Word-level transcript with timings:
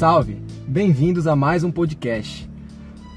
salve! 0.00 0.40
Bem-vindos 0.66 1.26
a 1.26 1.36
mais 1.36 1.62
um 1.62 1.70
podcast. 1.70 2.48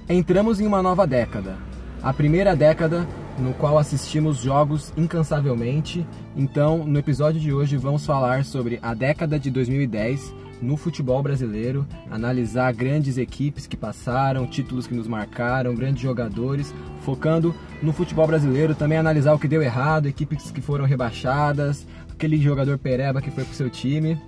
Entramos 0.09 0.59
em 0.59 0.67
uma 0.67 0.83
nova 0.83 1.07
década, 1.07 1.55
a 2.01 2.11
primeira 2.11 2.57
década 2.57 3.07
no 3.39 3.53
qual 3.53 3.77
assistimos 3.77 4.39
jogos 4.39 4.91
incansavelmente. 4.97 6.05
Então, 6.35 6.85
no 6.85 6.99
episódio 6.99 7.39
de 7.39 7.53
hoje, 7.53 7.77
vamos 7.77 8.05
falar 8.05 8.43
sobre 8.43 8.79
a 8.81 8.93
década 8.93 9.39
de 9.39 9.49
2010 9.49 10.35
no 10.61 10.75
futebol 10.75 11.23
brasileiro, 11.23 11.87
analisar 12.11 12.73
grandes 12.73 13.17
equipes 13.17 13.65
que 13.65 13.77
passaram, 13.77 14.45
títulos 14.45 14.85
que 14.85 14.93
nos 14.93 15.07
marcaram, 15.07 15.73
grandes 15.73 16.03
jogadores, 16.03 16.75
focando 16.99 17.55
no 17.81 17.93
futebol 17.93 18.27
brasileiro, 18.27 18.75
também 18.75 18.97
analisar 18.97 19.33
o 19.33 19.39
que 19.39 19.47
deu 19.47 19.61
errado, 19.61 20.07
equipes 20.07 20.51
que 20.51 20.59
foram 20.59 20.83
rebaixadas, 20.83 21.87
aquele 22.11 22.37
jogador 22.37 22.77
pereba 22.77 23.21
que 23.21 23.31
foi 23.31 23.45
pro 23.45 23.55
seu 23.55 23.69
time. 23.69 24.21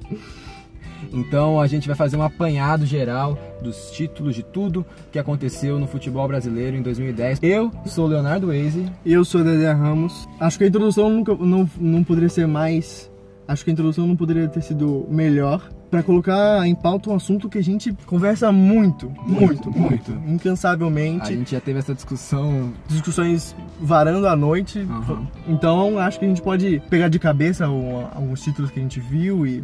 Então 1.12 1.60
a 1.60 1.68
gente 1.68 1.88
vai 1.88 1.96
fazer 1.96 2.18
um 2.18 2.24
apanhado 2.24 2.86
geral 2.86 3.38
dos 3.62 3.92
títulos 3.92 4.36
de 4.36 4.44
tudo 4.44 4.86
que 5.12 5.20
aconteceu 5.20 5.80
no 5.80 5.88
futebol 5.88 6.28
brasileiro 6.28 6.76
em 6.78 6.82
2010. 6.82 7.40
Eu 7.42 7.72
sou 7.86 8.06
o 8.06 8.08
Leonardo 8.08 8.48
Weise. 8.48 8.86
E 9.06 9.14
eu 9.14 9.26
sou 9.26 9.44
Dedé 9.44 9.72
Ramos. 9.72 10.28
Acho 10.40 10.58
que 10.58 10.64
a 10.64 10.68
introdução 10.68 11.10
nunca, 11.10 11.36
não, 11.36 11.70
não 11.80 12.04
poderia 12.04 12.30
ser 12.30 12.48
mais. 12.48 13.12
Acho 13.48 13.64
que 13.64 13.70
a 13.70 13.74
introdução 13.74 14.08
não 14.08 14.16
poderia 14.16 14.48
ter 14.48 14.62
sido 14.62 15.06
melhor 15.10 15.70
para 15.90 16.04
colocar 16.04 16.68
em 16.68 16.76
pauta 16.76 17.10
um 17.10 17.16
assunto 17.16 17.48
que 17.48 17.58
a 17.58 17.64
gente 17.64 17.94
conversa 18.06 18.52
muito, 18.52 19.10
muito, 19.26 19.72
muito, 19.72 20.12
muito, 20.12 20.30
incansavelmente. 20.30 21.32
A 21.32 21.36
gente 21.36 21.52
já 21.52 21.62
teve 21.62 21.80
essa 21.80 21.94
discussão. 21.94 22.74
Discussões 22.88 23.56
varando 23.80 24.28
a 24.28 24.36
noite. 24.36 24.80
Uhum. 24.80 25.28
Então 25.48 26.00
acho 26.00 26.20
que 26.20 26.26
a 26.26 26.28
gente 26.28 26.42
pode 26.42 26.82
pegar 26.90 27.08
de 27.08 27.20
cabeça 27.20 27.66
alguns 27.66 28.42
títulos 28.42 28.72
que 28.72 28.80
a 28.80 28.82
gente 28.82 29.00
viu 29.00 29.46
e 29.46 29.64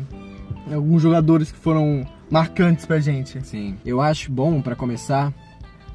alguns 0.72 1.02
jogadores 1.02 1.52
que 1.52 1.58
foram 1.58 2.06
marcantes 2.30 2.86
pra 2.86 3.00
gente. 3.00 3.46
Sim. 3.46 3.78
Eu 3.86 4.02
acho 4.02 4.32
bom, 4.32 4.62
para 4.62 4.76
começar, 4.76 5.34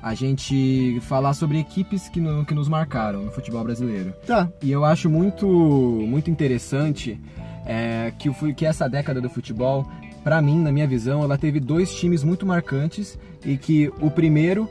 a 0.03 0.15
gente 0.15 1.01
falar 1.03 1.35
sobre 1.35 1.59
equipes 1.59 2.09
que, 2.09 2.21
no, 2.21 2.45
que 2.45 2.55
nos 2.55 2.69
marcaram 2.69 3.23
no 3.23 3.33
futebol 3.33 3.65
brasileiro. 3.65 4.13
Tá. 4.27 4.49
E 4.63 4.71
eu 4.71 4.85
acho 4.85 5.11
muito, 5.11 5.47
muito 5.47 6.31
interessante 6.31 7.21
é, 7.65 8.13
que, 8.19 8.31
que 8.55 8.65
essa 8.65 8.89
década 8.89 9.21
do 9.21 9.29
futebol, 9.29 9.87
para 10.23 10.41
mim, 10.41 10.61
na 10.61 10.71
minha 10.71 10.87
visão, 10.87 11.25
ela 11.25 11.37
teve 11.37 11.59
dois 11.59 11.95
times 11.95 12.23
muito 12.23 12.47
marcantes 12.47 13.19
e 13.45 13.57
que 13.57 13.93
o 14.01 14.11
primeiro 14.11 14.69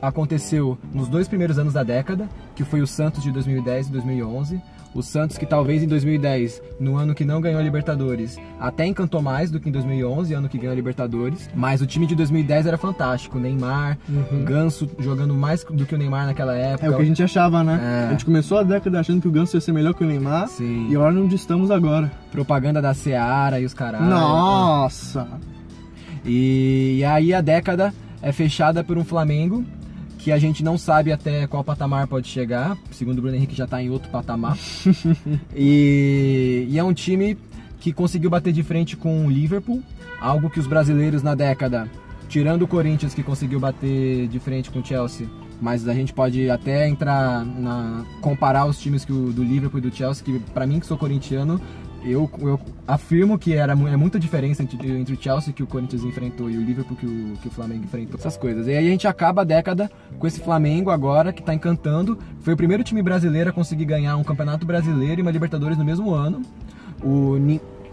aconteceu 0.00 0.76
nos 0.92 1.08
dois 1.08 1.28
primeiros 1.28 1.58
anos 1.58 1.74
da 1.74 1.84
década, 1.84 2.28
que 2.56 2.64
foi 2.64 2.80
o 2.80 2.86
Santos 2.86 3.22
de 3.22 3.30
2010 3.30 3.86
e 3.86 3.92
2011. 3.92 4.62
O 4.94 5.02
Santos 5.02 5.38
que 5.38 5.46
talvez 5.46 5.82
em 5.82 5.86
2010, 5.86 6.62
no 6.78 6.96
ano 6.96 7.14
que 7.14 7.24
não 7.24 7.40
ganhou 7.40 7.58
a 7.58 7.62
Libertadores, 7.62 8.38
até 8.60 8.86
encantou 8.86 9.22
mais 9.22 9.50
do 9.50 9.58
que 9.58 9.68
em 9.68 9.72
2011, 9.72 10.34
ano 10.34 10.48
que 10.48 10.58
ganhou 10.58 10.72
a 10.72 10.76
Libertadores. 10.76 11.48
Mas 11.54 11.80
o 11.80 11.86
time 11.86 12.06
de 12.06 12.14
2010 12.14 12.66
era 12.66 12.76
fantástico. 12.76 13.38
Neymar, 13.38 13.98
uhum. 14.08 14.44
Ganso 14.44 14.88
jogando 14.98 15.34
mais 15.34 15.64
do 15.64 15.86
que 15.86 15.94
o 15.94 15.98
Neymar 15.98 16.26
naquela 16.26 16.54
época. 16.54 16.86
É 16.86 16.90
o 16.90 16.96
que 16.96 17.02
a 17.02 17.06
gente 17.06 17.22
achava, 17.22 17.64
né? 17.64 17.80
É. 17.82 18.06
A 18.08 18.10
gente 18.10 18.24
começou 18.24 18.58
a 18.58 18.62
década 18.62 19.00
achando 19.00 19.20
que 19.22 19.28
o 19.28 19.30
Ganso 19.30 19.56
ia 19.56 19.60
ser 19.60 19.72
melhor 19.72 19.94
que 19.94 20.04
o 20.04 20.06
Neymar. 20.06 20.48
Sim. 20.48 20.88
E 20.90 20.96
olha 20.96 21.20
onde 21.20 21.36
estamos 21.36 21.70
agora. 21.70 22.10
Propaganda 22.30 22.82
da 22.82 22.92
Seara 22.92 23.60
e 23.60 23.64
os 23.64 23.72
caras. 23.72 24.02
Nossa! 24.02 25.26
E, 26.24 26.96
e 26.98 27.04
aí 27.04 27.32
a 27.32 27.40
década 27.40 27.92
é 28.20 28.30
fechada 28.30 28.84
por 28.84 28.96
um 28.96 29.04
Flamengo 29.04 29.64
que 30.22 30.30
a 30.30 30.38
gente 30.38 30.62
não 30.62 30.78
sabe 30.78 31.10
até 31.10 31.48
qual 31.48 31.64
patamar 31.64 32.06
pode 32.06 32.28
chegar. 32.28 32.78
Segundo 32.92 33.18
o 33.18 33.22
Bruno 33.22 33.36
Henrique 33.36 33.56
já 33.56 33.64
está 33.64 33.82
em 33.82 33.90
outro 33.90 34.08
patamar. 34.08 34.56
e, 35.54 36.68
e, 36.70 36.78
é 36.78 36.84
um 36.84 36.94
time 36.94 37.36
que 37.80 37.92
conseguiu 37.92 38.30
bater 38.30 38.52
de 38.52 38.62
frente 38.62 38.96
com 38.96 39.26
o 39.26 39.30
Liverpool, 39.30 39.82
algo 40.20 40.48
que 40.48 40.60
os 40.60 40.68
brasileiros 40.68 41.24
na 41.24 41.34
década, 41.34 41.90
tirando 42.28 42.62
o 42.62 42.68
Corinthians 42.68 43.12
que 43.12 43.22
conseguiu 43.22 43.58
bater 43.58 44.28
de 44.28 44.38
frente 44.38 44.70
com 44.70 44.78
o 44.78 44.84
Chelsea, 44.84 45.26
mas 45.60 45.88
a 45.88 45.94
gente 45.94 46.12
pode 46.12 46.48
até 46.48 46.88
entrar 46.88 47.44
na 47.44 48.04
comparar 48.20 48.66
os 48.66 48.78
times 48.78 49.04
que 49.04 49.12
o, 49.12 49.32
do 49.32 49.42
Liverpool 49.42 49.78
e 49.78 49.82
do 49.82 49.94
Chelsea, 49.94 50.24
que 50.24 50.38
para 50.54 50.64
mim 50.64 50.78
que 50.78 50.86
sou 50.86 50.96
corintiano, 50.96 51.60
eu, 52.04 52.28
eu 52.40 52.60
afirmo 52.86 53.38
que 53.38 53.54
era 53.54 53.72
é 53.72 53.96
muita 53.96 54.18
diferença 54.18 54.62
entre, 54.62 54.90
entre 54.90 55.14
o 55.14 55.18
Chelsea 55.20 55.52
que 55.52 55.62
o 55.62 55.66
Corinthians 55.66 56.04
enfrentou 56.04 56.50
e 56.50 56.56
o 56.56 56.60
Liverpool 56.60 56.96
que 56.96 57.06
o, 57.06 57.36
que 57.40 57.48
o 57.48 57.50
Flamengo 57.50 57.84
enfrentou. 57.84 58.18
Essas 58.18 58.36
coisas. 58.36 58.66
E 58.66 58.70
aí 58.70 58.86
a 58.86 58.90
gente 58.90 59.06
acaba 59.06 59.42
a 59.42 59.44
década 59.44 59.90
com 60.18 60.26
esse 60.26 60.40
Flamengo 60.40 60.90
agora 60.90 61.32
que 61.32 61.40
está 61.40 61.54
encantando. 61.54 62.18
Foi 62.40 62.54
o 62.54 62.56
primeiro 62.56 62.82
time 62.82 63.02
brasileiro 63.02 63.50
a 63.50 63.52
conseguir 63.52 63.84
ganhar 63.84 64.16
um 64.16 64.24
campeonato 64.24 64.66
brasileiro 64.66 65.20
e 65.20 65.22
uma 65.22 65.30
Libertadores 65.30 65.78
no 65.78 65.84
mesmo 65.84 66.12
ano. 66.12 66.42
O, 67.02 67.36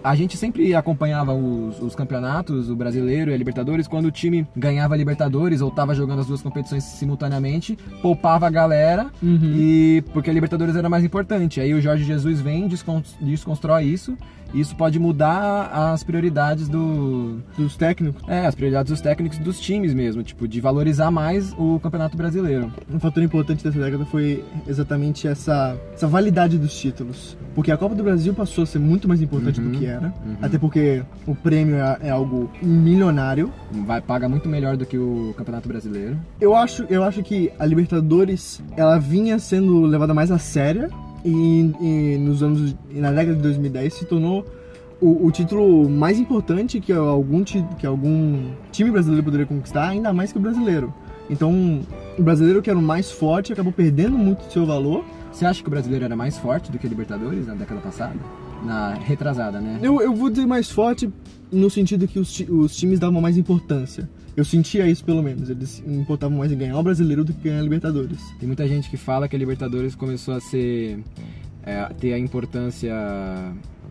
a 0.04 0.16
gente 0.16 0.38
sempre 0.38 0.74
acompanhava 0.76 1.34
os, 1.34 1.82
os, 1.82 1.96
campeonatos, 1.96 2.70
o 2.70 2.76
brasileiro 2.76 3.32
e 3.32 3.34
a 3.34 3.38
Libertadores, 3.38 3.88
quando 3.88 4.06
o 4.06 4.12
time 4.12 4.48
ganhava 4.56 4.94
a 4.94 4.98
Libertadores 4.98 5.62
ou 5.62 5.70
estava 5.70 5.94
jogando 5.94 6.20
as 6.20 6.28
duas 6.28 6.42
competições 6.42 6.84
simultaneamente, 6.84 7.78
poupava 8.02 8.48
a 8.48 8.50
galera 8.50 9.12
uhum. 9.22 9.54
e 9.56 10.04
porque 10.14 10.30
a 10.30 10.34
Libertadores 10.34 10.76
era 10.76 10.90
mais 10.90 11.04
importante. 11.04 11.60
Aí 11.60 11.74
o 11.74 11.82
Jorge 11.82 12.04
Jesus 12.04 12.40
vem, 12.42 12.68
desconstrói 13.22 13.86
isso 13.86 14.18
isso 14.54 14.76
pode 14.76 15.00
mudar 15.00 15.70
as 15.72 16.04
prioridades 16.04 16.68
do, 16.68 17.40
dos 17.58 17.76
técnicos. 17.76 18.22
É, 18.28 18.46
as 18.46 18.56
prioridades 18.56 18.92
dos 18.92 19.02
técnicos 19.02 19.38
dos 19.40 19.60
times 19.60 19.94
mesmo, 19.94 20.24
tipo, 20.24 20.48
de 20.48 20.60
valorizar 20.60 21.12
mais 21.12 21.54
o 21.58 21.80
Campeonato 21.80 22.18
Brasileiro. 22.18 22.72
Um 22.92 23.00
fator 23.00 23.24
importante 23.24 23.64
dessa 23.64 23.80
década 23.80 24.06
foi 24.06 24.44
exatamente 24.68 25.28
essa, 25.28 25.78
essa 25.94 26.08
validade 26.08 26.58
dos 26.58 26.74
títulos. 26.74 27.38
Porque 27.56 27.72
a 27.72 27.78
Copa 27.78 27.96
do 27.96 28.04
Brasil 28.04 28.34
passou 28.34 28.64
a 28.64 28.68
ser 28.68 28.80
muito 28.80 29.08
mais 29.08 29.22
importante 29.22 29.60
uhum, 29.60 29.72
do 29.72 29.78
que 29.78 29.86
era. 29.86 30.08
Uhum. 30.26 30.38
Até 30.42 30.58
porque 30.58 31.04
o 31.28 31.36
prêmio 31.36 31.76
é, 31.76 31.98
é, 32.04 32.10
algo 32.10 32.50
milionário. 32.62 33.52
Vai 33.86 34.02
pagar 34.02 34.30
muito 34.30 34.48
melhor 34.48 34.78
do 34.78 34.86
que 34.86 34.98
o 34.98 35.34
Campeonato 35.38 35.68
Brasileiro. 35.68 36.18
Eu 36.40 36.56
acho, 36.56 36.86
eu 36.90 37.04
acho 37.04 37.22
que 37.24 37.52
a 37.60 37.66
Libertadores 37.66 38.62
ela 38.76 38.98
vinha 38.98 39.38
sendo 39.40 39.82
levada 39.82 40.14
mais 40.14 40.32
a 40.32 40.38
séria 40.38 40.90
e, 41.24 41.72
e 41.82 42.18
nos 42.18 42.42
anos 42.44 42.76
na 42.92 43.12
década 43.12 43.36
de 43.36 43.42
2010 43.42 43.94
se 43.94 44.06
tornou 44.06 44.46
o, 45.02 45.28
o, 45.28 45.32
título 45.32 45.90
mais 45.90 46.20
importante 46.20 46.80
que 46.80 46.92
algum, 46.92 47.44
que 47.44 47.86
algum 47.86 48.52
time 48.72 48.92
brasileiro 48.92 49.24
poderia 49.24 49.46
conquistar, 49.46 49.90
ainda 49.90 50.12
mais 50.12 50.32
que 50.32 50.38
o 50.38 50.42
brasileiro. 50.42 50.94
Então, 51.30 51.82
o 52.18 52.24
brasileiro 52.24 52.62
que 52.62 52.70
era 52.70 52.78
o 52.78 52.82
mais 52.82 53.12
forte 53.12 53.54
acabou 53.54 53.72
perdendo 53.72 54.18
muito 54.18 54.46
do 54.46 54.52
seu 54.52 54.66
valor. 54.66 55.06
Você 55.32 55.46
acha 55.46 55.62
que 55.62 55.68
o 55.68 55.72
brasileiro 55.72 56.04
era 56.04 56.16
mais 56.16 56.38
forte 56.38 56.72
do 56.72 56.78
que 56.78 56.86
a 56.86 56.90
Libertadores 56.90 57.48
na 57.48 57.54
década 57.54 57.80
passada? 57.80 58.16
Na 58.66 58.94
retrasada, 58.96 59.62
né? 59.62 59.80
Eu, 59.82 60.02
eu 60.02 60.14
vou 60.14 60.30
dizer 60.30 60.46
mais 60.46 60.70
forte 60.70 61.10
no 61.52 61.70
sentido 61.70 62.08
que 62.08 62.20
os, 62.20 62.44
os 62.50 62.76
times 62.76 63.00
davam 63.00 63.22
mais 63.22 63.38
importância. 63.38 64.10
Eu 64.36 64.46
sentia 64.46 64.88
isso 64.88 65.04
pelo 65.04 65.22
menos. 65.22 65.50
Eles 65.50 65.84
importavam 65.86 66.38
mais 66.38 66.52
em 66.52 66.58
ganhar 66.58 66.78
o 66.78 66.84
brasileiro 66.84 67.24
do 67.24 67.34
que 67.34 67.42
ganhar 67.44 67.60
a 67.60 67.64
Libertadores. 67.64 68.20
Tem 68.40 68.48
muita 68.48 68.68
gente 68.68 68.90
que 68.90 68.98
fala 68.98 69.28
que 69.28 69.36
a 69.36 69.40
Libertadores 69.40 69.96
começou 69.96 70.36
a 70.36 70.40
ser. 70.40 71.00
É, 71.62 71.84
ter 72.00 72.14
a 72.14 72.20
importância 72.20 72.94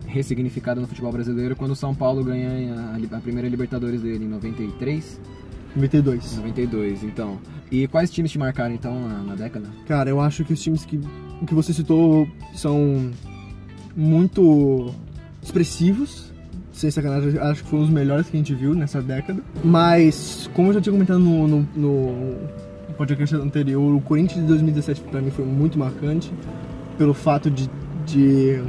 ressignificada 0.07 0.81
no 0.81 0.87
futebol 0.87 1.11
brasileiro 1.11 1.55
quando 1.55 1.71
o 1.71 1.75
São 1.75 1.93
Paulo 1.93 2.23
ganha 2.23 2.73
a, 2.73 3.17
a 3.17 3.21
primeira 3.21 3.47
Libertadores 3.47 4.01
dele 4.01 4.25
em 4.25 4.27
93. 4.27 5.19
92. 5.75 6.37
92, 6.37 7.03
então. 7.03 7.39
E 7.71 7.87
quais 7.87 8.09
times 8.09 8.31
te 8.31 8.39
marcaram 8.39 8.73
então 8.73 9.07
na, 9.07 9.19
na, 9.19 9.35
década? 9.35 9.67
Cara, 9.87 10.09
eu 10.09 10.19
acho 10.19 10.43
que 10.43 10.53
os 10.53 10.61
times 10.61 10.83
que, 10.83 10.99
que 11.45 11.53
você 11.53 11.71
citou 11.71 12.27
são 12.55 13.11
muito 13.95 14.93
expressivos 15.43 16.28
sem 16.79 16.89
sacanagem, 16.89 17.37
acho 17.37 17.63
que 17.63 17.69
foi 17.69 17.79
um 17.79 17.81
dos 17.81 17.91
melhores 17.91 18.29
que 18.29 18.37
a 18.37 18.39
gente 18.39 18.55
viu 18.55 18.73
nessa 18.73 19.01
década. 19.01 19.43
Mas, 19.63 20.49
como 20.53 20.69
eu 20.69 20.75
já 20.75 20.81
tinha 20.81 20.93
comentado 20.93 21.19
no, 21.19 21.47
no, 21.47 21.67
no 21.75 22.93
podcast 22.97 23.35
anterior, 23.35 23.93
o 23.95 23.99
Corinthians 23.99 24.41
de 24.41 24.47
2017 24.47 25.01
para 25.01 25.21
mim 25.21 25.29
foi 25.29 25.43
muito 25.43 25.77
marcante 25.77 26.31
pelo 26.97 27.13
fato 27.13 27.51
de, 27.51 27.69
de 28.05 28.63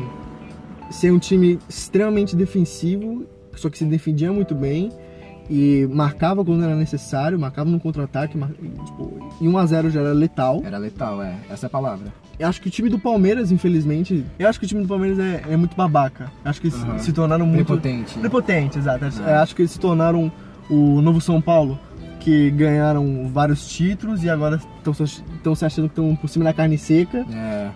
ser 0.90 1.12
um 1.12 1.20
time 1.20 1.58
extremamente 1.68 2.34
defensivo, 2.34 3.24
só 3.54 3.70
que 3.70 3.78
se 3.78 3.84
defendia 3.84 4.32
muito 4.32 4.54
bem 4.54 4.90
e 5.50 5.84
marcava 5.90 6.44
quando 6.44 6.62
era 6.62 6.76
necessário, 6.76 7.36
marcava 7.36 7.68
no 7.68 7.80
contra-ataque, 7.80 8.38
tipo, 8.38 9.30
e 9.40 9.46
1x0 9.46 9.90
já 9.90 10.00
era 10.00 10.12
letal. 10.12 10.62
Era 10.64 10.78
letal, 10.78 11.20
é, 11.20 11.34
essa 11.50 11.66
é 11.66 11.68
a 11.68 11.70
palavra. 11.70 12.06
Eu 12.38 12.48
acho 12.48 12.62
que 12.62 12.68
o 12.68 12.70
time 12.70 12.88
do 12.88 13.00
Palmeiras, 13.00 13.50
infelizmente, 13.50 14.24
eu 14.38 14.48
acho 14.48 14.60
que 14.60 14.64
o 14.64 14.68
time 14.68 14.82
do 14.82 14.88
Palmeiras 14.88 15.18
é, 15.18 15.42
é 15.50 15.56
muito 15.56 15.76
babaca. 15.76 16.30
Eu 16.44 16.50
acho 16.50 16.60
que 16.60 16.68
eles 16.68 16.80
uhum. 16.80 16.98
se 17.00 17.12
tornaram 17.12 17.44
muito. 17.44 17.66
Prepotente. 17.66 18.16
Prepotente, 18.16 18.78
exato. 18.78 19.04
Uhum. 19.04 19.26
Eu 19.26 19.34
acho 19.40 19.56
que 19.56 19.62
eles 19.62 19.72
se 19.72 19.80
tornaram 19.80 20.30
o 20.70 21.02
novo 21.02 21.20
São 21.20 21.40
Paulo, 21.40 21.76
que 22.20 22.50
ganharam 22.52 23.28
vários 23.32 23.68
títulos 23.68 24.22
e 24.22 24.30
agora 24.30 24.60
estão 24.78 25.54
se 25.54 25.64
achando 25.64 25.88
que 25.88 26.00
estão 26.00 26.14
por 26.14 26.28
cima 26.28 26.44
da 26.44 26.52
carne 26.52 26.78
seca. 26.78 27.26
É. 27.32 27.70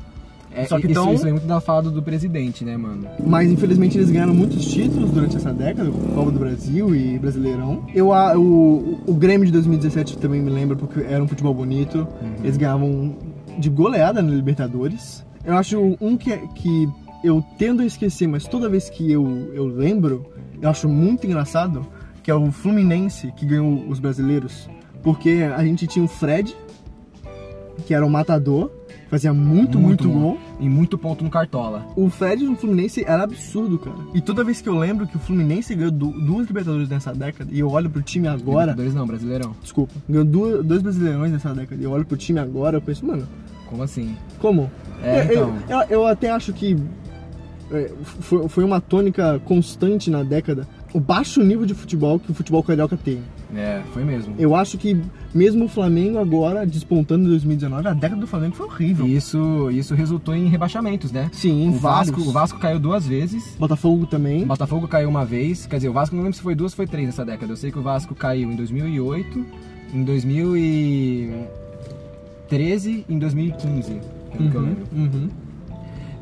É, 0.55 0.67
Só 0.67 0.79
que 0.79 0.87
isso, 0.87 0.93
então, 0.93 1.13
isso 1.13 1.27
é 1.27 1.31
muito 1.33 1.47
da 1.47 1.61
fala 1.61 1.91
do 1.91 2.03
presidente, 2.03 2.65
né, 2.65 2.77
mano? 2.77 3.07
Mas 3.27 3.51
infelizmente 3.51 3.99
eles 3.99 4.11
ganharam 4.11 4.33
muitos 4.33 4.65
títulos 4.65 5.11
durante 5.11 5.37
essa 5.37 5.53
década, 5.53 5.91
Copa 6.15 6.31
do 6.31 6.39
Brasil 6.39 6.95
e 6.95 7.19
Brasileirão. 7.19 7.85
Eu, 7.93 8.11
o, 8.11 9.01
o 9.07 9.15
Grêmio 9.15 9.47
de 9.47 9.53
2017 9.53 10.19
também 10.19 10.41
me 10.41 10.51
lembra 10.51 10.77
porque 10.77 11.01
era 11.01 11.23
um 11.23 11.27
futebol 11.27 11.53
bonito. 11.53 11.99
Uhum. 11.99 12.35
Eles 12.45 12.57
ganhavam 12.57 13.17
de 13.59 13.69
goleada 13.69 14.23
na 14.23 14.31
Libertadores. 14.31 15.25
Eu 15.45 15.57
acho 15.57 15.97
um 16.01 16.17
que, 16.17 16.37
que 16.55 16.89
eu 17.23 17.45
tendo 17.59 17.83
a 17.83 17.87
esquecer, 17.87 18.29
mas 18.29 18.47
toda 18.47 18.69
vez 18.69 18.89
que 18.89 19.11
eu, 19.11 19.51
eu 19.55 19.67
lembro, 19.67 20.27
eu 20.61 20.71
acho 20.71 20.89
muito 20.89 21.27
engraçado, 21.27 21.87
que 22.23 22.31
é 22.31 22.35
o 22.35 22.53
Fluminense 22.53 23.33
que 23.37 23.45
ganhou 23.45 23.87
os 23.89 23.99
brasileiros, 23.99 24.69
porque 25.03 25.41
a 25.55 25.65
gente 25.65 25.87
tinha 25.87 26.05
o 26.05 26.09
Fred, 26.09 26.57
que 27.87 27.93
era 27.93 28.05
o 28.07 28.11
matador, 28.11 28.71
fazia 29.11 29.33
muito, 29.33 29.79
muito, 29.79 30.09
bom. 30.09 30.21
gol. 30.21 30.39
E 30.61 30.69
muito 30.69 30.97
ponto 30.99 31.23
no 31.25 31.31
Cartola. 31.31 31.87
O 31.97 32.09
Fred 32.11 32.45
no 32.45 32.57
Fluminense 32.57 33.05
era 33.07 33.23
absurdo, 33.25 33.79
cara. 33.79 33.97
E 34.15 34.21
toda 34.21 34.43
vez 34.45 34.61
que 34.61 34.69
eu 34.69 34.77
lembro 34.79 35.07
que 35.07 35.17
o 35.17 35.21
Fluminense 35.21 35.75
ganhou 35.75 35.91
du- 35.91 36.13
duas 36.21 36.47
Libertadores 36.47 36.89
nessa 36.89 37.13
década, 37.13 37.51
e 37.53 37.59
eu 37.59 37.71
olho 37.71 37.91
pro 37.91 38.03
time 38.03 38.29
agora. 38.29 38.73
Libertadores 38.73 38.95
não, 38.95 39.07
Brasileirão. 39.07 39.55
Desculpa, 39.63 39.93
ganhou 40.09 40.25
duas, 40.25 40.65
dois 40.65 40.83
brasileirões 40.83 41.33
nessa 41.33 41.53
década, 41.55 41.81
e 41.81 41.85
eu 41.85 41.91
olho 41.91 42.05
pro 42.05 42.17
time 42.17 42.39
agora, 42.39 42.77
eu 42.77 42.83
penso, 42.83 43.05
mano, 43.07 43.27
Como 43.69 43.83
assim? 43.83 44.17
como? 44.39 44.71
É, 45.03 45.21
Eu- 45.21 45.25
então. 45.25 45.55
Eu, 45.69 45.79
eu- 45.81 45.87
eu 45.91 46.07
até 46.07 46.31
acho 46.31 46.53
que 46.53 46.77
é, 47.73 47.91
foi, 48.05 48.49
foi 48.49 48.65
uma 48.65 48.81
tônica 48.81 49.41
constante 49.45 50.11
na 50.11 50.23
década 50.23 50.67
o 50.95 51.01
baixo 51.01 51.43
nível 51.43 51.67
de 51.67 51.75
futebol 51.75 52.19
que 52.21 52.31
o 52.31 52.35
futebol 52.35 52.63
carioca 52.63 52.97
tem. 52.97 53.19
É, 53.55 53.83
foi 53.93 54.05
mesmo. 54.05 54.35
Eu 54.39 54.55
acho 54.55 54.79
que 54.79 54.97
mesmo 55.35 55.65
o 55.65 55.69
Flamengo 55.69 56.19
agora 56.19 56.65
despontando 56.65 57.25
em 57.27 57.31
2019, 57.31 57.89
a 57.89 57.93
década 57.93 58.21
do 58.21 58.27
Flamengo 58.27 58.55
foi 58.55 58.67
horrível. 58.67 59.07
Isso, 59.07 59.71
isso 59.73 59.95
resultou 59.95 60.35
em 60.35 60.47
rebaixamentos, 60.49 61.11
né? 61.13 61.29
Sim, 61.33 61.69
O 61.69 61.73
Vasco, 61.73 62.21
o 62.21 62.31
Vasco 62.33 62.59
caiu 62.61 62.79
duas 62.79 63.07
vezes. 63.07 63.57
Botafogo 63.59 64.07
também. 64.07 64.45
O 64.45 64.47
Botafogo 64.47 64.87
caiu 64.89 65.09
uma 65.09 65.25
vez. 65.25 65.67
Quer 65.67 65.77
dizer, 65.77 65.89
o 65.89 65.93
Vasco 65.93 66.15
não 66.17 66.23
lembro 66.23 66.37
se 66.37 66.43
foi 66.43 66.55
duas 66.55 66.73
ou 66.73 66.77
foi 66.77 66.87
três 66.87 67.07
nessa 67.07 67.25
década. 67.25 67.53
Eu 67.53 67.57
sei 67.57 67.71
que 67.73 67.79
o 67.79 67.83
Vasco 67.83 68.15
caiu 68.15 68.51
em 68.51 68.57
2008, 68.57 69.45
em 69.93 70.05
2013 70.05 73.05
e 73.09 73.15
em 73.15 73.19
2015. 73.19 74.01
Pelo 74.37 74.51
que 74.51 74.57
eu 74.57 74.61
Uhum, 74.61 74.67
lembro. 74.67 74.85
uhum. 74.93 75.29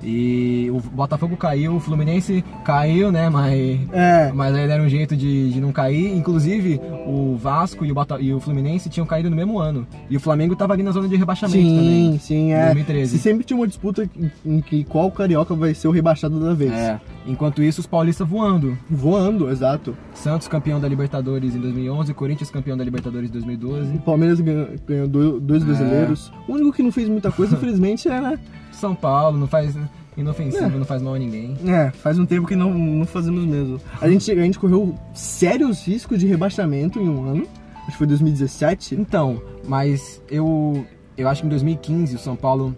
E 0.03 0.69
o 0.73 0.81
Botafogo 0.81 1.37
caiu, 1.37 1.77
o 1.77 1.81
Fluminense 1.81 2.45
caiu, 2.65 3.13
né? 3.13 3.29
Mas, 3.31 3.81
É, 3.93 4.33
mas 4.35 4.55
aí 4.55 4.67
deram 4.67 4.85
um 4.85 4.89
jeito 4.89 5.17
de, 5.17 5.51
de 5.53 5.61
não 5.61 5.71
cair. 5.73 6.17
Inclusive, 6.17 6.81
o 7.07 7.37
Vasco 7.37 7.85
e 7.85 7.93
o, 7.93 7.95
Bota, 7.95 8.19
e 8.21 8.33
o 8.33 8.41
Fluminense 8.41 8.89
tinham 8.89 9.07
caído 9.07 9.31
no 9.31 9.37
mesmo 9.37 9.59
ano. 9.59 9.87
E 10.11 10.17
o 10.17 10.21
Flamengo 10.21 10.57
tava 10.57 10.73
ali 10.73 10.83
na 10.83 10.91
zona 10.91 11.09
de 11.09 11.17
rebaixamento 11.17 11.59
sim, 11.59 11.77
também. 11.77 12.19
sim, 12.19 12.53
é. 12.53 12.65
2013. 12.67 13.11
Se 13.17 13.19
sempre 13.23 13.45
tinha 13.45 13.57
uma 13.57 13.67
disputa 13.67 14.09
em, 14.45 14.61
que 14.61 14.85
qual 14.85 15.11
carioca 15.11 15.55
vai 15.55 15.73
ser 15.75 15.89
o 15.89 15.91
rebaixado 15.93 16.41
da 16.41 16.53
vez. 16.53 16.73
É. 16.73 17.01
Enquanto 17.27 17.63
isso, 17.63 17.81
os 17.81 17.87
paulistas 17.87 18.27
voando. 18.27 18.77
Voando, 18.91 19.51
exato. 19.51 19.97
Santos 20.15 20.49
campeão 20.49 20.81
da 20.81 20.89
Libertadores 20.89 21.55
em 21.55 21.61
2011, 21.61 22.13
Corinthians 22.15 22.51
campeão 22.51 22.77
da 22.77 22.83
Libertadores 22.85 23.31
em 23.31 23.33
2012. 23.33 23.95
O 23.97 24.01
Palmeiras 24.01 24.41
ganhou, 24.41 24.69
ganhou 24.87 25.07
do- 25.09 25.41
dois 25.41 25.63
É. 25.63 25.67
brasileiros. 25.67 26.33
O 26.49 26.53
único 26.55 26.73
que 26.73 26.83
não 26.83 26.91
fez 26.91 27.09
muita 27.09 27.31
coisa, 27.31 27.55
infelizmente, 27.57 28.09
é, 28.09 28.21
né? 28.21 28.39
São 28.83 28.95
Paulo 28.95 29.39
não 29.39 29.47
faz 29.47 29.75
inofensivo, 30.17 30.65
É. 30.65 30.69
não 30.69 30.85
faz 30.85 31.01
mal 31.01 31.15
a 31.15 31.19
ninguém. 31.19 31.57
É, 31.67 31.91
faz 31.93 32.19
um 32.19 32.27
tempo 32.27 32.47
que 32.47 32.57
não, 32.57 32.75
não 32.75 33.07
fazemos 33.07 33.45
mesmo. 33.47 33.81
A 34.01 34.09
gente, 34.09 34.31
a 34.31 34.35
gente 34.43 34.59
correu 34.59 34.95
sérios 35.15 35.87
riscos 35.87 36.19
de 36.19 36.27
rebaixamento 36.27 36.99
em 37.01 37.09
um 37.09 37.25
ano. 37.25 37.47
Acho 37.83 37.93
que 37.93 37.99
foi 37.99 38.07
2017. 38.09 38.95
Então, 38.97 39.41
mas 39.67 40.21
eu 40.31 40.85
eu 41.17 41.29
acho 41.29 41.43
que 41.43 41.47
em 41.47 41.51
2015 41.51 42.17
o 42.17 42.19
São 42.19 42.35
Paulo 42.37 42.75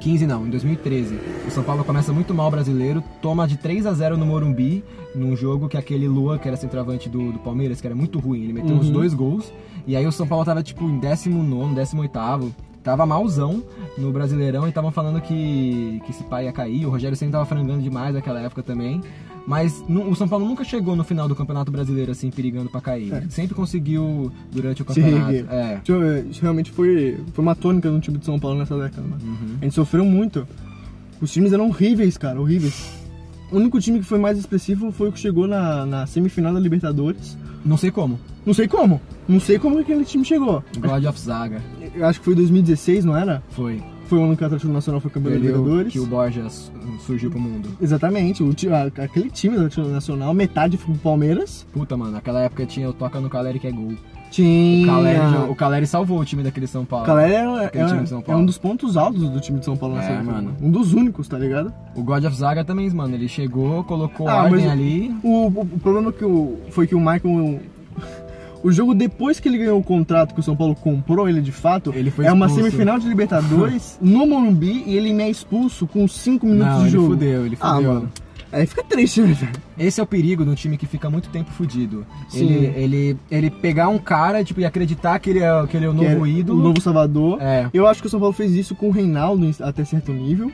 15 0.00 0.26
não, 0.26 0.46
em 0.46 0.50
2013. 0.50 1.18
O 1.46 1.50
São 1.50 1.62
Paulo 1.64 1.84
começa 1.84 2.12
muito 2.12 2.32
mal 2.34 2.48
o 2.48 2.50
brasileiro, 2.50 3.02
toma 3.20 3.46
de 3.48 3.56
3 3.56 3.84
a 3.86 3.92
0 3.92 4.16
no 4.16 4.24
Morumbi, 4.26 4.84
num 5.14 5.34
jogo 5.36 5.68
que 5.68 5.76
aquele 5.76 6.06
Lua, 6.06 6.38
que 6.38 6.46
era 6.46 6.56
centroavante 6.56 7.08
do, 7.08 7.32
do 7.32 7.38
Palmeiras, 7.40 7.80
que 7.80 7.86
era 7.86 7.96
muito 7.96 8.18
ruim, 8.18 8.42
ele 8.44 8.52
meteu 8.52 8.76
os 8.76 8.86
Uhum. 8.86 8.92
dois 8.92 9.12
gols. 9.14 9.52
E 9.86 9.96
aí 9.96 10.06
o 10.06 10.12
São 10.12 10.26
Paulo 10.26 10.44
tava 10.44 10.62
tipo 10.62 10.84
em 10.84 10.98
19, 11.00 11.74
18, 11.74 12.54
tava 12.88 13.04
malzão 13.04 13.62
no 13.98 14.10
Brasileirão 14.10 14.64
e 14.64 14.70
estavam 14.70 14.90
falando 14.90 15.20
que, 15.20 16.00
que 16.06 16.10
esse 16.10 16.24
pai 16.24 16.46
ia 16.46 16.52
cair. 16.52 16.86
O 16.86 16.90
Rogério 16.90 17.16
sempre 17.16 17.32
tava 17.32 17.44
frangando 17.44 17.82
demais 17.82 18.14
naquela 18.14 18.40
época 18.40 18.62
também. 18.62 19.02
Mas 19.46 19.82
o 19.88 20.14
São 20.14 20.28
Paulo 20.28 20.44
nunca 20.44 20.62
chegou 20.62 20.94
no 20.94 21.02
final 21.04 21.26
do 21.26 21.34
Campeonato 21.34 21.70
Brasileiro 21.70 22.12
assim, 22.12 22.30
perigando 22.30 22.68
pra 22.70 22.80
cair. 22.80 23.12
É. 23.12 23.22
Sempre 23.30 23.54
conseguiu 23.54 24.30
durante 24.50 24.82
o 24.82 24.92
Se 24.92 25.00
campeonato. 25.00 25.30
reerguer. 25.30 25.52
É. 25.52 25.80
Realmente 26.40 26.70
foi, 26.70 27.18
foi 27.32 27.42
uma 27.42 27.54
tônica 27.54 27.90
no 27.90 28.00
time 28.00 28.18
de 28.18 28.24
São 28.24 28.38
Paulo 28.38 28.58
nessa 28.58 28.76
década, 28.78 29.02
mano. 29.06 29.22
Uhum. 29.22 29.56
A 29.60 29.64
gente 29.64 29.74
sofreu 29.74 30.04
muito. 30.04 30.46
Os 31.20 31.32
times 31.32 31.52
eram 31.52 31.68
horríveis, 31.68 32.16
cara, 32.16 32.40
horríveis. 32.40 32.90
O 33.50 33.56
único 33.56 33.80
time 33.80 33.98
que 33.98 34.04
foi 34.04 34.18
mais 34.18 34.38
expressivo 34.38 34.92
foi 34.92 35.08
o 35.08 35.12
que 35.12 35.18
chegou 35.18 35.46
na, 35.46 35.84
na 35.86 36.06
semifinal 36.06 36.52
da 36.52 36.60
Libertadores. 36.60 37.36
Não 37.64 37.76
sei 37.76 37.90
como. 37.90 38.18
Não 38.48 38.54
sei 38.54 38.66
como. 38.66 38.98
Não 39.28 39.38
sei 39.38 39.58
como 39.58 39.78
aquele 39.78 40.06
time 40.06 40.24
chegou. 40.24 40.64
God 40.78 41.04
of 41.04 41.20
Zaga. 41.20 41.60
Eu 41.94 42.06
acho 42.06 42.18
que 42.18 42.24
foi 42.24 42.34
2016, 42.34 43.04
não 43.04 43.14
era? 43.14 43.42
Foi. 43.50 43.82
Foi 44.06 44.18
o 44.18 44.24
ano 44.24 44.34
que 44.34 44.42
o 44.42 44.46
Atlético 44.46 44.72
Nacional 44.72 45.02
foi 45.02 45.10
campeão 45.10 45.32
da 45.34 45.38
Libertadores. 45.38 45.92
que 45.92 46.00
o 46.00 46.06
Borjas 46.06 46.72
surgiu 47.04 47.30
pro 47.30 47.38
mundo. 47.38 47.68
Exatamente. 47.78 48.42
O, 48.42 48.48
aquele 49.02 49.28
time 49.30 49.54
do 49.58 49.66
Atlético 49.66 49.92
Nacional, 49.92 50.32
metade 50.32 50.78
foi 50.78 50.94
pro 50.94 51.02
Palmeiras. 51.02 51.66
Puta, 51.74 51.94
mano, 51.94 52.12
naquela 52.12 52.40
época 52.40 52.64
tinha 52.64 52.88
o 52.88 52.94
Toca 52.94 53.20
no 53.20 53.28
Caleri 53.28 53.58
que 53.58 53.66
é 53.66 53.70
gol. 53.70 53.92
Tinha. 54.30 54.82
O 54.84 54.86
Caleri, 54.86 55.18
o 55.50 55.54
Caleri 55.54 55.86
salvou 55.86 56.18
o 56.18 56.24
time 56.24 56.42
daquele 56.42 56.66
São 56.66 56.86
Paulo. 56.86 57.04
O 57.04 57.06
Caleri 57.06 57.34
é, 57.34 57.64
é- 57.64 57.84
time 57.86 58.02
de 58.04 58.08
São 58.08 58.20
é 58.20 58.22
Paulo. 58.22 58.40
um 58.42 58.46
dos 58.46 58.56
pontos 58.56 58.96
altos 58.96 59.28
do 59.28 59.40
time 59.40 59.58
de 59.58 59.66
São 59.66 59.76
Paulo 59.76 59.94
nessa 59.96 60.08
É, 60.08 60.14
época. 60.14 60.32
mano. 60.32 60.56
Um 60.62 60.70
dos 60.70 60.94
únicos, 60.94 61.28
tá 61.28 61.38
ligado? 61.38 61.70
O 61.94 62.02
God 62.02 62.24
of 62.24 62.34
Zaga 62.34 62.64
também, 62.64 62.88
mano, 62.88 63.14
ele 63.14 63.28
chegou, 63.28 63.84
colocou 63.84 64.26
Ah, 64.26 64.44
ordem 64.44 64.70
ali. 64.70 65.14
O, 65.22 65.48
o- 65.48 65.60
o 65.60 65.78
problema 65.80 66.10
que 66.12 66.24
o, 66.24 66.56
foi 66.70 66.86
que 66.86 66.94
o 66.94 66.98
Michael. 66.98 67.60
O 68.62 68.72
jogo 68.72 68.94
depois 68.94 69.38
que 69.38 69.48
ele 69.48 69.58
ganhou 69.58 69.78
o 69.78 69.82
contrato 69.84 70.34
que 70.34 70.40
o 70.40 70.42
São 70.42 70.56
Paulo 70.56 70.74
comprou 70.74 71.28
ele 71.28 71.40
de 71.40 71.52
fato, 71.52 71.92
Ele 71.94 72.10
foi 72.10 72.24
é 72.26 72.32
uma 72.32 72.46
expulso. 72.46 72.70
semifinal 72.70 72.98
de 72.98 73.08
Libertadores 73.08 73.98
no 74.02 74.26
Morumbi 74.26 74.82
e 74.86 74.96
ele 74.96 75.12
me 75.12 75.22
é 75.22 75.30
expulso 75.30 75.86
com 75.86 76.08
5 76.08 76.44
minutos 76.46 76.66
Não, 76.72 76.78
de 76.78 76.84
ele 76.84 76.90
jogo. 76.90 77.06
fudeu, 77.10 77.46
ele 77.46 77.56
Ah, 77.60 77.74
fudeu. 77.76 77.94
mano. 77.94 78.12
Aí 78.50 78.66
fica 78.66 78.82
triste, 78.82 79.20
né, 79.20 79.32
velho? 79.34 79.52
Esse 79.78 80.00
é 80.00 80.02
o 80.02 80.06
perigo 80.06 80.42
de 80.42 80.50
um 80.50 80.54
time 80.54 80.78
que 80.78 80.86
fica 80.86 81.10
muito 81.10 81.28
tempo 81.28 81.50
fudido. 81.50 82.06
Sim. 82.30 82.46
Ele, 82.46 82.66
ele, 82.82 83.16
ele 83.30 83.50
pegar 83.50 83.88
um 83.88 83.98
cara 83.98 84.42
tipo, 84.42 84.58
e 84.60 84.64
acreditar 84.64 85.18
que 85.18 85.28
ele 85.30 85.40
é, 85.40 85.66
que 85.66 85.76
ele 85.76 85.84
é 85.84 85.88
o 85.90 85.94
Que 85.94 86.02
novo 86.08 86.26
é 86.26 86.30
ídolo. 86.30 86.58
O 86.58 86.62
novo 86.62 86.80
Salvador. 86.80 87.38
É. 87.42 87.68
Eu 87.74 87.86
acho 87.86 88.00
que 88.00 88.06
o 88.06 88.10
São 88.10 88.18
Paulo 88.18 88.32
fez 88.32 88.52
isso 88.54 88.74
com 88.74 88.88
o 88.88 88.90
Reinaldo 88.90 89.48
até 89.60 89.84
certo 89.84 90.12
nível. 90.12 90.50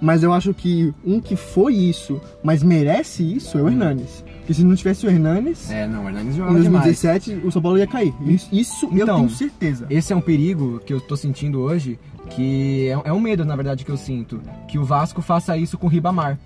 Mas 0.00 0.22
eu 0.22 0.32
acho 0.32 0.52
que 0.54 0.92
um 1.04 1.20
que 1.20 1.34
foi 1.34 1.74
isso, 1.74 2.20
mas 2.44 2.62
merece 2.62 3.22
isso, 3.24 3.58
é 3.58 3.62
o 3.62 3.68
Hernanes. 3.68 4.22
Porque 4.48 4.62
se 4.62 4.64
não 4.64 4.74
tivesse 4.74 5.06
o 5.06 5.10
Hernanes, 5.10 5.70
É, 5.70 5.86
não, 5.86 6.06
o 6.06 6.08
Hernandes 6.08 6.32
em 6.34 6.38
jogava 6.38 6.58
demais. 6.58 6.84
2017 6.84 7.46
o 7.46 7.52
São 7.52 7.60
Paulo 7.60 7.76
ia 7.76 7.86
cair. 7.86 8.14
Isso, 8.22 8.48
isso 8.50 8.86
eu 8.86 9.02
Então, 9.02 9.16
tenho 9.18 9.28
certeza. 9.28 9.86
Esse 9.90 10.10
é 10.10 10.16
um 10.16 10.22
perigo 10.22 10.80
que 10.86 10.94
eu 10.94 11.02
tô 11.02 11.18
sentindo 11.18 11.60
hoje, 11.60 11.98
que 12.30 12.88
é, 12.88 13.10
é 13.10 13.12
um 13.12 13.20
medo, 13.20 13.44
na 13.44 13.54
verdade, 13.54 13.84
que 13.84 13.90
eu 13.90 13.96
sinto. 13.98 14.40
Que 14.66 14.78
o 14.78 14.84
Vasco 14.84 15.20
faça 15.20 15.54
isso 15.58 15.76
com 15.76 15.86
o 15.86 15.90
Ribamar. 15.90 16.38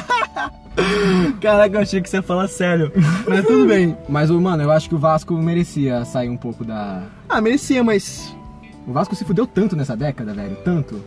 Caraca, 1.42 1.76
eu 1.76 1.82
achei 1.82 2.00
que 2.00 2.08
você 2.08 2.16
ia 2.16 2.22
falar 2.22 2.48
sério. 2.48 2.90
Mas 3.28 3.44
tudo 3.46 3.66
bem. 3.66 3.94
Mas, 4.08 4.30
o 4.30 4.40
mano, 4.40 4.62
eu 4.62 4.70
acho 4.70 4.88
que 4.88 4.94
o 4.94 4.98
Vasco 4.98 5.34
merecia 5.34 6.02
sair 6.06 6.30
um 6.30 6.38
pouco 6.38 6.64
da. 6.64 7.02
Ah, 7.28 7.42
merecia, 7.42 7.84
mas 7.84 8.34
O 8.86 8.92
Vasco 8.94 9.14
se 9.14 9.26
fudeu 9.26 9.46
tanto 9.46 9.76
nessa 9.76 9.94
década, 9.94 10.32
velho. 10.32 10.56
Tanto. 10.64 10.98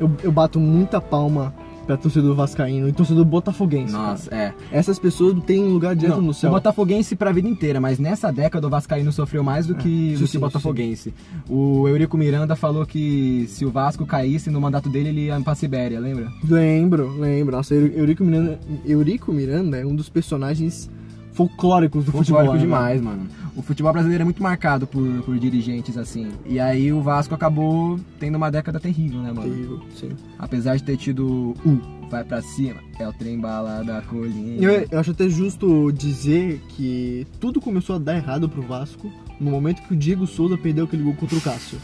eu, 0.00 0.10
eu 0.22 0.32
bato 0.32 0.58
muita 0.58 0.98
palma 0.98 1.54
pra 1.86 1.96
torcedor 1.96 2.34
vascaíno 2.34 2.88
e 2.88 2.92
torcedor 2.92 3.24
botafoguense. 3.24 3.92
Nossa, 3.92 4.34
é. 4.34 4.50
cara. 4.50 4.54
Essas 4.72 4.98
pessoas 4.98 5.34
têm 5.44 5.62
um 5.62 5.68
lugar 5.68 5.94
direto 5.94 6.16
Não, 6.16 6.22
no 6.24 6.30
o 6.30 6.34
céu. 6.34 6.50
Botafoguense 6.50 7.14
pra 7.14 7.30
vida 7.32 7.48
inteira, 7.48 7.80
mas 7.80 7.98
nessa 7.98 8.32
década 8.32 8.66
o 8.66 8.70
Vascaíno 8.70 9.12
sofreu 9.12 9.42
mais 9.44 9.66
do 9.66 9.74
que, 9.74 10.12
É, 10.12 10.16
sim, 10.16 10.22
que 10.24 10.30
sim, 10.30 10.36
o 10.38 10.40
Botafoguense. 10.40 11.14
O 11.48 11.86
Eurico 11.88 12.16
Miranda 12.18 12.56
falou 12.56 12.84
que 12.84 13.46
se 13.48 13.64
o 13.64 13.70
Vasco 13.70 14.04
caísse 14.04 14.50
no 14.50 14.60
mandato 14.60 14.88
dele, 14.88 15.10
ele 15.10 15.26
ia 15.26 15.40
pra 15.40 15.54
Sibéria, 15.54 16.00
lembra? 16.00 16.28
Lembro, 16.48 17.16
lembro. 17.18 17.56
Nossa, 17.56 17.74
Euri- 17.74 17.92
Eurico 17.96 18.24
Miranda, 18.24 18.58
Eurico 18.84 19.32
Miranda 19.32 19.76
é 19.78 19.86
um 19.86 19.94
dos 19.94 20.08
personagens 20.08 20.90
folclóricos 21.36 22.04
do 22.04 22.12
Folclórico 22.12 22.54
futebol. 22.54 22.54
né, 22.54 22.60
demais, 22.60 23.00
mano. 23.00 23.26
O 23.54 23.62
futebol 23.62 23.92
brasileiro 23.92 24.22
é 24.22 24.24
muito 24.24 24.42
marcado 24.42 24.86
por, 24.86 25.02
por 25.22 25.38
dirigentes 25.38 25.96
assim. 25.96 26.28
E 26.44 26.58
aí 26.58 26.92
o 26.92 27.00
Vasco 27.00 27.34
acabou 27.34 27.98
tendo 28.18 28.36
uma 28.36 28.50
década 28.50 28.80
terrível, 28.80 29.20
né, 29.20 29.32
mano? 29.32 29.48
Terrível, 29.50 29.80
sim. 29.94 30.10
Apesar 30.38 30.76
de 30.76 30.82
ter 30.82 30.96
tido 30.96 31.54
o 31.64 31.80
vai 32.10 32.22
pra 32.22 32.40
cima, 32.42 32.76
é 32.98 33.08
o 33.08 33.12
trem 33.12 33.38
bala 33.40 33.82
da 33.82 34.00
colina. 34.02 34.62
Eu, 34.62 34.86
eu 34.90 34.98
acho 35.00 35.10
até 35.10 35.28
justo 35.28 35.90
dizer 35.92 36.60
que 36.70 37.26
tudo 37.40 37.60
começou 37.60 37.96
a 37.96 37.98
dar 37.98 38.16
errado 38.16 38.48
pro 38.48 38.62
Vasco 38.62 39.10
no 39.40 39.50
momento 39.50 39.82
que 39.82 39.92
o 39.94 39.96
Diego 39.96 40.26
Souza 40.26 40.56
perdeu 40.56 40.84
aquele 40.84 41.02
gol 41.02 41.14
contra 41.14 41.36
o 41.36 41.40
Cássio. 41.40 41.78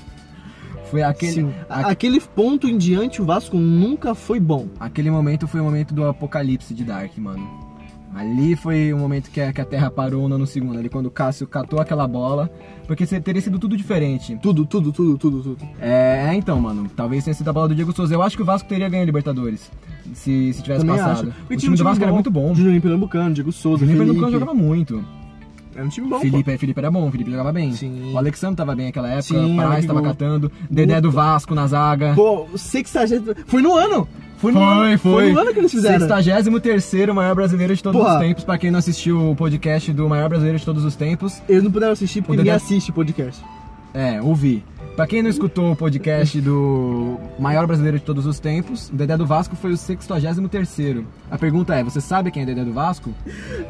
Foi 0.90 1.02
aquele, 1.02 1.49
a- 1.68 1.88
Aquele 1.90 2.21
ponto 2.21 2.68
em 2.68 2.76
diante 2.76 3.21
o 3.23 3.25
Vasco 3.25 3.56
nunca 3.56 4.14
foi 4.14 4.38
bom. 4.38 4.68
aquele 4.78 5.11
momento 5.11 5.49
foi 5.49 5.61
o 5.61 5.64
momento 5.64 5.94
do 5.94 6.04
apocalipse 6.06 6.75
de 6.75 6.85
Dark, 6.85 7.16
mano. 7.18 7.72
Ali 8.14 8.54
foi 8.54 8.92
o 8.92 8.99
momento 8.99 9.31
que 9.31 9.40
a, 9.40 9.52
que 9.52 9.61
a 9.61 9.64
Terra 9.64 9.90
parou 9.90 10.28
no 10.28 10.47
segundo, 10.47 10.78
ali 10.78 10.88
quando 10.88 11.07
o 11.07 11.11
Cássio 11.11 11.47
catou 11.47 11.81
aquela 11.81 12.07
bola, 12.07 12.50
porque 12.87 13.07
teria 13.07 13.40
sido 13.40 13.59
tudo 13.59 13.76
diferente. 13.76 14.38
Tudo, 14.42 14.66
tudo, 14.66 14.92
tudo, 14.92 15.16
tudo, 15.16 15.42
tudo. 15.42 15.59
É, 15.81 16.28
é, 16.28 16.35
então, 16.35 16.61
mano, 16.61 16.90
talvez 16.95 17.25
tenha 17.25 17.33
sido 17.35 17.49
a 17.49 17.52
bola 17.52 17.69
do 17.69 17.75
Diego 17.75 17.92
Souza. 17.92 18.14
Eu 18.14 18.23
acho 18.23 18.37
que 18.37 18.42
o 18.42 18.45
Vasco 18.45 18.69
teria 18.69 18.88
ganho 18.88 19.02
a 19.02 19.07
Libertadores, 19.07 19.71
se, 20.12 20.52
se 20.52 20.62
tivesse 20.62 20.85
Também 20.85 20.97
passado. 21.02 21.31
acho. 21.31 21.54
O 21.54 21.57
time 21.57 21.76
do 21.76 21.85
Vasco 21.85 22.04
era 22.04 22.12
muito 22.12 22.31
bom. 22.31 22.54
Juninho 22.54 22.83
Pernambucano, 22.83 23.35
Diego 23.35 23.50
O 23.50 23.52
Souza, 23.52 23.78
Felipe. 23.78 23.99
Pernambucano 23.99 24.33
jogava 24.33 24.54
muito. 24.54 25.02
Era 25.75 25.87
um 25.87 25.88
time 25.88 26.07
bom, 26.07 26.21
Felipe, 26.21 26.59
Felipe 26.59 26.78
era 26.78 26.90
bom, 26.90 27.09
o 27.09 27.11
Felipe 27.11 27.31
jogava 27.31 27.50
bem. 27.50 27.73
Sim. 27.73 28.12
O 28.12 28.19
Alexandre 28.19 28.57
tava 28.57 28.75
bem 28.75 28.87
naquela 28.87 29.09
época, 29.09 29.23
Sim, 29.23 29.54
o 29.54 29.57
Praz 29.57 29.73
amigo. 29.73 29.87
tava 29.87 30.02
catando, 30.02 30.52
Dedé 30.71 31.00
do 31.00 31.11
Vasco 31.11 31.54
na 31.54 31.66
zaga. 31.66 32.12
pô. 32.14 32.47
Pô, 32.47 32.59
60... 32.59 33.37
Foi 33.47 33.62
no 33.62 33.75
ano! 33.75 34.07
Foi 34.42 34.50
no, 34.52 34.61
ano, 34.61 34.99
foi 34.99 35.32
no 35.32 35.38
ano 35.38 35.52
que 35.52 35.61
eles 35.61 35.70
fizeram. 35.70 36.06
63 36.06 36.84
maior 37.14 37.34
brasileiro 37.34 37.75
de 37.76 37.82
todos 37.82 38.00
Porra. 38.00 38.14
os 38.14 38.20
tempos. 38.20 38.42
Pra 38.44 38.58
quem 38.58 38.72
não 38.72 38.80
assistiu 38.80 39.30
o 39.30 39.37
podcast 39.37 39.92
do 39.92 40.08
maior 40.08 40.28
brasileiro 40.28 40.58
de 40.58 40.64
todos 40.64 40.84
os 40.84 40.96
tempos, 40.96 41.40
Eles 41.49 41.62
não 41.62 41.70
puderam 41.70 41.92
assistir 41.92 42.22
porque 42.22 42.32
O 42.32 42.37
ninguém 42.38 42.52
assiste 42.52 42.90
podcast. 42.90 43.40
é, 43.94 44.20
ouvi. 44.20 44.64
Pra 44.96 45.06
quem 45.06 45.22
não 45.22 45.30
escutou 45.30 45.72
o 45.72 45.76
podcast 45.76 46.38
do 46.40 47.16
maior 47.38 47.66
brasileiro 47.66 47.99
de 47.99 48.04
todos 48.04 48.26
os 48.26 48.38
tempos, 48.38 48.90
o 48.90 48.94
Dedé 48.96 49.16
do 49.16 49.25
Vasco 49.25 49.56
foi 49.56 49.72
o 49.72 49.76
63 49.76 51.04
A 51.30 51.38
pergunta 51.38 51.75
é, 51.75 51.82
você 51.82 51.99
sabe 52.00 52.30
quem 52.30 52.42
é 52.42 52.46
Dedé 52.46 52.62
do 52.64 52.72
Vasco? 52.75 53.11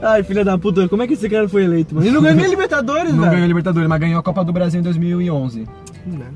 Ai, 0.02 0.25
filha 0.25 0.45
da 0.45 0.57
puta, 0.59 0.88
como 0.88 1.02
é 1.02 1.07
que 1.07 1.12
esse 1.12 1.29
cara 1.29 1.49
foi 1.49 1.64
eleito, 1.64 1.95
mano? 1.95 2.05
Ele 2.07 2.14
não 2.14 2.23
ganhou 2.23 2.38
nem 2.38 2.49
Libertadores, 2.50 3.11
Não 3.12 3.19
ganhou 3.21 3.29
a 3.29 3.37
velho. 3.37 3.47
Libertadores, 3.47 3.88
mas 3.88 4.00
ganhou 4.00 4.19
a 4.19 4.23
Copa 4.23 4.43
do 4.45 4.52
Brasil 4.52 4.81
em 4.81 4.83
2011. 4.83 5.69
Não. 6.07 6.26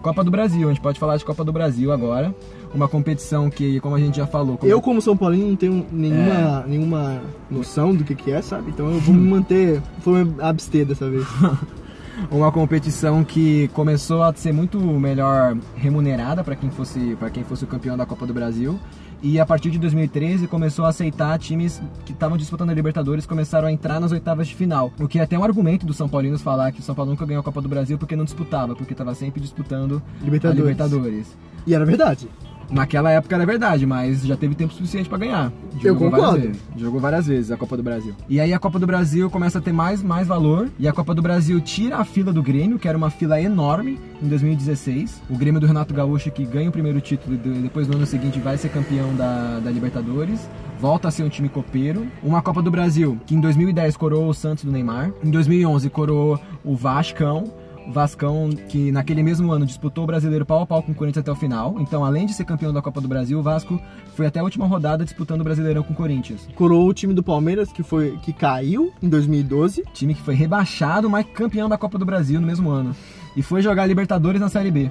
Copa 0.00 0.24
do 0.24 0.30
Brasil, 0.30 0.66
a 0.66 0.72
gente 0.72 0.80
pode 0.80 0.98
falar 0.98 1.18
de 1.18 1.24
Copa 1.26 1.44
do 1.44 1.52
Brasil 1.52 1.92
agora. 1.92 2.34
Uma 2.72 2.86
competição 2.88 3.50
que, 3.50 3.80
como 3.80 3.96
a 3.96 3.98
gente 3.98 4.16
já 4.18 4.26
falou... 4.26 4.56
como- 4.56 4.70
Eu, 4.70 4.80
como 4.80 5.00
São 5.02 5.16
Paulino, 5.16 5.48
não 5.48 5.56
tenho 5.56 5.84
nenhuma, 5.90 6.64
nenhuma 6.66 7.20
noção 7.50 7.94
do 7.94 8.04
que, 8.04 8.14
que 8.14 8.30
é, 8.30 8.40
sabe? 8.40 8.70
Então 8.70 8.90
eu 8.90 9.00
vou 9.00 9.14
me 9.14 9.26
manter, 9.28 9.82
vou 10.04 10.14
me 10.24 10.34
abster 10.40 10.86
dessa 10.86 11.08
vez. 11.10 11.26
uma 12.30 12.52
competição 12.52 13.24
que 13.24 13.68
começou 13.68 14.22
a 14.22 14.32
ser 14.34 14.52
muito 14.52 14.78
melhor 14.78 15.56
remunerada 15.74 16.44
para 16.44 16.54
quem 16.54 16.70
fosse 16.70 17.16
para 17.18 17.30
quem 17.30 17.42
fosse 17.42 17.64
o 17.64 17.66
campeão 17.66 17.96
da 17.96 18.04
Copa 18.04 18.26
do 18.26 18.34
Brasil 18.34 18.78
e 19.22 19.40
a 19.40 19.46
partir 19.46 19.70
de 19.70 19.78
2013 19.78 20.46
começou 20.46 20.84
a 20.84 20.88
aceitar 20.88 21.38
times 21.38 21.80
que 22.04 22.12
estavam 22.12 22.36
disputando 22.36 22.70
a 22.70 22.74
Libertadores 22.74 23.24
começaram 23.24 23.68
a 23.68 23.72
entrar 23.72 23.98
nas 24.00 24.12
oitavas 24.12 24.48
de 24.48 24.54
final 24.54 24.92
o 25.00 25.08
que 25.08 25.18
é 25.18 25.22
até 25.22 25.38
um 25.38 25.44
argumento 25.44 25.86
dos 25.86 25.96
São 25.96 26.08
Paulinos 26.10 26.42
falar 26.42 26.72
que 26.72 26.80
o 26.80 26.82
São 26.82 26.94
Paulo 26.94 27.10
nunca 27.10 27.24
ganhou 27.24 27.40
a 27.40 27.44
Copa 27.44 27.62
do 27.62 27.68
Brasil 27.70 27.96
porque 27.96 28.14
não 28.16 28.24
disputava 28.24 28.74
porque 28.76 28.92
estava 28.92 29.14
sempre 29.14 29.40
disputando 29.40 30.02
Libertadores. 30.22 30.60
a 30.60 30.68
Libertadores 30.68 31.26
E 31.66 31.74
era 31.74 31.86
verdade. 31.86 32.28
Naquela 32.70 33.10
época 33.10 33.34
era 33.34 33.44
verdade, 33.44 33.84
mas 33.84 34.22
já 34.22 34.36
teve 34.36 34.54
tempo 34.54 34.72
suficiente 34.72 35.08
pra 35.08 35.18
ganhar. 35.18 35.52
Eu 35.74 35.94
Jogou 35.94 36.10
concordo. 36.10 36.26
Várias 36.26 36.44
vezes. 36.44 36.62
Jogou 36.76 37.00
várias 37.00 37.26
vezes 37.26 37.50
a 37.50 37.56
Copa 37.56 37.76
do 37.76 37.82
Brasil. 37.82 38.14
E 38.28 38.40
aí 38.40 38.52
a 38.52 38.58
Copa 38.58 38.78
do 38.78 38.86
Brasil 38.86 39.28
começa 39.30 39.58
a 39.58 39.60
ter 39.60 39.72
mais, 39.72 40.02
mais 40.02 40.28
valor. 40.28 40.68
E 40.78 40.86
a 40.86 40.92
Copa 40.92 41.14
do 41.14 41.22
Brasil 41.22 41.60
tira 41.60 41.96
a 41.96 42.04
fila 42.04 42.32
do 42.32 42.42
Grêmio, 42.42 42.78
que 42.78 42.86
era 42.86 42.96
uma 42.96 43.10
fila 43.10 43.40
enorme 43.40 43.98
em 44.22 44.28
2016. 44.28 45.22
O 45.28 45.36
Grêmio 45.36 45.60
do 45.60 45.66
Renato 45.66 45.92
Gaúcho, 45.92 46.30
que 46.30 46.44
ganha 46.44 46.68
o 46.68 46.72
primeiro 46.72 47.00
título 47.00 47.34
e 47.34 47.38
depois 47.38 47.88
no 47.88 47.96
ano 47.96 48.06
seguinte 48.06 48.38
vai 48.38 48.56
ser 48.56 48.68
campeão 48.68 49.14
da, 49.14 49.58
da 49.58 49.70
Libertadores. 49.70 50.48
Volta 50.78 51.08
a 51.08 51.10
ser 51.10 51.24
um 51.24 51.28
time 51.28 51.48
copeiro. 51.48 52.06
Uma 52.22 52.40
Copa 52.40 52.62
do 52.62 52.70
Brasil, 52.70 53.18
que 53.26 53.34
em 53.34 53.40
2010 53.40 53.96
coroou 53.96 54.28
o 54.28 54.34
Santos 54.34 54.64
do 54.64 54.72
Neymar. 54.72 55.12
Em 55.22 55.30
2011 55.30 55.90
coroou 55.90 56.40
o 56.64 56.76
Vascão. 56.76 57.44
Vascão, 57.88 58.50
que 58.68 58.92
naquele 58.92 59.22
mesmo 59.22 59.50
ano 59.52 59.66
disputou 59.66 60.04
o 60.04 60.06
brasileiro 60.06 60.46
pau 60.46 60.62
a 60.62 60.66
pau 60.66 60.82
com 60.82 60.92
o 60.92 60.94
Corinthians 60.94 61.22
até 61.22 61.32
o 61.32 61.36
final. 61.36 61.76
Então, 61.80 62.04
além 62.04 62.26
de 62.26 62.34
ser 62.34 62.44
campeão 62.44 62.72
da 62.72 62.82
Copa 62.82 63.00
do 63.00 63.08
Brasil, 63.08 63.38
o 63.38 63.42
Vasco 63.42 63.80
foi 64.14 64.26
até 64.26 64.40
a 64.40 64.42
última 64.42 64.66
rodada 64.66 65.04
disputando 65.04 65.40
o 65.40 65.44
Brasileirão 65.44 65.82
com 65.82 65.92
o 65.92 65.96
Corinthians. 65.96 66.48
Coroou 66.54 66.88
o 66.88 66.94
time 66.94 67.14
do 67.14 67.22
Palmeiras, 67.22 67.72
que 67.72 67.82
foi 67.82 68.18
que 68.22 68.32
caiu 68.32 68.92
em 69.02 69.08
2012. 69.08 69.82
Time 69.92 70.14
que 70.14 70.22
foi 70.22 70.34
rebaixado, 70.34 71.08
mas 71.08 71.26
campeão 71.34 71.68
da 71.68 71.78
Copa 71.78 71.98
do 71.98 72.04
Brasil 72.04 72.40
no 72.40 72.46
mesmo 72.46 72.70
ano. 72.70 72.94
E 73.36 73.42
foi 73.42 73.62
jogar 73.62 73.86
Libertadores 73.86 74.40
na 74.40 74.48
Série 74.48 74.70
B. 74.70 74.90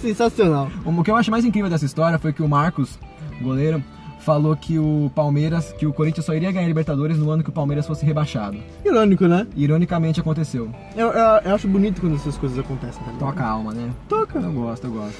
Sensacional. 0.00 0.70
O 0.84 1.02
que 1.02 1.10
eu 1.10 1.16
acho 1.16 1.30
mais 1.30 1.44
incrível 1.44 1.70
dessa 1.70 1.84
história 1.84 2.18
foi 2.18 2.32
que 2.32 2.42
o 2.42 2.48
Marcos, 2.48 2.98
goleiro, 3.42 3.82
falou 4.26 4.56
que 4.56 4.76
o 4.76 5.08
Palmeiras, 5.14 5.72
que 5.78 5.86
o 5.86 5.92
Corinthians 5.92 6.26
só 6.26 6.34
iria 6.34 6.50
ganhar 6.50 6.66
Libertadores 6.66 7.16
no 7.16 7.30
ano 7.30 7.44
que 7.44 7.48
o 7.48 7.52
Palmeiras 7.52 7.86
fosse 7.86 8.04
rebaixado. 8.04 8.58
Irônico, 8.84 9.28
né? 9.28 9.46
Ironicamente 9.54 10.18
aconteceu. 10.18 10.68
Eu, 10.96 11.06
eu, 11.12 11.40
eu 11.44 11.54
acho 11.54 11.68
bonito 11.68 12.00
quando 12.00 12.16
essas 12.16 12.36
coisas 12.36 12.58
acontecem. 12.58 13.00
Tá? 13.04 13.12
Toca 13.20 13.44
a 13.44 13.48
alma, 13.48 13.72
né? 13.72 13.88
Toca. 14.08 14.40
Eu 14.40 14.52
gosto, 14.52 14.88
eu 14.88 14.90
gosto. 14.90 15.16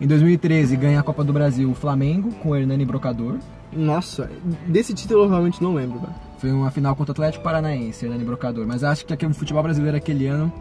Em 0.00 0.08
2013 0.08 0.76
ganha 0.76 0.98
a 0.98 1.02
Copa 1.04 1.22
do 1.22 1.32
Brasil 1.32 1.70
o 1.70 1.74
Flamengo 1.74 2.32
com 2.42 2.48
o 2.48 2.56
Hernani 2.56 2.84
Brocador. 2.84 3.36
Nossa, 3.72 4.28
desse 4.66 4.92
título 4.92 5.22
eu 5.24 5.28
realmente 5.28 5.62
não 5.62 5.72
lembro, 5.72 6.00
velho. 6.00 6.12
Foi 6.38 6.50
uma 6.50 6.72
final 6.72 6.96
contra 6.96 7.12
o 7.12 7.14
Atlético 7.14 7.44
Paranaense, 7.44 8.04
Hernani 8.04 8.24
Brocador. 8.24 8.66
Mas 8.66 8.82
acho 8.82 9.06
que 9.06 9.12
aquele- 9.14 9.30
o 9.30 9.34
futebol 9.36 9.62
brasileiro 9.62 9.96
aquele 9.96 10.26
ano 10.26 10.52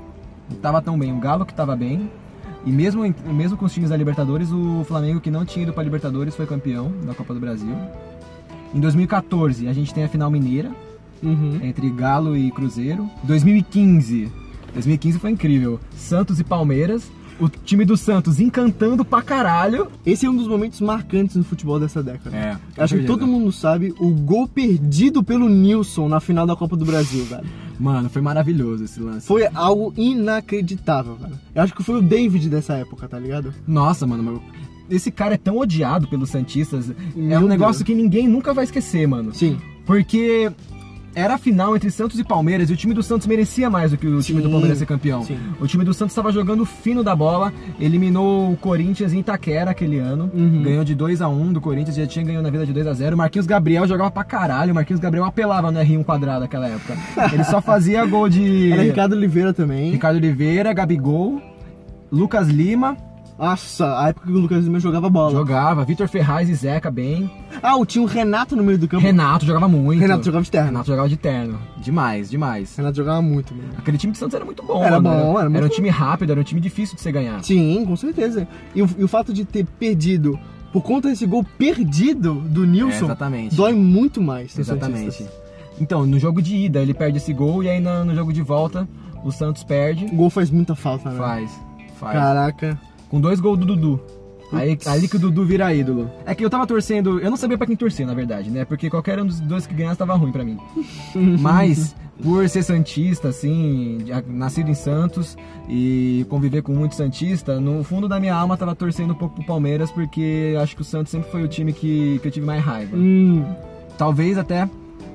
não 0.47 0.57
tava 0.57 0.79
tão 0.83 0.99
bem. 0.99 1.11
O 1.11 1.19
Galo 1.19 1.47
que 1.47 1.53
tava 1.55 1.75
bem. 1.75 2.11
E 2.65 2.71
mesmo, 2.71 3.01
mesmo 3.33 3.57
com 3.57 3.65
os 3.65 3.73
times 3.73 3.89
da 3.89 3.97
Libertadores, 3.97 4.51
o 4.51 4.83
Flamengo 4.87 5.19
que 5.19 5.31
não 5.31 5.43
tinha 5.45 5.63
ido 5.63 5.73
pra 5.73 5.83
Libertadores 5.83 6.35
foi 6.35 6.45
campeão 6.45 6.91
da 7.05 7.13
Copa 7.13 7.33
do 7.33 7.39
Brasil. 7.39 7.75
Em 8.73 8.79
2014 8.79 9.67
a 9.67 9.73
gente 9.73 9.93
tem 9.93 10.03
a 10.03 10.07
final 10.09 10.29
mineira 10.29 10.71
Uhum. 11.23 11.59
entre 11.61 11.89
Galo 11.89 12.35
e 12.35 12.49
Cruzeiro. 12.51 13.07
2015. 13.23 14.31
2015 14.73 15.19
foi 15.19 15.31
incrível. 15.31 15.79
Santos 15.95 16.39
e 16.39 16.43
Palmeiras. 16.43 17.11
O 17.41 17.49
time 17.49 17.83
do 17.83 17.97
Santos 17.97 18.39
encantando 18.39 19.03
pra 19.03 19.21
caralho. 19.21 19.87
Esse 20.05 20.25
é 20.25 20.29
um 20.29 20.35
dos 20.37 20.47
momentos 20.47 20.79
marcantes 20.79 21.35
no 21.35 21.43
futebol 21.43 21.79
dessa 21.79 22.03
década. 22.03 22.35
É, 22.37 22.57
Acho 22.77 22.97
que 22.99 23.03
todo 23.05 23.25
mundo 23.25 23.51
sabe 23.51 23.93
o 23.99 24.09
gol 24.11 24.47
perdido 24.47 25.23
pelo 25.23 25.49
Nilson 25.49 26.07
na 26.07 26.19
final 26.19 26.45
da 26.45 26.55
Copa 26.55 26.77
do 26.77 26.85
Brasil, 26.85 27.25
velho. 27.25 27.43
Mano, 27.79 28.09
foi 28.09 28.21
maravilhoso 28.21 28.83
esse 28.83 28.99
lance. 28.99 29.25
Foi 29.25 29.47
algo 29.55 29.91
inacreditável, 29.97 31.15
velho. 31.15 31.33
Eu 31.55 31.63
acho 31.63 31.73
que 31.73 31.81
foi 31.83 31.95
o 31.97 32.01
David 32.01 32.47
dessa 32.47 32.73
época, 32.75 33.07
tá 33.07 33.17
ligado? 33.17 33.51
Nossa, 33.67 34.05
mano, 34.05 34.21
meu- 34.21 34.41
esse 34.89 35.09
cara 35.09 35.33
é 35.33 35.37
tão 35.37 35.57
odiado 35.57 36.07
pelos 36.07 36.29
Santistas. 36.29 36.91
é 36.91 36.93
Meu 37.15 37.39
um 37.41 37.47
negócio 37.47 37.83
Deus. 37.83 37.87
que 37.87 37.95
ninguém 37.95 38.27
nunca 38.27 38.53
vai 38.53 38.65
esquecer, 38.65 39.07
mano. 39.07 39.33
Sim. 39.33 39.57
Porque 39.85 40.51
era 41.13 41.35
a 41.35 41.37
final 41.37 41.75
entre 41.75 41.91
Santos 41.91 42.19
e 42.19 42.23
Palmeiras 42.23 42.69
e 42.69 42.73
o 42.73 42.77
time 42.77 42.93
do 42.93 43.03
Santos 43.03 43.27
merecia 43.27 43.69
mais 43.69 43.91
do 43.91 43.97
que 43.97 44.07
o 44.07 44.21
time 44.21 44.39
do 44.41 44.45
Sim, 44.47 44.51
Palmeiras 44.51 44.77
ser 44.77 44.85
campeão. 44.85 45.23
sim. 45.23 45.37
O 45.59 45.67
time 45.67 45.83
do 45.83 45.93
Santos 45.93 46.11
estava 46.13 46.31
jogando 46.31 46.65
fino 46.65 47.03
da 47.03 47.15
bola, 47.15 47.51
eliminou 47.79 48.51
o 48.51 48.57
Corinthians 48.57 49.13
em 49.13 49.19
Itaquera 49.19 49.71
aquele 49.71 49.97
ano, 49.99 50.29
Uhum. 50.33 50.63
ganhou 50.63 50.83
de 50.83 50.95
2 50.95 51.21
a 51.21 51.27
1 51.27 51.53
do 51.53 51.59
Corinthians, 51.61 51.95
já 51.95 52.07
tinha 52.07 52.23
ganhado 52.23 52.43
na 52.43 52.49
vida 52.49 52.65
de 52.65 52.73
2 52.73 52.87
a 52.87 52.93
0 52.93 53.15
O 53.15 53.17
Marquinhos 53.17 53.45
Gabriel 53.45 53.85
jogava 53.87 54.09
pra 54.11 54.23
caralho, 54.23 54.71
o 54.71 54.75
Marquinhos 54.75 54.99
Gabriel 54.99 55.25
apelava 55.25 55.71
no 55.71 55.79
R1 55.79 56.03
quadrado 56.03 56.41
naquela 56.41 56.67
época. 56.69 56.95
Ele 57.33 57.43
só 57.43 57.61
fazia 57.61 58.05
gol 58.05 58.29
de 58.29 58.71
Era 58.71 58.83
Ricardo 58.83 59.13
Oliveira 59.13 59.53
também. 59.53 59.91
Ricardo 59.91 60.15
Oliveira, 60.15 60.71
Gabigol, 60.73 61.41
Lucas 62.11 62.47
Lima, 62.47 62.95
Nossa, 63.41 63.99
a 63.99 64.09
época 64.09 64.27
que 64.27 64.31
o 64.33 64.39
Lucas 64.39 64.63
Lima 64.65 64.79
jogava 64.79 65.09
bola. 65.09 65.31
jogava, 65.31 65.83
Vitor 65.83 66.07
Ferraz 66.07 66.47
e 66.47 66.53
Zeca 66.53 66.91
bem. 66.91 67.27
Ah, 67.63 67.75
o 67.75 67.85
tinha 67.87 68.03
o 68.03 68.05
Renato 68.05 68.55
no 68.55 68.63
meio 68.63 68.77
do 68.77 68.87
campo. 68.87 69.01
Renato 69.01 69.47
jogava 69.47 69.67
muito. 69.67 69.99
Renato 69.99 70.23
jogava 70.23 70.43
de 70.43 70.51
terno. 70.51 70.67
Renato 70.67 70.87
jogava 70.87 71.09
de 71.09 71.17
terno. 71.17 71.59
Demais, 71.77 72.29
demais. 72.29 72.75
Renato 72.77 72.95
jogava 72.97 73.19
muito, 73.19 73.55
mano. 73.55 73.69
Aquele 73.79 73.97
time 73.97 74.13
de 74.13 74.19
Santos 74.19 74.35
era 74.35 74.45
muito 74.45 74.61
bom. 74.63 74.83
Era 74.83 75.01
mano. 75.01 75.23
bom, 75.33 75.39
era 75.39 75.49
muito 75.49 75.65
um 75.65 75.67
bom. 75.69 75.73
time 75.73 75.89
rápido, 75.89 76.31
era 76.31 76.39
um 76.39 76.43
time 76.43 76.61
difícil 76.61 76.95
de 76.95 77.01
você 77.01 77.11
ganhar. 77.11 77.43
Sim, 77.43 77.83
com 77.83 77.95
certeza. 77.95 78.47
E 78.75 78.83
o, 78.83 78.89
e 78.95 79.03
o 79.03 79.07
fato 79.07 79.33
de 79.33 79.43
ter 79.43 79.65
perdido 79.65 80.39
por 80.71 80.83
conta 80.83 81.09
desse 81.09 81.25
gol 81.25 81.43
perdido 81.57 82.35
do 82.35 82.63
É, 82.63 82.67
Nilson 82.67 83.05
exatamente. 83.05 83.55
dói 83.55 83.73
muito 83.73 84.21
mais. 84.21 84.55
nos 84.55 84.67
Exatamente. 84.69 85.13
Santistas. 85.13 85.41
Então, 85.79 86.05
no 86.05 86.19
jogo 86.19 86.43
de 86.43 86.55
ida 86.55 86.79
ele 86.79 86.93
perde 86.93 87.17
esse 87.17 87.33
gol 87.33 87.63
e 87.63 87.69
aí 87.69 87.79
no, 87.79 88.05
no 88.05 88.13
jogo 88.13 88.31
de 88.31 88.43
volta 88.43 88.87
o 89.23 89.31
Santos 89.31 89.63
perde. 89.63 90.05
O 90.05 90.15
gol 90.15 90.29
faz 90.29 90.51
muita 90.51 90.75
falta, 90.75 91.09
né? 91.09 91.17
Faz. 91.17 91.51
Faz. 91.99 92.13
Caraca. 92.13 92.79
Com 93.11 93.21
dois 93.21 93.39
gols 93.39 93.59
do 93.59 93.65
Dudu. 93.65 93.99
Aí, 94.51 94.77
ali 94.85 95.07
que 95.07 95.15
o 95.15 95.19
Dudu 95.19 95.45
vira 95.45 95.73
ídolo. 95.73 96.09
É 96.25 96.33
que 96.33 96.43
eu 96.43 96.49
tava 96.49 96.65
torcendo, 96.65 97.19
eu 97.19 97.29
não 97.29 97.37
sabia 97.37 97.57
pra 97.57 97.67
quem 97.67 97.75
torcer, 97.75 98.05
na 98.07 98.13
verdade, 98.13 98.49
né? 98.49 98.65
Porque 98.65 98.89
qualquer 98.89 99.21
um 99.21 99.25
dos 99.25 99.39
dois 99.39 99.67
que 99.67 99.73
ganhasse 99.73 99.99
tava 99.99 100.15
ruim 100.15 100.31
pra 100.31 100.43
mim. 100.43 100.57
Mas, 101.39 101.95
por 102.21 102.49
ser 102.49 102.63
Santista, 102.63 103.29
assim, 103.29 103.99
nascido 104.27 104.69
em 104.69 104.73
Santos 104.73 105.37
e 105.69 106.25
conviver 106.27 106.63
com 106.63 106.73
muito 106.73 106.95
Santista, 106.95 107.59
no 107.61 107.83
fundo 107.83 108.09
da 108.09 108.19
minha 108.19 108.35
alma 108.35 108.57
tava 108.57 108.73
torcendo 108.75 109.11
um 109.11 109.15
pouco 109.15 109.35
pro 109.35 109.45
Palmeiras, 109.45 109.91
porque 109.91 110.55
acho 110.61 110.75
que 110.75 110.81
o 110.81 110.85
Santos 110.85 111.11
sempre 111.11 111.29
foi 111.29 111.43
o 111.43 111.47
time 111.47 111.71
que, 111.71 112.19
que 112.19 112.27
eu 112.27 112.31
tive 112.31 112.45
mais 112.45 112.63
raiva. 112.63 112.95
Hum, 112.95 113.45
Talvez 114.01 114.35
até 114.35 114.67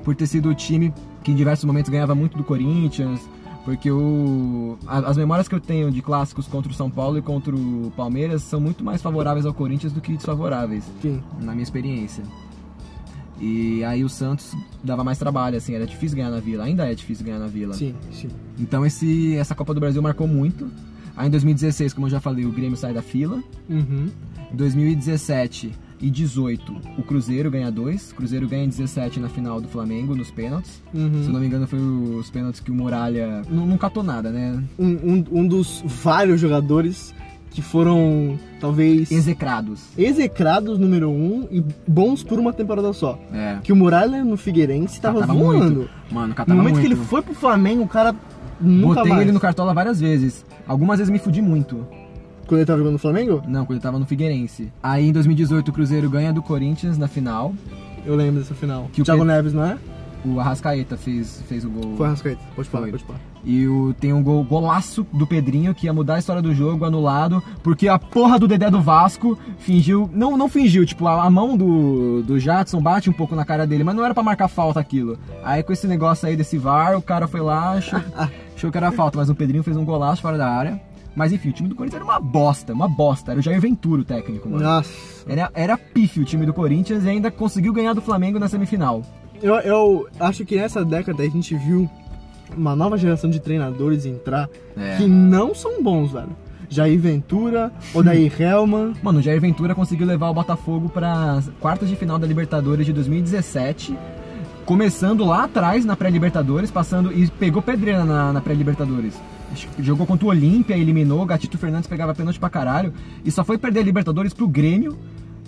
por 0.05 0.15
ter 0.15 0.27
sido 0.27 0.47
o 0.47 0.55
time 0.55 0.93
que 1.21 1.31
em 1.31 1.35
diversos 1.35 1.65
momentos 1.65 1.91
ganhava 1.91 2.15
muito 2.15 2.37
do 2.37 2.43
Corinthians, 2.45 3.19
porque 3.67 3.91
o, 3.91 4.77
a- 4.87 4.99
as 5.09 5.17
memórias 5.17 5.45
que 5.45 5.53
eu 5.53 5.59
tenho 5.59 5.91
de 5.91 6.01
clássicos 6.01 6.47
contra 6.47 6.71
o 6.71 6.73
São 6.73 6.89
Paulo 6.89 7.17
e 7.17 7.21
contra 7.21 7.53
o 7.53 7.91
Palmeiras 7.97 8.41
são 8.43 8.61
muito 8.61 8.81
mais 8.81 9.01
favoráveis 9.01 9.45
ao 9.45 9.53
Corinthians 9.53 9.91
do 9.91 9.99
que 9.99 10.13
desfavoráveis, 10.13 10.85
sim. 11.01 11.21
na 11.41 11.51
minha 11.51 11.63
experiência. 11.63 12.23
E 13.41 13.83
aí 13.83 14.05
o 14.05 14.09
Santos 14.09 14.55
dava 14.81 15.03
mais 15.03 15.17
trabalho, 15.19 15.57
assim, 15.57 15.73
era 15.75 15.85
difícil 15.85 16.15
ganhar 16.15 16.29
na 16.29 16.39
Vila, 16.39 16.63
ainda 16.63 16.89
é 16.89 16.95
difícil 16.95 17.25
ganhar 17.25 17.39
na 17.39 17.47
Vila. 17.47 17.73
Sim, 17.73 17.93
sim. 18.13 18.29
Então 18.57 18.85
esse, 18.85 19.35
essa 19.35 19.53
Copa 19.53 19.73
do 19.73 19.81
Brasil 19.81 20.01
marcou 20.01 20.29
muito. 20.29 20.71
Aí 21.17 21.27
em 21.27 21.29
2016, 21.31 21.91
como 21.93 22.07
eu 22.07 22.11
já 22.11 22.21
falei, 22.21 22.45
o 22.45 22.51
Grêmio 22.53 22.77
sai 22.77 22.93
da 22.93 23.01
fila. 23.01 23.43
Uhum. 23.69 24.07
Em 24.49 24.55
2017 24.55 25.73
e 26.01 26.09
18, 26.09 26.75
o 26.97 27.03
Cruzeiro 27.03 27.49
ganha 27.49 27.71
dois. 27.71 28.11
O 28.11 28.15
Cruzeiro 28.15 28.47
ganha 28.47 28.63
em 28.65 28.69
17 28.69 29.19
na 29.19 29.29
final 29.29 29.59
do 29.59 29.67
Flamengo, 29.67 30.15
nos 30.15 30.29
pênaltis. 30.31 30.81
Se 30.91 30.97
eu 30.97 31.01
Uhum. 31.03 31.29
não 31.29 31.39
me 31.39 31.47
engano, 31.47 31.67
foi 31.67 31.79
os 31.79 32.29
pênaltis 32.29 32.59
que 32.61 32.71
o 32.71 32.75
Muralha. 32.75 33.41
Não, 33.49 33.65
não 33.65 33.77
catou 33.77 34.03
nada, 34.03 34.29
né? 34.31 34.61
Um, 34.77 34.85
um, 34.87 35.25
um 35.31 35.47
dos 35.47 35.83
vários 35.85 36.39
jogadores 36.39 37.13
que 37.49 37.61
foram, 37.61 38.37
talvez, 38.59 39.11
Execrados. 39.11 39.81
execrados 39.97 40.77
número 40.77 41.09
um 41.09 41.47
e 41.49 41.63
bons 41.87 42.21
por 42.23 42.37
uma 42.37 42.53
temporada 42.53 42.93
só. 42.93 43.17
É. 43.33 43.57
Que 43.63 43.73
o 43.73 43.75
Muralha 43.75 44.23
no 44.23 44.37
Figueirense 44.37 45.01
tava, 45.01 45.21
Catava 45.21 45.39
voando. 45.39 45.89
Mano, 46.11 46.35
No 46.47 46.55
momento 46.55 46.73
muito. 46.75 46.79
que 46.81 46.85
ele 46.93 46.95
foi 46.95 47.21
pro 47.23 47.33
Flamengo, 47.33 47.81
o 47.83 47.87
cara 47.87 48.13
nunca 48.61 48.95
Botei 48.95 49.09
mais. 49.11 49.21
ele 49.23 49.31
no 49.31 49.39
cartola 49.39 49.73
várias 49.73 49.99
vezes. 49.99 50.45
Algumas 50.67 50.99
vezes 50.99 51.09
me 51.11 51.17
fudi 51.17 51.41
muito. 51.41 51.87
Quando 52.47 52.59
ele 52.59 52.65
tava 52.65 52.77
jogando 52.79 52.93
no 52.93 52.99
Flamengo? 52.99 53.43
Não, 53.47 53.65
quando 53.65 53.73
ele 53.77 53.81
tava 53.83 53.99
no 53.99 54.05
Figueirense. 54.05 54.71
Aí 54.81 55.09
em 55.09 55.11
2018 55.11 55.67
o 55.69 55.73
Cruzeiro 55.73 56.09
ganha 56.09 56.31
do 56.33 56.41
Corinthians 56.41 56.97
na 56.97 57.07
final. 57.07 57.53
Eu 58.05 58.15
lembro 58.15 58.39
dessa 58.41 58.55
final. 58.55 58.89
Que 58.93 59.01
o 59.01 59.05
Thiago 59.05 59.21
Pe- 59.21 59.27
Neves, 59.27 59.53
não 59.53 59.63
é? 59.65 59.77
O 60.25 60.39
Arrascaeta 60.39 60.97
fez, 60.97 61.41
fez 61.47 61.63
o 61.63 61.69
gol. 61.69 61.95
Foi 61.95 62.07
a 62.07 62.09
Rascaeta. 62.09 62.41
Pode 62.55 62.67
falar, 62.67 62.83
Foi. 62.83 62.91
pode 62.91 63.03
falar. 63.03 63.19
E 63.45 63.67
o, 63.67 63.93
tem 63.93 64.11
um 64.11 64.21
gol, 64.23 64.43
golaço 64.43 65.05
do 65.13 65.25
Pedrinho 65.27 65.73
que 65.75 65.85
ia 65.85 65.93
mudar 65.93 66.15
a 66.15 66.19
história 66.19 66.41
do 66.41 66.53
jogo, 66.53 66.83
anulado, 66.83 67.41
porque 67.63 67.87
a 67.87 67.97
porra 67.99 68.37
do 68.39 68.47
Dedé 68.47 68.69
do 68.69 68.81
Vasco 68.81 69.37
fingiu. 69.59 70.09
Não, 70.13 70.35
não 70.35 70.49
fingiu, 70.49 70.85
tipo, 70.85 71.07
a, 71.07 71.23
a 71.23 71.29
mão 71.29 71.55
do, 71.55 72.23
do 72.23 72.39
Jadson 72.39 72.81
bate 72.81 73.09
um 73.09 73.13
pouco 73.13 73.35
na 73.35 73.45
cara 73.45 73.65
dele, 73.67 73.83
mas 73.85 73.95
não 73.95 74.03
era 74.03 74.13
pra 74.13 74.23
marcar 74.23 74.47
falta 74.47 74.79
aquilo. 74.79 75.17
Aí 75.43 75.61
com 75.63 75.71
esse 75.71 75.87
negócio 75.87 76.27
aí 76.27 76.35
desse 76.35 76.57
VAR, 76.57 76.97
o 76.97 77.01
cara 77.01 77.27
foi 77.27 77.39
lá, 77.39 77.73
achou, 77.73 77.99
achou 78.55 78.71
que 78.71 78.77
era 78.77 78.91
falta, 78.91 79.17
mas 79.17 79.29
o 79.29 79.35
Pedrinho 79.35 79.63
fez 79.63 79.77
um 79.77 79.85
golaço 79.85 80.21
fora 80.21 80.37
da 80.37 80.49
área. 80.49 80.81
Mas 81.17 81.33
enfim, 81.33 81.49
o 81.49 81.51
time 81.51 81.67
do 81.67 81.73
Corinthians 81.73 81.99
era 81.99 82.05
uma 82.11 82.19
bosta, 82.19 82.71
uma 82.73 82.87
bosta. 82.87 83.31
Era 83.31 83.39
o 83.39 83.43
Jair 83.43 83.59
Ventura 83.59 84.01
o 84.03 84.05
técnico, 84.05 84.47
mano. 84.47 84.63
Nossa. 84.63 84.91
Era, 85.27 85.49
era 85.55 85.75
pífio 85.75 86.21
o 86.21 86.25
time 86.25 86.45
do 86.45 86.53
Corinthians 86.53 87.03
e 87.05 87.09
ainda 87.09 87.31
conseguiu 87.31 87.73
ganhar 87.73 87.93
do 87.93 88.01
Flamengo 88.01 88.37
na 88.37 88.47
semifinal. 88.47 89.01
Eu, 89.41 89.55
eu 89.55 90.07
acho 90.19 90.45
que 90.45 90.55
nessa 90.55 90.85
década 90.85 91.23
a 91.23 91.27
gente 91.27 91.55
viu 91.55 91.89
uma 92.55 92.75
nova 92.75 92.99
geração 92.99 93.31
de 93.31 93.39
treinadores 93.39 94.05
entrar 94.05 94.47
É. 94.77 94.97
que 94.97 95.07
não 95.07 95.55
são 95.55 95.81
bons, 95.81 96.11
velho. 96.11 96.29
Jair 96.69 96.99
Ventura, 96.99 97.71
Odair 97.95 98.31
Helman. 98.39 98.93
Mano, 99.01 99.17
o 99.17 99.21
Jair 99.21 99.41
Ventura 99.41 99.73
conseguiu 99.73 100.05
levar 100.05 100.29
o 100.29 100.33
Botafogo 100.35 100.87
para 100.87 101.41
quartas 101.59 101.89
de 101.89 101.95
final 101.95 102.19
da 102.19 102.27
Libertadores 102.27 102.85
de 102.85 102.93
2017, 102.93 103.97
começando 104.65 105.25
lá 105.25 105.45
atrás 105.45 105.83
na 105.83 105.95
pré-Libertadores, 105.95 106.69
passando 106.69 107.11
e 107.11 107.25
pegou 107.27 107.61
pedreira 107.61 108.05
na, 108.05 108.31
na 108.33 108.39
pré-Libertadores. 108.41 109.15
Jogou 109.79 110.05
contra 110.05 110.25
o 110.25 110.29
Olímpia, 110.29 110.77
eliminou, 110.77 111.25
Gatito 111.25 111.57
Fernandes 111.57 111.87
pegava 111.87 112.13
pênalti 112.13 112.39
pra 112.39 112.49
caralho 112.49 112.93
e 113.23 113.31
só 113.31 113.43
foi 113.43 113.57
perder 113.57 113.79
a 113.79 113.83
Libertadores 113.83 114.33
pro 114.33 114.47
Grêmio 114.47 114.97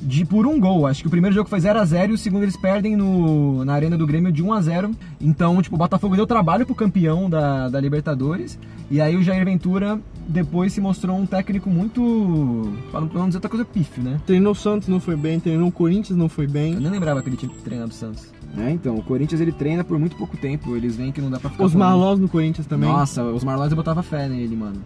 de 0.01 0.25
por 0.25 0.47
um 0.47 0.59
gol. 0.59 0.87
Acho 0.87 1.01
que 1.01 1.07
o 1.07 1.11
primeiro 1.11 1.35
jogo 1.35 1.49
foi 1.49 1.59
0 1.59 1.79
a 1.79 1.85
0 1.85 2.11
e 2.11 2.15
o 2.15 2.17
segundo 2.17 2.43
eles 2.43 2.57
perdem 2.57 2.95
no, 2.95 3.65
na 3.65 3.73
arena 3.73 3.97
do 3.97 4.07
Grêmio 4.07 4.31
de 4.31 4.41
1 4.41 4.53
a 4.53 4.61
0 4.61 4.91
Então, 5.19 5.61
tipo, 5.61 5.75
o 5.75 5.79
Botafogo 5.79 6.15
deu 6.15 6.25
trabalho 6.25 6.65
pro 6.65 6.75
campeão 6.75 7.29
da, 7.29 7.69
da 7.69 7.79
Libertadores. 7.79 8.57
E 8.91 8.99
aí 8.99 9.15
o 9.15 9.21
Jair 9.21 9.45
Ventura 9.45 9.99
depois 10.27 10.73
se 10.73 10.81
mostrou 10.81 11.17
um 11.17 11.25
técnico 11.25 11.69
muito. 11.69 12.71
Pra 12.91 13.01
não 13.01 13.27
dizer 13.27 13.37
outra 13.37 13.49
coisa, 13.49 13.65
pífio, 13.65 14.01
né? 14.03 14.19
Treinou 14.25 14.51
o 14.51 14.55
Santos, 14.55 14.87
não 14.87 14.99
foi 14.99 15.15
bem. 15.15 15.39
Treinou 15.39 15.67
o 15.67 15.71
Corinthians, 15.71 16.17
não 16.17 16.29
foi 16.29 16.45
Eu 16.45 16.49
bem. 16.49 16.75
nem 16.75 16.91
lembrava 16.91 17.21
que 17.21 17.29
ele 17.29 17.37
tinha 17.37 17.51
treinado 17.63 17.91
o 17.91 17.93
Santos. 17.93 18.27
É, 18.57 18.71
então, 18.71 18.95
o 18.95 19.03
Corinthians 19.03 19.41
ele 19.41 19.51
treina 19.51 19.83
por 19.83 19.99
muito 19.99 20.15
pouco 20.15 20.35
tempo. 20.37 20.75
Eles 20.75 20.95
veem 20.95 21.11
que 21.11 21.21
não 21.21 21.29
dá 21.29 21.39
pra 21.39 21.49
ficar. 21.49 21.63
Os 21.63 21.75
Marlós 21.75 22.19
no 22.19 22.27
Corinthians 22.27 22.65
também. 22.65 22.89
Nossa, 22.89 23.23
os 23.23 23.43
Marlós 23.43 23.71
eu 23.71 23.75
botava 23.75 24.01
fé 24.01 24.27
nele, 24.27 24.55
mano. 24.55 24.81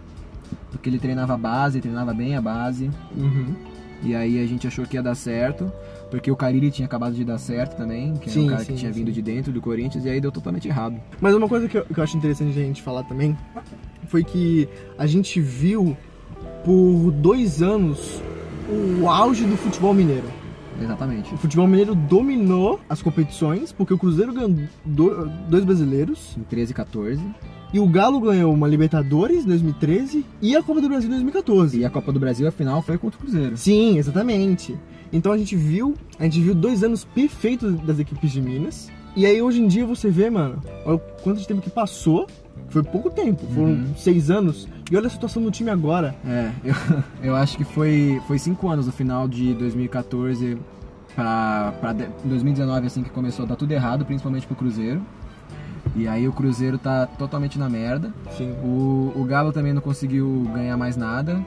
Porque 0.70 0.88
ele 0.90 0.98
treinava 0.98 1.34
a 1.34 1.38
base, 1.38 1.80
treinava 1.80 2.12
bem 2.12 2.36
a 2.36 2.42
base. 2.42 2.90
Uhum. 3.16 3.54
E 4.02 4.14
aí 4.14 4.42
a 4.42 4.46
gente 4.46 4.66
achou 4.66 4.84
que 4.84 4.96
ia 4.96 5.02
dar 5.02 5.14
certo, 5.14 5.72
porque 6.10 6.30
o 6.30 6.36
Cariri 6.36 6.70
tinha 6.70 6.84
acabado 6.84 7.14
de 7.14 7.24
dar 7.24 7.38
certo 7.38 7.74
também, 7.74 8.12
que 8.14 8.24
era 8.28 8.32
Sim, 8.32 8.44
um 8.44 8.48
cara 8.48 8.60
sim, 8.60 8.72
que 8.74 8.78
tinha 8.80 8.92
sim. 8.92 8.98
vindo 8.98 9.10
de 9.10 9.22
dentro 9.22 9.50
do 9.50 9.62
Corinthians, 9.62 10.04
e 10.04 10.10
aí 10.10 10.20
deu 10.20 10.30
totalmente 10.30 10.68
errado. 10.68 10.96
Mas 11.22 11.34
uma 11.34 11.48
coisa 11.48 11.66
que 11.68 11.78
eu, 11.78 11.86
que 11.86 11.96
eu 11.98 12.04
acho 12.04 12.14
interessante 12.14 12.50
a 12.50 12.62
gente 12.62 12.82
falar 12.82 13.02
também 13.04 13.34
foi 14.08 14.22
que 14.24 14.68
a 14.98 15.06
gente 15.06 15.40
viu 15.40 15.96
por 16.64 17.10
dois 17.12 17.62
anos 17.62 18.20
o 19.02 19.08
auge 19.08 19.44
do 19.44 19.56
futebol 19.56 19.92
mineiro. 19.92 20.24
Exatamente. 20.80 21.32
O 21.32 21.36
futebol 21.36 21.66
mineiro 21.68 21.94
dominou 21.94 22.80
as 22.88 23.00
competições, 23.00 23.70
porque 23.70 23.94
o 23.94 23.98
Cruzeiro 23.98 24.32
ganhou 24.32 24.52
do- 24.84 25.30
dois 25.48 25.64
brasileiros 25.64 26.34
Em 26.36 26.42
13 26.42 26.72
e 26.72 26.74
14. 26.74 27.22
e 27.72 27.78
o 27.78 27.86
Galo 27.86 28.18
ganhou 28.20 28.52
uma 28.52 28.66
Libertadores 28.66 29.44
em 29.44 29.46
2013 29.48 30.24
e 30.42 30.56
a 30.56 30.62
Copa 30.62 30.80
do 30.80 30.88
Brasil 30.88 31.06
em 31.08 31.12
2014. 31.12 31.78
E 31.78 31.84
a 31.84 31.90
Copa 31.90 32.10
do 32.12 32.18
Brasil, 32.18 32.48
a 32.48 32.50
final, 32.50 32.82
foi 32.82 32.98
contra 32.98 33.18
o 33.18 33.22
Cruzeiro. 33.22 33.56
Sim, 33.56 33.98
exatamente. 33.98 34.74
Então 35.12 35.30
a 35.30 35.38
gente 35.38 35.54
viu, 35.54 35.94
a 36.18 36.24
gente 36.24 36.40
viu 36.40 36.54
dois 36.56 36.82
anos 36.82 37.04
perfeitos 37.04 37.78
das 37.82 38.00
equipes 38.00 38.32
de 38.32 38.40
Minas. 38.42 38.90
E 39.14 39.26
aí 39.26 39.40
hoje 39.40 39.62
em 39.62 39.68
dia 39.68 39.86
você 39.86 40.10
vê, 40.10 40.28
mano, 40.28 40.60
olha 40.84 40.96
o 40.96 40.98
quanto 41.22 41.38
de 41.40 41.46
tempo 41.46 41.60
que 41.62 41.70
passou. 41.70 42.26
Foi 42.68 42.82
pouco 42.82 43.10
tempo, 43.10 43.46
foram 43.54 43.68
Uhum. 43.68 43.94
seis 43.96 44.30
anos. 44.30 44.66
E 44.90 44.96
olha 44.96 45.06
a 45.06 45.10
situação 45.10 45.42
do 45.42 45.50
time 45.50 45.70
agora. 45.70 46.14
É, 46.26 46.50
eu, 46.64 46.74
eu 47.22 47.36
acho 47.36 47.56
que 47.56 47.64
foi, 47.64 48.20
foi 48.26 48.38
cinco 48.38 48.68
anos 48.68 48.86
no 48.86 48.92
final 48.92 49.28
de 49.28 49.54
2014 49.54 50.58
pra, 51.14 51.72
pra 51.80 51.92
de- 51.92 52.08
2019, 52.24 52.86
assim, 52.86 53.02
que 53.02 53.10
começou 53.10 53.44
a 53.44 53.48
dar 53.48 53.56
tudo 53.56 53.70
errado, 53.72 54.04
principalmente 54.04 54.46
pro 54.46 54.56
Cruzeiro. 54.56 55.00
E 55.94 56.08
aí 56.08 56.26
o 56.26 56.32
Cruzeiro 56.32 56.76
tá 56.78 57.06
totalmente 57.06 57.58
na 57.58 57.68
merda. 57.68 58.12
Sim. 58.36 58.50
O, 58.64 59.12
o 59.14 59.24
Galo 59.24 59.52
também 59.52 59.72
não 59.72 59.82
conseguiu 59.82 60.50
ganhar 60.54 60.76
mais 60.76 60.96
nada 60.96 61.40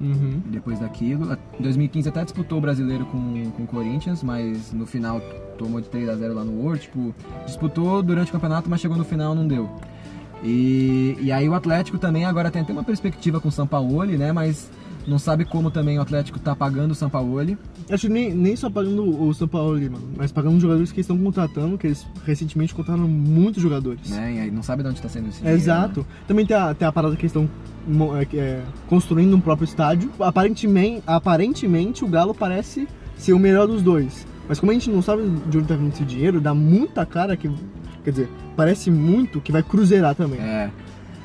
Uhum. 0.00 0.40
depois 0.46 0.78
daquilo. 0.78 1.36
Em 1.58 1.62
2015 1.62 2.08
até 2.08 2.22
disputou 2.22 2.58
o 2.58 2.60
brasileiro 2.60 3.04
com, 3.06 3.50
com 3.56 3.64
o 3.64 3.66
Corinthians, 3.66 4.22
mas 4.22 4.72
no 4.72 4.86
final 4.86 5.20
tomou 5.58 5.80
de 5.80 5.88
3 5.88 6.08
a 6.08 6.14
0 6.14 6.34
lá 6.34 6.44
no 6.44 6.52
World. 6.62 6.82
Tipo, 6.82 7.12
disputou 7.44 8.00
durante 8.02 8.28
o 8.28 8.32
campeonato, 8.32 8.70
mas 8.70 8.80
chegou 8.80 8.96
no 8.96 9.04
final 9.04 9.34
não 9.34 9.48
deu. 9.48 9.68
E, 10.42 11.16
e 11.20 11.32
aí 11.32 11.48
o 11.48 11.54
Atlético 11.54 11.98
também 11.98 12.24
agora 12.24 12.50
tem 12.50 12.62
até 12.62 12.72
uma 12.72 12.84
perspectiva 12.84 13.40
com 13.40 13.48
o 13.48 13.52
Sampaoli, 13.52 14.16
né? 14.16 14.32
Mas 14.32 14.70
não 15.08 15.18
sabe 15.18 15.44
como 15.44 15.70
também 15.70 15.98
o 15.98 16.02
Atlético 16.02 16.38
tá 16.38 16.54
pagando 16.54 16.92
o 16.92 16.94
Sampaoli. 16.94 17.56
Acho 17.90 18.06
que 18.06 18.12
nem, 18.12 18.34
nem 18.34 18.54
só 18.54 18.68
pagando 18.68 19.22
o 19.22 19.32
São 19.32 19.48
Paulo 19.48 19.74
ali, 19.74 19.88
mano, 19.88 20.06
mas 20.14 20.30
pagando 20.30 20.56
os 20.56 20.62
jogadores 20.62 20.92
que 20.92 20.98
eles 20.98 21.06
estão 21.06 21.16
contratando, 21.16 21.78
que 21.78 21.86
eles 21.86 22.06
recentemente 22.26 22.74
contrataram 22.74 23.08
muitos 23.08 23.62
jogadores. 23.62 24.10
Né? 24.10 24.34
E 24.34 24.40
aí 24.40 24.50
não 24.50 24.62
sabe 24.62 24.82
de 24.82 24.90
onde 24.90 25.00
tá 25.00 25.08
sendo 25.08 25.28
esse 25.28 25.38
É, 25.38 25.40
dinheiro, 25.40 25.60
Exato. 25.60 26.06
Também 26.26 26.44
tem 26.44 26.56
a, 26.56 26.74
tem 26.74 26.86
a 26.86 26.92
parada 26.92 27.16
que 27.16 27.22
eles 27.22 27.34
estão 27.34 27.48
é, 28.18 28.36
é, 28.36 28.62
construindo 28.86 29.34
um 29.34 29.40
próprio 29.40 29.64
estádio. 29.64 30.10
Aparentemente, 30.20 31.02
aparentemente, 31.06 32.04
o 32.04 32.08
Galo 32.08 32.34
parece 32.34 32.86
ser 33.16 33.32
o 33.32 33.38
melhor 33.38 33.66
dos 33.66 33.82
dois. 33.82 34.26
Mas 34.46 34.60
como 34.60 34.72
a 34.72 34.74
gente 34.74 34.90
não 34.90 35.02
sabe 35.02 35.22
de 35.46 35.58
onde 35.58 35.68
tá 35.68 35.74
vindo 35.76 35.92
esse 35.92 36.04
dinheiro, 36.04 36.40
dá 36.40 36.54
muita 36.54 37.04
cara 37.06 37.36
que. 37.36 37.50
Quer 38.08 38.12
dizer, 38.12 38.28
parece 38.56 38.90
muito 38.90 39.38
que 39.38 39.52
vai 39.52 39.62
cruzeirar 39.62 40.14
também. 40.14 40.40
É. 40.40 40.70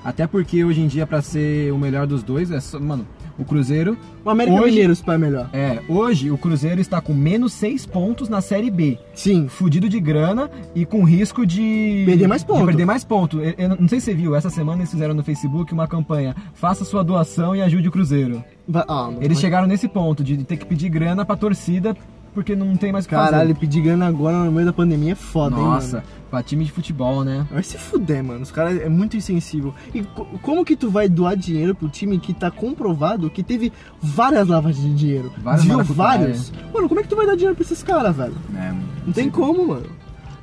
Até 0.03 0.27
porque 0.27 0.65
hoje 0.65 0.81
em 0.81 0.87
dia, 0.87 1.07
pra 1.07 1.21
ser 1.21 1.71
o 1.71 1.77
melhor 1.77 2.05
dos 2.05 2.21
dois, 2.23 2.51
é 2.51 2.59
só. 2.59 2.77
Mano, 2.77 3.07
o 3.39 3.45
Cruzeiro 3.45 3.97
O 4.25 4.29
América 4.29 4.57
Hoje- 4.57 4.71
Mineiro 4.71 4.93
se 4.97 5.09
é 5.09 5.17
melhor. 5.17 5.49
É, 5.53 5.79
hoje 5.87 6.29
o 6.29 6.37
Cruzeiro 6.37 6.81
está 6.81 6.99
com 6.99 7.13
menos 7.13 7.53
6 7.53 7.85
pontos 7.85 8.27
na 8.27 8.41
Série 8.41 8.69
B. 8.69 8.99
Sim. 9.15 9.47
Fudido 9.47 9.87
de 9.87 10.01
grana 10.01 10.51
e 10.75 10.85
com 10.85 11.05
risco 11.05 11.45
de. 11.45 12.03
Perder 12.05 12.27
mais 12.27 12.43
ponto. 12.43 12.59
De 12.59 12.65
perder 12.65 12.85
mais 12.85 13.03
ponto. 13.05 13.39
Eu, 13.39 13.53
eu 13.57 13.69
não 13.79 13.87
sei 13.87 14.01
se 14.01 14.07
você 14.07 14.13
viu, 14.13 14.35
essa 14.35 14.49
semana 14.49 14.81
eles 14.81 14.91
fizeram 14.91 15.13
no 15.13 15.23
Facebook 15.23 15.73
uma 15.73 15.87
campanha: 15.87 16.35
faça 16.53 16.83
sua 16.83 17.01
doação 17.01 17.55
e 17.55 17.61
ajude 17.61 17.87
o 17.87 17.91
Cruzeiro. 17.91 18.43
Ah, 18.89 19.09
Eles 19.21 19.39
chegaram 19.39 19.67
nesse 19.67 19.87
ponto 19.87 20.21
de 20.21 20.35
ter 20.43 20.57
que 20.57 20.65
pedir 20.65 20.89
grana 20.89 21.23
pra 21.23 21.37
torcida 21.37 21.95
porque 22.33 22.55
não 22.55 22.75
tem 22.75 22.91
mais 22.91 23.05
o 23.05 23.09
que 23.09 23.15
fazer. 23.15 23.31
Caralho, 23.31 23.55
pedir 23.55 23.81
grana 23.81 24.07
agora 24.07 24.37
no 24.43 24.51
meio 24.51 24.65
da 24.65 24.73
pandemia 24.73 25.11
é 25.11 25.15
foda, 25.15 25.55
hein, 25.55 25.61
Nossa, 25.63 25.97
mano? 25.97 26.07
pra 26.29 26.41
time 26.43 26.65
de 26.65 26.71
futebol, 26.71 27.23
né? 27.23 27.45
Vai 27.51 27.61
se 27.63 27.77
fuder, 27.77 28.23
mano. 28.23 28.41
Os 28.41 28.51
caras 28.51 28.79
é 28.81 28.89
muito 28.89 29.15
insensível. 29.15 29.73
E 29.93 30.01
co- 30.03 30.25
como 30.41 30.65
que 30.65 30.75
tu 30.75 30.89
vai 30.89 31.07
doar 31.07 31.35
dinheiro 31.35 31.75
pro 31.75 31.87
time 31.89 32.17
que 32.19 32.33
tá 32.33 32.49
comprovado 32.49 33.29
que 33.29 33.43
teve 33.43 33.71
várias 34.01 34.47
lavas 34.47 34.75
de 34.75 34.93
dinheiro? 34.95 35.31
Várias 35.43 35.65
maracutaias. 35.65 36.49
vários? 36.49 36.53
Mano, 36.73 36.87
como 36.89 36.99
é 36.99 37.03
que 37.03 37.09
tu 37.09 37.15
vai 37.15 37.25
dar 37.27 37.35
dinheiro 37.35 37.55
pra 37.55 37.63
esses 37.63 37.83
caras, 37.83 38.15
velho? 38.15 38.35
É, 38.55 38.73
Não 39.05 39.13
tem 39.13 39.29
como, 39.29 39.67
mano. 39.67 39.85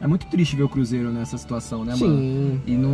é 0.00 0.06
muito 0.06 0.26
triste 0.26 0.56
ver 0.56 0.62
o 0.62 0.68
Cruzeiro 0.68 1.10
nessa 1.10 1.36
situação, 1.36 1.84
né, 1.84 1.94
mano? 1.94 2.16
Sim. 2.16 2.60
E, 2.66 2.72
não, 2.72 2.90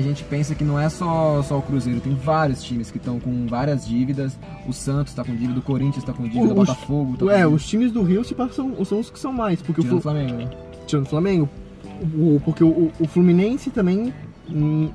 a 0.00 0.02
gente 0.02 0.24
pensa 0.24 0.54
que 0.54 0.64
não 0.64 0.78
é 0.78 0.88
só, 0.88 1.42
só 1.42 1.58
o 1.58 1.62
Cruzeiro, 1.62 2.00
tem 2.00 2.14
vários 2.14 2.62
times 2.62 2.90
que 2.90 2.98
estão 2.98 3.20
com 3.20 3.46
várias 3.46 3.86
dívidas. 3.86 4.38
O 4.66 4.72
Santos 4.72 5.14
tá 5.14 5.22
com 5.24 5.34
dívida, 5.34 5.58
o 5.60 5.62
Corinthians 5.62 6.04
tá 6.04 6.12
com 6.12 6.24
dívida, 6.24 6.40
o 6.54 6.58
Os- 6.60 6.68
Botafogo 6.68 7.16
tá 7.16 7.32
É, 7.38 7.46
os 7.46 7.66
times 7.66 7.92
do 7.92 8.02
Rio 8.02 8.24
se 8.24 8.34
passam, 8.34 8.84
são 8.84 8.98
os 9.00 9.10
que 9.10 9.18
são 9.18 9.32
mais. 9.32 9.62
Porque 9.62 9.80
o, 9.80 9.84
Tirando 9.84 9.98
o 9.98 10.02
Flamengo, 10.02 10.32
né? 10.34 10.50
tirando 10.86 11.06
o 11.06 11.08
Flamengo. 11.08 11.48
O, 12.16 12.36
o- 12.36 12.42
porque 12.44 12.64
o, 12.64 12.90
o 12.98 13.06
Fluminense 13.06 13.70
também. 13.70 14.12
hum, 14.50 14.88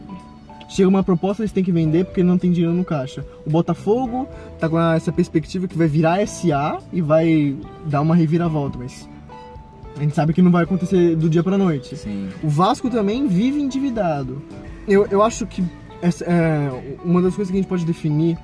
chega 0.68 0.90
uma 0.90 1.04
proposta, 1.04 1.44
eles 1.44 1.52
têm 1.52 1.64
que 1.64 1.72
vender 1.72 2.06
porque 2.06 2.24
não 2.24 2.38
tem 2.38 2.52
dinheiro 2.52 2.76
no 2.76 2.84
caixa. 2.84 3.24
O 3.46 3.50
Botafogo 3.50 4.28
tá 4.60 4.68
com 4.68 4.80
essa 4.80 5.12
perspectiva 5.12 5.68
que 5.68 5.78
vai 5.78 5.88
virar 5.88 6.26
SA 6.28 6.80
e 6.92 7.02
vai 7.02 7.56
dar 7.86 8.02
uma 8.02 8.16
reviravolta, 8.16 8.78
mas. 8.80 9.08
A 9.96 10.00
gente 10.02 10.14
sabe 10.14 10.34
que 10.34 10.42
não 10.42 10.52
vai 10.52 10.64
acontecer 10.66 11.16
do 11.16 11.30
dia 11.30 11.42
pra 11.42 11.58
noite. 11.58 11.96
Sim. 11.96 12.28
O 12.44 12.50
Vasco 12.50 12.90
também 12.90 13.28
vive 13.28 13.62
endividado. 13.62 14.42
Eu, 14.88 15.06
eu 15.08 15.22
acho 15.24 15.46
que 15.48 15.64
essa, 16.02 16.24
é, 16.26 16.98
uma 17.04 17.22
das 17.22 17.36
coisas 17.36 17.52
que 17.52 17.58
a 17.58 17.62
gente 17.62 17.70
pode 17.70 17.86
definir 17.86 18.38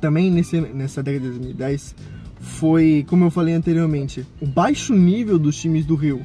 também 0.00 0.30
nesse, 0.30 0.60
nessa 0.60 1.02
década 1.02 1.24
de 1.26 1.30
2010 1.38 1.94
foi, 2.40 3.06
como 3.08 3.24
eu 3.24 3.30
falei 3.30 3.54
anteriormente, 3.54 4.26
o 4.40 4.46
baixo 4.46 4.94
nível 4.94 5.38
dos 5.38 5.56
times 5.56 5.86
do 5.86 5.94
Rio. 5.94 6.20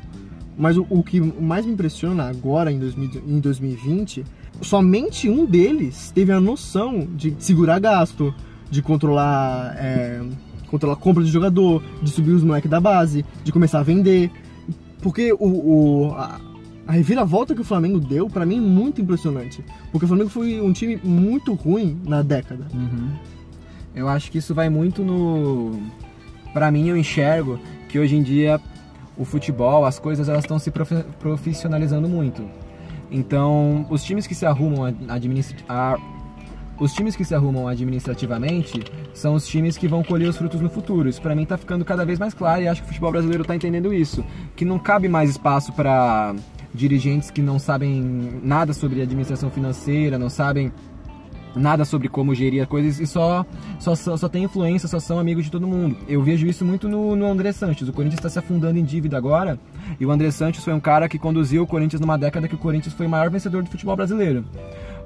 Mas 0.57 0.75
o, 0.75 0.85
o 0.89 1.03
que 1.03 1.21
mais 1.21 1.65
me 1.65 1.73
impressiona 1.73 2.27
agora, 2.27 2.71
em, 2.71 2.79
2000 2.79 3.21
em 3.27 3.39
2020, 3.39 4.25
somente 4.61 5.29
um 5.29 5.45
deles 5.45 6.11
teve 6.13 6.31
a 6.31 6.39
noção 6.41 7.07
de 7.15 7.35
segurar 7.37 7.79
gasto, 7.79 8.33
de 8.69 8.81
controlar, 8.81 9.75
é, 9.77 10.19
controlar 10.65 10.95
a 10.95 10.97
compra 10.97 11.23
de 11.23 11.29
jogador, 11.29 11.83
de 12.01 12.09
subir 12.09 12.31
os 12.31 12.43
moleques 12.43 12.69
da 12.69 12.81
base, 12.81 13.23
de 13.43 13.51
começar 13.51 13.79
a 13.79 13.83
vender. 13.83 14.31
Porque 14.99 15.31
o, 15.31 15.37
o- 15.45 16.15
a 16.87 16.93
reviravolta 16.93 17.53
que 17.53 17.61
o 17.61 17.65
Flamengo 17.65 17.99
deu, 17.99 18.27
pra 18.29 18.45
mim, 18.45 18.57
é 18.57 18.61
muito 18.61 19.01
impressionante. 19.01 19.63
Porque 19.91 20.05
o 20.05 20.07
Flamengo 20.07 20.29
foi 20.29 20.61
um 20.61 20.71
time 20.71 20.97
muito 21.03 21.53
ruim 21.53 21.99
na 22.05 22.21
década. 22.21 22.65
Uhum. 22.73 23.09
Eu 23.93 24.07
acho 24.07 24.31
que 24.31 24.37
isso 24.37 24.53
vai 24.55 24.69
muito 24.69 25.03
no. 25.03 25.79
Pra 26.53 26.71
mim, 26.71 26.87
eu 26.87 26.95
enxergo 26.97 27.59
que 27.89 27.99
hoje 27.99 28.15
em 28.15 28.23
dia 28.23 28.59
o 29.17 29.25
futebol, 29.25 29.85
as 29.85 29.97
coisas, 29.99 30.29
elas 30.29 30.43
estão 30.43 30.59
se 30.59 30.69
profe- 30.71 31.03
profissionalizando 31.19 32.07
muito. 32.07 32.43
Então, 33.11 33.85
os 33.89 34.03
times 34.03 34.27
que 34.27 34.35
se 34.35 34.45
arrumam 34.45 34.83
administ- 35.07 35.63
os 36.79 36.93
times 36.93 37.15
que 37.15 37.25
se 37.25 37.33
arrumam 37.33 37.67
administrativamente 37.67 38.83
são 39.13 39.33
os 39.33 39.47
times 39.47 39.77
que 39.77 39.87
vão 39.87 40.03
colher 40.03 40.29
os 40.29 40.37
frutos 40.37 40.61
no 40.61 40.69
futuro. 40.69 41.09
Isso 41.09 41.21
pra 41.21 41.33
mim 41.35 41.45
tá 41.45 41.57
ficando 41.57 41.83
cada 41.83 42.05
vez 42.05 42.19
mais 42.19 42.33
claro 42.33 42.61
e 42.61 42.67
acho 42.67 42.81
que 42.81 42.85
o 42.85 42.89
futebol 42.89 43.11
brasileiro 43.11 43.43
tá 43.43 43.55
entendendo 43.55 43.91
isso, 43.93 44.23
que 44.55 44.63
não 44.63 44.77
cabe 44.77 45.07
mais 45.07 45.31
espaço 45.31 45.73
para 45.73 46.35
dirigentes 46.77 47.31
que 47.31 47.41
não 47.41 47.59
sabem 47.59 48.39
nada 48.43 48.71
sobre 48.71 49.01
administração 49.01 49.49
financeira, 49.49 50.17
não 50.17 50.29
sabem 50.29 50.71
nada 51.55 51.83
sobre 51.85 52.07
como 52.07 52.35
gerir 52.35 52.67
coisas 52.67 52.99
e 52.99 53.07
só, 53.07 53.43
só, 53.79 53.95
só, 53.95 54.15
só 54.15 54.29
tem 54.29 54.43
influência, 54.43 54.87
só 54.87 54.99
são 54.99 55.17
amigos 55.17 55.45
de 55.45 55.49
todo 55.51 55.65
mundo. 55.65 55.97
Eu 56.07 56.21
vejo 56.21 56.45
isso 56.45 56.63
muito 56.63 56.87
no, 56.87 57.15
no 57.15 57.25
André 57.25 57.51
Santos. 57.51 57.89
O 57.89 57.93
Corinthians 57.93 58.19
está 58.19 58.29
se 58.29 58.37
afundando 58.37 58.77
em 58.77 58.83
dívida 58.83 59.17
agora 59.17 59.57
e 59.99 60.05
o 60.05 60.11
André 60.11 60.29
Santos 60.29 60.63
foi 60.63 60.73
um 60.73 60.79
cara 60.79 61.09
que 61.09 61.17
conduziu 61.17 61.63
o 61.63 61.67
Corinthians 61.67 61.99
numa 61.99 62.15
década 62.15 62.47
que 62.47 62.53
o 62.53 62.59
Corinthians 62.59 62.93
foi 62.93 63.07
o 63.07 63.09
maior 63.09 63.31
vencedor 63.31 63.63
do 63.63 63.69
futebol 63.71 63.95
brasileiro. 63.95 64.45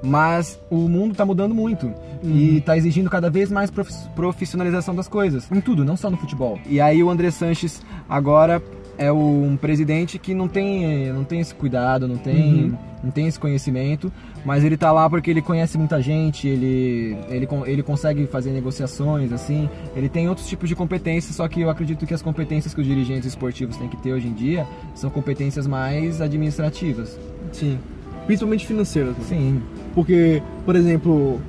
Mas 0.04 0.60
o 0.68 0.88
mundo 0.88 1.12
está 1.12 1.24
mudando 1.24 1.54
muito 1.54 1.90
e 2.22 2.58
está 2.58 2.76
exigindo 2.76 3.08
cada 3.08 3.30
vez 3.30 3.50
mais 3.50 3.70
profi- 3.70 3.94
profissionalização 4.14 4.94
das 4.94 5.08
coisas, 5.08 5.50
em 5.50 5.60
tudo, 5.60 5.84
não 5.84 5.96
só 5.96 6.10
no 6.10 6.16
futebol. 6.18 6.58
E 6.66 6.80
aí 6.80 7.02
o 7.02 7.08
André 7.08 7.30
Sanches 7.30 7.80
agora 8.08 8.60
é 8.98 9.10
um 9.10 9.56
presidente 9.56 10.18
que 10.18 10.34
não 10.34 10.48
tem, 10.48 11.12
não 11.12 11.24
tem 11.24 11.40
esse 11.40 11.54
cuidado, 11.54 12.06
não 12.06 12.16
tem, 12.16 12.76
não 13.02 13.10
tem 13.10 13.26
esse 13.26 13.38
conhecimento, 13.38 14.12
mas 14.44 14.64
ele 14.64 14.76
tá 14.76 14.92
lá 14.92 15.08
porque 15.08 15.30
ele 15.30 15.42
conhece 15.42 15.78
muita 15.78 16.00
gente, 16.00 16.46
ele, 16.46 17.16
ele, 17.28 17.48
ele 17.66 17.82
consegue 17.82 18.26
fazer 18.26 18.50
negociações, 18.50 19.32
assim, 19.32 19.68
ele 19.96 20.08
tem 20.08 20.28
outros 20.28 20.46
tipos 20.46 20.68
de 20.68 20.76
competências, 20.76 21.34
só 21.34 21.48
que 21.48 21.60
eu 21.60 21.70
acredito 21.70 22.06
que 22.06 22.14
as 22.14 22.22
competências 22.22 22.74
que 22.74 22.80
os 22.80 22.86
dirigentes 22.86 23.26
esportivos 23.26 23.76
têm 23.76 23.88
que 23.88 23.96
ter 23.96 24.12
hoje 24.12 24.28
em 24.28 24.32
dia 24.32 24.66
são 24.94 25.10
competências 25.10 25.66
mais 25.66 26.20
administrativas. 26.20 27.18
Sim. 27.52 27.78
Principalmente 28.26 28.66
financeiras. 28.66 29.16
né? 29.16 29.24
Sim, 29.28 29.62
Porque, 29.94 30.42
por 30.64 30.76
exemplo, 30.76 31.40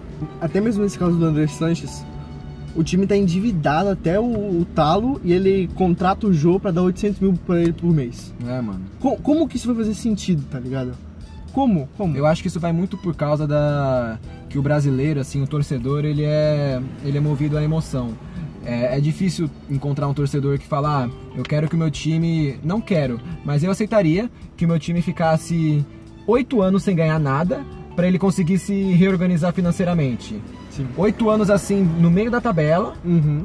até 0.42 0.60
mesmo 0.60 0.84
nesse 0.84 0.98
caso 0.98 1.18
do 1.18 1.26
André 1.26 1.48
Sanches, 1.48 2.04
o 2.76 2.84
time 2.84 3.06
tá 3.08 3.16
endividado 3.16 3.90
até 3.90 4.20
o, 4.20 4.24
o 4.24 4.66
talo 4.74 5.20
e 5.24 5.32
ele 5.34 5.70
contrata 5.76 6.28
o 6.28 6.34
Jô 6.34 6.60
pra 6.60 6.72
dar 6.72 6.82
800 6.84 7.20
mil 7.20 7.34
pra 7.46 7.62
ele 7.62 7.74
por 7.74 7.92
mês. 7.92 8.34
é, 8.48 8.62
mano. 8.62 8.82
Co- 9.00 9.18
como 9.18 9.48
que 9.48 9.58
isso 9.58 9.68
vai 9.68 9.76
fazer 9.76 9.94
sentido, 9.94 10.44
tá 10.50 10.60
ligado? 10.60 10.94
Como? 11.52 11.88
Como? 11.98 12.18
Eu 12.18 12.26
acho 12.26 12.42
que 12.42 12.48
isso 12.48 12.60
vai 12.60 12.74
muito 12.74 12.98
por 12.98 13.16
causa 13.16 13.46
da 13.48 14.18
que 14.50 14.58
o 14.58 14.62
brasileiro, 14.62 15.20
assim, 15.20 15.42
o 15.42 15.48
torcedor, 15.48 16.04
ele 16.06 16.24
é 16.24 16.82
ele 17.04 17.18
é 17.18 17.22
movido 17.22 17.58
à 17.58 17.64
emoção. 17.64 18.10
É, 18.66 18.98
é 18.98 19.00
difícil 19.02 19.50
encontrar 19.70 20.08
um 20.08 20.14
torcedor 20.14 20.58
que 20.58 20.66
fala, 20.66 21.04
ah, 21.06 21.10
eu 21.36 21.44
quero 21.44 21.68
que 21.68 21.76
o 21.76 21.78
meu 21.78 21.92
time, 21.92 22.56
não 22.64 22.80
quero, 22.80 23.20
mas 23.44 23.62
eu 23.64 23.70
aceitaria 23.70 24.30
que 24.56 24.64
o 24.66 24.68
meu 24.68 24.80
time 24.80 25.02
ficasse 25.02 25.86
oito 26.26 26.62
anos 26.62 26.82
sem 26.84 26.96
ganhar 26.96 27.20
nada 27.20 27.64
para 27.96 28.08
ele 28.08 28.18
conseguir 28.18 28.58
se 28.58 28.74
reorganizar 28.94 29.54
financeiramente. 29.54 30.42
Sim. 30.76 30.88
Oito 30.98 31.30
anos 31.30 31.50
assim 31.50 31.82
no 32.00 32.10
meio 32.10 32.30
da 32.32 32.42
tabela 32.42 32.94
Uhum. 33.06 33.44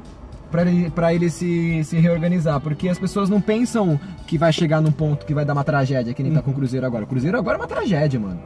para 0.51 0.63
ele, 0.63 0.91
pra 0.91 1.15
ele 1.15 1.29
se, 1.31 1.83
se 1.85 1.97
reorganizar, 1.99 2.59
porque 2.61 2.89
as 2.89 2.99
pessoas 2.99 3.29
não 3.29 3.41
pensam 3.41 4.01
que 4.27 4.39
vai 4.39 4.53
chegar 4.53 4.81
num 4.81 4.91
ponto 4.93 5.27
que 5.27 5.35
vai 5.35 5.45
dar 5.45 5.53
uma 5.53 5.65
tragédia, 5.65 6.15
que 6.15 6.23
nem 6.23 6.33
tá 6.33 6.41
com 6.43 6.51
o 6.51 6.55
Cruzeiro 6.55 6.87
agora. 6.87 7.05
O 7.05 7.07
Cruzeiro 7.07 7.37
agora 7.39 7.57
é 7.57 7.61
uma 7.61 7.67
tragédia, 7.69 8.19
mano. 8.19 8.41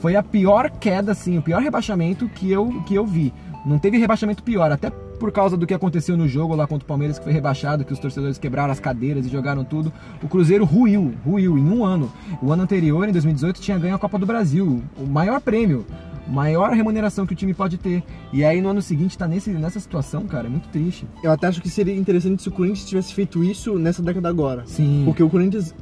Foi 0.00 0.16
a 0.16 0.22
pior 0.22 0.68
queda, 0.70 1.12
assim, 1.12 1.38
o 1.38 1.42
pior 1.42 1.62
rebaixamento 1.62 2.28
que 2.28 2.50
eu, 2.50 2.82
que 2.86 2.94
eu 2.94 3.06
vi. 3.06 3.32
Não 3.64 3.78
teve 3.78 3.96
rebaixamento 3.98 4.42
pior, 4.42 4.70
até 4.70 4.90
por 4.90 5.30
causa 5.32 5.56
do 5.56 5.66
que 5.66 5.72
aconteceu 5.72 6.16
no 6.16 6.28
jogo 6.28 6.54
lá 6.56 6.66
contra 6.66 6.84
o 6.84 6.88
Palmeiras, 6.88 7.18
que 7.18 7.24
foi 7.24 7.32
rebaixado, 7.32 7.84
que 7.84 7.92
os 7.92 7.98
torcedores 8.00 8.36
quebraram 8.36 8.72
as 8.72 8.80
cadeiras 8.80 9.24
e 9.24 9.28
jogaram 9.30 9.64
tudo. 9.64 9.92
O 10.22 10.28
Cruzeiro 10.28 10.64
ruiu, 10.64 11.14
ruiu 11.24 11.56
em 11.56 11.62
um 11.70 11.84
ano. 11.84 12.10
O 12.42 12.52
ano 12.52 12.64
anterior, 12.64 13.08
em 13.08 13.12
2018, 13.12 13.60
tinha 13.60 13.78
ganho 13.78 13.94
a 13.94 13.98
Copa 13.98 14.18
do 14.18 14.26
Brasil, 14.26 14.82
o 14.98 15.06
maior 15.06 15.40
prêmio, 15.40 15.86
maior 16.26 16.72
remuneração 16.72 17.26
que 17.26 17.32
o 17.32 17.36
time 17.36 17.52
pode 17.54 17.76
ter. 17.78 18.02
E 18.32 18.44
aí 18.44 18.60
no 18.60 18.68
ano 18.68 18.82
seguinte 18.82 19.16
tá 19.16 19.28
nesse, 19.28 19.50
nessa 19.50 19.78
situação, 19.80 20.26
cara, 20.26 20.46
é 20.46 20.50
muito 20.50 20.68
triste. 20.68 21.06
Eu 21.22 21.30
até 21.32 21.46
acho 21.46 21.60
que 21.60 21.68
seria 21.68 21.94
interessante 21.94 22.42
se 22.42 22.48
o 22.48 22.52
Corinthians 22.52 22.88
tivesse 22.88 23.14
feito 23.14 23.44
isso 23.44 23.78
nessa 23.78 24.02
década 24.02 24.28
agora. 24.28 24.62
Sim. 24.66 25.02
Porque 25.04 25.22
o 25.22 25.28
Corinthians, 25.28 25.74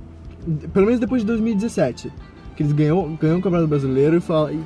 pelo 0.72 0.86
menos 0.86 1.00
depois 1.00 1.22
de 1.22 1.26
2017, 1.26 2.12
que 2.56 2.62
eles 2.62 2.72
ganhou, 2.72 3.08
ganhou 3.20 3.38
o 3.38 3.42
Campeonato 3.42 3.68
Brasileiro 3.68 4.16
e, 4.16 4.20
fala, 4.20 4.52
e 4.52 4.60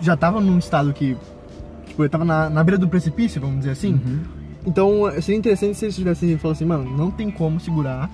já 0.00 0.16
tava 0.16 0.40
num 0.40 0.58
estado 0.58 0.92
que, 0.92 1.16
tipo, 1.86 2.02
ele 2.02 2.08
tava 2.08 2.24
na, 2.24 2.50
na 2.50 2.62
beira 2.62 2.78
do 2.78 2.88
precipício, 2.88 3.40
vamos 3.40 3.58
dizer 3.58 3.70
assim. 3.70 3.94
Uhum. 3.94 4.20
Então 4.66 5.10
seria 5.22 5.38
interessante 5.38 5.76
se 5.76 5.84
eles 5.84 5.94
tivessem 5.94 6.36
falado 6.38 6.56
assim, 6.56 6.64
mano, 6.64 6.96
não 6.96 7.10
tem 7.10 7.30
como 7.30 7.60
segurar. 7.60 8.10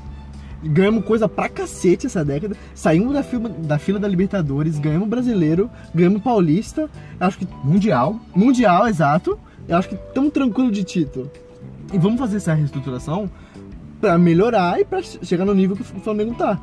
Ganhamos 0.63 1.05
coisa 1.05 1.29
pra 1.29 1.49
cacete 1.49 2.07
essa 2.07 2.25
década. 2.25 2.57
Saímos 2.75 3.13
da 3.13 3.23
fila 3.23 3.49
da, 3.49 3.79
fila 3.79 3.99
da 3.99 4.09
Libertadores, 4.09 4.79
ganhamos 4.79 5.09
brasileiro, 5.09 5.71
ganhamos 5.95 6.23
paulista. 6.23 6.89
Acho 7.19 7.39
que 7.39 7.49
Mundial. 7.65 8.21
mundial, 8.35 8.87
exato. 8.87 9.39
Eu 9.69 9.77
acho 9.77 9.89
que 9.89 9.97
tão 10.15 10.31
tranquilo 10.31 10.71
de 10.71 10.85
título. 10.85 11.31
E 11.93 11.99
vamos 11.99 12.19
fazer 12.19 12.39
essa 12.39 12.55
reestruturação 12.55 13.31
pra 14.01 14.19
melhorar 14.19 14.81
e 14.81 14.85
pra 14.85 15.03
chegar 15.03 15.45
no 15.45 15.55
nível 15.55 15.77
que 15.77 15.83
o 15.83 16.01
Flamengo 16.01 16.35
tá. 16.35 16.61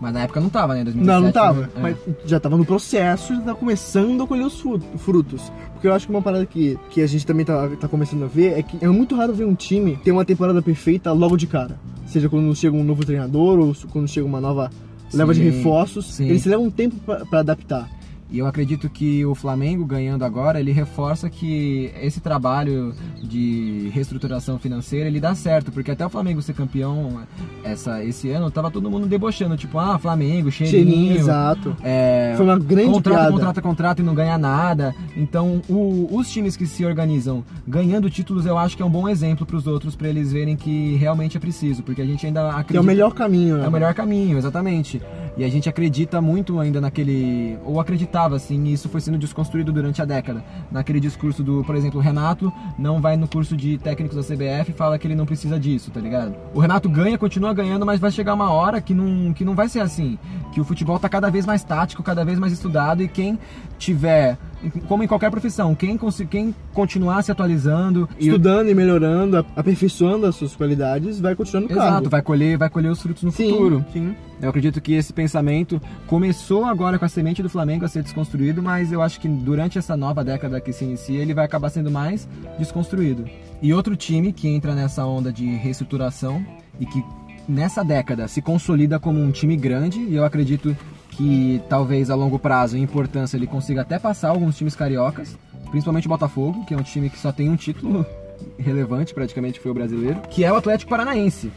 Mas 0.00 0.12
na 0.14 0.20
época 0.22 0.40
não 0.40 0.48
tava, 0.48 0.74
né? 0.74 0.84
2017, 0.84 1.06
Não, 1.06 1.20
não 1.26 1.32
tava. 1.32 1.62
né? 1.62 1.68
É. 1.76 1.80
Mas 1.80 1.96
já 2.24 2.38
tava 2.38 2.56
no 2.56 2.64
processo, 2.64 3.34
já 3.34 3.40
tá 3.40 3.54
começando 3.54 4.22
a 4.22 4.26
colher 4.26 4.46
os 4.46 4.60
fru- 4.60 4.80
frutos. 4.96 5.50
Porque 5.72 5.88
eu 5.88 5.92
acho 5.92 6.06
que 6.06 6.12
uma 6.12 6.22
parada 6.22 6.46
que, 6.46 6.78
que 6.90 7.00
a 7.02 7.06
gente 7.06 7.26
também 7.26 7.44
tá, 7.44 7.68
tá 7.80 7.88
começando 7.88 8.22
a 8.24 8.26
ver 8.28 8.58
é 8.58 8.62
que 8.62 8.78
é 8.84 8.88
muito 8.88 9.16
raro 9.16 9.34
ver 9.34 9.44
um 9.44 9.54
time 9.54 9.96
ter 10.04 10.12
uma 10.12 10.24
temporada 10.24 10.62
perfeita 10.62 11.10
logo 11.12 11.36
de 11.36 11.46
cara. 11.48 11.78
Seja 12.06 12.28
quando 12.28 12.54
chega 12.54 12.76
um 12.76 12.84
novo 12.84 13.04
treinador 13.04 13.58
ou 13.58 13.74
quando 13.90 14.06
chega 14.08 14.26
uma 14.26 14.40
nova 14.40 14.70
leva 15.12 15.34
de 15.34 15.40
Sim, 15.40 15.50
reforços. 15.50 16.06
sim. 16.14 16.28
Eles 16.28 16.44
levam 16.44 16.66
um 16.66 16.70
tempo 16.70 16.96
pra 17.28 17.40
adaptar. 17.40 17.88
E 18.30 18.38
eu 18.38 18.46
acredito 18.46 18.90
que 18.90 19.24
o 19.24 19.34
Flamengo 19.34 19.86
ganhando 19.86 20.22
agora, 20.24 20.60
ele 20.60 20.70
reforça 20.70 21.30
que 21.30 21.90
esse 22.02 22.20
trabalho 22.20 22.94
de 23.22 23.90
reestruturação 23.94 24.58
financeira, 24.58 25.06
ele 25.08 25.18
dá 25.18 25.34
certo, 25.34 25.72
porque 25.72 25.90
até 25.90 26.04
o 26.04 26.10
Flamengo 26.10 26.42
ser 26.42 26.52
campeão 26.52 27.20
essa, 27.64 28.04
esse 28.04 28.28
ano, 28.30 28.50
tava 28.50 28.70
todo 28.70 28.90
mundo 28.90 29.06
debochando, 29.06 29.56
tipo, 29.56 29.78
ah, 29.78 29.98
Flamengo, 29.98 30.50
cheirinho, 30.50 30.84
Cheirinho, 30.86 31.16
exato. 31.18 31.76
é, 31.82 32.34
Foi 32.36 32.44
uma 32.44 32.58
grande 32.58 32.90
contrata, 32.92 33.18
piada. 33.20 33.32
contrata, 33.32 33.62
contrata 33.62 34.02
e 34.02 34.04
não 34.04 34.14
ganha 34.14 34.36
nada. 34.36 34.94
Então, 35.16 35.62
o- 35.68 36.08
os 36.12 36.30
times 36.30 36.56
que 36.56 36.66
se 36.66 36.84
organizam 36.84 37.42
ganhando 37.66 38.10
títulos, 38.10 38.44
eu 38.44 38.58
acho 38.58 38.76
que 38.76 38.82
é 38.82 38.86
um 38.86 38.90
bom 38.90 39.08
exemplo 39.08 39.46
para 39.46 39.56
os 39.56 39.66
outros, 39.66 39.96
para 39.96 40.08
eles 40.08 40.32
verem 40.32 40.54
que 40.56 40.96
realmente 40.96 41.36
é 41.36 41.40
preciso, 41.40 41.82
porque 41.82 42.02
a 42.02 42.06
gente 42.06 42.26
ainda 42.26 42.48
acredita... 42.48 42.72
Que 42.72 42.76
é 42.76 42.80
o 42.80 42.84
melhor 42.84 43.12
caminho, 43.14 43.56
né? 43.56 43.64
É 43.64 43.68
o 43.68 43.72
melhor 43.72 43.94
caminho, 43.94 44.36
exatamente. 44.36 45.00
E 45.38 45.44
a 45.44 45.48
gente 45.48 45.68
acredita 45.68 46.20
muito 46.20 46.58
ainda 46.58 46.80
naquele. 46.80 47.56
Ou 47.64 47.80
acreditava, 47.80 48.34
assim, 48.34 48.64
e 48.64 48.72
isso 48.72 48.88
foi 48.88 49.00
sendo 49.00 49.16
desconstruído 49.16 49.72
durante 49.72 50.02
a 50.02 50.04
década. 50.04 50.44
Naquele 50.68 50.98
discurso 50.98 51.44
do, 51.44 51.62
por 51.62 51.76
exemplo, 51.76 52.00
o 52.00 52.02
Renato 52.02 52.52
não 52.76 53.00
vai 53.00 53.16
no 53.16 53.28
curso 53.28 53.56
de 53.56 53.78
técnicos 53.78 54.16
da 54.16 54.22
CBF 54.22 54.72
e 54.72 54.74
fala 54.74 54.98
que 54.98 55.06
ele 55.06 55.14
não 55.14 55.24
precisa 55.24 55.58
disso, 55.58 55.92
tá 55.92 56.00
ligado? 56.00 56.34
O 56.52 56.58
Renato 56.58 56.88
ganha, 56.88 57.16
continua 57.16 57.54
ganhando, 57.54 57.86
mas 57.86 58.00
vai 58.00 58.10
chegar 58.10 58.34
uma 58.34 58.50
hora 58.50 58.80
que 58.80 58.92
não, 58.92 59.32
que 59.32 59.44
não 59.44 59.54
vai 59.54 59.68
ser 59.68 59.78
assim. 59.78 60.18
Que 60.52 60.60
o 60.60 60.64
futebol 60.64 60.98
tá 60.98 61.08
cada 61.08 61.30
vez 61.30 61.46
mais 61.46 61.62
tático, 61.62 62.02
cada 62.02 62.24
vez 62.24 62.36
mais 62.36 62.52
estudado, 62.52 63.00
e 63.00 63.06
quem 63.06 63.38
tiver. 63.78 64.36
Como 64.88 65.02
em 65.02 65.06
qualquer 65.06 65.30
profissão, 65.30 65.74
quem, 65.74 65.98
quem 66.30 66.54
continuar 66.74 67.22
se 67.22 67.30
atualizando 67.30 68.08
e 68.18 68.26
Estudando 68.26 68.68
e 68.68 68.74
melhorando, 68.74 69.38
a- 69.38 69.44
aperfeiçoando 69.56 70.26
as 70.26 70.34
suas 70.34 70.56
qualidades, 70.56 71.20
vai 71.20 71.34
continuar 71.36 71.62
no 71.62 71.68
cargo. 71.68 71.82
Exato, 71.82 72.10
vai 72.10 72.22
colher, 72.22 72.58
vai 72.58 72.68
colher 72.68 72.90
os 72.90 73.00
frutos 73.00 73.22
no 73.22 73.30
Sim, 73.30 73.50
futuro. 73.50 73.84
sim. 73.92 74.14
Eu 74.40 74.48
acredito 74.50 74.80
que 74.80 74.92
esse 74.94 75.12
pensamento 75.12 75.80
começou 76.06 76.64
agora 76.64 76.98
com 76.98 77.04
a 77.04 77.08
semente 77.08 77.42
do 77.42 77.48
Flamengo 77.50 77.84
a 77.84 77.88
ser 77.88 78.02
desconstruído, 78.02 78.62
mas 78.62 78.92
eu 78.92 79.02
acho 79.02 79.20
que 79.20 79.28
durante 79.28 79.78
essa 79.78 79.96
nova 79.96 80.22
década 80.24 80.60
que 80.60 80.72
se 80.72 80.84
inicia, 80.84 81.20
ele 81.20 81.34
vai 81.34 81.44
acabar 81.44 81.70
sendo 81.70 81.90
mais 81.90 82.28
desconstruído. 82.58 83.24
E 83.60 83.72
outro 83.72 83.96
time 83.96 84.32
que 84.32 84.48
entra 84.48 84.74
nessa 84.74 85.04
onda 85.04 85.32
de 85.32 85.44
reestruturação 85.56 86.44
e 86.78 86.86
que 86.86 87.02
nessa 87.48 87.82
década 87.84 88.28
se 88.28 88.40
consolida 88.42 88.98
como 89.00 89.20
um 89.20 89.30
time 89.32 89.56
grande, 89.56 89.98
e 90.00 90.14
eu 90.14 90.24
acredito 90.24 90.76
que 91.18 91.60
talvez 91.68 92.10
a 92.10 92.14
longo 92.14 92.38
prazo, 92.38 92.78
em 92.78 92.82
importância, 92.82 93.36
ele 93.36 93.48
consiga 93.48 93.80
até 93.82 93.98
passar 93.98 94.28
alguns 94.28 94.56
times 94.56 94.76
cariocas, 94.76 95.36
principalmente 95.68 96.06
o 96.06 96.08
Botafogo, 96.08 96.64
que 96.64 96.72
é 96.72 96.76
um 96.76 96.82
time 96.82 97.10
que 97.10 97.18
só 97.18 97.32
tem 97.32 97.48
um 97.48 97.56
título 97.56 98.06
relevante, 98.56 99.12
praticamente 99.12 99.58
foi 99.58 99.72
o 99.72 99.74
brasileiro, 99.74 100.20
que 100.30 100.44
é 100.44 100.52
o 100.52 100.56
Atlético 100.56 100.88
Paranaense, 100.88 101.50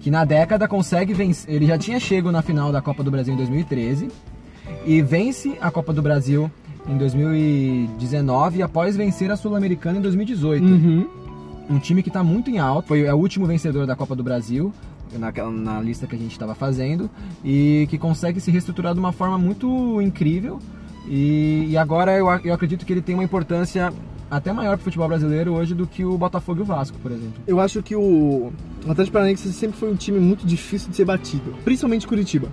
que 0.00 0.08
na 0.08 0.24
década 0.24 0.68
consegue 0.68 1.12
vencer, 1.12 1.52
ele 1.52 1.66
já 1.66 1.76
tinha 1.76 1.98
chego 1.98 2.30
na 2.30 2.42
final 2.42 2.70
da 2.70 2.80
Copa 2.80 3.02
do 3.02 3.10
Brasil 3.10 3.34
em 3.34 3.36
2013 3.36 4.08
e 4.86 5.02
vence 5.02 5.58
a 5.60 5.68
Copa 5.68 5.92
do 5.92 6.00
Brasil 6.00 6.48
em 6.88 6.96
2019 6.96 8.62
após 8.62 8.96
vencer 8.96 9.32
a 9.32 9.36
Sul-Americana 9.36 9.98
em 9.98 10.00
2018 10.00 10.64
Uhum. 10.64 11.08
um 11.68 11.78
time 11.80 12.04
que 12.04 12.08
está 12.08 12.22
muito 12.22 12.50
em 12.50 12.58
alta, 12.58 12.86
foi 12.86 13.04
é 13.04 13.12
o 13.12 13.16
último 13.16 13.46
vencedor 13.46 13.84
da 13.84 13.96
Copa 13.96 14.14
do 14.14 14.22
Brasil, 14.22 14.72
naquela, 15.16 15.50
na 15.50 15.80
lista 15.80 16.06
que 16.06 16.16
a 16.16 16.18
gente 16.18 16.32
estava 16.32 16.54
fazendo, 16.54 17.08
e 17.44 17.86
que 17.88 17.96
consegue 17.98 18.40
se 18.40 18.50
reestruturar 18.50 18.94
de 18.94 19.00
uma 19.00 19.12
forma 19.12 19.38
muito 19.38 20.00
incrível. 20.02 20.58
E, 21.06 21.66
e 21.70 21.76
agora 21.76 22.12
eu, 22.12 22.26
eu 22.44 22.52
acredito 22.52 22.84
que 22.84 22.92
ele 22.92 23.00
tem 23.00 23.14
uma 23.14 23.24
importância 23.24 23.92
até 24.30 24.52
maior 24.52 24.76
pro 24.76 24.84
futebol 24.84 25.08
brasileiro 25.08 25.54
hoje 25.54 25.74
do 25.74 25.86
que 25.86 26.04
o 26.04 26.18
Botafogo 26.18 26.60
e 26.60 26.62
o 26.62 26.66
Vasco, 26.66 26.98
por 26.98 27.10
exemplo. 27.10 27.40
Eu 27.46 27.60
acho 27.60 27.82
que 27.82 27.96
o 27.96 28.52
Atlético 28.86 29.14
Paranaense 29.14 29.52
sempre 29.52 29.78
foi 29.78 29.90
um 29.90 29.96
time 29.96 30.18
muito 30.18 30.46
difícil 30.46 30.90
de 30.90 30.96
ser 30.96 31.04
batido, 31.04 31.54
principalmente 31.64 32.06
Curitiba. 32.06 32.48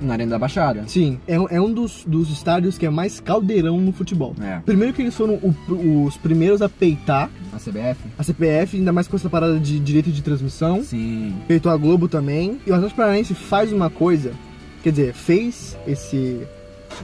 Na 0.00 0.14
Arena 0.14 0.30
da 0.30 0.38
Baixada. 0.38 0.84
Sim, 0.86 1.18
é, 1.28 1.34
é 1.34 1.60
um 1.60 1.72
dos, 1.72 2.04
dos 2.06 2.30
estádios 2.30 2.78
que 2.78 2.86
é 2.86 2.90
mais 2.90 3.20
caldeirão 3.20 3.78
no 3.80 3.92
futebol. 3.92 4.34
É. 4.40 4.60
Primeiro 4.64 4.94
que 4.94 5.02
eles 5.02 5.14
foram 5.14 5.34
o- 5.34 6.04
os 6.06 6.16
primeiros 6.16 6.62
a 6.62 6.68
peitar 6.68 7.28
A 7.52 7.58
CBF? 7.58 7.98
a 8.18 8.22
CPF, 8.22 8.76
ainda 8.78 8.92
mais 8.92 9.06
com 9.06 9.16
essa 9.16 9.28
parada 9.28 9.58
de 9.60 9.78
direito 9.78 10.10
de 10.10 10.22
transmissão. 10.22 10.82
Sim. 10.82 11.34
Peitou 11.46 11.70
a 11.70 11.76
Globo 11.76 12.08
também. 12.08 12.58
E 12.66 12.70
o 12.70 12.74
Atlético 12.74 12.96
Paranaense 12.96 13.34
faz 13.34 13.72
uma 13.72 13.90
coisa, 13.90 14.32
quer 14.82 14.90
dizer, 14.90 15.12
fez 15.12 15.76
esse... 15.86 16.40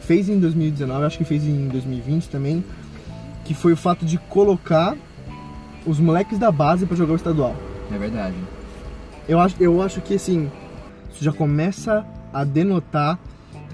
Fez 0.00 0.28
em 0.28 0.40
2019, 0.40 1.04
acho 1.04 1.18
que 1.18 1.24
fez 1.24 1.44
em 1.44 1.68
2020 1.68 2.28
também, 2.28 2.64
que 3.44 3.54
foi 3.54 3.72
o 3.72 3.76
fato 3.76 4.04
de 4.04 4.18
colocar 4.18 4.96
os 5.86 6.00
moleques 6.00 6.38
da 6.38 6.50
base 6.50 6.86
pra 6.86 6.96
jogar 6.96 7.12
o 7.12 7.16
estadual. 7.16 7.54
É 7.94 7.96
verdade. 7.98 8.34
Eu 9.28 9.38
acho, 9.38 9.54
eu 9.60 9.80
acho 9.82 10.00
que 10.00 10.14
assim, 10.14 10.50
isso 11.12 11.22
já 11.22 11.32
começa 11.32 12.04
a 12.32 12.44
denotar 12.44 13.18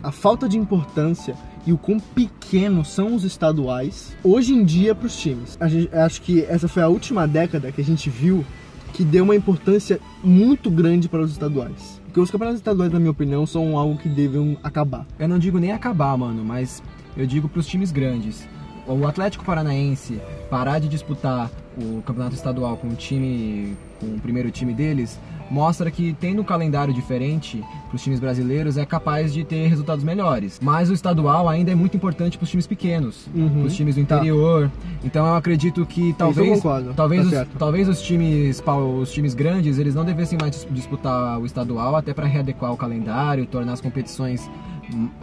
a 0.03 0.11
falta 0.11 0.49
de 0.49 0.59
importância 0.59 1.37
e 1.67 1.73
o 1.73 1.79
quão 1.79 1.99
pequenos 1.99 2.89
são 2.89 3.15
os 3.15 3.25
estaduais 3.25 4.17
hoje 4.25 4.53
em 4.53 4.65
dia 4.65 4.95
para 4.95 5.07
os 5.07 5.17
times. 5.17 5.57
Gente, 5.67 5.95
acho 5.95 6.23
que 6.23 6.43
essa 6.43 6.67
foi 6.67 6.83
a 6.83 6.89
última 6.89 7.27
década 7.27 7.71
que 7.71 7.81
a 7.81 7.85
gente 7.85 8.11
viu 8.11 8.45
que 8.93 9.05
deu 9.05 9.25
uma 9.25 9.35
importância 9.35 9.99
muito 10.23 10.71
grande 10.71 11.09
para 11.09 11.23
os 11.23 11.31
estaduais. 11.31 12.01
Porque 12.05 12.21
os 12.21 12.31
campeonatos 12.31 12.61
estaduais, 12.61 12.93
na 12.93 12.99
minha 12.99 13.11
opinião, 13.11 13.47
são 13.47 13.77
algo 13.79 13.97
que 13.97 14.09
devem 14.09 14.59
acabar. 14.63 15.07
Eu 15.19 15.29
não 15.29 15.39
digo 15.39 15.59
nem 15.59 15.73
acabar, 15.73 16.17
mano, 16.19 16.45
mas 16.45 16.83
eu 17.17 17.27
digo 17.27 17.49
pros 17.49 17.67
times 17.67 17.91
grandes. 17.91 18.47
O 18.87 19.07
Atlético 19.07 19.45
Paranaense 19.45 20.21
parar 20.51 20.79
de 20.81 20.89
disputar 20.89 21.51
o 21.79 22.03
campeonato 22.03 22.35
estadual 22.35 22.77
com 22.77 22.89
o 22.89 22.95
time, 22.95 23.77
com 24.01 24.07
o 24.07 24.21
primeiro 24.21 24.51
time 24.51 24.75
deles, 24.75 25.19
mostra 25.49 25.91
que 25.91 26.15
tendo 26.21 26.43
um 26.43 26.45
calendário 26.45 26.93
diferente 26.93 27.63
pros 27.89 28.03
times 28.03 28.19
brasileiros 28.19 28.77
é 28.77 28.85
capaz 28.85 29.33
de 29.33 29.45
ter 29.45 29.69
resultados 29.69 30.03
melhores. 30.05 30.59
Mas 30.61 30.91
o 30.91 30.93
estadual 30.95 31.49
ainda 31.49 31.71
é 31.71 31.75
muito 31.75 31.97
importante 31.97 32.37
pros 32.37 32.51
times 32.51 32.67
pequenos, 32.67 33.27
Uhum. 33.35 33.61
pros 33.61 33.75
times 33.77 33.95
do 33.95 34.05
Tá. 34.05 34.17
interior. 34.17 34.71
Então 35.05 35.27
eu 35.27 35.35
acredito 35.37 35.87
que 35.87 36.13
talvez 36.15 36.57
concordo, 36.61 36.93
talvez 36.95 37.31
tá 37.31 37.43
os, 37.43 37.49
talvez 37.59 37.89
os 37.89 38.03
times 38.03 38.63
os 39.01 39.13
times 39.13 39.33
grandes 39.35 39.79
eles 39.79 39.95
não 39.95 40.05
devessem 40.05 40.37
mais 40.41 40.51
dis- 40.53 40.67
disputar 40.71 41.39
o 41.39 41.47
estadual 41.47 41.95
até 41.97 42.13
para 42.13 42.27
readequar 42.27 42.73
o 42.73 42.77
calendário, 42.77 43.47
tornar 43.47 43.75
as 43.75 43.81
competições 43.81 44.51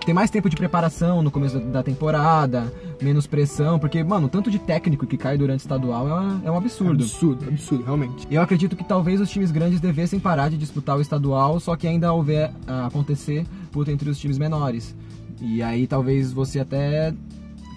ter 0.05 0.13
mais 0.13 0.29
tempo 0.29 0.49
de 0.49 0.55
preparação 0.55 1.21
no 1.21 1.29
começo 1.29 1.59
da- 1.59 1.65
da 1.79 1.83
temporada, 1.83 2.71
menos 3.01 3.27
pressão, 3.27 3.77
porque 3.77 4.03
mano, 4.03 4.27
o 4.27 4.29
tanto 4.29 4.49
de 4.49 4.57
técnico 4.59 5.05
que 5.05 5.17
cai 5.17 5.37
durante 5.37 5.59
o 5.59 5.63
estadual 5.63 6.07
é, 6.43 6.47
é 6.47 6.51
um 6.51 6.57
absurdo. 6.57 7.03
Absurdo, 7.03 7.47
absurdo, 7.47 7.83
realmente. 7.83 8.27
Eu 8.31 8.41
acredito 8.41 8.75
que 8.75 8.83
talvez 8.83 9.19
os 9.21 9.29
times 9.29 9.51
grandes 9.51 9.79
devessem 9.79 10.19
parar 10.19 10.49
de 10.49 10.57
disputar 10.57 10.97
o 10.97 11.01
estadual, 11.01 11.59
só 11.59 11.75
que 11.75 11.87
ainda 11.87 12.11
houver 12.13 12.51
a 12.67 12.87
acontecer 12.87 13.45
puta 13.71 13.91
entre 13.91 14.09
os 14.09 14.17
times 14.17 14.37
menores. 14.37 14.95
E 15.41 15.61
aí 15.61 15.87
talvez 15.87 16.33
você 16.33 16.59
até 16.59 17.13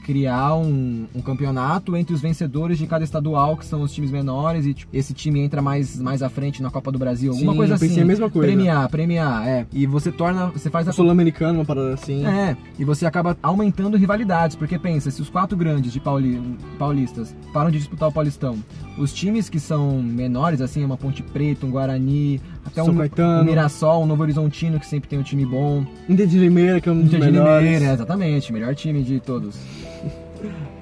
criar 0.05 0.55
um, 0.55 1.07
um 1.15 1.21
campeonato 1.21 1.97
entre 1.97 2.15
os 2.15 2.21
vencedores 2.21 2.79
de 2.79 2.87
cada 2.87 3.05
estadual, 3.05 3.57
que 3.57 3.65
são 3.65 3.83
os 3.83 3.93
times 3.93 4.11
menores, 4.11 4.67
e 4.67 4.75
tipo, 4.75 4.95
esse 4.95 5.15
time 5.15 5.41
entra 5.41 5.63
mais, 5.63 5.99
mais 6.01 6.23
à 6.23 6.29
frente 6.29 6.63
na 6.63 6.71
Copa 6.71 6.91
do 6.91 6.99
Brasil, 6.99 7.33
alguma 7.33 7.53
Sim, 7.53 7.59
coisa 7.59 7.75
assim. 7.75 8.01
a 8.01 8.05
mesma 8.05 8.31
coisa. 8.31 8.49
Premiar, 8.49 8.89
premiar, 8.89 9.47
é. 9.47 9.67
E 9.73 9.87
você 9.87 10.11
torna, 10.11 10.47
você 10.47 10.71
faz 10.71 10.89
a 10.89 10.93
Sul-Americano, 10.93 11.61
uma 11.61 11.65
parada 11.65 11.95
assim. 11.95 12.27
é, 12.27 12.57
e 12.79 12.85
você 12.85 13.07
acaba 13.07 13.37
aumentando 13.43 13.97
rivalidades, 13.97 14.57
porque 14.57 14.79
pensa, 14.79 15.11
se 15.11 15.23
os 15.23 15.31
quatro 15.31 15.57
grandes 15.57 15.93
de 15.93 16.01
pauli 16.01 16.41
paulistas 16.79 17.35
param 17.53 17.71
de 17.71 17.79
disputar 17.79 18.09
o 18.09 18.13
Paulistão, 18.13 18.59
os 18.99 19.13
times 19.13 19.49
que 19.49 19.59
são 19.59 20.03
menores, 20.03 20.61
assim, 20.61 20.85
uma 20.85 20.97
Ponte 20.97 21.23
Preta, 21.23 21.65
um 21.65 21.71
Guarani, 21.71 22.41
até 22.65 22.83
um, 22.83 22.91
um 22.91 23.45
Mirassol, 23.45 24.03
um 24.03 24.07
Novo 24.07 24.23
Horizontino, 24.23 24.79
que 24.79 24.87
sempre 24.87 25.09
tem 25.09 25.19
um 25.19 25.23
time 25.23 25.47
bom, 25.47 25.85
Inter 26.09 26.27
de 26.27 26.39
Limeira, 26.39 26.81
que 26.81 26.89
é 26.89 26.93
um 26.93 26.97
dos 26.97 27.07
Inter 27.07 27.21
de 27.21 27.27
melhores. 27.27 27.65
Limeira, 27.65 27.93
exatamente, 27.95 28.53
melhor 28.53 28.75
time 28.75 29.03
de 29.03 29.21
todos. 29.21 29.57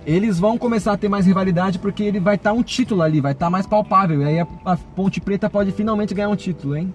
Eles 0.06 0.38
vão 0.38 0.56
começar 0.56 0.92
a 0.92 0.96
ter 0.96 1.08
mais 1.08 1.26
rivalidade 1.26 1.78
porque 1.78 2.02
ele 2.02 2.18
vai 2.18 2.34
estar 2.34 2.52
um 2.52 2.62
título 2.62 3.02
ali, 3.02 3.20
vai 3.20 3.32
estar 3.32 3.50
mais 3.50 3.66
palpável. 3.66 4.22
E 4.22 4.24
aí 4.24 4.40
a, 4.40 4.46
a 4.64 4.76
Ponte 4.76 5.20
Preta 5.20 5.48
pode 5.48 5.70
finalmente 5.72 6.14
ganhar 6.14 6.30
um 6.30 6.36
título, 6.36 6.74
hein? 6.74 6.92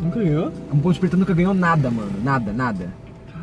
Nunca 0.00 0.20
ganhou? 0.20 0.52
A 0.70 0.76
Ponte 0.76 1.00
Preta 1.00 1.16
nunca 1.16 1.34
ganhou 1.34 1.54
nada, 1.54 1.90
mano. 1.90 2.12
Nada, 2.22 2.52
nada. 2.52 2.92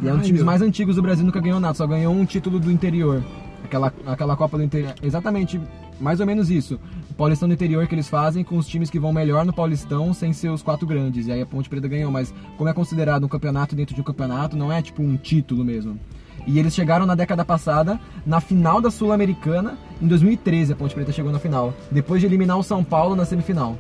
E 0.02 0.08
é 0.08 0.14
um 0.14 0.18
dos 0.18 0.28
times 0.28 0.44
mais 0.44 0.62
antigos 0.62 0.96
do 0.96 1.02
Brasil, 1.02 1.26
nunca 1.26 1.40
ganhou 1.40 1.60
nada. 1.60 1.74
Só 1.74 1.88
ganhou 1.88 2.14
um 2.14 2.24
título 2.24 2.60
do 2.60 2.72
interior. 2.72 3.24
Aquela, 3.64 3.92
aquela 4.06 4.38
Copa 4.38 4.58
do 4.58 4.64
Interior. 4.64 4.94
Exatamente, 5.02 5.60
mais 6.00 6.20
ou 6.20 6.26
menos 6.26 6.50
isso. 6.50 6.80
O 7.10 7.14
Paulistão 7.14 7.48
do 7.48 7.54
interior 7.54 7.88
que 7.88 7.96
eles 7.96 8.08
fazem 8.08 8.44
com 8.44 8.58
os 8.58 8.68
times 8.68 8.90
que 8.90 9.00
vão 9.00 9.12
melhor 9.12 9.46
no 9.46 9.54
Paulistão 9.54 10.14
sem 10.14 10.34
ser 10.34 10.50
os 10.50 10.62
quatro 10.62 10.86
grandes. 10.86 11.28
E 11.28 11.32
aí 11.32 11.42
a 11.42 11.46
Ponte 11.46 11.70
Preta 11.70 11.88
ganhou. 11.88 12.12
Mas 12.12 12.34
como 12.58 12.70
é 12.70 12.74
considerado 12.74 13.26
um 13.26 13.30
campeonato 13.30 13.76
dentro 13.76 13.96
de 13.96 14.02
um 14.02 14.04
campeonato, 14.04 14.56
não 14.56 14.72
é 14.72 14.82
tipo 14.82 15.02
um 15.02 15.18
título 15.18 15.64
mesmo. 15.64 16.00
E 16.46 16.60
eles 16.60 16.74
chegaram 16.74 17.06
na 17.06 17.16
década 17.16 17.44
passada, 17.44 18.00
na 18.26 18.40
final 18.40 18.80
da 18.80 18.90
Sul-Americana, 18.90 19.78
em 20.02 20.08
2013 20.08 20.74
a 20.74 20.76
Ponte 20.76 20.96
Preta 20.96 21.12
chegou 21.12 21.32
na 21.32 21.40
final. 21.40 21.74
Depois 21.92 22.22
de 22.22 22.28
eliminar 22.28 22.58
o 22.58 22.64
São 22.64 22.84
Paulo 22.84 23.16
na 23.16 23.26
semifinal. 23.26 23.78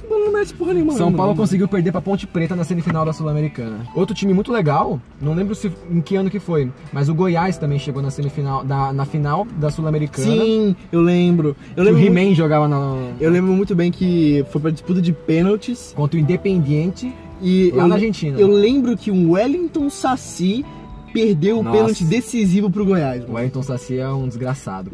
São 0.00 0.08
Paulo 0.08 0.24
não 0.24 0.32
merece 0.32 0.54
porra 0.54 0.72
nenhuma. 0.74 0.92
São 0.92 1.10
não, 1.10 1.16
Paulo 1.16 1.32
mano. 1.32 1.40
conseguiu 1.42 1.68
perder 1.68 1.92
pra 1.92 2.00
Ponte 2.00 2.26
Preta 2.26 2.54
na 2.56 2.64
semifinal 2.64 3.04
da 3.04 3.12
Sul-Americana. 3.12 3.78
Outro 3.94 4.14
time 4.14 4.32
muito 4.32 4.52
legal, 4.52 5.00
não 5.20 5.34
lembro 5.34 5.54
se, 5.54 5.70
em 5.90 6.00
que 6.00 6.16
ano 6.16 6.30
que 6.30 6.38
foi, 6.38 6.70
mas 6.92 7.08
o 7.08 7.14
Goiás 7.14 7.56
também 7.58 7.78
chegou 7.78 8.00
na 8.02 8.10
semifinal, 8.10 8.64
da, 8.64 8.92
na 8.92 9.04
final 9.04 9.46
da 9.58 9.70
Sul-Americana. 9.70 10.26
Sim, 10.26 10.76
eu 10.92 11.00
lembro. 11.00 11.56
Eu 11.74 11.74
Que 11.74 11.80
o 11.80 11.84
lembro, 11.84 12.00
muito, 12.00 12.18
He-Man 12.18 12.34
jogava 12.34 12.68
na, 12.68 13.10
eu 13.20 13.30
lembro 13.30 13.52
muito 13.52 13.74
bem 13.74 13.90
que 13.90 14.44
foi 14.50 14.60
pra 14.60 14.70
disputa 14.70 15.00
de 15.02 15.12
pênaltis. 15.12 15.92
contra 15.96 16.16
o 16.16 16.20
Independiente 16.20 17.12
E 17.42 17.70
lá 17.74 17.84
eu, 17.84 17.88
na 17.88 17.94
Argentina. 17.96 18.38
eu 18.38 18.48
lembro 18.48 18.96
que 18.96 19.10
o 19.10 19.32
Wellington 19.32 19.88
Saci 19.90 20.64
perdeu 21.12 21.60
o 21.60 21.62
Nossa. 21.62 21.76
pênalti 21.76 22.04
decisivo 22.04 22.70
pro 22.70 22.84
Goiás. 22.84 23.18
O 23.20 23.26
mano. 23.26 23.34
Wellington 23.36 23.62
Saci 23.62 23.98
é 23.98 24.08
um 24.08 24.26
desgraçado. 24.28 24.90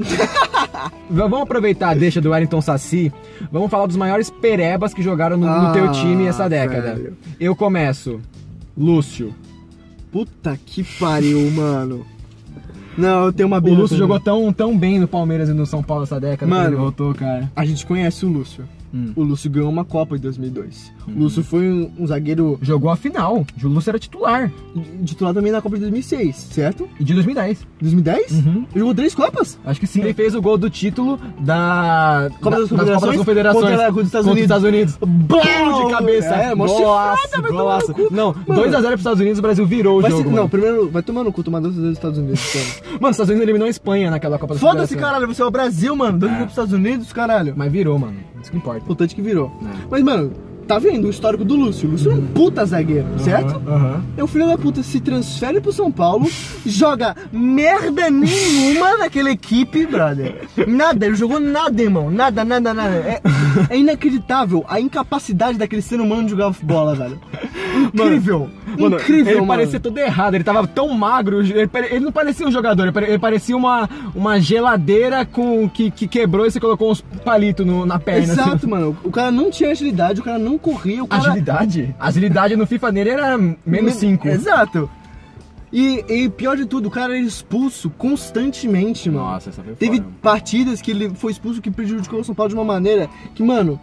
vamos 1.11 1.41
aproveitar 1.41 1.91
a 1.91 1.95
deixa 1.95 2.21
do 2.21 2.31
Wellington 2.31 2.61
Saci. 2.61 3.13
Vamos 3.51 3.71
falar 3.71 3.87
dos 3.87 3.97
maiores 3.97 4.31
perebas 4.31 4.93
que 4.95 5.03
jogaram 5.03 5.37
no, 5.37 5.47
no 5.47 5.53
Ah, 5.53 5.73
teu 5.73 5.91
time 5.93 6.27
essa 6.27 6.49
década. 6.49 6.95
velho. 6.95 7.17
Eu 7.39 7.55
começo. 7.55 8.21
Lúcio. 8.77 9.35
Puta 10.11 10.59
que 10.65 10.83
pariu, 10.99 11.49
mano. 11.53 12.05
Não, 12.97 13.25
eu 13.27 13.33
tenho 13.33 13.47
uma 13.49 13.59
O 13.59 13.61
birra 13.61 13.77
Lúcio 13.79 13.97
com- 13.97 13.99
jogou 13.99 14.21
tão, 14.21 14.53
tão 14.53 14.79
bem 14.79 15.01
no 15.01 15.09
Palmeiras 15.09 15.49
e 15.49 15.53
no 15.53 15.67
São 15.67 15.83
Paulo 15.83 16.05
essa 16.05 16.21
década 16.21 16.49
Mano. 16.49 16.77
voltou, 16.77 17.13
cara. 17.13 17.51
A 17.57 17.65
gente 17.65 17.85
conhece 17.85 18.25
o 18.25 18.29
Lúcio. 18.29 18.65
Hum. 18.95 19.13
O 19.17 19.23
Lúcio 19.25 19.51
ganhou 19.51 19.69
uma 19.69 19.85
Copa 19.85 20.15
em 20.17 20.21
2002. 20.21 20.93
O 21.09 21.19
Lúcio 21.19 21.43
foi 21.43 21.69
um, 21.69 21.91
um 21.99 22.07
zagueiro 22.07 22.59
Jogou 22.63 22.91
a 22.91 22.97
final. 22.97 23.45
O 23.63 23.67
Lúcio 23.67 23.91
era 23.91 23.99
titular. 23.99 24.53
titular 25.05 25.35
também 25.35 25.51
na 25.51 25.61
Copa 25.61 25.75
de 25.75 25.81
2006, 25.83 26.37
certo? 26.37 26.89
E 27.01 27.03
de 27.05 27.13
2010. 27.15 27.67
2010? 27.81 28.33
Uhum. 28.33 28.67
Jogou 28.75 28.95
três 28.95 29.15
Copas? 29.15 29.59
Acho 29.65 29.81
que 29.81 29.87
sim. 29.87 30.01
Ele 30.01 30.15
fez 30.15 30.35
o 30.37 30.41
gol 30.41 30.57
do 30.57 30.71
título 30.71 31.19
da 31.41 32.31
Copa 32.41 32.51
da, 32.57 32.61
das 32.63 32.69
Copa 32.69 32.85
das 32.85 32.95
Confederações? 32.95 33.17
Confederações 33.19 33.65
Contra- 33.71 33.87
contra 33.87 34.01
os 34.03 34.07
Estados 34.07 34.27
Unidos. 34.29 34.45
Estados 34.45 34.65
Unidos. 34.69 34.97
Bom! 35.01 35.85
de 35.87 35.91
cabeça. 35.91 36.29
É, 36.35 36.55
mó 36.55 36.69
chifrada, 36.69 37.49
golaço. 37.51 37.95
Não, 38.11 38.35
Mano. 38.47 38.63
2x0 38.63 38.81
pros 38.87 39.01
Estados 39.01 39.21
Unidos, 39.21 39.39
o 39.39 39.43
Brasil 39.43 39.67
virou 39.67 39.99
o 39.99 40.03
Vai 40.03 40.11
jogo. 40.11 40.23
se- 40.23 40.29
mano. 40.29 40.43
não, 40.43 40.49
primeiro 40.49 40.89
vai 40.91 41.03
tomar 41.03 41.25
no 41.25 41.33
cu, 41.33 41.43
tomar 41.43 41.61
dois 41.61 41.75
dos 41.75 41.93
Estados 41.93 42.19
Unidos. 42.19 42.41
Mano, 43.01 43.11
os 43.11 43.11
Estados 43.11 43.29
Unidos 43.31 43.43
eliminou 43.43 43.67
a 43.67 43.71
Espanha 43.71 44.11
naquela 44.11 44.39
Copa 44.39 44.55
das 44.55 44.61
Foda-se, 44.61 44.95
Confederações. 44.95 45.13
caralho, 45.21 45.35
você 45.35 45.43
é 45.43 45.45
o 45.45 45.51
Brasil, 45.51 45.97
mano. 45.97 46.19
Dois 46.19 46.33
É. 46.33 46.37
pros 46.37 46.51
Estados 46.51 46.73
Unidos, 46.73 47.13
caralho. 47.13 47.55
Mas 47.57 47.73
virou, 47.73 47.99
mano. 47.99 48.15
Isso 48.45 48.51
que 48.51 48.59
importa. 48.59 48.81
Importante 48.81 49.15
que 49.15 49.23
virou. 49.23 49.51
É. 49.63 49.87
Mas, 49.91 50.03
mano, 50.03 50.31
tá 50.69 50.79
vendo 50.79 51.07
o 51.07 51.11
histórico 51.11 51.45
do 51.45 51.57
Lúcio? 51.57 51.89
O 51.89 51.93
Lúcio 51.93 52.11
é 52.11 52.15
um 52.15 52.27
puta 52.27 52.65
zagueiro, 52.67 53.07
certo? 53.19 53.57
Aham. 53.67 54.05
É 54.19 54.23
o 54.23 54.27
filho 54.27 54.47
da 54.47 54.59
puta 54.59 54.83
se 54.83 55.01
transfere 55.01 55.63
pro 55.63 55.73
São 55.73 55.91
Paulo, 55.91 56.29
joga 56.67 57.17
merda 57.33 58.11
nenhuma 58.11 58.99
naquela 58.99 59.31
equipe, 59.31 59.87
brother. 59.87 60.47
Nada, 60.69 61.07
ele 61.07 61.15
jogou 61.15 61.41
nada, 61.41 61.83
irmão. 61.83 62.11
Nada, 62.11 62.45
nada, 62.45 62.75
nada. 62.75 62.95
É, 62.97 63.23
é 63.71 63.79
inacreditável 63.79 64.63
a 64.69 64.79
incapacidade 64.79 65.57
daquele 65.57 65.81
ser 65.83 66.01
humano 66.01 66.25
de 66.25 66.31
jogar 66.31 66.53
bola, 66.63 66.95
velho. 66.95 67.19
Incrível. 67.95 68.41
Mano, 68.41 68.64
Incrível, 68.79 69.27
ele 69.33 69.35
mano. 69.41 69.47
parecia 69.47 69.81
todo 69.81 69.99
errado, 69.99 70.35
ele 70.35 70.45
tava 70.45 70.67
tão 70.67 70.89
magro, 70.95 71.41
ele, 71.41 71.69
ele 71.91 72.01
não 72.01 72.13
parecia 72.13 72.47
um 72.47 72.51
jogador, 72.53 72.83
ele 72.85 72.93
pare- 72.93 73.07
ele 73.07 73.19
parecia 73.19 73.57
uma, 73.57 73.89
uma 74.15 74.41
geladeira 74.41 75.25
com 75.25 75.69
que, 75.69 75.91
que 75.91 76.07
quebrou 76.09 76.47
e 76.47 76.51
você 76.51 76.59
colocou 76.61 76.91
uns 76.91 77.01
palitos 77.25 77.65
no- 77.67 77.87
na 77.87 77.99
perna. 77.99 78.33
assim. 78.33 78.41
Exato, 78.43 78.69
mano. 78.69 78.97
O 79.05 79.11
cara 79.11 79.31
não 79.31 79.51
tinha 79.51 79.71
agilidade, 79.71 80.21
o 80.21 80.25
cara 80.25 80.39
não 80.39 80.57
corria, 80.59 81.03
o 81.03 81.07
cara... 81.09 81.23
Agilidade? 81.29 81.95
Agilidade 81.99 82.57
no 82.57 82.67
FIFA 82.67 82.93
nele 82.93 83.11
era 83.11 83.39
menos 83.67 83.95
5. 83.95 84.29
Exato. 84.29 84.89
E, 85.73 86.05
e 86.09 86.29
pior 86.29 86.57
de 86.57 86.67
tudo, 86.67 86.87
o 86.87 86.91
cara 86.91 87.17
era 87.17 87.25
expulso 87.25 87.91
constantemente, 87.91 89.11
mano. 89.11 89.25
Nossa, 89.27 89.51
essa 89.51 89.63
foi 89.63 89.75
Teve 89.75 89.97
foda. 89.97 90.09
partidas 90.23 90.81
que 90.81 90.91
ele 90.93 91.11
foi 91.15 91.33
expulso 91.33 91.61
que 91.61 91.71
prejudicou 91.71 92.21
o 92.21 92.25
São 92.25 92.35
Paulo 92.35 92.49
de 92.51 92.55
uma 92.55 92.65
maneira 92.65 93.09
que, 93.35 93.43
mano, 93.43 93.81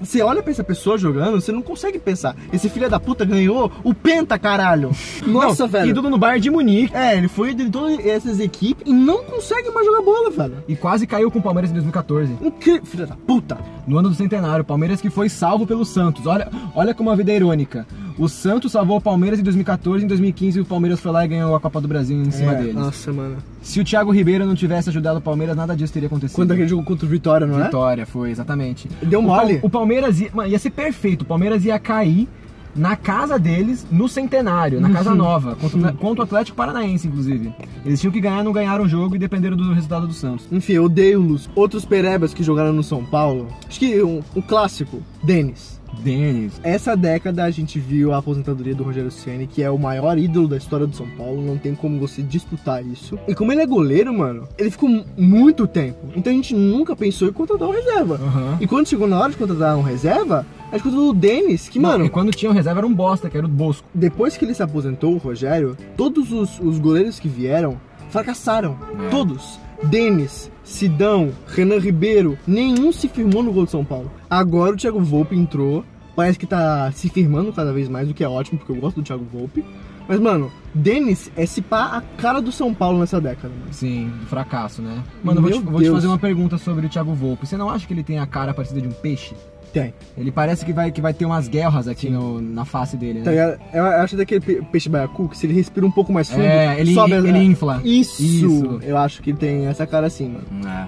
Você 0.00 0.22
olha 0.22 0.42
pra 0.42 0.52
essa 0.52 0.64
pessoa 0.64 0.98
jogando, 0.98 1.40
você 1.40 1.52
não 1.52 1.62
consegue 1.62 1.98
pensar. 1.98 2.36
Esse 2.52 2.68
filho 2.68 2.88
da 2.88 3.00
puta 3.00 3.24
ganhou 3.24 3.70
o 3.82 3.94
Penta, 3.94 4.38
caralho. 4.38 4.90
Nossa, 5.26 5.64
Não, 5.64 5.68
velho. 5.70 5.90
Ídolo 5.90 6.10
no 6.10 6.18
Bayern 6.18 6.40
de 6.40 6.50
Munique. 6.50 6.94
É, 6.94 7.16
ele 7.16 7.28
foi 7.28 7.54
de 7.54 7.68
todas 7.70 8.04
essas 8.04 8.40
equipes 8.40 8.84
e 8.86 8.92
não 8.92 9.24
consegue 9.24 9.70
mais 9.70 9.86
jogar 9.86 10.02
bola, 10.02 10.30
velho. 10.30 10.64
E 10.68 10.76
quase 10.76 11.06
caiu 11.06 11.30
com 11.30 11.38
o 11.38 11.42
Palmeiras 11.42 11.70
em 11.70 11.74
2014. 11.74 12.36
Incrível, 12.42 12.84
filho 12.84 13.06
da 13.06 13.16
puta. 13.16 13.58
No 13.86 13.98
ano 13.98 14.08
do 14.08 14.14
centenário, 14.14 14.62
o 14.62 14.66
Palmeiras 14.66 15.00
que 15.00 15.10
foi 15.10 15.28
salvo 15.28 15.66
pelo 15.66 15.84
Santos. 15.84 16.26
Olha, 16.26 16.50
olha 16.74 16.94
como 16.94 17.10
a 17.10 17.14
vida 17.16 17.32
é 17.32 17.36
irônica. 17.36 17.86
O 18.18 18.28
Santos 18.28 18.72
salvou 18.72 18.96
o 18.96 19.00
Palmeiras 19.00 19.38
em 19.38 19.42
2014, 19.42 20.04
em 20.04 20.08
2015 20.08 20.60
o 20.60 20.64
Palmeiras 20.64 21.00
foi 21.00 21.12
lá 21.12 21.24
e 21.24 21.28
ganhou 21.28 21.54
a 21.54 21.60
Copa 21.60 21.80
do 21.82 21.86
Brasil 21.88 22.16
em 22.16 22.30
cima 22.30 22.52
É, 22.52 22.56
deles. 22.56 22.74
Nossa, 22.74 23.12
mano. 23.12 23.36
Se 23.60 23.78
o 23.78 23.84
Thiago 23.84 24.10
Ribeiro 24.10 24.46
não 24.46 24.54
tivesse 24.54 24.88
ajudado 24.88 25.18
o 25.18 25.22
Palmeiras, 25.22 25.54
nada 25.56 25.76
disso 25.76 25.92
teria 25.92 26.06
acontecido. 26.06 26.34
Quando 26.36 26.52
aquele 26.52 26.68
jogo 26.68 26.82
contra 26.82 27.04
o 27.04 27.08
Vitória, 27.08 27.46
não 27.46 27.60
é? 27.60 27.64
Vitória, 27.64 28.06
foi, 28.06 28.30
exatamente. 28.30 28.88
Deu 29.02 29.20
O 29.20 29.22
mole. 29.22 29.54
Pal- 29.58 29.66
O, 29.66 29.70
Palmeiras 29.70 30.18
ia, 30.20 30.30
mano, 30.32 30.48
ia 30.48 30.58
ser 30.58 30.70
perfeito. 30.70 31.22
O 31.22 31.24
Palmeiras 31.26 31.64
ia 31.66 31.78
cair 31.78 32.26
na 32.74 32.94
casa 32.96 33.38
deles, 33.38 33.86
no 33.90 34.06
centenário, 34.06 34.80
na 34.82 34.90
casa 34.90 35.14
nova, 35.14 35.56
contra, 35.56 35.92
contra 35.94 36.20
o 36.22 36.24
Atlético 36.24 36.56
Paranaense, 36.56 37.08
inclusive. 37.08 37.50
Eles 37.84 37.98
tinham 38.00 38.12
que 38.12 38.20
ganhar, 38.20 38.44
não 38.44 38.52
ganharam 38.52 38.84
o 38.84 38.88
jogo 38.88 39.16
e 39.16 39.18
dependeram 39.18 39.56
do 39.56 39.72
resultado 39.72 40.06
do 40.06 40.12
Santos. 40.12 40.46
Enfim, 40.52 40.74
eu 40.74 40.84
odeio 40.84 41.22
os 41.22 41.48
outros 41.54 41.84
perebas 41.86 42.34
que 42.34 42.42
jogaram 42.42 42.72
no 42.74 42.82
São 42.82 43.02
Paulo. 43.04 43.48
Acho 43.66 43.78
que 43.78 44.02
um, 44.02 44.20
um 44.34 44.42
clássico, 44.42 45.02
Denis. 45.22 45.75
Denis. 46.02 46.60
Essa 46.62 46.96
década 46.96 47.44
a 47.44 47.50
gente 47.50 47.78
viu 47.78 48.12
a 48.12 48.18
aposentadoria 48.18 48.74
do 48.74 48.82
Rogério 48.84 49.10
Ceni, 49.10 49.46
que 49.46 49.62
é 49.62 49.70
o 49.70 49.78
maior 49.78 50.16
ídolo 50.18 50.48
da 50.48 50.56
história 50.56 50.86
do 50.86 50.94
São 50.96 51.08
Paulo, 51.16 51.42
não 51.42 51.56
tem 51.58 51.74
como 51.74 51.98
você 51.98 52.22
disputar 52.22 52.84
isso. 52.84 53.18
E 53.26 53.34
como 53.34 53.52
ele 53.52 53.62
é 53.62 53.66
goleiro, 53.66 54.12
mano, 54.16 54.46
ele 54.58 54.70
ficou 54.70 54.88
mu- 54.88 55.04
muito 55.16 55.66
tempo. 55.66 55.98
Então 56.14 56.32
a 56.32 56.36
gente 56.36 56.54
nunca 56.54 56.94
pensou 56.94 57.28
em 57.28 57.32
contratar 57.32 57.68
um 57.68 57.72
reserva. 57.72 58.14
Aham. 58.16 58.58
E 58.60 58.66
quando 58.66 58.86
chegou 58.88 59.06
na 59.08 59.18
hora 59.20 59.30
de 59.32 59.36
contratar 59.38 59.76
um 59.76 59.82
reserva, 59.82 60.46
a 60.70 60.74
gente 60.76 60.82
contratou 60.84 61.10
o 61.10 61.14
Denis, 61.14 61.68
que, 61.68 61.78
Não, 61.78 61.90
mano, 61.90 62.04
e 62.04 62.08
quando 62.10 62.30
tinha 62.30 62.50
um 62.50 62.54
reserva 62.54 62.80
era 62.80 62.86
um 62.86 62.94
bosta, 62.94 63.28
que 63.30 63.36
era 63.36 63.46
o 63.46 63.48
Bosco. 63.48 63.86
depois 63.94 64.36
que 64.36 64.44
ele 64.44 64.54
se 64.54 64.62
aposentou, 64.62 65.14
o 65.14 65.18
Rogério, 65.18 65.76
todos 65.96 66.32
os, 66.32 66.58
os 66.60 66.78
goleiros 66.78 67.18
que 67.18 67.28
vieram 67.28 67.80
fracassaram. 68.10 68.76
É. 69.06 69.08
Todos. 69.08 69.58
Denis, 69.84 70.50
Sidão, 70.64 71.30
Renan 71.46 71.78
Ribeiro, 71.78 72.38
nenhum 72.46 72.92
se 72.92 73.08
firmou 73.08 73.42
no 73.42 73.52
gol 73.52 73.64
de 73.64 73.70
São 73.70 73.84
Paulo. 73.84 74.10
Agora 74.28 74.72
o 74.72 74.76
Thiago 74.76 75.00
Volpe 75.00 75.36
entrou, 75.36 75.84
parece 76.14 76.38
que 76.38 76.46
tá 76.46 76.90
se 76.92 77.08
firmando 77.08 77.52
cada 77.52 77.72
vez 77.72 77.88
mais, 77.88 78.10
o 78.10 78.14
que 78.14 78.24
é 78.24 78.28
ótimo, 78.28 78.58
porque 78.58 78.72
eu 78.72 78.76
gosto 78.76 78.96
do 78.96 79.02
Thiago 79.02 79.24
Volpe. 79.32 79.64
Mas, 80.08 80.20
mano, 80.20 80.52
Denis 80.72 81.30
é 81.36 81.44
se 81.46 81.60
pá 81.60 81.96
a 81.96 82.00
cara 82.00 82.40
do 82.40 82.52
São 82.52 82.72
Paulo 82.72 82.98
nessa 83.00 83.20
década, 83.20 83.48
mano. 83.48 83.72
Sim, 83.72 84.08
do 84.20 84.26
fracasso, 84.26 84.80
né? 84.80 85.02
Mano, 85.22 85.38
eu 85.38 85.42
vou, 85.42 85.50
te, 85.50 85.58
vou 85.58 85.82
te 85.82 85.90
fazer 85.90 86.06
uma 86.06 86.18
pergunta 86.18 86.58
sobre 86.58 86.86
o 86.86 86.88
Thiago 86.88 87.12
Volpe. 87.12 87.46
Você 87.46 87.56
não 87.56 87.68
acha 87.68 87.86
que 87.86 87.92
ele 87.92 88.04
tem 88.04 88.18
a 88.18 88.26
cara 88.26 88.54
parecida 88.54 88.80
de 88.80 88.86
um 88.86 88.92
peixe? 88.92 89.34
Tem. 89.72 89.92
Ele 90.16 90.32
parece 90.32 90.64
que 90.64 90.72
vai, 90.72 90.90
que 90.90 91.00
vai 91.00 91.12
ter 91.12 91.26
umas 91.26 91.48
guerras 91.48 91.86
aqui 91.86 92.08
no- 92.08 92.40
na 92.40 92.64
face 92.64 92.96
dele, 92.96 93.20
Tá 93.20 93.30
né? 93.30 93.36
ligado? 93.36 93.60
Eu 93.74 93.84
acho 93.86 94.16
daquele 94.16 94.40
pe- 94.40 94.62
peixe 94.72 94.88
baiacu 94.88 95.28
que 95.28 95.36
se 95.36 95.46
ele 95.46 95.52
respira 95.54 95.84
um 95.86 95.90
pouco 95.90 96.12
mais 96.12 96.30
fundo, 96.30 96.42
É, 96.42 96.80
ele, 96.80 96.94
sobe 96.94 97.12
a- 97.14 97.18
ele 97.18 97.38
infla. 97.38 97.80
Isso, 97.84 98.22
Isso. 98.22 98.78
Eu 98.82 98.96
acho 98.96 99.20
que 99.22 99.32
tem 99.34 99.66
essa 99.66 99.86
cara 99.86 100.06
assim, 100.06 100.28
mano. 100.30 100.68
É. 100.68 100.86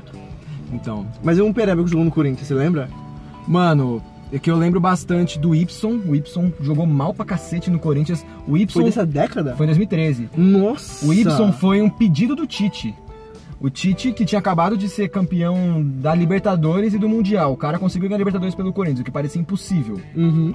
Então, 0.72 1.06
Mas 1.22 1.38
é 1.38 1.42
um 1.42 1.52
Pereba 1.52 1.82
que 1.82 1.90
jogou 1.90 2.04
no 2.04 2.10
Corinthians, 2.10 2.46
você 2.46 2.54
lembra? 2.54 2.88
Mano, 3.46 4.02
é 4.32 4.38
que 4.38 4.50
eu 4.50 4.56
lembro 4.56 4.78
bastante 4.80 5.38
do 5.38 5.54
Y. 5.54 6.00
O 6.06 6.14
Y 6.14 6.52
jogou 6.60 6.86
mal 6.86 7.14
pra 7.14 7.24
cacete 7.24 7.70
no 7.70 7.78
Corinthians. 7.78 8.24
O 8.46 8.56
Foi 8.68 8.84
dessa 8.84 9.04
década? 9.06 9.54
foi 9.56 9.64
em 9.64 9.68
2013. 9.68 10.28
Nossa! 10.36 11.06
O 11.06 11.12
Y 11.12 11.52
foi 11.52 11.80
um 11.80 11.88
pedido 11.88 12.34
do 12.36 12.46
Tite. 12.46 12.94
O 13.60 13.68
Tite, 13.68 14.12
que 14.12 14.24
tinha 14.24 14.38
acabado 14.38 14.76
de 14.76 14.88
ser 14.88 15.08
campeão 15.08 15.82
da 15.82 16.14
Libertadores 16.14 16.94
e 16.94 16.98
do 16.98 17.08
Mundial. 17.08 17.52
O 17.52 17.56
cara 17.56 17.78
conseguiu 17.78 18.08
ganhar 18.08 18.16
a 18.16 18.18
Libertadores 18.18 18.54
pelo 18.54 18.72
Corinthians, 18.72 19.00
o 19.00 19.04
que 19.04 19.10
parecia 19.10 19.40
impossível. 19.40 20.00
Uhum. 20.14 20.54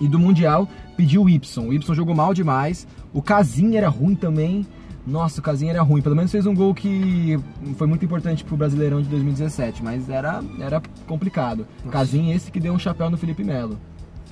E 0.00 0.08
do 0.08 0.18
Mundial, 0.18 0.66
pediu 0.96 1.24
o 1.24 1.28
Y. 1.28 1.66
O 1.68 1.72
Y 1.72 1.94
jogou 1.94 2.14
mal 2.14 2.32
demais. 2.32 2.86
O 3.12 3.20
Casim 3.20 3.76
era 3.76 3.88
ruim 3.88 4.14
também. 4.14 4.66
Nossa, 5.06 5.40
o 5.40 5.42
Casim 5.42 5.68
era 5.68 5.82
ruim. 5.82 6.00
Pelo 6.00 6.16
menos 6.16 6.30
fez 6.30 6.46
um 6.46 6.54
gol 6.54 6.74
que 6.74 7.38
foi 7.76 7.86
muito 7.86 8.04
importante 8.04 8.44
pro 8.44 8.56
Brasileirão 8.56 9.02
de 9.02 9.08
2017, 9.08 9.82
mas 9.82 10.08
era, 10.08 10.42
era 10.60 10.80
complicado. 11.06 11.66
Casim 11.90 12.32
esse 12.32 12.50
que 12.50 12.60
deu 12.60 12.72
um 12.72 12.78
chapéu 12.78 13.10
no 13.10 13.18
Felipe 13.18 13.44
Melo. 13.44 13.78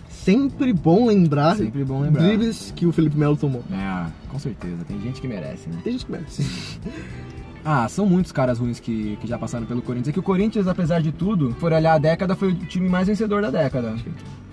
Sempre 0.09 0.73
bom 0.73 1.07
lembrar, 1.07 1.57
Sempre 1.57 1.85
bom 1.85 2.01
lembrar. 2.01 2.23
dribles 2.25 2.73
que 2.75 2.85
o 2.85 2.93
Felipe 2.93 3.17
Melo 3.17 3.37
tomou. 3.37 3.63
É, 3.71 4.07
com 4.29 4.39
certeza. 4.39 4.85
Tem 4.89 5.01
gente 5.01 5.21
que 5.21 5.29
merece, 5.29 5.69
né? 5.69 5.79
Tem 5.85 5.93
gente 5.93 6.07
que 6.07 6.13
merece. 6.13 6.43
Ah, 7.69 7.89
são 7.89 8.07
muitos 8.07 8.31
caras 8.31 8.61
ruins 8.61 8.79
que, 8.79 9.19
que 9.21 9.27
já 9.27 9.37
passaram 9.37 9.67
pelo 9.67 9.83
Corinthians. 9.83 10.11
É 10.11 10.13
que 10.13 10.21
o 10.21 10.23
Corinthians, 10.23 10.69
apesar 10.69 11.03
de 11.03 11.11
tudo, 11.11 11.51
for 11.59 11.73
olhar 11.73 11.95
a 11.95 11.99
década, 11.99 12.37
foi 12.37 12.53
o 12.53 12.55
time 12.55 12.89
mais 12.89 13.09
vencedor 13.09 13.43
da 13.43 13.51
década. 13.51 13.97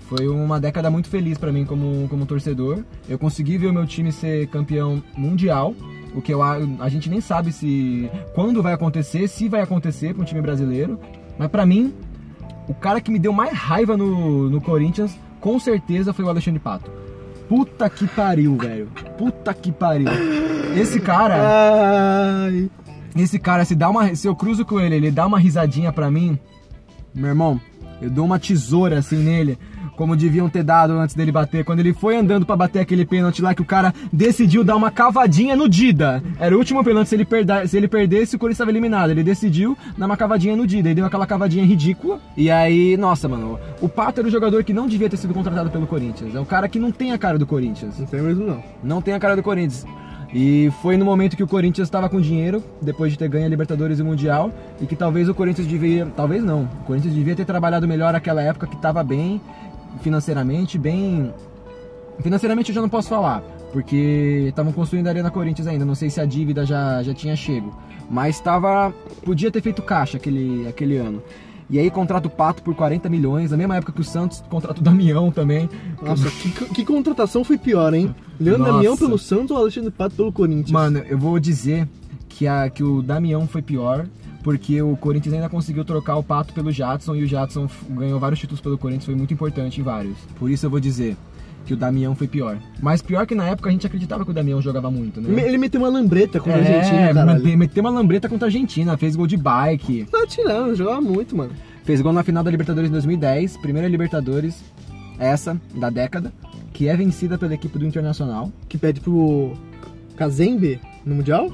Foi 0.08 0.26
uma 0.26 0.58
década 0.58 0.90
muito 0.90 1.08
feliz 1.08 1.38
pra 1.38 1.52
mim 1.52 1.64
como, 1.64 2.08
como 2.08 2.26
torcedor. 2.26 2.82
Eu 3.08 3.16
consegui 3.16 3.56
ver 3.56 3.68
o 3.68 3.72
meu 3.72 3.86
time 3.86 4.10
ser 4.10 4.48
campeão 4.48 5.00
mundial, 5.16 5.76
o 6.12 6.20
que 6.20 6.34
eu, 6.34 6.42
a, 6.42 6.58
a 6.80 6.88
gente 6.88 7.08
nem 7.08 7.20
sabe 7.20 7.52
se 7.52 8.10
quando 8.34 8.60
vai 8.60 8.72
acontecer, 8.72 9.28
se 9.28 9.48
vai 9.48 9.60
acontecer 9.60 10.12
para 10.12 10.22
um 10.22 10.26
time 10.26 10.42
brasileiro. 10.42 10.98
Mas 11.38 11.48
pra 11.48 11.64
mim, 11.64 11.94
o 12.66 12.74
cara 12.74 13.00
que 13.00 13.12
me 13.12 13.20
deu 13.20 13.32
mais 13.32 13.52
raiva 13.52 13.96
no, 13.96 14.50
no 14.50 14.60
Corinthians, 14.60 15.16
com 15.40 15.56
certeza, 15.60 16.12
foi 16.12 16.24
o 16.24 16.28
Alexandre 16.28 16.58
Pato. 16.58 16.90
Puta 17.48 17.88
que 17.88 18.08
pariu, 18.08 18.56
velho. 18.56 18.88
Puta 19.16 19.54
que 19.54 19.70
pariu. 19.70 20.08
Esse 20.74 20.98
cara. 20.98 21.36
Ai. 21.38 22.68
Esse 23.16 23.38
cara, 23.38 23.64
se, 23.64 23.74
dá 23.74 23.88
uma, 23.88 24.14
se 24.14 24.26
eu 24.26 24.34
cruzo 24.34 24.64
com 24.64 24.80
ele, 24.80 24.96
ele 24.96 25.10
dá 25.10 25.26
uma 25.26 25.38
risadinha 25.38 25.92
pra 25.92 26.10
mim, 26.10 26.38
meu 27.14 27.28
irmão, 27.28 27.60
eu 28.02 28.10
dou 28.10 28.24
uma 28.24 28.38
tesoura 28.38 28.98
assim 28.98 29.16
nele, 29.16 29.56
como 29.96 30.16
deviam 30.16 30.48
ter 30.48 30.64
dado 30.64 30.94
antes 30.94 31.14
dele 31.14 31.30
bater. 31.30 31.64
Quando 31.64 31.80
ele 31.80 31.94
foi 31.94 32.16
andando 32.16 32.44
pra 32.44 32.56
bater 32.56 32.80
aquele 32.80 33.04
pênalti 33.04 33.40
lá, 33.40 33.54
que 33.54 33.62
o 33.62 33.64
cara 33.64 33.94
decidiu 34.12 34.64
dar 34.64 34.76
uma 34.76 34.90
cavadinha 34.90 35.54
no 35.54 35.68
Dida. 35.68 36.22
Era 36.38 36.54
o 36.54 36.58
último 36.58 36.82
pênalti, 36.82 37.08
se 37.08 37.14
ele, 37.14 37.24
perda, 37.24 37.66
se 37.66 37.76
ele 37.76 37.86
perdesse, 37.86 38.34
o 38.34 38.38
Corinthians 38.38 38.56
estava 38.56 38.70
eliminado. 38.72 39.10
Ele 39.10 39.22
decidiu 39.22 39.78
dar 39.96 40.06
uma 40.06 40.16
cavadinha 40.16 40.56
no 40.56 40.66
Dida, 40.66 40.90
e 40.90 40.94
deu 40.94 41.06
aquela 41.06 41.26
cavadinha 41.26 41.64
ridícula. 41.64 42.18
E 42.36 42.50
aí, 42.50 42.96
nossa, 42.96 43.28
mano, 43.28 43.58
o 43.80 43.88
Pato 43.88 44.20
era 44.20 44.28
o 44.28 44.32
jogador 44.32 44.64
que 44.64 44.72
não 44.72 44.88
devia 44.88 45.08
ter 45.08 45.16
sido 45.16 45.32
contratado 45.32 45.70
pelo 45.70 45.86
Corinthians. 45.86 46.34
É 46.34 46.40
o 46.40 46.44
cara 46.44 46.68
que 46.68 46.78
não 46.78 46.90
tem 46.90 47.12
a 47.12 47.18
cara 47.18 47.38
do 47.38 47.46
Corinthians. 47.46 47.98
Não 47.98 48.06
tem 48.06 48.20
mesmo 48.20 48.44
não. 48.44 48.62
Não 48.82 49.00
tem 49.00 49.14
a 49.14 49.20
cara 49.20 49.36
do 49.36 49.42
Corinthians. 49.42 49.86
E 50.34 50.72
foi 50.82 50.96
no 50.96 51.04
momento 51.04 51.36
que 51.36 51.44
o 51.44 51.46
Corinthians 51.46 51.86
estava 51.86 52.08
com 52.08 52.20
dinheiro, 52.20 52.60
depois 52.82 53.12
de 53.12 53.18
ter 53.18 53.28
ganho 53.28 53.46
a 53.46 53.48
Libertadores 53.48 54.00
e 54.00 54.02
o 54.02 54.04
Mundial, 54.04 54.52
e 54.80 54.86
que 54.86 54.96
talvez 54.96 55.28
o 55.28 55.34
Corinthians 55.34 55.68
devia, 55.68 56.06
talvez 56.16 56.42
não, 56.42 56.64
o 56.64 56.84
Corinthians 56.86 57.14
devia 57.14 57.36
ter 57.36 57.44
trabalhado 57.44 57.86
melhor 57.86 58.12
naquela 58.12 58.42
época 58.42 58.66
que 58.66 58.74
estava 58.74 59.04
bem 59.04 59.40
financeiramente, 60.02 60.76
bem 60.76 61.32
financeiramente 62.20 62.70
eu 62.70 62.74
já 62.74 62.80
não 62.80 62.88
posso 62.88 63.08
falar, 63.08 63.44
porque 63.72 64.46
estavam 64.48 64.72
construindo 64.72 65.06
a 65.06 65.10
Arena 65.10 65.30
Corinthians 65.30 65.68
ainda, 65.68 65.84
não 65.84 65.94
sei 65.94 66.10
se 66.10 66.20
a 66.20 66.24
dívida 66.24 66.66
já, 66.66 67.00
já 67.04 67.14
tinha 67.14 67.36
chego, 67.36 67.72
mas 68.10 68.34
estava 68.34 68.92
podia 69.24 69.52
ter 69.52 69.62
feito 69.62 69.82
caixa 69.82 70.16
aquele 70.16 70.66
aquele 70.66 70.96
ano. 70.96 71.22
E 71.70 71.78
aí 71.78 71.90
contrata 71.90 72.28
o 72.28 72.30
Pato 72.30 72.62
por 72.62 72.74
40 72.74 73.08
milhões, 73.08 73.50
na 73.50 73.56
mesma 73.56 73.76
época 73.76 73.92
que 73.92 74.00
o 74.00 74.04
Santos 74.04 74.42
contrata 74.50 74.80
o 74.80 74.84
Damião 74.84 75.30
também. 75.30 75.68
Nossa, 76.02 76.30
que, 76.30 76.50
que 76.50 76.84
contratação 76.84 77.42
foi 77.42 77.56
pior, 77.56 77.94
hein? 77.94 78.14
Leandro 78.38 78.62
Nossa. 78.62 78.72
Damião 78.74 78.96
pelo 78.96 79.18
Santos 79.18 79.50
ou 79.50 79.56
Alexandre 79.56 79.90
Pato 79.90 80.14
pelo 80.14 80.32
Corinthians? 80.32 80.70
Mano, 80.70 80.98
eu 80.98 81.16
vou 81.16 81.38
dizer 81.40 81.88
que, 82.28 82.46
a, 82.46 82.68
que 82.68 82.82
o 82.82 83.00
Damião 83.00 83.46
foi 83.46 83.62
pior, 83.62 84.06
porque 84.42 84.82
o 84.82 84.96
Corinthians 84.96 85.34
ainda 85.34 85.48
conseguiu 85.48 85.84
trocar 85.84 86.16
o 86.16 86.22
Pato 86.22 86.52
pelo 86.52 86.70
Jadson 86.70 87.14
e 87.14 87.22
o 87.22 87.26
Jadson 87.26 87.68
ganhou 87.90 88.20
vários 88.20 88.38
títulos 88.38 88.60
pelo 88.60 88.76
Corinthians, 88.76 89.06
foi 89.06 89.14
muito 89.14 89.32
importante 89.32 89.80
em 89.80 89.84
vários. 89.84 90.18
Por 90.38 90.50
isso 90.50 90.66
eu 90.66 90.70
vou 90.70 90.80
dizer 90.80 91.16
que 91.64 91.72
o 91.74 91.76
Damião 91.76 92.14
foi 92.14 92.26
pior. 92.28 92.58
Mas 92.80 93.00
pior 93.02 93.26
que 93.26 93.34
na 93.34 93.46
época 93.48 93.68
a 93.68 93.72
gente 93.72 93.86
acreditava 93.86 94.24
que 94.24 94.30
o 94.30 94.34
Damião 94.34 94.60
jogava 94.60 94.90
muito, 94.90 95.20
né? 95.20 95.42
Ele 95.46 95.56
meteu 95.58 95.80
uma 95.80 95.88
lambreta 95.88 96.38
contra 96.40 96.58
a 96.60 96.64
é, 96.64 96.76
Argentina, 96.78 97.14
caralho. 97.14 97.42
mete- 97.44 97.56
meteu 97.56 97.80
uma 97.82 97.90
lambreta 97.90 98.28
contra 98.28 98.46
a 98.46 98.48
Argentina, 98.48 98.96
fez 98.96 99.16
gol 99.16 99.26
de 99.26 99.36
bike, 99.36 100.06
Tá 100.10 100.26
tirando, 100.26 100.74
jogava 100.74 101.00
muito, 101.00 101.36
mano. 101.36 101.52
fez 101.84 102.00
gol 102.00 102.12
na 102.12 102.22
final 102.22 102.42
da 102.44 102.50
Libertadores 102.50 102.88
em 102.90 102.92
2010, 102.92 103.56
primeira 103.58 103.88
Libertadores, 103.88 104.62
essa, 105.18 105.60
da 105.74 105.90
década, 105.90 106.32
que 106.72 106.88
é 106.88 106.96
vencida 106.96 107.38
pela 107.38 107.54
equipe 107.54 107.78
do 107.78 107.86
Internacional. 107.86 108.50
Que 108.68 108.76
pede 108.76 109.00
pro 109.00 109.52
Kazembe 110.16 110.80
no 111.04 111.14
Mundial? 111.14 111.48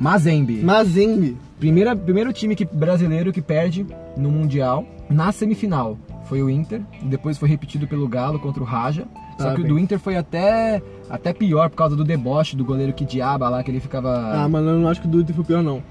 Mazembe. 0.00 0.60
Mazembe. 0.62 1.36
Primeira, 1.58 1.94
primeiro 1.96 2.32
time 2.32 2.54
que, 2.56 2.64
brasileiro 2.64 3.32
que 3.32 3.40
perde 3.40 3.86
no 4.16 4.30
Mundial 4.30 4.84
na 5.08 5.30
semifinal 5.32 5.96
foi 6.28 6.42
o 6.42 6.50
Inter, 6.50 6.80
depois 7.02 7.38
foi 7.38 7.48
repetido 7.48 7.86
pelo 7.86 8.08
Galo 8.08 8.38
contra 8.40 8.62
o 8.62 8.66
Raja. 8.66 9.06
Só 9.38 9.54
que 9.54 9.62
o 9.62 9.68
do 9.68 9.78
Inter 9.78 9.98
foi 9.98 10.16
até, 10.16 10.82
até 11.10 11.32
pior 11.32 11.68
por 11.68 11.76
causa 11.76 11.96
do 11.96 12.04
deboche 12.04 12.56
do 12.56 12.64
goleiro 12.64 12.92
que 12.92 13.04
diaba 13.04 13.48
lá, 13.48 13.62
que 13.62 13.70
ele 13.70 13.80
ficava. 13.80 14.10
Ah, 14.32 14.48
mano, 14.48 14.70
eu 14.70 14.78
não 14.78 14.88
acho 14.88 15.00
que 15.00 15.06
o 15.06 15.10
do 15.10 15.20
Inter 15.20 15.34
foi 15.34 15.44
pior, 15.44 15.62
não. 15.62 15.82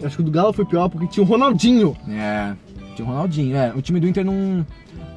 Eu 0.00 0.06
acho 0.06 0.16
que 0.16 0.22
o 0.22 0.24
do 0.24 0.30
Galo 0.30 0.52
foi 0.52 0.64
pior 0.64 0.88
porque 0.88 1.06
tinha 1.06 1.22
o 1.22 1.26
Ronaldinho. 1.26 1.94
É, 2.08 2.54
tinha 2.96 3.06
o 3.06 3.10
Ronaldinho. 3.10 3.54
É, 3.54 3.72
o 3.74 3.82
time 3.82 4.00
do 4.00 4.08
Inter 4.08 4.24
não, 4.24 4.64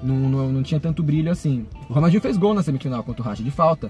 não, 0.04 0.16
não, 0.16 0.52
não 0.52 0.64
tinha 0.64 0.80
tanto 0.80 1.02
brilho 1.02 1.32
assim. 1.32 1.66
O 1.90 1.94
Ronaldinho 1.94 2.22
fez 2.22 2.36
gol 2.36 2.54
na 2.54 2.62
semifinal 2.62 3.02
contra 3.02 3.22
o 3.22 3.26
Raja, 3.26 3.42
de 3.42 3.52
falta. 3.52 3.90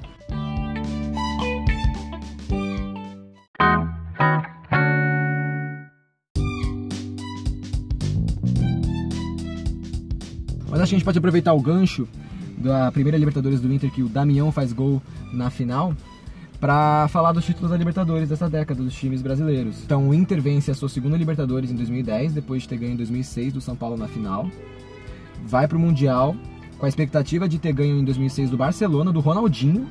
Mas 10.70 10.82
acho 10.82 10.90
que 10.90 10.96
a 10.96 10.98
gente 10.98 11.06
pode 11.06 11.18
aproveitar 11.18 11.54
o 11.54 11.62
gancho 11.62 12.08
da 12.58 12.92
primeira 12.92 13.18
Libertadores 13.18 13.60
do 13.60 13.72
Inter, 13.72 13.92
que 13.92 14.04
o 14.04 14.10
Damião 14.10 14.52
faz 14.52 14.74
gol 14.74 15.02
na 15.32 15.50
final, 15.50 15.94
para 16.60 17.08
falar 17.10 17.34
dos 17.34 17.46
títulos 17.46 17.72
da 17.72 17.78
Libertadores 17.78 18.30
dessa 18.30 18.50
década 18.50 18.82
dos 18.82 18.94
times 18.94 19.22
brasileiros. 19.22 19.84
Então 19.84 20.08
o 20.08 20.14
Inter 20.14 20.42
vence 20.42 20.72
a 20.72 20.74
sua 20.74 20.88
segunda 20.88 21.18
Libertadores 21.18 21.70
em 21.70 21.76
2010, 21.76 22.34
depois 22.34 22.62
de 22.62 22.70
ter 22.70 22.78
ganho 22.78 22.94
em 22.94 22.98
2006 22.98 23.54
do 23.54 23.62
São 23.62 23.76
Paulo 23.76 23.98
na 23.98 24.08
final. 24.08 24.50
Vai 25.46 25.68
para 25.68 25.78
o 25.78 25.80
Mundial 25.80 26.36
com 26.78 26.86
a 26.86 26.90
expectativa 26.90 27.48
de 27.50 27.60
ter 27.60 27.74
ganho 27.74 28.00
em 28.00 28.04
2006 28.04 28.50
do 28.50 28.58
Barcelona, 28.58 29.12
do 29.12 29.20
Ronaldinho, 29.20 29.88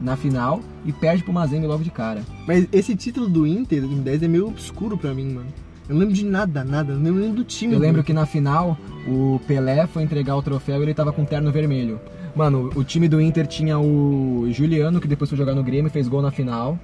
na 0.00 0.16
final, 0.16 0.60
e 0.84 0.92
perde 0.92 1.22
pro 1.22 1.32
Mazembe 1.32 1.66
logo 1.66 1.84
de 1.84 1.90
cara. 1.90 2.22
Mas 2.46 2.66
esse 2.72 2.94
título 2.96 3.28
do 3.28 3.46
Inter 3.46 3.78
em 3.78 3.82
2010 3.82 4.22
é 4.22 4.28
meio 4.28 4.48
obscuro 4.48 4.98
pra 4.98 5.14
mim, 5.14 5.32
mano. 5.32 5.46
Eu 5.92 5.94
não 5.94 6.00
lembro 6.00 6.14
de 6.14 6.24
nada, 6.24 6.64
nada. 6.64 6.92
Eu 6.94 6.98
não 6.98 7.12
lembro 7.12 7.36
do 7.36 7.44
time. 7.44 7.74
Eu 7.74 7.78
lembro 7.78 8.02
que 8.02 8.14
na 8.14 8.24
final 8.24 8.78
o 9.06 9.38
Pelé 9.46 9.86
foi 9.86 10.02
entregar 10.02 10.34
o 10.34 10.42
troféu 10.42 10.80
e 10.80 10.82
ele 10.84 10.94
tava 10.94 11.12
com 11.12 11.22
terno 11.22 11.52
vermelho. 11.52 12.00
Mano, 12.34 12.70
o 12.74 12.82
time 12.82 13.08
do 13.08 13.20
Inter 13.20 13.46
tinha 13.46 13.78
o 13.78 14.46
Juliano, 14.50 14.98
que 14.98 15.06
depois 15.06 15.28
foi 15.28 15.36
jogar 15.36 15.54
no 15.54 15.62
Grêmio 15.62 15.88
e 15.88 15.90
fez 15.90 16.08
gol 16.08 16.22
na 16.22 16.30
final. 16.30 16.78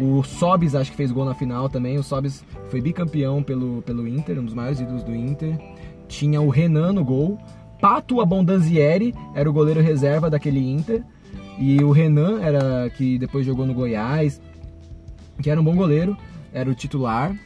O 0.00 0.22
Sobis 0.22 0.74
acho 0.74 0.90
que 0.90 0.96
fez 0.96 1.12
gol 1.12 1.26
na 1.26 1.34
final 1.34 1.68
também. 1.68 1.98
O 1.98 2.02
Sobis 2.02 2.42
foi 2.70 2.80
bicampeão 2.80 3.42
pelo, 3.42 3.82
pelo 3.82 4.08
Inter, 4.08 4.40
um 4.40 4.44
dos 4.46 4.54
maiores 4.54 4.80
ídolos 4.80 5.04
do 5.04 5.14
Inter. 5.14 5.58
Tinha 6.08 6.40
o 6.40 6.48
Renan 6.48 6.94
no 6.94 7.04
gol. 7.04 7.38
Pato 7.78 8.22
Abondanzieri 8.22 9.14
era 9.34 9.50
o 9.50 9.52
goleiro 9.52 9.82
reserva 9.82 10.30
daquele 10.30 10.66
Inter. 10.66 11.02
E 11.58 11.84
o 11.84 11.90
Renan 11.90 12.40
era 12.40 12.88
que 12.88 13.18
depois 13.18 13.44
jogou 13.44 13.66
no 13.66 13.74
Goiás, 13.74 14.40
que 15.42 15.50
era 15.50 15.60
um 15.60 15.64
bom 15.64 15.76
goleiro, 15.76 16.16
era 16.54 16.70
o 16.70 16.74
titular. 16.74 17.36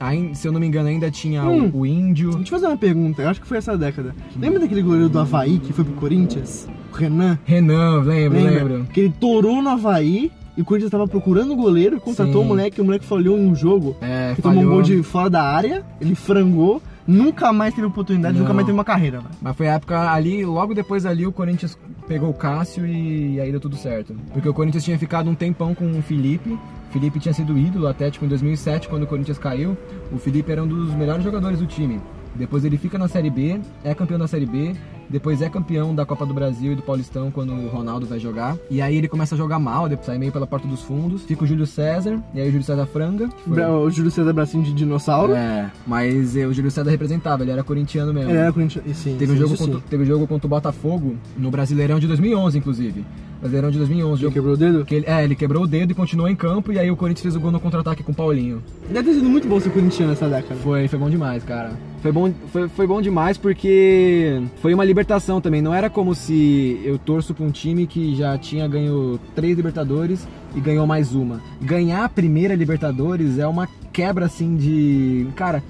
Aí, 0.00 0.34
se 0.34 0.46
eu 0.46 0.52
não 0.52 0.60
me 0.60 0.66
engano, 0.66 0.88
ainda 0.88 1.10
tinha 1.10 1.44
o- 1.44 1.64
Hum. 1.64 1.70
o, 1.74 1.86
Índio. 1.86 2.30
Deixa 2.36 2.54
eu 2.54 2.60
fazer 2.60 2.66
uma 2.66 2.76
pergunta, 2.76 3.22
eu 3.22 3.28
acho 3.28 3.40
que 3.40 3.46
foi 3.46 3.58
essa 3.58 3.76
década. 3.76 4.14
Lembra 4.38 4.60
daquele 4.60 4.82
goleiro 4.82 5.08
do 5.08 5.18
Havaí 5.18 5.58
que 5.58 5.72
foi 5.72 5.84
pro 5.84 5.94
Corinthians? 5.94 6.68
O 6.92 6.96
Renan? 6.96 7.38
Renan, 7.44 8.00
lembro, 8.02 8.38
Lembra? 8.38 8.64
lembro. 8.64 8.86
Que 8.92 9.00
ele 9.00 9.14
torou 9.18 9.60
no 9.62 9.70
Havaí 9.70 10.30
e 10.56 10.62
o 10.62 10.64
Corinthians 10.64 10.90
tava 10.90 11.06
procurando 11.06 11.52
o 11.52 11.56
goleiro 11.56 12.00
contratou 12.00 12.40
Sim. 12.40 12.46
o 12.46 12.48
moleque, 12.48 12.80
e 12.80 12.82
o 12.82 12.84
moleque 12.84 13.04
falhou 13.04 13.36
em 13.38 13.46
um 13.48 13.54
jogo. 13.54 13.96
É, 14.00 14.32
que 14.34 14.42
tomou 14.42 14.58
um 14.58 14.60
falhou. 14.62 14.74
gol 14.76 14.82
de 14.82 15.02
fora 15.02 15.30
da 15.30 15.42
área, 15.42 15.84
ele 16.00 16.14
frangou, 16.14 16.82
nunca 17.06 17.52
mais 17.52 17.74
teve 17.74 17.86
oportunidade, 17.86 18.34
Não. 18.34 18.42
nunca 18.42 18.52
mais 18.54 18.66
teve 18.66 18.76
uma 18.76 18.84
carreira, 18.84 19.18
velho. 19.18 19.30
Mas 19.40 19.56
foi 19.56 19.68
a 19.68 19.74
época 19.74 20.10
ali, 20.12 20.44
logo 20.44 20.74
depois 20.74 21.06
ali, 21.06 21.26
o 21.26 21.32
Corinthians 21.32 21.78
pegou 22.08 22.30
o 22.30 22.34
Cássio 22.34 22.86
e, 22.86 23.34
e 23.34 23.40
aí 23.40 23.50
deu 23.50 23.60
tudo 23.60 23.76
certo. 23.76 24.14
Porque 24.32 24.48
o 24.48 24.54
Corinthians 24.54 24.84
tinha 24.84 24.98
ficado 24.98 25.28
um 25.30 25.34
tempão 25.34 25.74
com 25.74 25.90
o 25.98 26.02
Felipe. 26.02 26.58
O 26.88 26.92
Felipe 26.92 27.20
tinha 27.20 27.34
sido 27.34 27.56
ídolo 27.58 27.86
até 27.86 28.10
tipo 28.10 28.24
em 28.24 28.28
2007, 28.28 28.88
quando 28.88 29.02
o 29.02 29.06
Corinthians 29.06 29.38
caiu. 29.38 29.76
O 30.10 30.18
Felipe 30.18 30.50
era 30.50 30.62
um 30.62 30.66
dos 30.66 30.92
melhores 30.94 31.22
jogadores 31.22 31.58
do 31.58 31.66
time. 31.66 32.00
Depois 32.34 32.64
ele 32.64 32.78
fica 32.78 32.96
na 32.98 33.08
Série 33.08 33.30
B, 33.30 33.60
é 33.82 33.94
campeão 33.94 34.18
da 34.18 34.28
Série 34.28 34.46
B, 34.46 34.74
depois 35.10 35.42
é 35.42 35.48
campeão 35.48 35.94
da 35.94 36.06
Copa 36.06 36.24
do 36.24 36.32
Brasil 36.32 36.72
e 36.72 36.74
do 36.76 36.82
Paulistão 36.82 37.30
quando 37.30 37.52
o 37.52 37.68
Ronaldo 37.68 38.06
vai 38.06 38.18
jogar. 38.20 38.56
E 38.70 38.80
aí 38.80 38.96
ele 38.96 39.08
começa 39.08 39.34
a 39.34 39.38
jogar 39.38 39.58
mal, 39.58 39.88
depois 39.88 40.06
sai 40.06 40.18
meio 40.18 40.30
pela 40.30 40.46
porta 40.46 40.68
dos 40.68 40.82
fundos. 40.82 41.22
Fica 41.24 41.42
o 41.44 41.46
Júlio 41.46 41.66
César, 41.66 42.22
e 42.34 42.40
aí 42.40 42.48
o 42.48 42.50
Júlio 42.52 42.64
César 42.64 42.86
franga. 42.86 43.28
foi- 43.46 43.64
O 43.64 43.90
Júlio 43.90 44.10
César 44.10 44.32
Bracinho 44.32 44.62
de 44.62 44.72
dinossauro. 44.72 45.32
É, 45.34 45.70
mas 45.86 46.36
eh, 46.36 46.46
o 46.46 46.52
Júlio 46.52 46.70
César 46.70 46.90
representava, 46.90 47.42
ele 47.42 47.50
era 47.50 47.64
corintiano 47.64 48.14
mesmo. 48.14 48.30
Ele 48.30 48.38
era 48.38 48.52
Corinthians. 48.52 48.84
e 48.86 48.94
Sim, 48.94 49.16
Teve 49.18 49.32
um, 49.32 49.34
sim, 49.34 49.40
jogo 49.40 49.54
isso 49.54 49.64
contra, 49.64 49.80
sim. 49.80 49.84
teve 49.90 50.02
um 50.04 50.06
jogo 50.06 50.26
contra 50.26 50.46
o 50.46 50.50
Botafogo 50.50 51.16
no 51.36 51.50
Brasileirão 51.50 51.98
de 51.98 52.06
2011, 52.06 52.56
inclusive. 52.58 53.04
Brasileirão 53.40 53.70
de 53.70 53.78
2011. 53.78 54.24
Ele 54.24 54.32
quebrou 54.32 54.54
o 54.54 54.56
dedo? 54.56 54.84
que 54.84 54.94
ele, 54.94 55.06
é, 55.06 55.24
ele 55.24 55.34
quebrou 55.34 55.64
o 55.64 55.66
dedo 55.66 55.92
e 55.92 55.94
continuou 55.94 56.28
em 56.28 56.36
campo. 56.36 56.72
E 56.72 56.78
aí 56.78 56.90
o 56.90 56.96
Corinthians 56.96 57.22
fez 57.22 57.36
o 57.36 57.40
gol 57.40 57.50
no 57.50 57.60
contra-ataque 57.60 58.02
com 58.02 58.12
o 58.12 58.14
Paulinho. 58.14 58.62
Deve 58.90 59.10
ter 59.10 59.14
sido 59.16 59.28
muito 59.28 59.48
bom 59.48 59.60
ser 59.60 59.70
corintiano 59.70 60.10
nessa 60.10 60.28
década. 60.28 60.56
Foi, 60.60 60.88
foi 60.88 60.98
bom 60.98 61.10
demais, 61.10 61.44
cara. 61.44 61.72
Foi 62.02 62.12
bom, 62.12 62.32
foi, 62.52 62.68
foi 62.68 62.86
bom 62.86 63.02
demais 63.02 63.36
porque 63.36 64.40
foi 64.60 64.72
uma 64.74 64.84
libertação 64.84 65.40
também. 65.40 65.60
Não 65.60 65.74
era 65.74 65.90
como 65.90 66.14
se 66.14 66.80
eu 66.84 66.98
torço 66.98 67.34
pra 67.34 67.44
um 67.44 67.50
time 67.50 67.86
que 67.86 68.14
já 68.14 68.36
tinha 68.38 68.66
ganho 68.68 69.18
três 69.34 69.56
Libertadores 69.56 70.26
e 70.54 70.60
ganhou 70.60 70.86
mais 70.86 71.14
uma. 71.14 71.40
Ganhar 71.60 72.04
a 72.04 72.08
primeira 72.08 72.54
Libertadores 72.54 73.38
é 73.38 73.46
uma 73.46 73.68
quebra 73.92 74.26
assim 74.26 74.56
de. 74.56 75.26
Cara. 75.34 75.62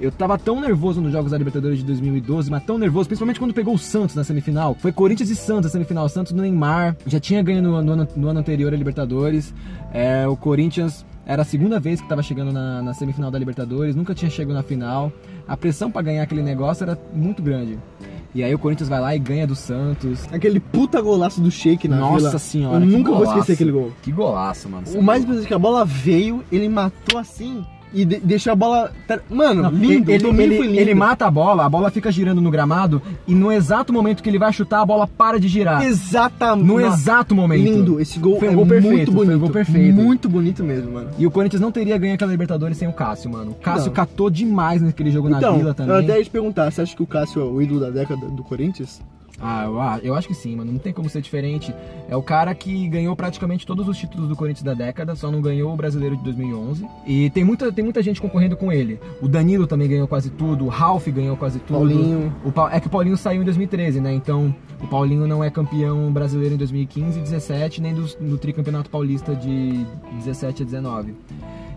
Eu 0.00 0.10
tava 0.10 0.38
tão 0.38 0.58
nervoso 0.58 0.98
nos 0.98 1.12
jogos 1.12 1.30
da 1.30 1.36
Libertadores 1.36 1.78
de 1.78 1.84
2012, 1.84 2.50
mas 2.50 2.64
tão 2.64 2.78
nervoso, 2.78 3.06
principalmente 3.06 3.38
quando 3.38 3.52
pegou 3.52 3.74
o 3.74 3.78
Santos 3.78 4.14
na 4.16 4.24
semifinal. 4.24 4.74
Foi 4.78 4.90
Corinthians 4.92 5.28
e 5.28 5.36
Santos 5.36 5.64
na 5.64 5.70
semifinal. 5.70 6.08
Santos 6.08 6.32
no 6.32 6.40
Neymar, 6.40 6.96
já 7.06 7.20
tinha 7.20 7.42
ganho 7.42 7.60
no, 7.62 7.82
no 7.82 7.92
ano, 7.92 8.08
no 8.16 8.28
ano 8.28 8.40
anterior 8.40 8.72
a 8.72 8.76
Libertadores. 8.76 9.52
É, 9.92 10.26
o 10.26 10.34
Corinthians 10.36 11.04
era 11.26 11.42
a 11.42 11.44
segunda 11.44 11.78
vez 11.78 12.00
que 12.00 12.06
estava 12.06 12.22
chegando 12.22 12.50
na, 12.50 12.80
na 12.80 12.94
semifinal 12.94 13.30
da 13.30 13.38
Libertadores, 13.38 13.94
nunca 13.94 14.14
tinha 14.14 14.30
chegado 14.30 14.54
na 14.54 14.62
final. 14.62 15.12
A 15.46 15.54
pressão 15.54 15.90
para 15.90 16.00
ganhar 16.00 16.22
aquele 16.22 16.42
negócio 16.42 16.82
era 16.82 16.98
muito 17.12 17.42
grande. 17.42 17.78
E 18.34 18.42
aí 18.42 18.54
o 18.54 18.58
Corinthians 18.58 18.88
vai 18.88 19.00
lá 19.00 19.14
e 19.14 19.18
ganha 19.18 19.46
do 19.46 19.54
Santos. 19.54 20.26
Aquele 20.32 20.60
puta 20.60 20.98
golaço 21.02 21.42
do 21.42 21.50
Shake 21.50 21.86
na 21.88 21.96
Nossa 21.98 22.28
Vila. 22.28 22.38
senhora, 22.38 22.84
Eu 22.84 22.86
nunca 22.86 23.10
vou 23.10 23.18
golaço. 23.18 23.38
esquecer 23.40 23.52
aquele 23.52 23.72
gol. 23.72 23.92
Que 24.02 24.10
golaço, 24.10 24.66
mano. 24.66 24.86
O 24.94 25.02
mais 25.02 25.22
impressionante 25.22 25.44
é 25.44 25.48
que 25.48 25.54
a 25.54 25.58
bola 25.58 25.84
veio, 25.84 26.42
ele 26.50 26.70
matou 26.70 27.18
assim 27.18 27.62
e 27.92 28.04
de- 28.04 28.18
deixou 28.20 28.52
a 28.52 28.56
bola. 28.56 28.92
Mano, 29.28 29.62
Não, 29.62 29.70
lindo. 29.70 30.10
ele, 30.10 30.26
ele- 30.42 30.56
foi 30.56 30.66
lindo. 30.66 30.78
ele 30.80 30.94
mata 30.94 31.26
a 31.26 31.30
bola, 31.30 31.64
a 31.64 31.68
bola 31.68 31.90
fica 31.90 32.10
girando 32.12 32.40
no 32.40 32.50
gramado 32.50 33.02
e 33.26 33.34
no 33.34 33.50
exato 33.52 33.92
momento 33.92 34.22
que 34.22 34.28
ele 34.30 34.38
vai 34.38 34.52
chutar, 34.52 34.80
a 34.80 34.86
bola 34.86 35.06
para 35.06 35.38
de 35.40 35.48
girar. 35.48 35.82
Exatamente. 35.84 36.66
No 36.66 36.80
exato 36.80 37.34
momento. 37.34 37.64
Lindo. 37.64 38.00
Esse 38.00 38.18
gol 38.18 38.38
Foi 38.38 38.48
um 38.48 38.52
é 38.52 38.54
gol 38.54 38.66
perfeito, 38.66 38.92
muito 38.96 39.12
foi 39.12 39.22
um 39.22 39.26
bonito. 39.26 39.40
gol 39.40 39.50
perfeito. 39.50 39.94
Muito 39.94 40.28
bonito 40.28 40.64
mesmo, 40.64 40.92
mano. 40.92 41.08
E 41.18 41.26
o 41.26 41.30
Corinthians 41.30 41.60
não 41.60 41.72
teria 41.72 41.96
ganho 41.98 42.14
aquela 42.14 42.30
Libertadores 42.30 42.76
sem 42.76 42.88
o 42.88 42.92
Cássio, 42.92 43.30
mano. 43.30 43.52
O 43.52 43.54
Cássio 43.54 43.86
Não. 43.86 43.92
catou 43.94 44.30
demais 44.30 44.80
naquele 44.82 45.10
jogo 45.10 45.28
na 45.28 45.38
Então, 45.38 45.56
Vila 45.56 45.70
eu 45.70 45.74
também. 45.74 45.96
até 45.96 46.18
ia 46.18 46.24
te 46.24 46.30
perguntar, 46.30 46.70
você 46.70 46.82
acha 46.82 46.94
que 46.96 47.02
o 47.02 47.06
Cássio 47.06 47.40
é 47.40 47.44
o 47.44 47.60
ídolo 47.60 47.80
da 47.80 47.90
década 47.90 48.26
do 48.26 48.42
Corinthians? 48.44 49.00
Ah, 49.38 49.64
eu, 50.02 50.08
eu 50.10 50.14
acho 50.14 50.26
que 50.28 50.34
sim, 50.34 50.56
mano. 50.56 50.72
Não 50.72 50.78
tem 50.78 50.92
como 50.92 51.08
ser 51.08 51.20
diferente. 51.22 51.74
É 52.08 52.16
o 52.16 52.22
cara 52.22 52.54
que 52.54 52.88
ganhou 52.88 53.14
praticamente 53.16 53.66
todos 53.66 53.88
os 53.88 53.96
títulos 53.96 54.28
do 54.28 54.36
Corinthians 54.36 54.62
da 54.64 54.74
década, 54.74 55.14
só 55.16 55.30
não 55.30 55.40
ganhou 55.40 55.72
o 55.72 55.76
brasileiro 55.76 56.16
de 56.16 56.24
2011. 56.24 56.86
E 57.06 57.30
tem 57.30 57.44
muita, 57.44 57.72
tem 57.72 57.82
muita 57.84 58.02
gente 58.02 58.20
concorrendo 58.20 58.56
com 58.56 58.70
ele. 58.72 58.98
O 59.22 59.28
Danilo 59.28 59.66
também 59.66 59.88
ganhou 59.88 60.06
quase 60.08 60.30
tudo, 60.30 60.64
o 60.66 60.68
Ralf 60.68 61.06
ganhou 61.08 61.36
quase 61.36 61.58
tudo. 61.60 61.78
Paulinho. 61.78 62.34
O 62.44 62.52
Pa- 62.52 62.70
é 62.72 62.80
que 62.80 62.86
o 62.86 62.90
Paulinho 62.90 63.16
saiu 63.16 63.40
em 63.42 63.44
2013, 63.44 64.00
né? 64.00 64.12
Então 64.12 64.54
o 64.82 64.86
Paulinho 64.86 65.26
não 65.26 65.42
é 65.42 65.50
campeão 65.50 66.12
brasileiro 66.12 66.54
em 66.54 66.58
2015 66.58 67.18
e 67.18 67.22
17, 67.22 67.80
nem 67.80 67.94
do, 67.94 68.02
do 68.18 68.36
tricampeonato 68.38 68.90
paulista 68.90 69.34
de 69.34 69.86
17 70.18 70.62
a 70.62 70.66
19. 70.66 71.14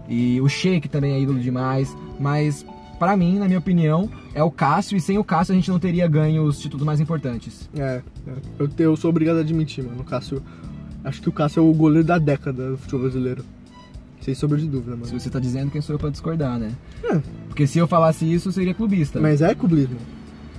E 0.10 0.41
o 0.41 0.49
Sheik 0.49 0.89
também 0.89 1.14
é 1.14 1.20
ídolo 1.20 1.39
demais, 1.39 1.95
mas 2.20 2.66
pra 3.04 3.18
mim, 3.18 3.38
na 3.38 3.45
minha 3.45 3.60
opinião, 3.60 4.10
é 4.34 4.41
o 4.43 4.49
Cássio, 4.49 4.95
e 4.97 5.01
sem 5.01 5.18
o 5.18 5.24
Cássio 5.24 5.54
a 5.54 5.56
gente 5.56 5.70
não 5.70 5.80
teria 5.80 6.08
ganho 6.08 6.43
os 6.43 6.60
títulos 6.60 6.86
mais 6.86 6.99
importantes. 6.99 7.70
É, 7.76 8.01
é. 8.28 8.32
Eu, 8.58 8.70
eu 8.78 8.95
sou 8.95 9.10
obrigado 9.10 9.38
a 9.38 9.41
admitir, 9.41 9.84
mano. 9.84 10.01
O 10.01 10.04
Cássio. 10.04 10.41
Acho 11.04 11.22
que 11.22 11.28
o 11.30 11.32
Cássio 11.32 11.60
é 11.60 11.64
o 11.64 11.74
goleiro 11.74 12.08
da 12.08 12.18
década 12.18 12.72
do 12.72 12.78
futebol 12.78 13.01
brasileiro. 13.01 13.43
Sem 14.22 14.34
sombra 14.34 14.58
de 14.58 14.68
dúvida, 14.68 14.91
mano. 14.91 15.06
Se 15.06 15.20
você 15.20 15.30
tá 15.30 15.38
dizendo, 15.38 15.70
quem 15.70 15.82
sou 15.82 15.95
eu 15.95 15.99
pra 15.99 16.10
discordar, 16.10 16.58
né? 16.58 16.72
É. 17.04 17.20
Porque 17.49 17.68
se 17.68 17.78
eu 17.78 17.86
falasse 17.88 18.32
isso, 18.32 18.47
eu 18.47 18.54
seria 18.54 18.74
clubista. 18.74 19.20
Mas 19.20 19.41
é 19.41 19.54
clubismo. 19.54 19.97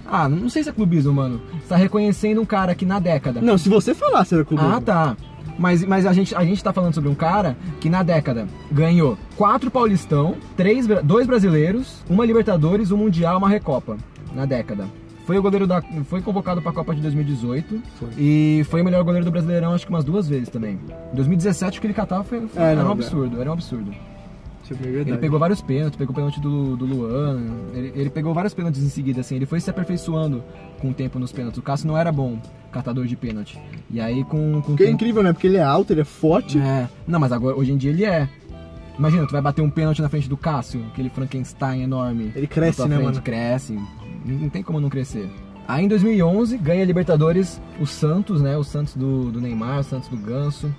Ah, 0.06 0.28
não 0.28 0.50
sei 0.50 0.62
se 0.62 0.68
é 0.68 0.72
clubismo, 0.72 1.14
mano. 1.14 1.40
Você 1.62 1.68
tá 1.68 1.76
reconhecendo 1.76 2.42
um 2.42 2.44
cara 2.44 2.74
que 2.74 2.84
na 2.84 2.98
década. 2.98 3.40
Não, 3.40 3.56
se 3.56 3.70
você 3.70 3.94
falasse 3.94 4.34
era 4.34 4.44
clubismo. 4.44 4.70
Ah, 4.70 4.80
tá. 4.82 5.16
Mas, 5.58 5.84
mas 5.84 6.04
a, 6.06 6.12
gente, 6.12 6.34
a 6.34 6.44
gente 6.44 6.62
tá 6.62 6.72
falando 6.72 6.94
sobre 6.94 7.08
um 7.08 7.14
cara 7.14 7.56
que 7.80 7.88
na 7.88 8.02
década 8.02 8.46
ganhou 8.70 9.16
quatro 9.36 9.70
Paulistão, 9.70 10.34
três, 10.56 10.86
dois 11.04 11.26
brasileiros, 11.26 12.02
uma 12.08 12.24
Libertadores, 12.24 12.90
um 12.90 12.96
Mundial, 12.96 13.38
uma 13.38 13.48
Recopa. 13.48 13.96
Na 14.34 14.44
década. 14.46 14.86
Foi 15.26 15.38
o 15.38 15.42
goleiro 15.42 15.66
da. 15.66 15.80
Foi 16.04 16.20
convocado 16.20 16.60
pra 16.60 16.70
Copa 16.72 16.94
de 16.94 17.00
2018. 17.00 17.80
Foi. 17.98 18.08
E 18.18 18.62
foi 18.68 18.82
o 18.82 18.84
melhor 18.84 19.02
goleiro 19.04 19.24
do 19.24 19.30
Brasileirão, 19.30 19.72
acho 19.72 19.86
que 19.86 19.92
umas 19.92 20.04
duas 20.04 20.28
vezes 20.28 20.48
também. 20.50 20.78
Em 21.12 21.16
2017, 21.16 21.78
o 21.78 21.80
que 21.80 21.86
ele 21.86 21.94
catava 21.94 22.24
foi, 22.24 22.46
foi- 22.46 22.62
É, 22.62 22.72
era 22.72 22.82
não, 22.82 22.90
um 22.90 22.92
absurdo, 22.92 23.40
era 23.40 23.48
um 23.48 23.52
absurdo. 23.54 23.90
É. 24.70 24.74
Ele 25.10 25.18
pegou 25.18 25.38
vários 25.38 25.60
pênaltis, 25.60 25.96
pegou 25.96 26.12
o 26.12 26.16
pênalti 26.16 26.40
do, 26.40 26.74
do 26.74 26.86
Luan, 26.86 27.38
ele, 27.74 27.92
ele 27.94 28.10
pegou 28.10 28.32
vários 28.32 28.54
pênaltis 28.54 28.82
em 28.82 28.88
seguida, 28.88 29.20
assim, 29.20 29.36
ele 29.36 29.44
foi 29.44 29.60
se 29.60 29.68
aperfeiçoando 29.68 30.42
com 30.84 30.90
o 30.90 30.94
tempo 30.94 31.18
nos 31.18 31.32
pênaltis. 31.32 31.58
O 31.58 31.62
Cássio 31.62 31.86
não 31.88 31.96
era 31.96 32.12
bom 32.12 32.38
catador 32.70 33.06
de 33.06 33.16
pênalti. 33.16 33.58
E 33.90 34.00
aí 34.00 34.22
com, 34.24 34.60
com 34.60 34.76
Que 34.76 34.82
é 34.82 34.86
tempo- 34.86 34.96
incrível, 34.96 35.22
né? 35.22 35.32
Porque 35.32 35.46
ele 35.46 35.56
é 35.56 35.62
alto, 35.62 35.92
ele 35.92 36.02
é 36.02 36.04
forte. 36.04 36.58
É, 36.58 36.86
não, 37.06 37.18
mas 37.18 37.32
agora 37.32 37.56
hoje 37.56 37.72
em 37.72 37.76
dia 37.78 37.90
ele 37.90 38.04
é. 38.04 38.28
Imagina, 38.98 39.26
tu 39.26 39.32
vai 39.32 39.40
bater 39.40 39.62
um 39.62 39.70
pênalti 39.70 40.02
na 40.02 40.08
frente 40.08 40.28
do 40.28 40.36
Cássio, 40.36 40.84
aquele 40.92 41.08
Frankenstein 41.08 41.82
enorme. 41.82 42.30
Ele 42.36 42.46
cresce, 42.46 42.82
né, 42.82 42.88
frente, 42.96 43.04
mano? 43.04 43.22
Cresce, 43.22 43.78
não 44.24 44.48
tem 44.50 44.62
como 44.62 44.78
não 44.80 44.88
crescer. 44.90 45.28
Aí 45.66 45.84
em 45.84 45.88
2011 45.88 46.58
ganha 46.58 46.82
a 46.82 46.86
Libertadores 46.86 47.60
o 47.80 47.86
Santos, 47.86 48.42
né? 48.42 48.56
O 48.56 48.62
Santos 48.62 48.94
do, 48.94 49.32
do 49.32 49.40
Neymar, 49.40 49.80
o 49.80 49.84
Santos 49.84 50.08
do 50.08 50.16
Ganso. 50.18 50.72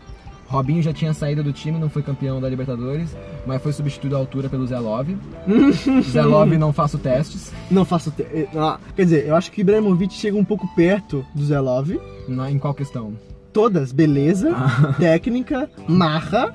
Robinho 0.47 0.81
já 0.81 0.93
tinha 0.93 1.13
saído 1.13 1.43
do 1.43 1.51
time, 1.51 1.77
não 1.79 1.89
foi 1.89 2.03
campeão 2.03 2.39
da 2.39 2.47
Libertadores, 2.47 3.15
mas 3.47 3.61
foi 3.61 3.73
substituído 3.73 4.15
à 4.15 4.19
altura 4.19 4.47
pelo 4.49 4.65
Zé 4.67 4.77
Love. 4.79 5.17
Zé 6.09 6.21
Love 6.23 6.57
não 6.57 6.71
faço 6.71 6.97
testes, 6.99 7.51
Não 7.69 7.83
faço. 7.83 8.11
Te... 8.11 8.21
eh, 8.23 8.47
ah, 8.55 8.79
quer 8.95 9.03
dizer, 9.05 9.27
eu 9.27 9.35
acho 9.35 9.51
que 9.51 9.61
Ibrahimovic 9.61 10.13
chega 10.13 10.37
um 10.37 10.45
pouco 10.45 10.67
perto 10.75 11.25
do 11.33 11.43
Zé 11.43 11.59
Love. 11.59 11.99
na- 12.27 12.49
em 12.51 12.59
qual 12.59 12.73
questão? 12.73 13.13
Todas, 13.51 13.91
beleza, 13.91 14.51
Ah. 14.55 14.93
técnica, 14.99 15.69
marra. 15.87 16.53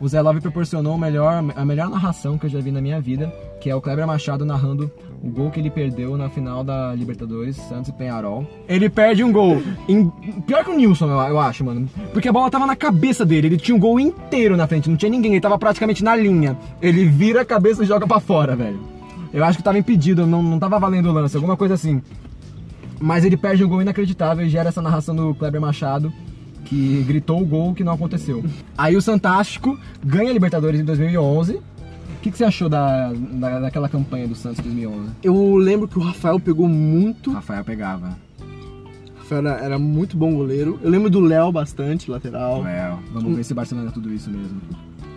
O 0.00 0.08
Zé 0.08 0.20
Love 0.22 0.40
proporcionou 0.40 0.96
melhor, 0.96 1.44
a 1.56 1.64
melhor 1.64 1.88
narração 1.90 2.38
que 2.38 2.46
eu 2.46 2.50
já 2.50 2.60
vi 2.60 2.70
na 2.70 2.80
minha 2.80 3.00
vida, 3.00 3.32
que 3.60 3.68
é 3.68 3.74
o 3.74 3.80
Kleber 3.80 4.06
Machado 4.06 4.44
narrando 4.44 4.90
o 5.22 5.28
gol 5.30 5.50
que 5.50 5.58
ele 5.58 5.70
perdeu 5.70 6.16
na 6.16 6.28
final 6.28 6.62
da 6.62 6.94
Libertadores, 6.94 7.56
Santos 7.56 7.88
e 7.88 7.92
Penharol. 7.92 8.46
Ele 8.68 8.88
perde 8.88 9.24
um 9.24 9.32
gol. 9.32 9.60
Em... 9.88 10.08
Pior 10.46 10.64
que 10.64 10.70
o 10.70 10.76
Nilson, 10.76 11.08
eu, 11.08 11.18
eu 11.18 11.40
acho, 11.40 11.64
mano. 11.64 11.88
Porque 12.12 12.28
a 12.28 12.32
bola 12.32 12.50
tava 12.50 12.66
na 12.66 12.76
cabeça 12.76 13.24
dele. 13.24 13.48
Ele 13.48 13.56
tinha 13.56 13.76
um 13.76 13.80
gol 13.80 13.98
inteiro 13.98 14.56
na 14.56 14.66
frente, 14.66 14.88
não 14.88 14.96
tinha 14.96 15.10
ninguém. 15.10 15.32
Ele 15.32 15.40
tava 15.40 15.58
praticamente 15.58 16.04
na 16.04 16.14
linha. 16.14 16.56
Ele 16.80 17.04
vira 17.04 17.42
a 17.42 17.44
cabeça 17.44 17.82
e 17.82 17.86
joga 17.86 18.06
pra 18.06 18.20
fora, 18.20 18.54
velho. 18.54 18.78
Eu 19.32 19.44
acho 19.44 19.58
que 19.58 19.64
tava 19.64 19.78
impedido, 19.78 20.26
não, 20.26 20.42
não 20.42 20.58
tava 20.58 20.78
valendo 20.78 21.10
o 21.10 21.12
lance, 21.12 21.36
alguma 21.36 21.56
coisa 21.56 21.74
assim. 21.74 22.00
Mas 23.00 23.24
ele 23.24 23.36
perde 23.36 23.64
um 23.64 23.68
gol 23.68 23.82
inacreditável 23.82 24.44
e 24.46 24.48
gera 24.48 24.68
essa 24.68 24.82
narração 24.82 25.14
do 25.14 25.34
Kleber 25.34 25.60
Machado, 25.60 26.12
que 26.64 27.04
gritou 27.06 27.40
o 27.40 27.44
gol 27.44 27.74
que 27.74 27.84
não 27.84 27.92
aconteceu. 27.92 28.42
Aí 28.76 28.96
o 28.96 29.02
Santástico 29.02 29.78
ganha 30.02 30.30
a 30.30 30.32
Libertadores 30.32 30.80
em 30.80 30.84
2011. 30.84 31.60
O 32.18 32.20
que, 32.20 32.32
que 32.32 32.36
você 32.36 32.44
achou 32.44 32.68
da, 32.68 33.12
da, 33.12 33.60
daquela 33.60 33.88
campanha 33.88 34.26
do 34.26 34.34
Santos 34.34 34.58
em 34.58 34.62
2011? 34.64 35.10
Eu 35.22 35.54
lembro 35.56 35.86
que 35.86 35.96
o 35.96 36.02
Rafael 36.02 36.40
pegou 36.40 36.68
muito. 36.68 37.30
Rafael 37.30 37.64
pegava. 37.64 38.18
Rafael 39.18 39.46
era, 39.46 39.64
era 39.64 39.78
muito 39.78 40.16
bom 40.16 40.34
goleiro. 40.34 40.80
Eu 40.82 40.90
lembro 40.90 41.08
do 41.08 41.20
Léo 41.20 41.52
bastante, 41.52 42.10
lateral. 42.10 42.62
Léo. 42.62 42.98
Vamos 43.12 43.36
ver 43.36 43.44
se 43.44 43.52
o 43.52 43.54
Barcelona 43.54 43.90
é 43.90 43.92
tudo 43.92 44.12
isso 44.12 44.28
mesmo. 44.30 44.60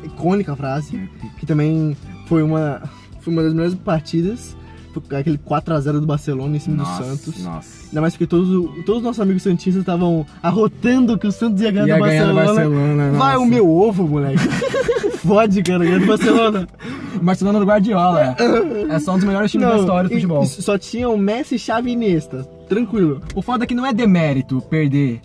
Icônica 0.03 0.55
frase, 0.55 1.09
que 1.39 1.45
também 1.45 1.97
foi 2.27 2.43
uma, 2.43 2.83
foi 3.19 3.33
uma 3.33 3.41
das 3.41 3.53
melhores 3.53 3.73
partidas. 3.73 4.55
Foi 4.93 5.17
Aquele 5.17 5.39
4x0 5.39 6.01
do 6.01 6.05
Barcelona 6.05 6.55
em 6.55 6.59
cima 6.59 6.77
Nossa, 6.77 7.01
do 7.01 7.17
Santos. 7.17 7.43
Nossa. 7.43 7.87
Ainda 7.87 8.01
mais 8.01 8.13
porque 8.13 8.27
todos, 8.27 8.47
todos 8.85 8.97
os 8.97 9.03
nossos 9.03 9.21
amigos 9.21 9.41
santistas 9.41 9.81
estavam 9.81 10.23
arrotando 10.43 11.17
que 11.17 11.25
o 11.25 11.31
Santos 11.31 11.61
ia 11.61 11.71
ganhar 11.71 11.87
Ia 11.87 11.95
do 11.95 12.03
ganhar 12.03 12.33
Barcelona. 12.33 12.53
Barcelona, 12.53 13.11
Vai 13.17 13.33
nossa. 13.33 13.39
o 13.39 13.45
meu 13.47 13.69
ovo, 13.69 14.07
moleque. 14.07 14.37
Fode, 15.25 15.61
cara, 15.63 15.83
ganhar 15.85 15.99
do 15.99 16.05
Barcelona. 16.07 16.67
Barcelona 17.21 17.59
do 17.59 17.65
Guardiola. 17.65 18.35
É 18.89 18.99
só 18.99 19.13
um 19.13 19.15
dos 19.17 19.25
melhores 19.25 19.51
times 19.51 19.67
da 19.67 19.77
história 19.77 20.09
do 20.09 20.13
futebol. 20.13 20.45
só 20.45 20.77
tinha 20.77 21.09
o 21.09 21.17
Messi, 21.17 21.59
Xavi 21.59 21.91
e 21.91 21.93
Iniesta. 21.93 22.43
Tranquilo. 22.67 23.21
O 23.35 23.41
foda 23.41 23.63
é 23.63 23.67
que 23.67 23.75
não 23.75 23.85
é 23.85 23.93
demérito 23.93 24.61
perder 24.69 25.21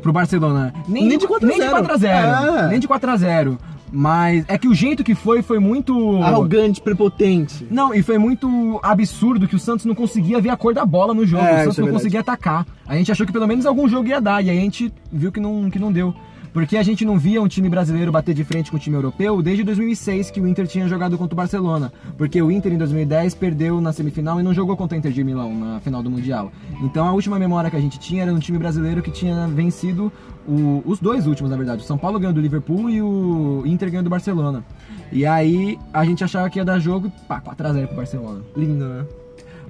pro 0.00 0.12
Barcelona. 0.12 0.72
Nem, 0.88 1.06
Nem 1.06 1.18
de 1.18 1.26
4 1.26 1.44
a 1.44 1.48
nem 1.48 1.58
de 1.58 1.64
0. 1.64 1.76
4 1.76 1.92
a 1.92 1.96
0. 1.96 2.28
É. 2.58 2.68
Nem 2.68 2.80
de 2.80 2.86
4 2.88 3.10
a 3.10 3.16
0. 3.16 3.58
Mas 3.92 4.44
é 4.48 4.58
que 4.58 4.68
o 4.68 4.74
jeito 4.74 5.04
que 5.04 5.14
foi 5.14 5.42
foi 5.42 5.58
muito. 5.58 6.16
Arrogante, 6.22 6.80
prepotente. 6.80 7.66
Não, 7.70 7.94
e 7.94 8.02
foi 8.02 8.18
muito 8.18 8.80
absurdo 8.82 9.46
que 9.46 9.54
o 9.54 9.58
Santos 9.60 9.86
não 9.86 9.94
conseguia 9.94 10.40
ver 10.40 10.50
a 10.50 10.56
cor 10.56 10.74
da 10.74 10.84
bola 10.84 11.14
no 11.14 11.24
jogo. 11.24 11.44
É, 11.44 11.52
o 11.52 11.64
Santos 11.64 11.78
é 11.78 11.80
não 11.80 11.86
verdade. 11.86 11.92
conseguia 11.92 12.20
atacar. 12.20 12.66
A 12.86 12.96
gente 12.96 13.10
achou 13.12 13.24
que 13.24 13.32
pelo 13.32 13.46
menos 13.46 13.64
algum 13.64 13.88
jogo 13.88 14.08
ia 14.08 14.20
dar, 14.20 14.44
e 14.44 14.50
aí 14.50 14.58
a 14.58 14.60
gente 14.60 14.92
viu 15.10 15.30
que 15.30 15.40
não, 15.40 15.70
que 15.70 15.78
não 15.78 15.92
deu. 15.92 16.12
Porque 16.56 16.78
a 16.78 16.82
gente 16.82 17.04
não 17.04 17.18
via 17.18 17.42
um 17.42 17.46
time 17.46 17.68
brasileiro 17.68 18.10
bater 18.10 18.34
de 18.34 18.42
frente 18.42 18.70
com 18.70 18.78
o 18.78 18.80
time 18.80 18.96
europeu 18.96 19.42
desde 19.42 19.62
2006 19.62 20.30
que 20.30 20.40
o 20.40 20.48
Inter 20.48 20.66
tinha 20.66 20.88
jogado 20.88 21.18
contra 21.18 21.34
o 21.34 21.36
Barcelona. 21.36 21.92
Porque 22.16 22.40
o 22.40 22.50
Inter 22.50 22.72
em 22.72 22.78
2010 22.78 23.34
perdeu 23.34 23.78
na 23.78 23.92
semifinal 23.92 24.40
e 24.40 24.42
não 24.42 24.54
jogou 24.54 24.74
contra 24.74 24.96
o 24.96 24.98
Inter 24.98 25.12
de 25.12 25.22
Milão 25.22 25.54
na 25.54 25.80
final 25.80 26.02
do 26.02 26.10
Mundial. 26.10 26.50
Então 26.82 27.06
a 27.06 27.12
última 27.12 27.38
memória 27.38 27.68
que 27.68 27.76
a 27.76 27.80
gente 27.80 27.98
tinha 27.98 28.22
era 28.22 28.32
um 28.32 28.38
time 28.38 28.56
brasileiro 28.56 29.02
que 29.02 29.10
tinha 29.10 29.46
vencido 29.48 30.10
o- 30.48 30.82
os 30.86 30.98
dois 30.98 31.26
últimos, 31.26 31.50
na 31.50 31.58
verdade. 31.58 31.82
O 31.82 31.84
São 31.86 31.98
Paulo 31.98 32.18
ganhou 32.18 32.32
do 32.32 32.40
Liverpool 32.40 32.88
e 32.88 33.02
o 33.02 33.62
Inter 33.66 33.90
ganhou 33.90 34.04
do 34.04 34.08
Barcelona. 34.08 34.64
E 35.12 35.26
aí 35.26 35.78
a 35.92 36.06
gente 36.06 36.24
achava 36.24 36.48
que 36.48 36.58
ia 36.58 36.64
dar 36.64 36.78
jogo, 36.78 37.12
pá, 37.28 37.38
4x0 37.38 37.86
pro 37.88 37.96
Barcelona. 37.98 38.40
Lindo, 38.56 38.86
né? 38.88 39.04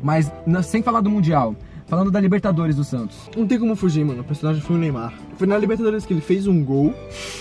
Mas 0.00 0.30
sem 0.62 0.84
falar 0.84 1.00
do 1.00 1.10
Mundial, 1.10 1.56
falando 1.86 2.10
da 2.10 2.20
Libertadores 2.20 2.74
do 2.76 2.82
Santos. 2.84 3.16
Não 3.36 3.46
tem 3.46 3.58
como 3.58 3.76
fugir, 3.76 4.04
mano. 4.04 4.20
O 4.20 4.24
personagem 4.24 4.60
foi 4.60 4.76
o 4.76 4.78
Neymar. 4.78 5.12
Foi 5.36 5.46
na 5.46 5.56
Libertadores 5.56 6.04
que 6.04 6.12
ele 6.12 6.20
fez 6.20 6.46
um 6.46 6.64
gol 6.64 6.92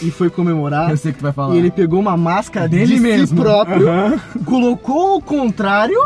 e 0.02 0.12
foi 0.12 0.30
comemorar. 0.30 0.90
Eu 0.92 0.98
sei 0.98 1.12
que 1.12 1.18
tu 1.20 1.24
vai 1.24 1.32
falar. 1.32 1.56
E 1.56 1.58
ele 1.58 1.72
pegou 1.72 2.00
uma 2.00 2.16
máscara 2.16 2.68
Dele 2.68 2.86
de 2.86 2.96
si 2.96 3.00
mesmo. 3.00 3.42
próprio, 3.42 3.90
Aham. 3.90 4.20
colocou 4.46 5.18
o 5.18 5.22
contrário 5.22 5.98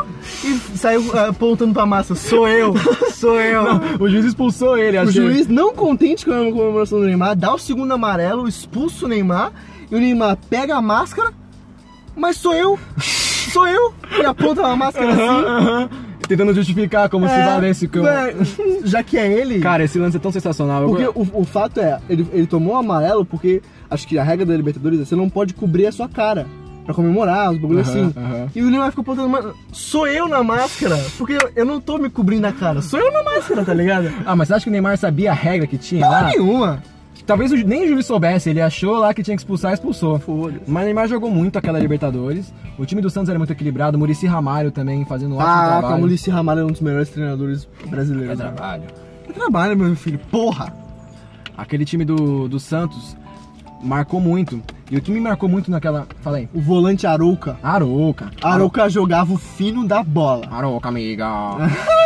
e 0.43 0.77
saiu 0.77 1.03
ah, 1.13 1.27
apontando 1.29 1.73
pra 1.73 1.85
massa. 1.85 2.15
Sou 2.15 2.47
eu, 2.47 2.73
sou 3.11 3.39
eu. 3.41 3.63
O 3.99 4.09
juiz 4.09 4.25
expulsou 4.25 4.77
ele, 4.77 4.97
O 4.97 5.01
achei. 5.01 5.13
juiz, 5.13 5.47
não 5.47 5.73
contente 5.73 6.25
com 6.25 6.31
a 6.31 6.51
comemoração 6.51 6.99
do 6.99 7.05
Neymar, 7.05 7.35
dá 7.35 7.53
o 7.53 7.57
segundo 7.59 7.91
amarelo, 7.91 8.47
expulsa 8.47 9.05
o 9.05 9.09
Neymar 9.09 9.51
e 9.91 9.95
o 9.95 9.99
Neymar 9.99 10.37
pega 10.49 10.75
a 10.77 10.81
máscara, 10.81 11.33
mas 12.15 12.37
sou 12.37 12.53
eu, 12.53 12.77
sou 12.99 13.67
eu, 13.67 13.93
e 14.21 14.25
aponta 14.25 14.65
a 14.65 14.75
máscara 14.75 15.11
assim. 15.11 16.08
Tentando 16.29 16.53
justificar 16.53 17.09
como 17.09 17.27
se 17.27 17.33
É, 17.33 17.43
valesse 17.45 17.87
que 17.87 17.97
eu... 17.97 18.05
já 18.85 19.03
que 19.03 19.17
é 19.17 19.29
ele. 19.29 19.59
Cara, 19.59 19.83
esse 19.83 19.97
lance 19.99 20.15
é 20.15 20.19
tão 20.19 20.31
sensacional. 20.31 20.83
Eu- 20.83 20.89
Porque 20.89 21.03
o, 21.07 21.41
o 21.41 21.43
fato 21.43 21.81
é, 21.81 21.99
ele, 22.09 22.25
ele 22.31 22.47
tomou 22.47 22.75
amarelo 22.77 23.25
porque 23.25 23.61
acho 23.89 24.07
que 24.07 24.17
a 24.17 24.23
regra 24.23 24.45
da 24.45 24.55
Libertadores 24.55 25.01
é 25.01 25.05
você 25.05 25.15
não 25.15 25.27
pode 25.29 25.53
cobrir 25.53 25.87
a 25.87 25.91
sua 25.91 26.07
cara. 26.07 26.45
Pra 26.85 26.93
comemorar, 26.95 27.51
os 27.51 27.59
bagulho 27.59 27.81
Aham, 27.81 27.89
assim. 27.89 28.13
aham. 28.17 28.47
E 28.55 28.61
o 28.63 28.69
Neymar 28.69 28.89
ficou 28.89 29.03
apontando, 29.03 29.29
"Mano, 29.29 29.53
sou 29.71 30.07
eu 30.07 30.27
na 30.27 30.41
máscara. 30.43 30.97
Porque 31.19 31.33
eu, 31.33 31.49
eu 31.55 31.63
não 31.65 31.79
tô 31.79 31.99
me 31.99 32.09
cobrindo 32.09 32.47
a 32.47 32.51
cara, 32.51 32.81
sou 32.81 32.99
eu 32.99 33.11
na 33.11 33.21
máscara, 33.21 33.63
tá 33.63 33.73
ligado? 33.75 34.11
Ah, 34.25 34.35
mas 34.35 34.47
você 34.47 34.53
acha 34.55 34.63
que 34.63 34.69
o 34.69 34.71
Neymar 34.71 34.97
sabia 34.97 35.29
a 35.29 35.35
regra 35.35 35.67
que 35.67 35.77
tinha 35.77 36.03
Porra 36.05 36.21
lá? 36.21 36.27
nenhuma. 36.29 36.81
Talvez 37.29 37.51
o 37.51 37.55
nem 37.57 37.83
o 37.85 37.89
juiz 37.89 38.07
soubesse, 38.07 38.49
ele 38.49 38.59
achou 38.59 38.97
lá 38.97 39.13
que 39.13 39.21
tinha 39.21 39.37
que 39.37 39.41
expulsar, 39.41 39.71
expulsou. 39.71 40.19
Mas 40.65 40.81
o 40.81 40.85
Neymar 40.85 41.07
jogou 41.07 41.29
muito 41.29 41.59
aquela 41.59 41.77
Libertadores. 41.77 42.51
O 42.75 42.87
time 42.87 43.03
do 43.03 43.09
Santos 43.11 43.29
era 43.29 43.37
muito 43.37 43.53
equilibrado. 43.53 43.95
O 43.97 43.99
Murici 43.99 44.25
Ramalho 44.25 44.71
também 44.71 45.05
fazendo 45.05 45.35
um 45.35 45.37
ótimo 45.37 45.47
Ah, 45.51 45.67
trabalho. 45.67 45.93
como 45.93 46.05
Ulisses 46.05 46.33
Ramalho 46.33 46.61
é 46.61 46.63
um 46.65 46.71
dos 46.71 46.81
melhores 46.81 47.07
treinadores 47.09 47.67
brasileiros. 47.85 48.39
É 48.39 48.43
né? 48.43 48.51
trabalho. 48.51 48.83
Que 49.27 49.33
trabalho, 49.33 49.77
meu 49.77 49.95
filho. 49.95 50.19
Porra! 50.31 50.73
Aquele 51.55 51.85
time 51.85 52.03
do, 52.03 52.47
do 52.47 52.59
Santos 52.59 53.15
marcou 53.83 54.19
muito. 54.19 54.59
E 54.89 54.97
o 54.97 55.01
que 55.01 55.11
me 55.11 55.19
marcou 55.19 55.47
muito 55.47 55.69
naquela... 55.69 56.07
Falei. 56.21 56.49
O 56.51 56.59
volante 56.59 57.05
Arouca. 57.05 57.59
Arouca. 57.61 58.31
Arouca 58.41 58.89
jogava 58.89 59.31
o 59.31 59.37
fino 59.37 59.87
da 59.87 60.01
bola. 60.01 60.47
Arouca, 60.49 60.89
amiga. 60.89 61.27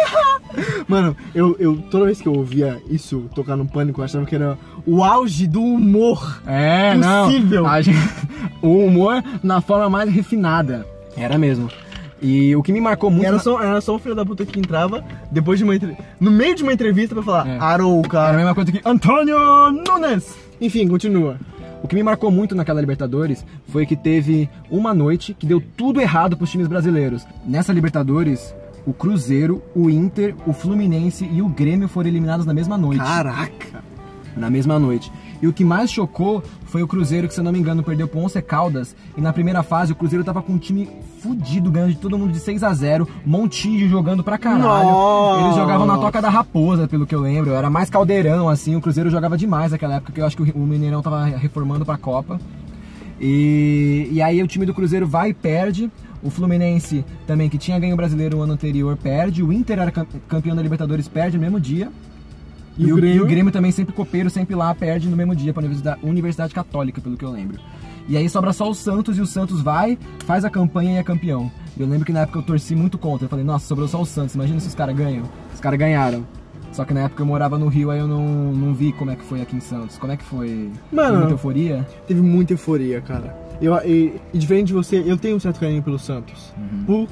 Mano, 0.88 1.15
eu, 1.34 1.55
eu 1.59 1.77
toda 1.89 2.05
vez 2.05 2.21
que 2.21 2.27
eu 2.27 2.34
ouvia 2.34 2.81
isso 2.89 3.29
tocar 3.36 3.55
no 3.55 3.65
pânico, 3.65 4.01
eu 4.01 4.05
achava 4.05 4.25
que 4.25 4.36
era 4.36 4.57
o 4.86 5.03
auge 5.03 5.47
do 5.47 5.61
humor. 5.61 6.41
É, 6.45 6.93
Possível. 6.95 7.63
não. 7.63 7.81
Gente- 7.81 7.97
o 8.61 8.86
humor 8.86 9.23
na 9.41 9.61
forma 9.61 9.89
mais 9.89 10.09
refinada. 10.09 10.86
Era 11.15 11.38
mesmo. 11.38 11.69
E 12.21 12.55
o 12.55 12.63
que 12.63 12.71
me 12.71 12.79
marcou 12.79 13.11
muito. 13.11 13.25
Era 13.27 13.38
só, 13.39 13.61
era 13.61 13.81
só 13.81 13.95
um 13.95 13.99
filho 13.99 14.15
da 14.15 14.25
puta 14.25 14.45
que 14.45 14.57
entrava 14.57 15.03
depois 15.29 15.59
de 15.59 15.65
uma 15.65 15.75
entre... 15.75 15.97
no 16.19 16.31
meio 16.31 16.55
de 16.55 16.63
uma 16.63 16.71
entrevista 16.71 17.13
pra 17.13 17.23
falar 17.23 17.47
É. 17.47 17.57
Arouca. 17.59 18.17
Era 18.19 18.29
a 18.34 18.38
mesma 18.38 18.55
coisa 18.55 18.71
que 18.71 18.81
Antônio 18.86 19.38
Nunes. 19.71 20.34
Enfim, 20.61 20.88
continua. 20.88 21.38
O 21.84 21.88
que 21.88 21.95
me 21.95 22.01
marcou 22.03 22.31
muito 22.31 22.55
naquela 22.55 22.79
Libertadores 22.79 23.45
foi 23.67 23.86
que 23.86 23.97
teve 23.97 24.49
uma 24.71 24.93
noite 24.93 25.34
que 25.38 25.45
deu 25.45 25.61
tudo 25.75 25.99
errado 25.99 26.38
pros 26.38 26.49
times 26.49 26.67
brasileiros. 26.69 27.27
Nessa 27.45 27.73
Libertadores, 27.73 28.55
o 28.86 28.93
Cruzeiro, 28.93 29.61
o 29.75 29.89
Inter, 29.89 30.36
o 30.45 30.53
Fluminense 30.53 31.25
e 31.25 31.41
o 31.41 31.47
Grêmio 31.47 31.88
foram 31.88 32.09
eliminados 32.09 32.45
na 32.45 32.53
mesma 32.53 32.77
noite. 32.77 33.03
Caraca! 33.03 33.93
na 34.36 34.49
mesma 34.49 34.79
noite. 34.79 35.11
E 35.41 35.47
o 35.47 35.53
que 35.53 35.63
mais 35.63 35.91
chocou 35.91 36.43
foi 36.65 36.81
o 36.81 36.88
Cruzeiro, 36.88 37.27
que 37.27 37.34
se 37.34 37.39
eu 37.39 37.43
não 37.43 37.51
me 37.51 37.59
engano 37.59 37.84
perdeu 37.84 38.07
pro 38.07 38.19
Once 38.19 38.41
Caldas. 38.41 38.95
E 39.17 39.21
na 39.21 39.34
primeira 39.34 39.61
fase 39.61 39.91
o 39.91 39.95
Cruzeiro 39.95 40.23
tava 40.23 40.41
com 40.41 40.53
um 40.53 40.57
time 40.57 40.89
fudido, 41.21 41.69
ganhando 41.69 41.91
de 41.91 41.99
todo 41.99 42.17
mundo 42.17 42.31
de 42.31 42.39
6 42.39 42.63
a 42.63 42.73
0 42.73 43.07
Montijo 43.25 43.88
jogando 43.88 44.23
pra 44.23 44.38
caralho. 44.38 44.63
Nossa. 44.63 45.43
Eles 45.43 45.55
jogavam 45.55 45.86
na 45.86 45.97
toca 45.97 46.21
da 46.21 46.29
raposa, 46.29 46.88
pelo 46.88 47.05
que 47.05 47.13
eu 47.13 47.21
lembro. 47.21 47.51
Era 47.51 47.69
mais 47.69 47.89
caldeirão, 47.89 48.49
assim. 48.49 48.75
O 48.75 48.81
Cruzeiro 48.81 49.09
jogava 49.09 49.38
demais 49.38 49.71
naquela 49.71 49.95
época, 49.95 50.13
que 50.13 50.21
eu 50.21 50.25
acho 50.25 50.38
que 50.38 50.51
o 50.51 50.59
Mineirão 50.59 51.01
tava 51.01 51.25
reformando 51.25 51.86
pra 51.86 51.97
Copa. 51.97 52.39
E, 53.19 54.09
e 54.11 54.21
aí 54.21 54.41
o 54.41 54.47
time 54.47 54.65
do 54.65 54.73
Cruzeiro 54.73 55.07
vai 55.07 55.29
e 55.29 55.34
perde. 55.34 55.91
O 56.24 56.30
Fluminense 56.30 57.03
também, 57.28 57.49
que 57.49 57.57
tinha 57.57 57.78
ganho 57.80 57.93
o 57.93 57.97
brasileiro 57.97 58.38
o 58.38 58.41
ano 58.41 58.53
anterior, 58.53 58.95
perde. 58.95 59.43
O 59.43 59.51
Inter 59.51 59.80
era 59.80 59.91
cam- 59.91 60.07
campeão 60.28 60.55
da 60.55 60.61
Libertadores, 60.61 61.07
perde 61.07 61.38
no 61.38 61.41
mesmo 61.43 61.59
dia. 61.59 61.89
E 62.78 62.91
o 62.91 62.95
Grêmio? 62.95 63.17
e 63.17 63.21
o 63.21 63.26
Grêmio 63.28 63.51
também 63.51 63.71
sempre 63.71 63.93
copeiro, 63.93 64.30
sempre 64.30 64.55
lá, 64.55 64.74
perde 64.74 65.07
no 65.09 65.15
mesmo 65.17 65.36
dia 65.36 65.53
para 65.53 65.63
a 65.67 65.97
Universidade, 66.01 66.53
Católica, 66.55 66.99
pelo 67.01 67.15
que 67.17 67.24
eu 67.26 67.30
lembro. 67.32 67.59
E 68.07 68.17
aí 68.17 68.28
sobra 68.30 68.51
só 68.51 68.69
o 68.69 68.74
Santos 68.74 69.17
e 69.17 69.21
o 69.21 69.28
Santos 69.28 69.61
vai, 69.61 69.97
faz 70.26 70.43
a 70.43 70.49
campanha 70.49 70.93
e 70.93 70.97
é 70.97 71.03
campeão. 71.03 71.51
Eu 71.78 71.88
lembro 71.88 72.05
que 72.05 72.11
na 72.11 72.21
época 72.21 72.39
eu 72.39 72.43
torci 72.43 72.76
muito 72.76 72.97
contra. 72.97 73.26
Eu 73.26 73.30
falei, 73.30 73.45
nossa, 73.45 73.67
sobrou 73.67 73.88
só 73.88 74.01
o 74.01 74.05
Santos, 74.05 74.34
imagina 74.36 74.59
se 74.59 74.67
os 74.67 74.76
caras 74.76 74.95
ganham. 74.95 75.24
Os 75.53 75.59
caras 75.59 75.78
ganharam. 75.80 76.26
Só 76.71 76.84
que 76.84 76.93
na 76.93 77.01
época 77.01 77.21
eu 77.21 77.26
morava 77.28 77.57
no 77.59 77.67
Rio, 77.67 77.91
aí 77.91 77.99
eu 77.99 78.07
não, 78.07 78.26
não 78.51 78.74
vi 78.74 78.91
como 78.93 79.11
é 79.11 79.15
que 79.15 79.24
foi 79.24 79.41
aqui 79.41 79.55
em 79.55 79.59
Santos. 79.59 79.97
Como 79.99 80.11
é 80.11 80.17
que 80.17 80.24
foi? 80.24 80.71
Mano. 80.91 81.09
Foi 81.09 81.17
muita 81.19 81.34
euforia? 81.34 81.88
Teve 82.07 82.21
muita 82.21 82.53
euforia, 82.53 82.99
cara. 83.01 83.38
Eu, 83.62 83.76
e, 83.86 84.20
diferente 84.34 84.68
de 84.68 84.74
você, 84.74 85.04
eu 85.06 85.18
tenho 85.18 85.36
um 85.36 85.39
certo 85.39 85.60
carinho 85.60 85.82
pelo 85.82 85.97
Santos. 85.97 86.54
Por 86.86 87.08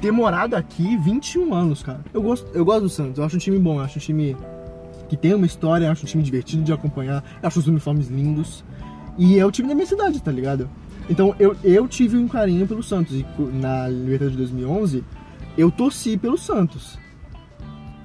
ter 0.00 0.10
morado 0.10 0.54
aqui 0.54 0.96
21 0.98 1.54
anos, 1.54 1.82
cara. 1.82 2.00
Eu 2.12 2.22
gosto, 2.22 2.48
eu 2.54 2.64
gosto 2.64 2.82
do 2.82 2.88
Santos, 2.88 3.18
eu 3.18 3.24
acho 3.24 3.36
um 3.36 3.38
time 3.38 3.58
bom, 3.58 3.78
eu 3.78 3.84
acho 3.84 3.98
um 3.98 4.02
time 4.02 4.36
que 5.08 5.16
tem 5.16 5.34
uma 5.34 5.46
história, 5.46 5.86
eu 5.86 5.92
acho 5.92 6.04
um 6.04 6.08
time 6.08 6.22
divertido 6.22 6.62
de 6.62 6.72
acompanhar, 6.72 7.24
eu 7.42 7.46
acho 7.46 7.58
os 7.58 7.66
uniformes 7.66 8.08
lindos. 8.08 8.64
E 9.16 9.38
é 9.38 9.44
o 9.44 9.50
time 9.50 9.68
da 9.68 9.74
minha 9.74 9.86
cidade, 9.86 10.22
tá 10.22 10.30
ligado? 10.30 10.70
Então 11.10 11.34
eu, 11.38 11.56
eu 11.64 11.88
tive 11.88 12.16
um 12.16 12.28
carinho 12.28 12.66
pelo 12.66 12.82
Santos. 12.82 13.14
E 13.14 13.26
na 13.54 13.88
Libertadores 13.88 14.32
de 14.32 14.38
2011, 14.38 15.04
eu 15.56 15.70
torci 15.70 16.16
pelo 16.16 16.38
Santos. 16.38 16.98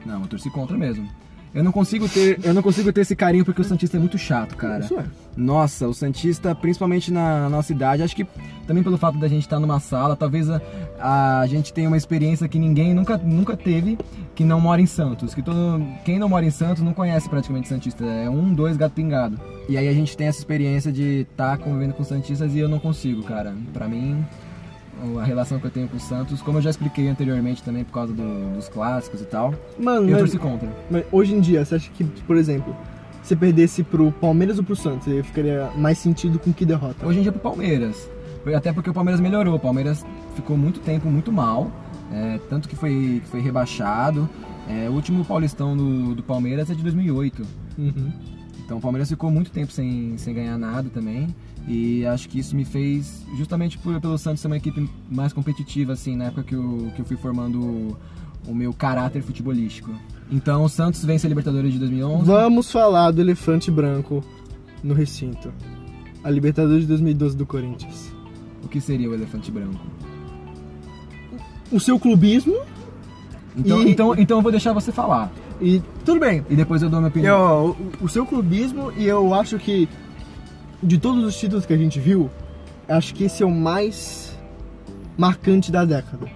Não, 0.05 0.21
eu 0.21 0.27
torci 0.27 0.49
contra 0.49 0.77
mesmo. 0.77 1.07
Eu 1.53 1.63
não 1.63 1.71
consigo 1.71 2.09
ter, 2.09 2.39
eu 2.43 2.53
não 2.53 2.63
consigo 2.63 2.91
ter 2.91 3.01
esse 3.01 3.15
carinho 3.15 3.45
porque 3.45 3.61
o 3.61 3.63
Santista 3.63 3.97
é 3.97 3.99
muito 3.99 4.17
chato, 4.17 4.55
cara. 4.55 4.83
Isso 4.83 4.97
é. 4.97 5.05
Nossa, 5.37 5.87
o 5.87 5.93
Santista, 5.93 6.55
principalmente 6.55 7.11
na 7.11 7.47
nossa 7.47 7.71
idade, 7.71 8.01
acho 8.01 8.15
que 8.15 8.25
também 8.65 8.83
pelo 8.83 8.97
fato 8.97 9.19
da 9.19 9.27
gente 9.27 9.43
estar 9.43 9.59
numa 9.59 9.79
sala, 9.79 10.15
talvez 10.15 10.49
a, 10.49 10.61
a 10.99 11.45
gente 11.47 11.71
tenha 11.71 11.87
uma 11.87 11.97
experiência 11.97 12.47
que 12.47 12.57
ninguém 12.57 12.93
nunca, 12.93 13.17
nunca 13.17 13.55
teve, 13.55 13.97
que 14.33 14.43
não 14.43 14.59
mora 14.59 14.81
em 14.81 14.87
Santos. 14.87 15.35
Que 15.35 15.43
todo, 15.43 15.85
quem 16.03 16.17
não 16.17 16.27
mora 16.27 16.45
em 16.45 16.51
Santos 16.51 16.81
não 16.81 16.93
conhece 16.93 17.29
praticamente 17.29 17.67
Santista. 17.67 18.03
É 18.03 18.29
um, 18.29 18.53
dois 18.53 18.75
gato 18.75 18.93
pingado. 18.93 19.39
E 19.69 19.77
aí 19.77 19.87
a 19.87 19.93
gente 19.93 20.17
tem 20.17 20.27
essa 20.27 20.39
experiência 20.39 20.91
de 20.91 21.27
estar 21.31 21.57
convivendo 21.59 21.93
com 21.93 22.03
Santistas 22.03 22.55
e 22.55 22.59
eu 22.59 22.67
não 22.67 22.79
consigo, 22.79 23.21
cara. 23.23 23.53
Pra 23.71 23.87
mim, 23.87 24.25
a 25.19 25.23
relação 25.23 25.59
que 25.59 25.65
eu 25.65 25.71
tenho 25.71 25.87
com 25.87 25.97
o 25.97 25.99
Santos, 25.99 26.41
como 26.41 26.57
eu 26.57 26.61
já 26.61 26.69
expliquei 26.69 27.07
anteriormente 27.07 27.61
também 27.63 27.83
por 27.83 27.91
causa 27.93 28.13
do- 28.13 28.53
dos 28.55 28.69
clássicos 28.69 29.21
e 29.21 29.25
tal, 29.25 29.53
Mano, 29.77 30.05
eu 30.07 30.11
mas, 30.11 30.19
torci 30.19 30.37
contra. 30.37 30.69
mas 30.89 31.03
hoje 31.11 31.33
em 31.35 31.39
dia, 31.41 31.63
você 31.65 31.75
acha 31.75 31.89
que, 31.91 32.03
por 32.03 32.37
exemplo, 32.37 32.75
você 33.21 33.35
perdesse 33.35 33.83
pro 33.83 34.11
Palmeiras 34.11 34.57
ou 34.57 34.63
pro 34.63 34.75
Santos, 34.75 35.05
você 35.05 35.23
ficaria 35.23 35.69
mais 35.75 35.97
sentido 35.97 36.37
com 36.39 36.51
que 36.53 36.65
derrota? 36.65 37.05
Hoje 37.05 37.19
em 37.19 37.21
dia 37.21 37.31
pro 37.31 37.41
Palmeiras. 37.41 38.09
Até 38.55 38.73
porque 38.73 38.89
o 38.89 38.93
Palmeiras 38.93 39.21
melhorou. 39.21 39.55
O 39.55 39.59
Palmeiras 39.59 40.05
ficou 40.35 40.57
muito 40.57 40.81
tempo 40.81 41.07
muito 41.09 41.31
mal. 41.31 41.71
é, 42.11 42.37
tanto 42.49 42.67
que 42.67 42.75
foi, 42.75 43.21
que 43.23 43.29
foi 43.29 43.39
rebaixado. 43.41 44.29
É, 44.69 44.89
o 44.89 44.93
último 44.93 45.23
Paulistão 45.25 45.75
do, 45.75 46.13
do 46.15 46.21
Palmeiras 46.23 46.69
é 46.69 46.73
de 46.75 46.83
2008. 46.83 47.41
Uhum. 47.77 48.11
Então 48.65 48.77
o 48.77 48.81
Palmeiras 48.81 49.09
ficou 49.09 49.31
muito 49.31 49.49
tempo 49.51 49.71
sem, 49.71 50.17
sem 50.17 50.33
ganhar 50.33 50.57
nada 50.57 50.89
também. 50.93 51.33
E 51.67 52.05
acho 52.05 52.27
que 52.27 52.39
isso 52.39 52.55
me 52.55 52.65
fez, 52.65 53.25
justamente 53.37 53.77
por, 53.77 53.99
pelo 54.01 54.17
Santos 54.17 54.41
ser 54.41 54.47
uma 54.47 54.57
equipe 54.57 54.89
mais 55.09 55.31
competitiva, 55.31 55.93
assim, 55.93 56.15
na 56.15 56.25
época 56.25 56.43
que 56.43 56.55
eu, 56.55 56.91
que 56.95 57.01
eu 57.01 57.05
fui 57.05 57.15
formando 57.15 57.61
o, 57.61 57.97
o 58.49 58.53
meu 58.55 58.73
caráter 58.73 59.21
futebolístico. 59.21 59.89
Então 60.29 60.63
o 60.63 60.69
Santos 60.69 61.05
vence 61.05 61.25
a 61.25 61.29
Libertadores 61.29 61.71
de 61.71 61.79
2011. 61.79 62.25
Vamos 62.25 62.71
falar 62.71 63.11
do 63.11 63.21
elefante 63.21 63.71
branco 63.71 64.21
no 64.83 64.93
recinto. 64.93 65.53
A 66.23 66.29
Libertadores 66.29 66.81
de 66.81 66.87
2012 66.87 67.37
do 67.37 67.45
Corinthians. 67.45 68.11
O 68.63 68.67
que 68.67 68.81
seria 68.81 69.09
o 69.09 69.13
elefante 69.13 69.49
branco? 69.51 69.79
O 71.71 71.79
seu 71.79 71.99
clubismo 71.99 72.55
Então, 73.55 73.81
E- 73.83 73.91
então, 73.91 74.15
então 74.17 74.37
eu 74.37 74.41
vou 74.41 74.51
deixar 74.51 74.73
você 74.73 74.91
falar. 74.91 75.31
e 75.61 75.81
tudo 76.03 76.19
bem. 76.19 76.43
E 76.49 76.55
depois 76.55 76.81
eu 76.81 76.89
dou 76.89 76.99
minha 76.99 77.09
opinião. 77.09 77.37
Eu, 77.37 77.77
o, 78.01 78.05
o 78.05 78.09
seu 78.09 78.25
clubismo 78.25 78.91
e 78.97 79.05
eu 79.05 79.33
acho 79.33 79.57
que 79.59 79.87
de 80.83 80.97
todos 80.97 81.23
os 81.23 81.35
títulos 81.37 81.65
que 81.65 81.73
a 81.73 81.77
gente 81.77 81.99
viu, 81.99 82.29
acho 82.87 83.13
que 83.13 83.23
esse 83.25 83.41
é 83.43 83.45
o 83.45 83.51
mais 83.51 84.37
marcante 85.17 85.71
da 85.71 85.85
década 85.85 86.27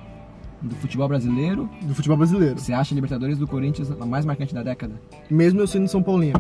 Do 0.62 0.76
futebol 0.76 1.08
brasileiro, 1.08 1.70
do 1.82 1.94
futebol 1.96 2.18
brasileiro. 2.18 2.60
você 2.60 2.74
acha 2.74 2.94
a 2.94 2.96
Libertadores 2.96 3.38
do 3.38 3.48
Corinthians 3.48 3.92
a 3.92 4.06
mais 4.06 4.26
marcante 4.26 4.54
da 4.54 4.64
década? 4.64 4.96
mesmo 5.30 5.60
eu 5.60 5.68
sendo 5.68 5.88
São 5.88 6.02
Paulino. 6.02 6.40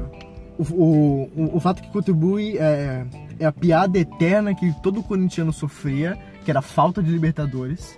O, 0.57 0.63
o, 0.73 1.29
o, 1.35 1.57
o 1.57 1.59
fato 1.59 1.81
que 1.83 1.91
contribui 1.91 2.57
é, 2.57 3.05
é 3.39 3.45
a 3.45 3.51
piada 3.51 3.99
eterna 3.99 4.55
que 4.55 4.73
todo 4.81 5.03
corintiano 5.03 5.53
sofria, 5.53 6.17
que 6.43 6.49
era 6.49 6.59
a 6.59 6.63
falta 6.63 7.03
de 7.03 7.11
Libertadores. 7.11 7.97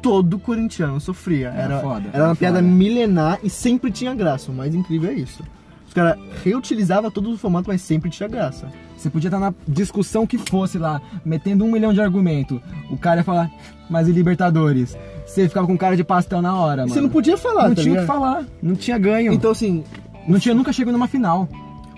Todo 0.00 0.38
corintiano 0.38 1.00
sofria. 1.00 1.48
Era 1.48 1.62
Era, 1.74 1.80
foda, 1.80 2.08
era 2.08 2.16
era 2.18 2.24
uma 2.28 2.36
piada 2.36 2.58
foda. 2.58 2.68
milenar 2.68 3.40
e 3.42 3.50
sempre 3.50 3.90
tinha 3.90 4.14
graça. 4.14 4.52
O 4.52 4.54
mais 4.54 4.74
incrível 4.76 5.10
é 5.10 5.14
isso. 5.14 5.42
Os 5.88 5.94
caras 5.94 6.18
reutilizavam 6.44 7.10
todos 7.10 7.32
os 7.34 7.40
formatos, 7.40 7.66
mas 7.66 7.80
sempre 7.82 8.10
tinha 8.10 8.28
graça. 8.28 8.68
Você 8.96 9.08
podia 9.08 9.28
estar 9.28 9.38
na 9.40 9.54
discussão 9.66 10.26
que 10.26 10.36
fosse 10.38 10.76
lá, 10.78 11.00
metendo 11.24 11.64
um 11.64 11.70
milhão 11.72 11.92
de 11.92 12.00
argumento. 12.00 12.60
O 12.90 12.96
cara 12.96 13.20
ia 13.20 13.24
falar, 13.24 13.50
mas 13.88 14.06
e 14.08 14.12
Libertadores? 14.12 14.96
Você 15.26 15.48
ficava 15.48 15.66
com 15.66 15.76
cara 15.78 15.96
de 15.96 16.04
pastel 16.04 16.42
na 16.42 16.54
hora, 16.56 16.82
mano. 16.82 16.92
Você 16.94 17.00
não 17.00 17.08
podia 17.08 17.36
falar, 17.36 17.68
Não 17.68 17.74
tá 17.74 17.82
tinha 17.82 17.92
o 17.94 17.96
que 17.96 18.00
ligado? 18.02 18.06
falar, 18.06 18.44
não 18.62 18.74
tinha 18.74 18.98
ganho. 18.98 19.32
Então, 19.32 19.50
assim, 19.50 19.84
não 20.26 20.38
tinha 20.38 20.54
nunca 20.54 20.72
chegado 20.72 20.92
numa 20.92 21.06
final. 21.08 21.48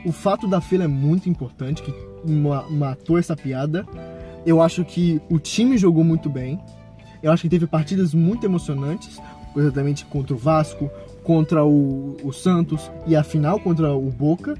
O 0.05 0.13
fato 0.13 0.47
da 0.47 0.61
fila 0.61 0.85
é 0.85 0.89
muito 0.89 1.29
importante, 1.29 1.83
que 1.83 1.93
ma- 2.31 2.65
matou 2.71 3.19
essa 3.19 3.37
piada. 3.37 3.87
Eu 4.47 4.61
acho 4.63 4.85
que 4.85 5.21
o 5.29 5.39
time 5.39 5.77
jogou 5.79 6.05
muito 6.05 6.29
bem. 6.31 6.59
Eu 7.23 7.33
acho 7.33 7.43
que 7.43 7.49
teve 7.49 7.67
partidas 7.67 8.15
muito 8.15 8.45
emocionantes, 8.45 9.21
exatamente 9.57 10.05
contra 10.07 10.35
o 10.35 10.39
Vasco, 10.39 10.91
contra 11.23 11.65
o, 11.65 12.17
o 12.23 12.33
Santos 12.33 12.91
e 13.07 13.15
a 13.17 13.23
final 13.23 13.59
contra 13.61 13.93
o 13.95 14.11
Boca. 14.11 14.57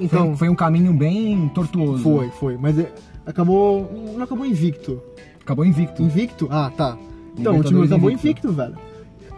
Então, 0.00 0.28
foi, 0.28 0.36
foi 0.36 0.48
um 0.48 0.54
caminho 0.54 0.92
bem 0.92 1.48
tortuoso. 1.48 2.02
foi, 2.02 2.28
foi. 2.30 2.56
Mas 2.56 2.78
é- 2.78 2.92
acabou. 3.26 3.90
Não 4.16 4.22
acabou 4.22 4.46
invicto. 4.46 5.00
Acabou 5.40 5.64
invicto. 5.64 6.02
Invicto? 6.02 6.46
Ah, 6.50 6.70
tá. 6.76 6.96
Então, 7.36 7.58
o 7.58 7.62
time 7.64 7.84
acabou 7.84 8.10
invicto. 8.10 8.52
velho. 8.52 8.76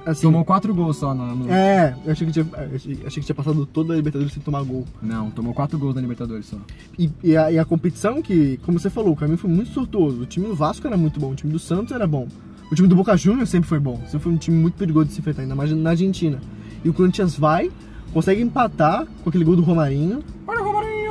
Assim, 0.04 0.22
Tomou 0.22 0.44
quatro 0.46 0.74
gols 0.74 0.96
só 0.96 1.14
no. 1.14 1.36
no- 1.36 1.52
É, 1.52 1.94
eu 2.06 2.12
achei 2.12 2.26
que, 2.26 2.32
tinha, 2.32 2.46
achei, 2.74 2.92
achei 3.06 3.20
que 3.20 3.26
tinha 3.26 3.34
passado 3.34 3.66
toda 3.66 3.92
a 3.92 3.96
Libertadores 3.96 4.32
sem 4.32 4.42
tomar 4.42 4.62
gol. 4.62 4.86
Não, 5.02 5.30
tomou 5.30 5.52
quatro 5.52 5.78
gols 5.78 5.94
na 5.94 6.00
Libertadores 6.00 6.46
só. 6.46 6.56
E, 6.98 7.10
e 7.22 7.36
a, 7.36 7.52
e 7.52 7.58
a 7.58 7.64
competição 7.66 8.22
que, 8.22 8.58
como 8.64 8.78
você 8.78 8.88
falou, 8.88 9.12
o 9.12 9.16
caminho 9.16 9.36
foi 9.36 9.50
muito 9.50 9.70
tortuoso. 9.72 10.22
O 10.22 10.26
time 10.26 10.46
do 10.46 10.54
Vasco 10.54 10.86
era 10.86 10.96
muito 10.96 11.20
bom, 11.20 11.32
o 11.32 11.34
time 11.34 11.52
do 11.52 11.58
Santos 11.58 11.92
era 11.92 12.06
bom. 12.06 12.26
O 12.70 12.74
time 12.74 12.86
do 12.86 12.94
Boca 12.94 13.16
Juniors 13.16 13.48
sempre 13.50 13.68
foi 13.68 13.80
bom. 13.80 13.96
Sempre 14.04 14.20
foi 14.20 14.32
um 14.32 14.36
time 14.36 14.56
muito 14.56 14.74
perigoso 14.74 15.06
de 15.08 15.14
se 15.14 15.20
enfrentar, 15.20 15.42
ainda 15.42 15.54
mais 15.54 15.72
na 15.72 15.90
Argentina. 15.90 16.38
E 16.84 16.88
o 16.88 16.94
Corinthians 16.94 17.36
vai, 17.36 17.70
consegue 18.12 18.40
empatar 18.40 19.06
com 19.22 19.28
aquele 19.28 19.44
gol 19.44 19.56
do 19.56 19.62
Romarinho, 19.62 20.22
Olha 20.46 20.62
o 20.62 20.64
Romarinho! 20.64 21.10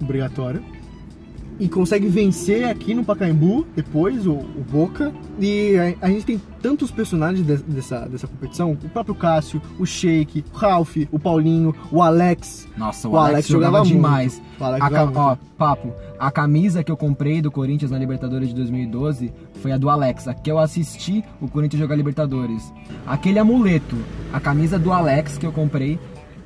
obrigatório. 0.00 0.62
E 1.62 1.68
consegue 1.68 2.08
vencer 2.08 2.64
aqui 2.64 2.92
no 2.92 3.04
Pacaembu, 3.04 3.64
depois, 3.76 4.26
o, 4.26 4.32
o 4.32 4.64
Boca. 4.68 5.12
E 5.38 5.76
a, 6.00 6.06
a 6.06 6.10
gente 6.10 6.26
tem 6.26 6.40
tantos 6.60 6.90
personagens 6.90 7.46
de- 7.46 7.56
dessa, 7.62 8.00
dessa 8.08 8.26
competição. 8.26 8.72
O 8.72 8.88
próprio 8.88 9.14
Cássio, 9.14 9.62
o 9.78 9.86
Sheik, 9.86 10.44
o 10.52 10.56
Ralph, 10.56 10.96
o 11.12 11.20
Paulinho, 11.20 11.72
o 11.92 12.02
Alex. 12.02 12.66
Nossa, 12.76 13.08
o, 13.08 13.12
O 13.12 13.16
Alex, 13.16 13.32
Alex 13.34 13.46
jogava, 13.48 13.76
jogava 13.78 13.86
demais. 13.88 14.42
Alex 14.58 14.84
A 14.84 14.88
jogava 14.88 15.20
ó, 15.20 15.36
papo, 15.56 15.92
a 16.18 16.30
camisa 16.32 16.82
que 16.82 16.90
eu 16.90 16.96
comprei 16.96 17.40
do 17.40 17.50
Corinthians 17.52 17.92
na 17.92 17.98
Libertadores 17.98 18.48
de 18.48 18.56
2012 18.56 19.32
foi 19.60 19.70
a 19.70 19.78
do 19.78 19.88
Alex. 19.88 20.26
A 20.26 20.34
que 20.34 20.50
eu 20.50 20.58
assisti 20.58 21.24
o 21.40 21.46
Corinthians 21.46 21.78
jogar 21.80 21.94
Libertadores. 21.94 22.72
Aquele 23.06 23.38
amuleto, 23.38 23.96
a 24.32 24.40
camisa 24.40 24.80
do 24.80 24.92
Alex 24.92 25.38
que 25.38 25.46
eu 25.46 25.52
comprei 25.52 25.96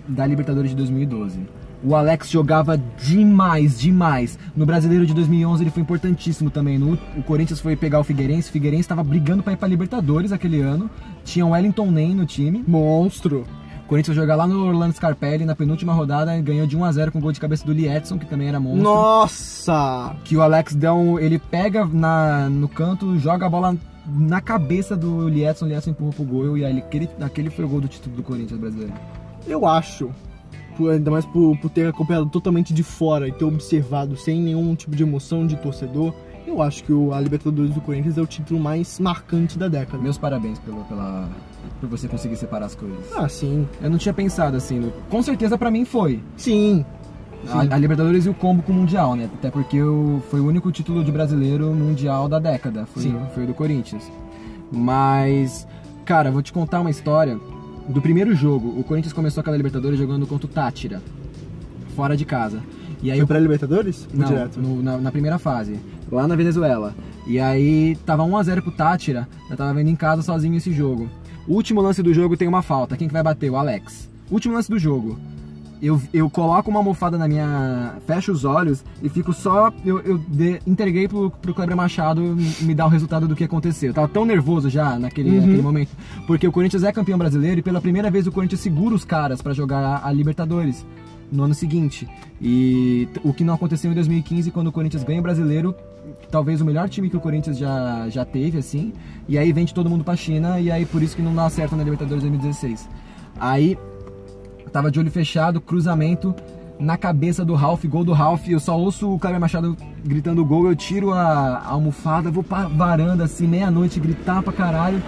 da 0.07 0.27
Libertadores 0.27 0.73
de 0.73 0.77
2012. 0.77 1.41
O 1.85 1.95
Alex 1.95 2.31
jogava 2.31 2.77
demais, 2.77 3.79
demais. 3.79 4.39
No 4.57 4.67
Brasileiro 4.67 5.07
de 5.07 5.15
2011 5.15 5.63
ele 5.63 5.71
foi 5.71 5.83
importantíssimo 5.83 6.51
também. 6.51 6.79
No, 6.79 6.95
o 7.17 7.23
Corinthians 7.23 7.61
foi 7.61 7.77
pegar 7.77 8.01
o 8.01 8.05
Figueirense. 8.05 8.49
O 8.49 8.53
Figueirense 8.53 8.83
estava 8.83 9.05
brigando 9.05 9.43
para 9.43 9.53
ir 9.53 9.57
para 9.57 9.69
Libertadores 9.69 10.33
aquele 10.33 10.61
ano. 10.61 10.91
Tinha 11.25 11.45
o 11.45 11.51
Wellington 11.51 11.91
Nem 11.91 12.15
no 12.15 12.27
time. 12.27 12.65
Monstro. 12.67 13.45
O 13.85 13.89
Corinthians 13.89 14.17
foi 14.17 14.25
jogar 14.25 14.35
lá 14.35 14.49
no 14.49 14.67
Orlando 14.67 14.95
Scarpelli 14.95 15.45
na 15.45 15.55
penúltima 15.55 15.93
rodada 15.93 16.37
e 16.37 16.43
ganhou 16.43 16.67
de 16.67 16.77
1 16.77 16.85
a 16.85 16.91
0 16.91 17.13
com 17.13 17.21
gol 17.21 17.31
de 17.31 17.39
cabeça 17.39 17.65
do 17.65 17.73
Lee 17.73 17.89
Edson, 17.89 18.19
que 18.19 18.27
também 18.27 18.49
era 18.49 18.59
monstro. 18.59 18.83
Nossa! 18.83 20.17
Que 20.25 20.37
o 20.37 20.43
Alex 20.43 20.77
um, 20.93 21.21
ele 21.21 21.39
pega 21.39 21.85
na, 21.85 22.49
no 22.51 22.69
canto, 22.69 23.17
joga 23.17 23.47
a 23.47 23.49
bola 23.49 23.77
na 24.05 24.41
cabeça 24.41 24.97
do 24.97 25.27
Lee 25.27 25.47
Edson, 25.47 25.67
o 25.67 25.69
Lee 25.69 25.77
Edson 25.77 25.91
empurra 25.91 26.13
pro 26.15 26.25
gol 26.25 26.59
e 26.59 26.65
aí 26.65 26.79
aquele, 26.79 27.09
aquele 27.21 27.49
foi 27.49 27.65
o 27.65 27.69
gol 27.69 27.81
do 27.81 27.87
título 27.87 28.17
do 28.17 28.25
Corinthians 28.25 28.59
brasileiro. 28.59 28.93
Eu 29.47 29.65
acho, 29.65 30.11
ainda 30.91 31.11
mais 31.11 31.25
por, 31.25 31.57
por 31.59 31.71
ter 31.71 31.89
acompanhado 31.89 32.27
totalmente 32.27 32.73
de 32.75 32.83
fora 32.83 33.27
e 33.29 33.33
ter 33.33 33.45
observado 33.45 34.17
sem 34.17 34.41
nenhum 34.41 34.75
tipo 34.75 34.95
de 34.95 35.03
emoção 35.03 35.47
de 35.47 35.57
torcedor, 35.57 36.13
eu 36.47 36.63
acho 36.63 36.85
que 36.85 36.93
o, 36.93 37.13
a 37.13 37.21
Libertadores 37.21 37.73
do 37.75 37.81
Corinthians 37.81 38.17
é 38.17 38.23
o 38.23 38.27
título 38.27 38.61
mais 38.61 39.01
marcante 39.01 39.59
da 39.59 39.67
década. 39.69 40.01
Meus 40.03 40.17
parabéns 40.17 40.59
pela, 40.61 40.85
pela, 40.85 41.29
por 41.81 41.89
você 41.89 42.07
conseguir 42.07 42.37
separar 42.37 42.67
as 42.67 42.75
coisas. 42.75 42.99
Ah, 43.17 43.29
sim. 43.29 43.67
Eu 43.83 43.91
não 43.91 43.99
tinha 43.99 44.15
pensado 44.15 44.57
assim, 44.57 44.79
no- 44.79 44.93
com 45.11 45.23
certeza 45.23 45.59
pra 45.59 45.71
mim 45.71 45.85
foi. 45.85 46.21
Sim. 46.37 46.85
A, 47.49 47.61
a 47.75 47.79
Libertadores 47.79 48.27
e 48.27 48.29
o 48.29 48.35
combo 48.35 48.63
com 48.63 48.73
o 48.73 48.75
Mundial, 48.77 49.15
né? 49.17 49.29
Até 49.35 49.51
porque 49.51 49.81
o- 49.83 50.23
foi 50.31 50.41
o 50.41 50.47
único 50.47 50.71
título 50.73 51.03
de 51.05 51.11
brasileiro 51.11 51.67
mundial 51.75 52.29
da 52.29 52.39
década. 52.39 52.87
Foi, 52.87 53.03
Sim. 53.03 53.21
foi 53.35 53.45
o 53.45 53.47
do 53.49 53.55
Corinthians. 53.55 54.11
Mas, 54.73 55.67
cara, 56.05 56.31
vou 56.31 56.43
te 56.43 56.53
contar 56.53 56.81
uma 56.81 56.91
história 56.91 57.39
do 57.89 58.01
primeiro 58.03 58.35
jogo. 58.35 58.79
O 58.79 58.85
Corinthians 58.85 59.13
começou 59.13 59.41
aquela 59.41 59.57
Libertadores 59.57 59.99
jogando 59.99 60.27
contra 60.27 60.47
o 60.47 60.51
Tátira, 60.51 61.03
fora 61.95 62.17
de 62.17 62.25
casa. 62.25 62.61
E 63.03 63.11
aí 63.11 63.19
Foi 63.19 63.27
pra 63.27 63.39
Libertadores? 63.39 64.09
Ou 64.13 64.19
não, 64.19 64.27
direto? 64.27 64.61
no- 64.61 64.83
na, 64.83 64.97
na 64.99 65.13
primeira 65.13 65.39
fase, 65.39 65.79
lá 66.11 66.27
na 66.27 66.35
Venezuela. 66.35 66.95
E 67.27 67.39
aí 67.39 67.97
tava 68.07 68.23
1x0 68.25 68.63
pro 68.63 68.73
Tátira, 68.73 69.29
eu 69.51 69.57
tava 69.57 69.75
vendo 69.75 69.89
em 69.91 69.97
casa 69.97 70.23
sozinho 70.23 70.57
esse 70.57 70.73
jogo. 70.73 71.09
O 71.47 71.55
último 71.55 71.81
lance 71.81 72.03
do 72.03 72.13
jogo 72.15 72.37
tem 72.37 72.49
uma 72.49 72.63
falta, 72.63 72.97
quem 72.97 73.07
que 73.07 73.13
vai 73.13 73.23
bater? 73.23 73.51
O 73.51 73.57
Alex. 73.57 74.09
Último 74.31 74.55
lance 74.55 74.69
do 74.71 74.79
jogo. 74.79 75.19
Eu, 75.83 76.01
eu 76.13 76.31
coloco 76.31 76.71
uma 76.71 76.81
almofada 76.81 77.19
na 77.19 77.29
minha. 77.29 77.95
fecho 78.07 78.33
os 78.33 78.45
olhos 78.45 78.83
e 79.03 79.09
fico 79.11 79.33
só. 79.33 79.71
Eu, 79.85 80.01
eu 80.01 80.17
de- 80.19 80.59
entreguei 80.67 81.07
pro, 81.07 81.31
pro 81.31 81.53
Kleber 81.55 81.77
Machado 81.77 82.21
me 82.61 82.75
dar 82.75 82.87
o 82.87 82.89
resultado 82.89 83.29
do 83.29 83.37
que 83.37 83.45
aconteceu. 83.45 83.91
Eu 83.91 83.95
tava 83.95 84.09
tão 84.09 84.25
nervoso 84.25 84.71
já 84.71 84.99
naquele, 84.99 85.31
Uhum. 85.31 85.41
naquele 85.43 85.63
momento. 85.63 85.91
Porque 86.27 86.49
o 86.49 86.53
Corinthians 86.53 86.83
é 86.83 86.91
campeão 86.93 87.19
brasileiro 87.19 87.61
e 87.61 87.63
pela 87.63 87.81
primeira 87.81 88.11
vez 88.11 88.27
o 88.27 88.33
Corinthians 88.33 88.61
segura 88.61 88.95
os 88.95 89.05
caras 89.05 89.43
pra 89.43 89.53
jogar 89.53 89.79
a, 90.03 90.09
a 90.09 90.13
Libertadores 90.13 90.87
no 91.31 91.43
ano 91.43 91.55
seguinte. 91.55 92.09
E 92.41 93.07
o 93.23 93.33
que 93.35 93.45
não 93.45 93.53
aconteceu 93.55 93.91
em 93.91 93.95
2015, 93.95 94.51
quando 94.51 94.69
o 94.69 94.73
Corinthians 94.73 95.03
ganha 95.05 95.21
o 95.21 95.23
brasileiro, 95.23 95.75
talvez 96.31 96.61
o 96.61 96.65
melhor 96.65 96.89
time 96.89 97.11
que 97.11 97.17
o 97.17 97.21
Corinthians 97.21 97.59
já, 97.59 98.09
já 98.09 98.25
teve, 98.25 98.57
assim. 98.59 98.93
E 99.29 99.37
aí 99.37 99.53
vende 99.53 99.75
todo 99.75 99.91
mundo 99.91 100.05
pra 100.05 100.17
China, 100.17 100.59
e 100.61 100.71
aí 100.71 100.87
por 100.87 101.03
isso 101.03 101.15
que 101.17 101.23
não 101.23 101.35
dá 101.35 101.51
certo 101.51 101.77
na 101.77 101.83
Libertadores 101.83 102.23
2016. 102.23 102.89
Aí 103.39 103.77
tava 104.77 104.91
de 104.91 105.01
olho 105.01 105.11
fechado, 105.11 105.59
cruzamento 105.59 106.35
na 106.79 106.99
cabeça 106.99 107.43
do 107.43 107.55
Ralph, 107.55 107.87
gol 107.87 108.05
do 108.05 108.13
Ralph. 108.13 108.47
Eu 108.47 108.61
só 108.61 108.79
ouço 108.79 109.11
o 109.11 109.19
Kleber 109.19 109.41
Machado 109.41 109.75
gritando 110.05 110.45
gol, 110.45 110.67
eu 110.67 110.77
tiro 110.77 111.15
a, 111.15 111.23
a 111.23 111.69
almofada, 111.71 112.31
vou 112.31 112.45
pra 112.45 112.69
varanda 112.69 113.25
assim, 113.25 113.47
meia-noite, 113.47 113.99
gritar 113.99 114.43
pra 114.43 114.53
caralho. 114.53 115.03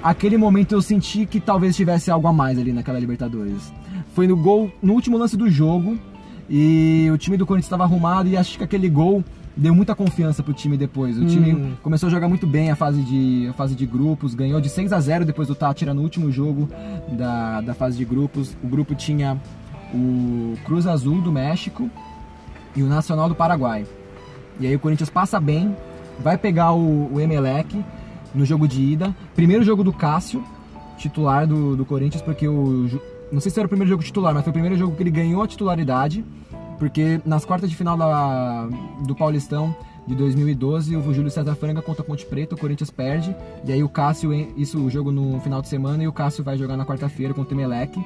Aquele 0.00 0.36
momento 0.36 0.76
eu 0.76 0.80
senti 0.80 1.26
que 1.26 1.40
talvez 1.40 1.74
tivesse 1.74 2.08
algo 2.08 2.28
a 2.28 2.32
mais 2.32 2.56
ali 2.56 2.72
naquela 2.72 3.00
Libertadores. 3.00 3.72
Foi 4.14 4.28
no 4.28 4.36
gol, 4.36 4.70
no 4.80 4.92
último 4.92 5.18
lance 5.18 5.36
do 5.36 5.50
jogo, 5.50 5.98
e 6.48 7.10
o 7.12 7.18
time 7.18 7.36
do 7.36 7.44
Corinthians 7.44 7.66
estava 7.66 7.82
arrumado 7.82 8.28
e 8.28 8.36
acho 8.36 8.56
que 8.56 8.62
aquele 8.62 8.88
gol 8.88 9.24
deu 9.56 9.74
muita 9.74 9.94
confiança 9.94 10.42
pro 10.42 10.52
time 10.54 10.76
depois. 10.76 11.18
O 11.18 11.24
time 11.26 11.52
Hum. 11.54 11.72
começou 11.82 12.06
a 12.06 12.10
jogar 12.10 12.28
muito 12.28 12.46
bem 12.46 12.70
a 12.70 12.76
fase 12.76 13.02
de, 13.02 13.48
a 13.48 13.52
fase 13.52 13.74
de 13.74 13.84
grupos, 13.86 14.34
ganhou 14.34 14.60
de 14.60 14.68
6 14.68 14.92
a 14.92 15.00
0 15.00 15.24
depois 15.24 15.48
do 15.48 15.54
Tátira 15.54 15.92
no 15.92 16.02
último 16.02 16.30
jogo 16.30 16.68
da, 17.12 17.60
da 17.60 17.74
fase 17.74 17.96
de 17.98 18.04
grupos. 18.04 18.56
O 18.62 18.68
grupo 18.68 18.94
tinha 18.94 19.40
o 19.92 20.54
Cruz 20.64 20.86
Azul 20.86 21.20
do 21.20 21.32
México 21.32 21.90
e 22.76 22.82
o 22.82 22.86
Nacional 22.86 23.28
do 23.28 23.34
Paraguai. 23.34 23.84
E 24.58 24.66
aí 24.66 24.74
o 24.76 24.78
Corinthians 24.78 25.10
passa 25.10 25.40
bem, 25.40 25.74
vai 26.22 26.38
pegar 26.38 26.72
o, 26.72 27.12
o 27.12 27.20
Emelec 27.20 27.82
no 28.34 28.44
jogo 28.44 28.68
de 28.68 28.80
ida. 28.82 29.14
Primeiro 29.34 29.64
jogo 29.64 29.82
do 29.82 29.92
Cássio, 29.92 30.44
titular 30.96 31.46
do, 31.46 31.76
do 31.76 31.84
Corinthians, 31.84 32.22
porque 32.22 32.46
o. 32.46 32.88
Não 33.32 33.40
sei 33.40 33.50
se 33.50 33.58
era 33.58 33.66
o 33.66 33.68
primeiro 33.68 33.88
jogo 33.88 34.02
titular, 34.02 34.34
mas 34.34 34.42
foi 34.42 34.50
o 34.50 34.52
primeiro 34.52 34.76
jogo 34.76 34.94
que 34.96 35.02
ele 35.02 35.10
ganhou 35.10 35.42
a 35.42 35.46
titularidade. 35.46 36.24
Porque 36.80 37.20
nas 37.26 37.44
quartas 37.44 37.68
de 37.68 37.76
final 37.76 37.94
da, 37.94 38.66
do 39.06 39.14
Paulistão 39.14 39.76
de 40.06 40.14
2012, 40.14 40.96
o 40.96 41.12
Júlio 41.12 41.30
César 41.30 41.54
Franga 41.54 41.82
contra 41.82 42.02
a 42.02 42.04
Ponte 42.04 42.24
Preta, 42.24 42.54
o 42.54 42.58
Corinthians 42.58 42.90
perde. 42.90 43.36
E 43.66 43.70
aí 43.70 43.84
o 43.84 43.88
Cássio, 43.88 44.32
isso 44.56 44.78
o 44.78 44.88
jogo 44.88 45.12
no 45.12 45.38
final 45.40 45.60
de 45.60 45.68
semana, 45.68 46.02
e 46.02 46.08
o 46.08 46.12
Cássio 46.12 46.42
vai 46.42 46.56
jogar 46.56 46.78
na 46.78 46.86
quarta-feira 46.86 47.34
contra 47.34 47.54
o 47.54 47.60
Emelec. 47.60 48.02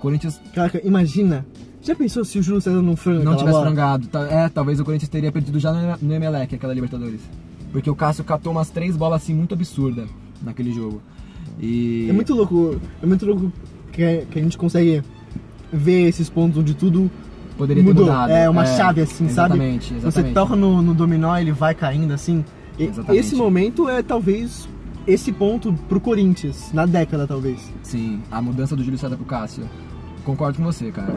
Corinthians 0.00 0.40
Caraca, 0.54 0.80
imagina. 0.82 1.46
Já 1.82 1.94
pensou 1.94 2.24
se 2.24 2.38
o 2.38 2.42
Júlio 2.42 2.62
César 2.62 2.80
não 2.80 2.96
franga 2.96 3.24
não 3.24 3.36
tivesse 3.36 3.52
bola? 3.52 3.66
frangado. 3.66 4.08
É, 4.30 4.48
talvez 4.48 4.80
o 4.80 4.84
Corinthians 4.86 5.10
teria 5.10 5.30
perdido 5.30 5.60
já 5.60 5.70
no, 6.00 6.14
Emelec, 6.14 6.54
aquela 6.54 6.72
Libertadores. 6.72 7.20
Porque 7.70 7.90
o 7.90 7.94
Cássio 7.94 8.24
catou 8.24 8.52
umas 8.52 8.70
três 8.70 8.96
bolas 8.96 9.22
assim 9.22 9.34
muito 9.34 9.52
absurdas 9.52 10.08
naquele 10.42 10.72
jogo. 10.72 11.02
E. 11.60 12.06
É 12.08 12.12
muito 12.14 12.34
louco, 12.34 12.80
é 13.02 13.06
muito 13.06 13.26
louco 13.26 13.52
que, 13.92 14.24
que 14.30 14.38
a 14.38 14.42
gente 14.42 14.56
consegue 14.56 15.02
ver 15.70 16.08
esses 16.08 16.30
pontos 16.30 16.58
onde 16.58 16.72
tudo 16.72 17.10
Poderia 17.58 17.82
mudou. 17.82 18.06
ter 18.06 18.10
mudado. 18.12 18.30
É 18.30 18.48
uma 18.48 18.64
chave 18.64 19.02
assim, 19.02 19.28
sabe? 19.28 19.54
exatamente, 19.54 19.94
Exatamente, 19.94 20.28
Você 20.28 20.32
toca 20.32 20.56
no, 20.56 20.80
no 20.80 20.94
dominó, 20.94 21.36
ele 21.36 21.52
vai 21.52 21.74
caindo 21.74 22.14
assim. 22.14 22.42
E 22.78 22.84
Exatamente. 22.84 23.20
esse 23.20 23.34
momento 23.34 23.88
é 23.88 24.02
talvez 24.02 24.68
esse 25.06 25.32
ponto 25.32 25.72
pro 25.88 26.00
Corinthians, 26.00 26.70
na 26.72 26.86
década 26.86 27.26
talvez. 27.26 27.70
Sim, 27.82 28.20
a 28.30 28.40
mudança 28.40 28.76
do 28.76 28.82
Júlio 28.84 28.98
César 28.98 29.16
pro 29.16 29.26
Cássio. 29.26 29.64
Concordo 30.24 30.58
com 30.58 30.64
você, 30.64 30.92
cara. 30.92 31.14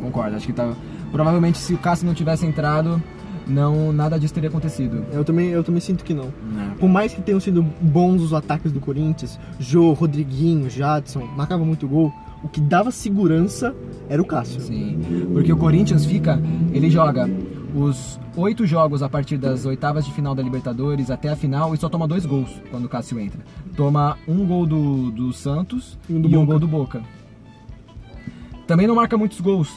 Concordo. 0.00 0.34
Acho 0.36 0.46
que 0.46 0.52
tá. 0.52 0.72
Provavelmente 1.10 1.58
se 1.58 1.74
o 1.74 1.78
Cássio 1.78 2.06
não 2.06 2.14
tivesse 2.14 2.46
entrado, 2.46 3.02
não 3.46 3.92
nada 3.92 4.18
disso 4.18 4.32
teria 4.32 4.48
acontecido. 4.48 5.04
Eu 5.12 5.24
também, 5.24 5.48
eu 5.48 5.62
também 5.64 5.80
sinto 5.80 6.04
que 6.04 6.14
não. 6.14 6.32
Por 6.78 6.88
mais 6.88 7.12
que 7.12 7.20
tenham 7.20 7.40
sido 7.40 7.62
bons 7.80 8.22
os 8.22 8.32
ataques 8.32 8.72
do 8.72 8.80
Corinthians, 8.80 9.38
Jô, 9.58 9.92
Rodriguinho, 9.92 10.70
Jadson, 10.70 11.26
marcava 11.36 11.64
muito 11.64 11.86
gol, 11.88 12.12
o 12.44 12.48
que 12.48 12.60
dava 12.60 12.90
segurança 12.90 13.74
era 14.08 14.20
o 14.20 14.24
Cássio. 14.24 14.60
Sim, 14.60 15.00
porque 15.32 15.52
o 15.52 15.56
Corinthians 15.56 16.04
fica, 16.04 16.40
ele 16.72 16.90
joga 16.90 17.28
os 17.74 18.18
oito 18.36 18.66
jogos 18.66 19.02
a 19.02 19.08
partir 19.08 19.38
das 19.38 19.64
oitavas 19.64 20.04
de 20.04 20.12
final 20.12 20.34
da 20.34 20.42
Libertadores 20.42 21.10
até 21.10 21.28
a 21.30 21.36
final 21.36 21.74
e 21.74 21.78
só 21.78 21.88
toma 21.88 22.06
dois 22.08 22.26
gols 22.26 22.50
quando 22.70 22.84
o 22.84 22.88
Cássio 22.88 23.18
entra. 23.20 23.40
Toma 23.76 24.18
um 24.28 24.46
gol 24.46 24.66
do, 24.66 25.10
do 25.10 25.32
Santos 25.32 25.98
E 26.08 26.12
um 26.14 26.20
do 26.20 26.28
e 26.28 26.36
um 26.36 26.44
gol 26.44 26.58
do 26.58 26.66
Boca. 26.68 27.02
Também 28.66 28.86
não 28.86 28.94
marca 28.94 29.16
muitos 29.18 29.40
gols, 29.40 29.70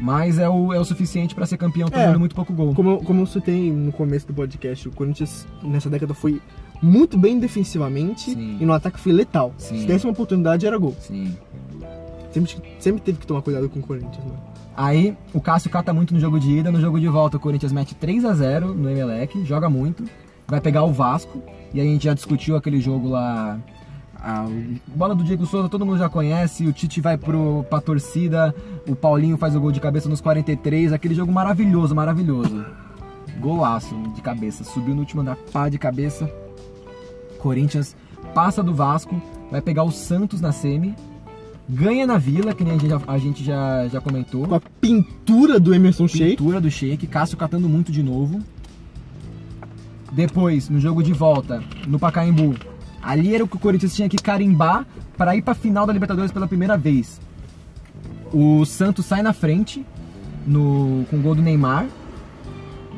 mas 0.00 0.38
é 0.38 0.48
o, 0.48 0.72
é 0.72 0.78
o 0.80 0.84
suficiente 0.84 1.34
para 1.34 1.46
ser 1.46 1.56
campeão 1.56 1.88
tomando 1.88 2.14
É. 2.14 2.18
muito 2.18 2.34
pouco 2.34 2.52
gol. 2.52 2.74
Como, 2.74 2.90
eu- 2.92 2.98
como 2.98 3.20
eu 3.22 3.26
citei 3.26 3.70
no 3.72 3.92
começo 3.92 4.26
do 4.26 4.34
podcast, 4.34 4.88
o 4.88 4.92
Corinthians 4.92 5.46
nessa 5.62 5.88
década 5.88 6.12
foi 6.14 6.40
muito 6.82 7.16
bem 7.16 7.38
defensivamente 7.38 8.32
Sim. 8.32 8.56
e 8.60 8.66
no 8.66 8.72
ataque 8.72 8.98
foi 8.98 9.12
letal. 9.12 9.52
Sim. 9.56 9.78
Se 9.80 9.86
desse 9.86 10.04
uma 10.04 10.12
oportunidade, 10.12 10.66
era 10.66 10.76
gol. 10.76 10.94
Sim. 10.98 11.34
Sempre, 12.32 12.56
sempre 12.78 13.02
teve 13.02 13.18
que 13.18 13.26
tomar 13.26 13.42
cuidado 13.42 13.68
com 13.68 13.78
o 13.78 13.82
Corinthians, 13.82 14.24
né? 14.24 14.36
Aí 14.74 15.16
o 15.34 15.40
Cássio 15.40 15.70
cata 15.70 15.92
muito 15.92 16.14
no 16.14 16.20
jogo 16.20 16.40
de 16.40 16.50
ida, 16.50 16.72
no 16.72 16.80
jogo 16.80 16.98
de 16.98 17.06
volta 17.06 17.36
o 17.36 17.40
Corinthians 17.40 17.72
mete 17.72 17.94
3 17.94 18.24
a 18.24 18.32
0 18.32 18.74
no 18.74 18.88
Emelec, 18.88 19.44
joga 19.44 19.68
muito, 19.68 20.04
vai 20.48 20.60
pegar 20.60 20.82
o 20.84 20.92
Vasco, 20.92 21.42
e 21.74 21.80
aí 21.80 21.86
a 21.86 21.90
gente 21.90 22.04
já 22.04 22.14
discutiu 22.14 22.56
aquele 22.56 22.80
jogo 22.80 23.08
lá, 23.08 23.58
a 24.18 24.46
bola 24.94 25.14
do 25.14 25.24
Diego 25.24 25.44
Souza, 25.44 25.68
todo 25.68 25.84
mundo 25.84 25.98
já 25.98 26.08
conhece, 26.08 26.66
o 26.66 26.72
Tite 26.72 27.00
vai 27.00 27.18
pro, 27.18 27.66
pra 27.68 27.80
torcida, 27.80 28.54
o 28.88 28.94
Paulinho 28.94 29.36
faz 29.36 29.54
o 29.54 29.60
gol 29.60 29.72
de 29.72 29.80
cabeça 29.80 30.08
nos 30.08 30.20
43, 30.20 30.92
aquele 30.92 31.14
jogo 31.14 31.32
maravilhoso, 31.32 31.94
maravilhoso. 31.94 32.64
Golaço 33.40 33.94
de 34.14 34.22
cabeça, 34.22 34.62
subiu 34.62 34.94
no 34.94 35.00
último 35.00 35.22
andar, 35.22 35.36
pá 35.52 35.68
de 35.68 35.76
cabeça. 35.76 36.30
Corinthians 37.38 37.96
passa 38.32 38.62
do 38.62 38.72
Vasco, 38.72 39.20
vai 39.50 39.60
pegar 39.60 39.82
o 39.82 39.90
Santos 39.90 40.40
na 40.40 40.52
semi, 40.52 40.94
ganha 41.68 42.06
na 42.06 42.18
Vila, 42.18 42.54
que 42.54 42.64
nem 42.64 42.74
a 42.74 42.78
gente 42.78 42.88
já, 42.88 43.00
a 43.06 43.18
gente 43.18 43.44
já, 43.44 43.88
já 43.88 44.00
comentou. 44.00 44.46
Com 44.46 44.54
a 44.54 44.60
pintura 44.60 45.58
do 45.58 45.74
Emerson 45.74 46.08
Sheik. 46.08 46.36
Pintura 46.36 46.60
do 46.60 46.70
Sheik, 46.70 47.06
Cássio 47.06 47.36
catando 47.36 47.68
muito 47.68 47.90
de 47.90 48.02
novo. 48.02 48.40
Depois, 50.12 50.68
no 50.68 50.78
jogo 50.78 51.02
de 51.02 51.12
volta, 51.12 51.62
no 51.86 51.98
Pacaembu, 51.98 52.54
ali 53.02 53.34
era 53.34 53.42
o 53.42 53.48
que 53.48 53.56
o 53.56 53.58
Corinthians 53.58 53.94
tinha 53.94 54.08
que 54.08 54.18
carimbar 54.18 54.86
para 55.16 55.34
ir 55.34 55.42
para 55.42 55.54
final 55.54 55.86
da 55.86 55.92
Libertadores 55.92 56.30
pela 56.30 56.46
primeira 56.46 56.76
vez. 56.76 57.20
O 58.32 58.64
Santos 58.64 59.06
sai 59.06 59.22
na 59.22 59.32
frente 59.32 59.84
no, 60.46 61.04
com 61.08 61.16
o 61.16 61.22
gol 61.22 61.34
do 61.34 61.42
Neymar. 61.42 61.86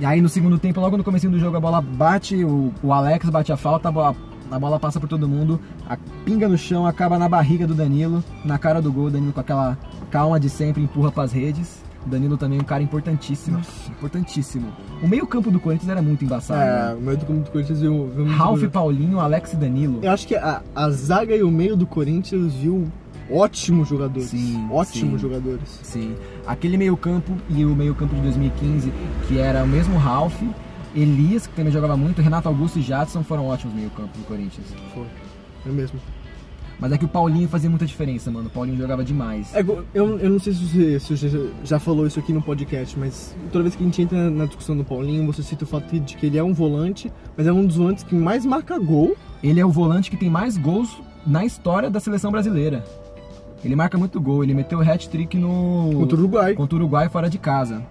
E 0.01 0.05
aí 0.05 0.21
no 0.21 0.29
segundo 0.29 0.59
tempo, 0.59 0.81
logo 0.81 0.97
no 0.97 1.05
começo 1.05 1.29
do 1.29 1.39
jogo, 1.39 1.57
a 1.57 1.61
bola 1.61 1.81
bate, 1.81 2.45
o, 2.45 2.73
o 2.83 2.93
Alex 2.93 3.29
bate 3.29 3.53
a 3.53 3.57
falta, 3.57 3.89
a 3.89 3.93
bola, 3.93 4.17
a 4.55 4.59
bola 4.59 4.78
passa 4.78 5.00
por 5.00 5.09
todo 5.09 5.28
mundo, 5.28 5.61
a 5.88 5.96
pinga 6.24 6.48
no 6.48 6.57
chão, 6.57 6.86
acaba 6.86 7.18
na 7.18 7.28
barriga 7.28 7.66
do 7.66 7.74
Danilo, 7.74 8.22
na 8.44 8.57
cara 8.57 8.80
do 8.80 8.92
gol, 8.92 9.11
Danilo 9.11 9.32
com 9.32 9.40
aquela 9.40 9.76
calma 10.12 10.38
de 10.38 10.48
sempre 10.48 10.80
empurra 10.80 11.11
para 11.11 11.24
as 11.24 11.32
redes. 11.32 11.82
Danilo 12.07 12.36
também 12.36 12.59
é 12.59 12.62
um 12.62 12.64
cara 12.64 12.82
importantíssimo, 12.82 13.61
importantíssimo. 13.88 14.68
O 15.02 15.09
meio-campo 15.09 15.50
do 15.50 15.59
Corinthians 15.59 15.90
era 15.90 16.02
muito 16.02 16.24
embaçado. 16.24 16.61
É, 16.61 16.90
né? 16.90 16.94
o 16.94 17.00
meio 17.00 17.16
do 17.16 17.26
campo 17.26 17.40
do 17.40 17.50
Corinthians 17.50 17.80
viu, 17.80 18.11
viu 18.14 18.26
muito 18.26 18.38
Ralf. 18.38 18.62
Paulinho, 18.68 19.18
Alex 19.18 19.55
e 19.55 19.57
Danilo. 19.57 20.00
Eu 20.02 20.12
acho 20.12 20.26
que 20.26 20.36
a, 20.36 20.62
a 20.74 20.90
zaga 20.90 21.34
e 21.34 21.42
o 21.42 21.50
meio 21.50 21.76
do 21.76 21.86
Corinthians 21.86 22.52
viu 22.55 22.86
ótimos 23.30 23.88
jogadores. 23.88 24.28
Sim, 24.28 24.68
ótimos 24.70 25.20
sim. 25.20 25.28
jogadores. 25.28 25.80
Sim. 25.82 26.14
Aquele 26.46 26.76
meio-campo 26.76 27.32
e 27.48 27.64
o 27.64 27.74
meio-campo 27.74 28.14
de 28.14 28.20
2015, 28.20 28.92
que 29.26 29.38
era 29.38 29.64
o 29.64 29.66
mesmo 29.66 29.96
Ralf, 29.96 30.40
Elias, 30.95 31.47
que 31.47 31.55
também 31.55 31.72
jogava 31.72 31.97
muito, 31.97 32.22
Renato 32.22 32.49
Augusto 32.49 32.78
e 32.78 32.82
Jadson 32.82 33.22
foram 33.22 33.47
ótimos 33.49 33.74
meio-campo 33.74 34.16
do 34.16 34.24
Corinthians. 34.24 34.66
Foi. 34.95 35.07
É 35.66 35.70
mesmo. 35.70 35.99
Mas 36.78 36.90
é 36.92 36.99
que 36.99 37.05
o 37.05 37.09
Paulinho 37.09 37.49
fazia 37.49 37.70
muita 37.70 37.86
diferença, 37.86 38.30
mano. 38.30 38.49
O 38.49 38.51
Paulinho 38.51 38.76
jogava 38.76 39.05
demais. 39.05 39.55
É, 39.55 39.61
eu, 39.95 40.18
eu 40.18 40.28
não 40.30 40.38
sei 40.40 40.53
se 40.53 40.64
você, 40.66 41.01
se 41.01 41.16
você 41.16 41.28
já- 41.28 41.38
já 41.64 41.78
falou 41.78 42.05
isso 42.07 42.18
aqui 42.18 42.32
no 42.32 42.42
podcast, 42.42 42.99
mas 42.99 43.34
toda 43.53 43.62
vez 43.62 43.76
que 43.76 43.82
a 43.82 43.86
gente 43.86 44.03
entra 44.03 44.28
na 44.28 44.45
discussão 44.45 44.76
do 44.76 44.84
Paulinho, 44.84 45.24
você 45.24 45.42
cita 45.42 45.64
o 45.64 45.66
fato 45.66 45.99
de 46.01 46.16
que 46.16 46.26
ele 46.26 46.36
é 46.36 46.42
um 46.42 46.53
volante, 46.53 47.12
mas 47.36 47.47
é 47.47 47.53
um 47.53 47.64
dos 47.64 47.76
volantes 47.76 48.03
que 48.03 48.14
mais 48.14 48.45
marca 48.45 48.76
gol. 48.78 49.16
Ele 49.42 49.61
é 49.61 49.64
o 49.64 49.70
volante 49.70 50.11
que 50.11 50.16
tem 50.16 50.28
mais 50.28 50.57
gols 50.59 51.01
na 51.26 51.45
história 51.45 51.88
da 51.88 52.01
seleção 52.01 52.30
brasileira. 52.32 52.84
Ele 53.64 53.76
marca 53.76 53.97
muito 53.97 54.20
gol. 54.20 54.42
Ele 54.42 54.53
meteu 54.53 54.78
o 54.80 54.82
hat-trick 54.82 55.38
no... 55.38 55.90
Contra 55.95 56.16
o 56.16 56.20
Uruguai. 56.20 56.55
contra 56.55 56.74
o 56.76 56.78
Uruguai 56.78 57.09
fora 57.09 57.30
de 57.30 57.38
casa. 57.38 57.82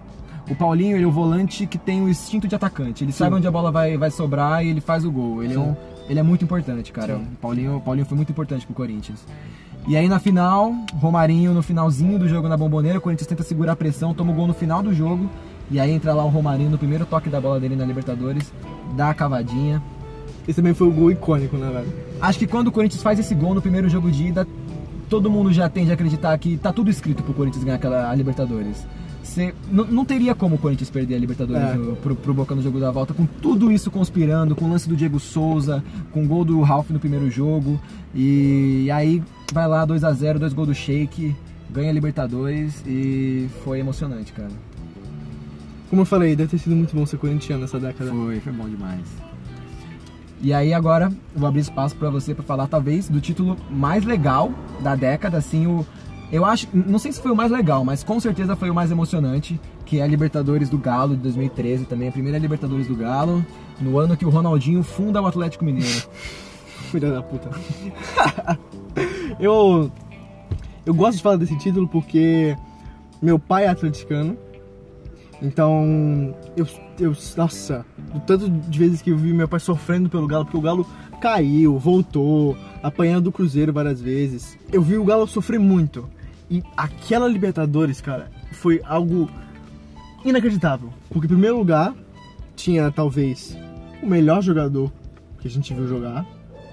O 0.48 0.54
Paulinho, 0.54 0.96
ele 0.96 1.04
é 1.04 1.06
o 1.06 1.10
volante 1.10 1.66
que 1.66 1.78
tem 1.78 2.02
o 2.02 2.08
instinto 2.08 2.46
de 2.46 2.54
atacante. 2.54 3.02
Ele 3.02 3.12
sabe 3.12 3.36
onde 3.36 3.46
a 3.46 3.50
bola 3.50 3.72
vai, 3.72 3.96
vai 3.96 4.10
sobrar 4.10 4.64
e 4.64 4.68
ele 4.68 4.80
faz 4.80 5.04
o 5.04 5.10
gol. 5.10 5.42
Ele, 5.42 5.54
é, 5.54 5.58
um, 5.58 5.74
ele 6.08 6.20
é 6.20 6.22
muito 6.22 6.44
importante, 6.44 6.92
cara. 6.92 7.16
O 7.16 7.36
Paulinho, 7.40 7.76
o 7.76 7.80
Paulinho 7.80 8.06
foi 8.06 8.16
muito 8.16 8.30
importante 8.30 8.66
pro 8.66 8.74
Corinthians. 8.74 9.24
E 9.86 9.96
aí 9.96 10.08
na 10.08 10.18
final, 10.18 10.74
Romarinho 10.94 11.52
no 11.52 11.62
finalzinho 11.62 12.18
do 12.18 12.28
jogo 12.28 12.48
na 12.48 12.56
bomboneira, 12.56 12.98
o 12.98 13.00
Corinthians 13.00 13.26
tenta 13.26 13.42
segurar 13.42 13.72
a 13.72 13.76
pressão, 13.76 14.14
toma 14.14 14.32
o 14.32 14.34
gol 14.34 14.46
no 14.46 14.54
final 14.54 14.82
do 14.82 14.94
jogo. 14.94 15.30
E 15.70 15.80
aí 15.80 15.90
entra 15.90 16.12
lá 16.12 16.24
o 16.24 16.28
Romarinho 16.28 16.70
no 16.70 16.78
primeiro 16.78 17.06
toque 17.06 17.30
da 17.30 17.40
bola 17.40 17.58
dele 17.58 17.74
na 17.74 17.84
Libertadores, 17.84 18.52
dá 18.96 19.10
a 19.10 19.14
cavadinha. 19.14 19.82
Esse 20.46 20.56
também 20.56 20.74
foi 20.74 20.88
o 20.88 20.90
gol 20.90 21.10
icônico, 21.10 21.56
né, 21.56 21.70
velho? 21.70 21.92
Acho 22.20 22.38
que 22.38 22.46
quando 22.46 22.68
o 22.68 22.72
Corinthians 22.72 23.02
faz 23.02 23.18
esse 23.18 23.34
gol 23.34 23.54
no 23.54 23.62
primeiro 23.62 23.88
jogo 23.88 24.10
de 24.10 24.24
ida, 24.26 24.46
todo 25.08 25.30
mundo 25.30 25.52
já 25.52 25.68
tende 25.70 25.90
a 25.90 25.94
acreditar 25.94 26.36
que 26.36 26.58
tá 26.58 26.70
tudo 26.70 26.90
escrito 26.90 27.22
pro 27.22 27.32
Corinthians 27.32 27.64
ganhar 27.64 27.76
aquela 27.76 28.10
a 28.10 28.14
Libertadores. 28.14 28.86
Cê, 29.34 29.52
não, 29.68 29.84
não 29.84 30.04
teria 30.04 30.32
como 30.32 30.54
o 30.54 30.58
Corinthians 30.58 30.90
perder 30.90 31.16
a 31.16 31.18
Libertadores 31.18 31.60
É. 31.70 31.74
no- 31.74 31.96
pro, 31.96 32.14
pro 32.14 32.32
Boca 32.32 32.54
no 32.54 32.62
jogo 32.62 32.78
da 32.78 32.90
volta, 32.92 33.12
com 33.12 33.26
tudo 33.26 33.72
isso 33.72 33.90
conspirando, 33.90 34.54
com 34.54 34.64
o 34.66 34.70
lance 34.70 34.88
do 34.88 34.94
Diego 34.94 35.18
Souza, 35.18 35.82
com 36.12 36.22
o 36.22 36.26
gol 36.28 36.44
do 36.44 36.60
Ralf 36.60 36.90
no 36.90 37.00
primeiro 37.00 37.28
jogo. 37.28 37.80
E, 38.14 38.88
aí 38.92 39.20
vai 39.52 39.66
lá 39.66 39.84
2 39.84 40.04
a 40.04 40.12
0 40.12 40.38
dois 40.38 40.52
gols 40.52 40.68
do 40.68 40.74
Sheik, 40.74 41.34
ganha 41.68 41.90
a 41.90 41.92
Libertadores 41.92 42.80
e 42.86 43.48
foi 43.64 43.80
emocionante, 43.80 44.32
cara. 44.32 44.50
Como 45.90 46.02
eu 46.02 46.06
falei, 46.06 46.36
deve 46.36 46.50
ter 46.50 46.58
sido 46.58 46.76
muito 46.76 46.94
bom 46.94 47.04
ser 47.04 47.18
corintiano 47.18 47.62
nessa 47.62 47.80
década. 47.80 48.10
Foi, 48.12 48.38
foi 48.38 48.52
bom 48.52 48.68
demais. 48.68 49.02
E 50.40 50.52
aí 50.52 50.72
agora 50.72 51.10
vou 51.34 51.48
abrir 51.48 51.60
espaço 51.60 51.96
pra 51.96 52.08
você 52.10 52.34
pra 52.34 52.44
falar 52.44 52.66
talvez 52.68 53.08
do 53.08 53.20
título 53.20 53.56
mais 53.70 54.04
legal 54.04 54.52
da 54.80 54.94
década, 54.94 55.38
assim, 55.38 55.66
o 55.66 55.84
Eu 56.32 56.44
acho, 56.44 56.66
não 56.72 56.98
sei 56.98 57.12
se 57.12 57.20
foi 57.20 57.30
o 57.30 57.36
mais 57.36 57.50
legal, 57.50 57.84
mas 57.84 58.02
com 58.02 58.18
certeza 58.18 58.56
foi 58.56 58.70
o 58.70 58.74
mais 58.74 58.90
emocionante, 58.90 59.60
que 59.84 60.00
é 60.00 60.02
a 60.02 60.06
Libertadores 60.06 60.68
do 60.68 60.78
Galo 60.78 61.14
de 61.16 61.22
2013 61.22 61.84
também, 61.84 62.08
a 62.08 62.12
primeira 62.12 62.38
Libertadores 62.38 62.86
do 62.86 62.96
Galo, 62.96 63.44
no 63.80 63.98
ano 63.98 64.16
que 64.16 64.24
o 64.24 64.30
Ronaldinho 64.30 64.82
funda 64.82 65.20
o 65.20 65.26
Atlético 65.26 65.64
Mineiro. 65.64 66.08
Filha 66.90 67.10
da 67.10 67.22
puta. 67.22 67.50
eu. 69.38 69.90
Eu 70.86 70.92
gosto 70.92 71.16
de 71.16 71.22
falar 71.22 71.36
desse 71.36 71.56
título 71.58 71.88
porque 71.88 72.56
meu 73.20 73.38
pai 73.38 73.64
é 73.64 73.68
atleticano. 73.68 74.36
Então, 75.42 76.34
eu, 76.56 76.66
eu. 76.98 77.16
Nossa, 77.36 77.84
o 78.14 78.20
tanto 78.20 78.48
de 78.48 78.78
vezes 78.78 79.02
que 79.02 79.10
eu 79.10 79.16
vi 79.16 79.32
meu 79.32 79.48
pai 79.48 79.60
sofrendo 79.60 80.08
pelo 80.08 80.26
Galo, 80.26 80.44
porque 80.44 80.58
o 80.58 80.60
Galo 80.60 80.86
caiu, 81.20 81.78
voltou, 81.78 82.56
apanhando 82.82 83.24
do 83.24 83.32
Cruzeiro 83.32 83.72
várias 83.72 84.00
vezes. 84.00 84.58
Eu 84.72 84.82
vi 84.82 84.96
o 84.96 85.04
Galo 85.04 85.26
sofrer 85.26 85.58
muito. 85.58 86.08
E 86.54 86.62
aquela 86.76 87.26
Libertadores, 87.26 88.00
cara, 88.00 88.30
foi 88.52 88.80
algo 88.84 89.28
inacreditável. 90.24 90.90
Porque, 91.10 91.26
em 91.26 91.30
primeiro 91.30 91.58
lugar, 91.58 91.92
tinha 92.54 92.90
talvez 92.90 93.56
o 94.02 94.06
melhor 94.06 94.40
jogador 94.40 94.92
que 95.40 95.48
a 95.48 95.50
gente 95.50 95.74
viu 95.74 95.88
jogar, 95.88 96.24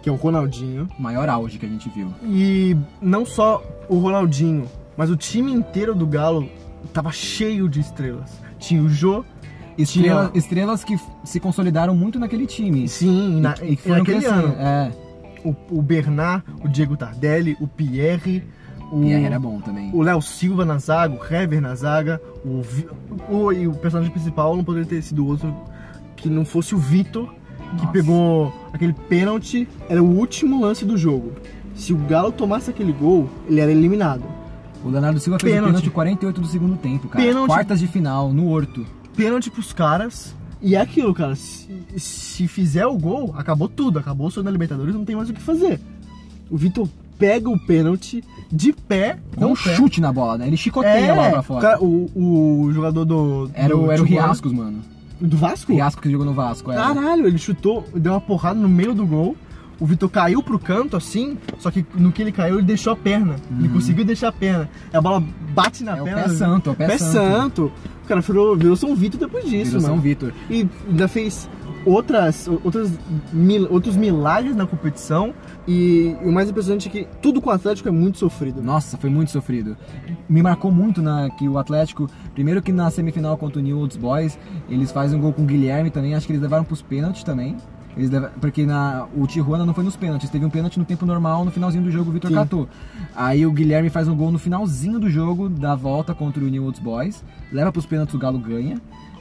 que 0.04 0.10
é 0.10 0.12
o 0.12 0.16
Ronaldinho. 0.16 0.88
O 0.98 1.02
maior 1.02 1.28
auge 1.30 1.58
que 1.58 1.66
a 1.66 1.70
gente 1.70 1.90
viu. 1.90 2.14
E 2.24 2.76
não 3.02 3.26
só 3.26 3.64
o 3.90 3.98
Ronaldinho, 3.98 4.68
mas 4.96 5.10
o 5.10 5.16
time 5.18 5.52
inteiro 5.52 5.96
do 5.96 6.06
Galo 6.06 6.48
tava 6.94 7.12
cheio 7.12 7.68
de 7.68 7.80
estrelas. 7.80 8.40
Tinha 8.60 8.82
o 8.84 8.90
Jô, 8.90 9.26
Estrela- 9.78 10.28
tinha 10.30 10.38
estrelas 10.40 10.84
que 10.84 10.96
se 11.24 11.40
consolidaram 11.40 11.96
muito 11.96 12.20
naquele 12.20 12.46
time. 12.46 12.88
sim, 12.88 13.42
na, 13.42 13.56
e, 13.64 13.74
e 13.84 13.90
naquele 13.90 14.04
crescendo. 14.20 14.46
ano. 14.46 14.56
É, 14.60 14.92
O, 15.44 15.56
o 15.72 15.82
Bernard, 15.82 16.44
o 16.64 16.68
Diego 16.68 16.96
Tardelli, 16.96 17.58
o 17.60 17.68
Pierre, 17.68 18.44
o, 18.92 19.04
e 19.04 19.14
aí 19.14 19.24
era 19.24 19.40
bom 19.40 19.60
também. 19.62 19.90
o 19.94 20.02
Léo 20.02 20.22
Silva 20.22 20.66
na 20.66 20.78
zaga, 20.78 21.16
o 21.16 21.34
Hever 21.34 21.62
na 21.62 21.74
zaga, 21.76 22.22
o, 22.44 22.62
o, 23.30 23.54
e 23.54 23.68
o 23.68 23.74
personagem 23.74 24.12
principal 24.12 24.56
não 24.56 24.64
poderia 24.64 24.88
ter 24.88 25.02
sido 25.02 25.26
outro 25.26 25.56
que 26.16 26.30
não 26.30 26.46
fosse 26.46 26.76
o 26.76 26.78
Vitor, 26.78 27.28
que 27.72 27.78
Nossa. 27.78 27.88
pegou 27.88 28.54
aquele 28.74 28.94
pênalti, 28.94 29.68
era 29.90 30.04
o 30.04 30.18
último 30.18 30.62
lance 30.62 30.86
do 30.86 30.98
jogo. 30.98 31.32
Se 31.74 31.94
o 31.94 31.98
Galo 31.98 32.32
tomasse 32.32 32.70
aquele 32.70 32.92
gol, 32.92 33.30
ele 33.48 33.60
era 33.60 33.72
eliminado. 33.72 34.24
O 34.84 34.90
Leonardo 34.90 35.20
Silva 35.20 35.40
fez 35.40 35.54
Pênalti. 35.54 35.70
o 35.70 35.74
pênalti 35.74 35.90
48 35.92 36.42
do 36.42 36.48
segundo 36.48 36.78
tempo, 36.78 37.08
cara. 37.08 37.24
Pênalti. 37.24 37.48
Quartas 37.48 37.80
de 37.80 37.88
final, 37.88 38.34
no 38.34 38.50
Horto. 38.50 38.86
Pênalti 39.16 39.50
pros 39.50 39.72
caras. 39.72 40.36
E 40.62 40.76
é 40.76 40.82
aquilo, 40.82 41.14
cara. 41.14 41.36
Se, 41.36 41.68
se 41.98 42.48
fizer 42.48 42.86
o 42.86 42.98
gol, 42.98 43.34
acabou 43.38 43.68
tudo. 43.68 44.00
Acabou 44.00 44.28
o 44.28 44.32
sonho 44.32 44.44
da 44.44 44.52
Libertadores, 44.52 44.94
não 44.94 45.06
tem 45.06 45.16
mais 45.16 45.30
o 45.30 45.34
que 45.34 45.42
fazer. 45.42 45.80
O 46.50 46.58
Vitor 46.58 46.88
pega 47.18 47.50
o 47.50 47.60
pênalti 47.60 48.24
de 48.52 48.74
pé, 48.74 49.18
um 49.38 49.40
com 49.48 49.54
o 49.54 49.58
pé. 49.58 49.76
chute 49.76 50.02
na 50.02 50.12
bola, 50.12 50.38
né? 50.38 50.48
Ele 50.48 50.58
chicoteia 50.58 51.12
a 51.12 51.16
bola 51.16 51.30
pra 51.32 51.40
o, 51.40 51.44
fora. 51.44 51.62
cara- 51.62 51.84
o, 51.84 52.10
o 52.66 52.72
jogador 52.74 53.06
do. 53.06 53.50
Era, 53.54 53.70
do 53.70 53.82
o, 53.84 53.92
era 53.92 54.02
o 54.02 54.06
Riascos, 54.06 54.52
mano. 54.52 54.80
Do 55.20 55.38
Vasco? 55.38 55.72
Riasco 55.72 56.02
que 56.02 56.10
jogou 56.12 56.26
no 56.26 56.34
Vasco, 56.34 56.72
era. 56.72 56.82
Caralho, 56.82 57.28
ele 57.28 57.38
chutou, 57.38 57.86
deu 57.96 58.14
uma 58.14 58.22
porrada 58.22 58.60
no 58.60 58.68
meio 58.68 58.94
do 58.94 59.06
gol. 59.06 59.36
O 59.80 59.86
Vitor 59.86 60.10
caiu 60.10 60.44
pro 60.44 60.60
canto 60.60 60.96
assim, 60.96 61.38
só 61.58 61.72
que 61.72 61.84
no 61.96 62.12
que 62.12 62.22
ele 62.22 62.32
caiu, 62.32 62.56
ele 62.60 62.68
deixou 62.68 62.94
a 62.94 62.96
perna. 62.96 63.36
Ele 63.58 63.68
conseguiu 63.70 64.06
deixar 64.06 64.28
a 64.28 64.32
perna. 64.32 64.70
A 64.94 65.02
bola 65.02 65.24
bate 65.56 65.84
na 65.84 65.94
Uhum. 65.94 65.98
É 65.98 66.02
o 66.02 66.06
perna. 66.06 66.22
pé 66.24 66.30
santo, 66.30 66.70
é 66.70 66.74
o 66.74 66.76
pé 66.76 66.98
santo. 67.00 67.12
santo. 67.14 67.72
O 68.04 68.08
cara 68.08 68.22
virou, 68.22 68.56
virou 68.56 68.76
São 68.76 68.96
Vitor 68.96 69.20
depois 69.20 69.44
disso, 69.46 69.72
Virou 69.72 69.82
mano. 69.82 69.94
São 69.96 70.02
Vitor. 70.02 70.34
E 70.52 70.68
ainda 70.88 71.08
fez 71.08 71.50
outras, 71.84 72.48
outras 72.64 72.92
mil- 73.34 73.68
outros 73.72 73.96
milagres 73.96 74.56
na 74.56 74.66
competição. 74.68 75.34
E, 75.68 76.16
o 76.24 76.32
mais 76.32 76.50
impressionante 76.50 76.88
é 76.88 76.92
que 76.92 77.08
tudo 77.22 77.40
com 77.42 77.50
o 77.50 77.54
Atlético 77.54 77.88
é 77.88 77.92
muito 77.92 78.18
sofrido. 78.18 78.62
Nossa, 78.64 78.98
foi 78.98 79.10
muito 79.10 79.30
sofrido. 79.32 79.78
Me 80.28 80.42
marcou 80.42 80.72
muito 80.72 81.02
na, 81.02 81.30
que 81.30 81.48
o 81.48 81.58
Atlético, 81.58 82.10
primeiro 82.34 82.62
que 82.62 82.72
na 82.72 82.90
semifinal 82.90 83.38
contra 83.38 83.60
o 83.60 83.62
New 83.62 83.78
Olds 83.80 83.96
Boys, 83.98 84.40
eles 84.68 84.92
fazem 84.92 85.18
um 85.18 85.22
gol 85.22 85.34
com 85.34 85.44
o 85.44 85.46
Guilherme 85.46 85.92
também, 85.92 86.16
acho 86.16 86.26
que 86.26 86.32
eles 86.34 86.42
levaram 86.42 86.64
pros 86.64 86.82
pênaltis 86.82 87.24
também. 87.24 87.56
Eles 87.96 88.10
leva- 88.10 88.32
porque 88.40 88.66
na, 88.66 89.06
o 89.16 89.28
Tijuana 89.28 89.66
não 89.66 89.74
foi 89.74 89.84
nos 89.84 89.96
pênaltis, 89.98 90.30
teve 90.30 90.46
um 90.46 90.50
pênalti 90.50 90.80
no 90.80 90.86
tempo 90.86 91.06
normal, 91.06 91.44
no 91.46 91.52
finalzinho 91.52 91.84
do 91.84 91.92
jogo 91.92 92.10
o 92.10 92.14
Vitor 92.14 92.32
catou. 92.32 92.68
Aí 93.16 93.46
o 93.46 93.52
Guilherme 93.52 93.90
faz 93.90 94.08
um 94.08 94.16
gol 94.16 94.32
no 94.32 94.40
finalzinho 94.40 94.98
do 94.98 95.10
jogo, 95.10 95.48
da 95.50 95.76
volta 95.76 96.16
contra 96.16 96.44
o 96.44 96.48
New 96.48 96.64
Olds 96.64 96.80
Boys, 96.80 97.24
leva 97.52 97.72
pros 97.72 97.86
pênaltis 97.86 98.16
o 98.16 98.18
Galo 98.18 98.40
ganha. 98.40 98.78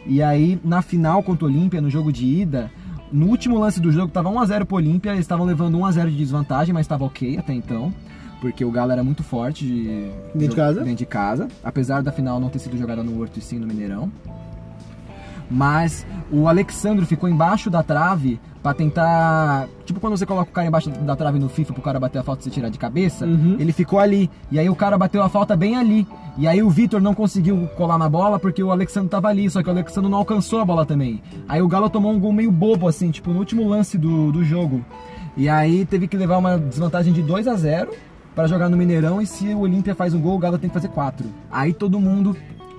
E 0.07 0.23
aí 0.23 0.59
na 0.65 0.81
final 0.83 1.23
contra 1.23 1.45
o 1.45 1.49
Olímpia, 1.49 1.81
no 1.81 1.91
jogo 1.91 2.11
de 2.13 2.25
ida, 2.25 2.71
no 3.13 3.27
último 3.27 3.59
lance 3.59 3.81
do 3.81 3.91
jogo 3.93 4.13
tava 4.13 4.31
1x0 4.31 4.65
pro 4.65 4.77
Olímpia, 4.77 5.11
eles 5.11 5.21
estavam 5.23 5.45
levando 5.47 5.79
1x0 5.79 6.11
de 6.11 6.17
desvantagem, 6.17 6.73
mas 6.73 6.87
tava 6.87 7.05
ok 7.05 7.39
até 7.39 7.53
então. 7.53 7.93
Porque 8.41 8.65
o 8.65 8.71
Galo 8.71 8.91
era 8.93 9.05
muito 9.05 9.23
forte 9.23 9.67
de- 9.67 10.11
Dentro 10.35 10.49
de 10.51 10.57
casa? 10.57 10.81
dentro 10.81 10.97
de 10.97 11.07
casa, 11.07 11.49
apesar 11.63 12.03
da 12.03 12.11
final 12.11 12.41
não 12.41 12.49
ter 12.49 12.59
sido 12.59 12.77
jogada 12.79 13.03
no 13.03 13.21
Horto 13.21 13.39
e 13.39 13.43
sim 13.43 13.59
no 13.59 13.67
Mineirão. 13.67 14.11
Mas 15.51 16.07
o 16.31 16.47
Alexandro 16.47 17.05
ficou 17.05 17.29
embaixo 17.29 17.69
da 17.69 17.83
trave 17.83 18.39
pra 18.63 18.73
tentar. 18.73 19.67
Tipo 19.85 19.99
quando 19.99 20.17
você 20.17 20.25
coloca 20.25 20.51
o 20.51 20.53
cara 20.55 20.69
embaixo 20.69 20.91
da 20.91 21.17
trave 21.17 21.39
no 21.39 21.49
FIFA 21.49 21.73
pro 21.73 21.83
cara 21.83 21.99
bater 21.99 22.19
a 22.21 22.23
falta 22.23 22.43
e 22.43 22.45
você 22.45 22.51
tirar 22.51 22.69
de 22.69 22.79
cabeça, 22.79 23.27
Uhum. 23.27 23.57
ele 23.59 23.73
ficou 23.73 23.99
ali. 23.99 24.31
E 24.51 24.59
aí 24.59 24.71
o 24.71 24.77
cara 24.77 24.97
bateu 24.97 25.23
a 25.23 25.29
falta 25.29 25.57
bem 25.57 25.77
ali. 25.77 26.07
E 26.39 26.47
aí 26.47 26.63
o 26.63 26.71
Vitor 26.71 27.01
não 27.01 27.15
conseguiu 27.15 27.69
colar 27.77 27.99
na 27.99 28.09
bola 28.09 28.39
porque 28.39 28.63
o 28.63 28.71
Alexandro 28.71 29.09
tava 29.09 29.29
ali, 29.29 29.51
só 29.51 29.63
que 29.63 29.69
o 29.69 29.73
Alexandro 29.73 30.09
não 30.09 30.19
alcançou 30.19 30.61
a 30.61 30.65
bola 30.65 30.87
também. 30.87 31.21
Aí 31.49 31.61
o 31.61 31.67
Galo 31.69 31.91
tomou 31.91 32.13
um 32.13 32.21
gol 32.21 32.33
meio 32.33 32.53
bobo, 32.53 32.87
assim, 32.87 33.11
tipo, 33.11 33.31
no 33.33 33.39
último 33.41 33.67
lance 33.69 33.99
do, 33.99 34.31
do 34.31 34.45
jogo. 34.45 34.85
E 35.37 35.49
aí 35.49 35.85
teve 35.85 36.07
que 36.07 36.17
levar 36.17 36.39
uma 36.39 36.57
desvantagem 36.59 37.13
de 37.13 37.23
2 37.23 37.49
a 37.49 37.55
0 37.57 37.91
para 38.35 38.47
jogar 38.47 38.69
no 38.69 38.77
Mineirão 38.77 39.21
e 39.21 39.27
se 39.27 39.49
o 39.49 39.61
Olímpia 39.61 39.95
faz 39.95 40.15
um 40.15 40.21
gol, 40.21 40.37
o 40.37 40.39
Galo 40.39 40.59
tem 40.59 40.71
que 40.71 40.75
fazer 40.75 40.89
quatro. 40.89 41.27
Aí 41.51 41.73
todo 41.73 41.99
mundo 41.99 42.37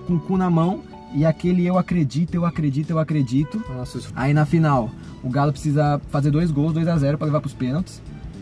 com 0.07 0.13
o 0.15 0.19
cu 0.19 0.37
na 0.37 0.49
mão 0.49 0.79
e 1.13 1.25
aquele 1.25 1.65
eu 1.65 1.77
acredito, 1.77 2.35
eu 2.35 2.45
acredito, 2.45 2.89
eu 2.91 2.99
acredito. 2.99 3.63
Nossa, 3.69 3.97
isso 3.97 4.11
Aí 4.15 4.33
na 4.33 4.45
final, 4.45 4.89
o 5.23 5.29
Galo 5.29 5.51
precisa 5.51 5.99
fazer 6.09 6.31
dois 6.31 6.51
gols, 6.51 6.73
2 6.73 6.87
a 6.87 6.97
0 6.97 7.17
para 7.17 7.25
levar 7.25 7.41
pros 7.41 7.53
pênaltis. 7.53 8.01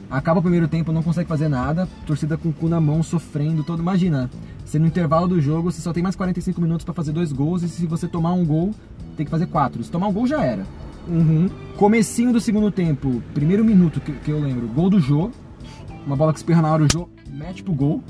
Acaba 0.09 0.39
o 0.39 0.41
primeiro 0.41 0.67
tempo, 0.67 0.91
não 0.91 1.03
consegue 1.03 1.29
fazer 1.29 1.47
nada, 1.47 1.87
torcida 2.05 2.35
com 2.35 2.49
o 2.49 2.53
cu 2.53 2.67
na 2.67 2.81
mão, 2.81 3.03
sofrendo, 3.03 3.63
todo. 3.63 3.79
Imagina, 3.79 4.29
você 4.65 4.79
no 4.79 4.87
intervalo 4.87 5.27
do 5.27 5.39
jogo, 5.39 5.71
você 5.71 5.81
só 5.81 5.93
tem 5.93 6.01
mais 6.01 6.15
45 6.15 6.59
minutos 6.59 6.83
para 6.83 6.95
fazer 6.95 7.11
dois 7.11 7.31
gols, 7.31 7.61
e 7.61 7.69
se 7.69 7.85
você 7.85 8.07
tomar 8.07 8.33
um 8.33 8.43
gol, 8.43 8.73
tem 9.15 9.23
que 9.23 9.29
fazer 9.29 9.45
quatro. 9.45 9.83
Se 9.83 9.91
tomar 9.91 10.07
um 10.07 10.13
gol, 10.13 10.25
já 10.25 10.43
era. 10.43 10.65
Uhum. 11.07 11.47
Comecinho 11.77 12.33
do 12.33 12.41
segundo 12.41 12.71
tempo, 12.71 13.21
primeiro 13.33 13.63
minuto 13.63 14.01
que, 14.01 14.11
que 14.11 14.31
eu 14.31 14.39
lembro, 14.39 14.67
gol 14.67 14.89
do 14.89 14.99
Jô, 14.99 15.29
uma 16.05 16.15
bola 16.15 16.33
que 16.33 16.39
espirra 16.39 16.61
na 16.61 16.71
hora, 16.71 16.83
o 16.83 16.87
Jô 16.91 17.07
mete 17.31 17.63
pro 17.63 17.73
gol. 17.73 18.03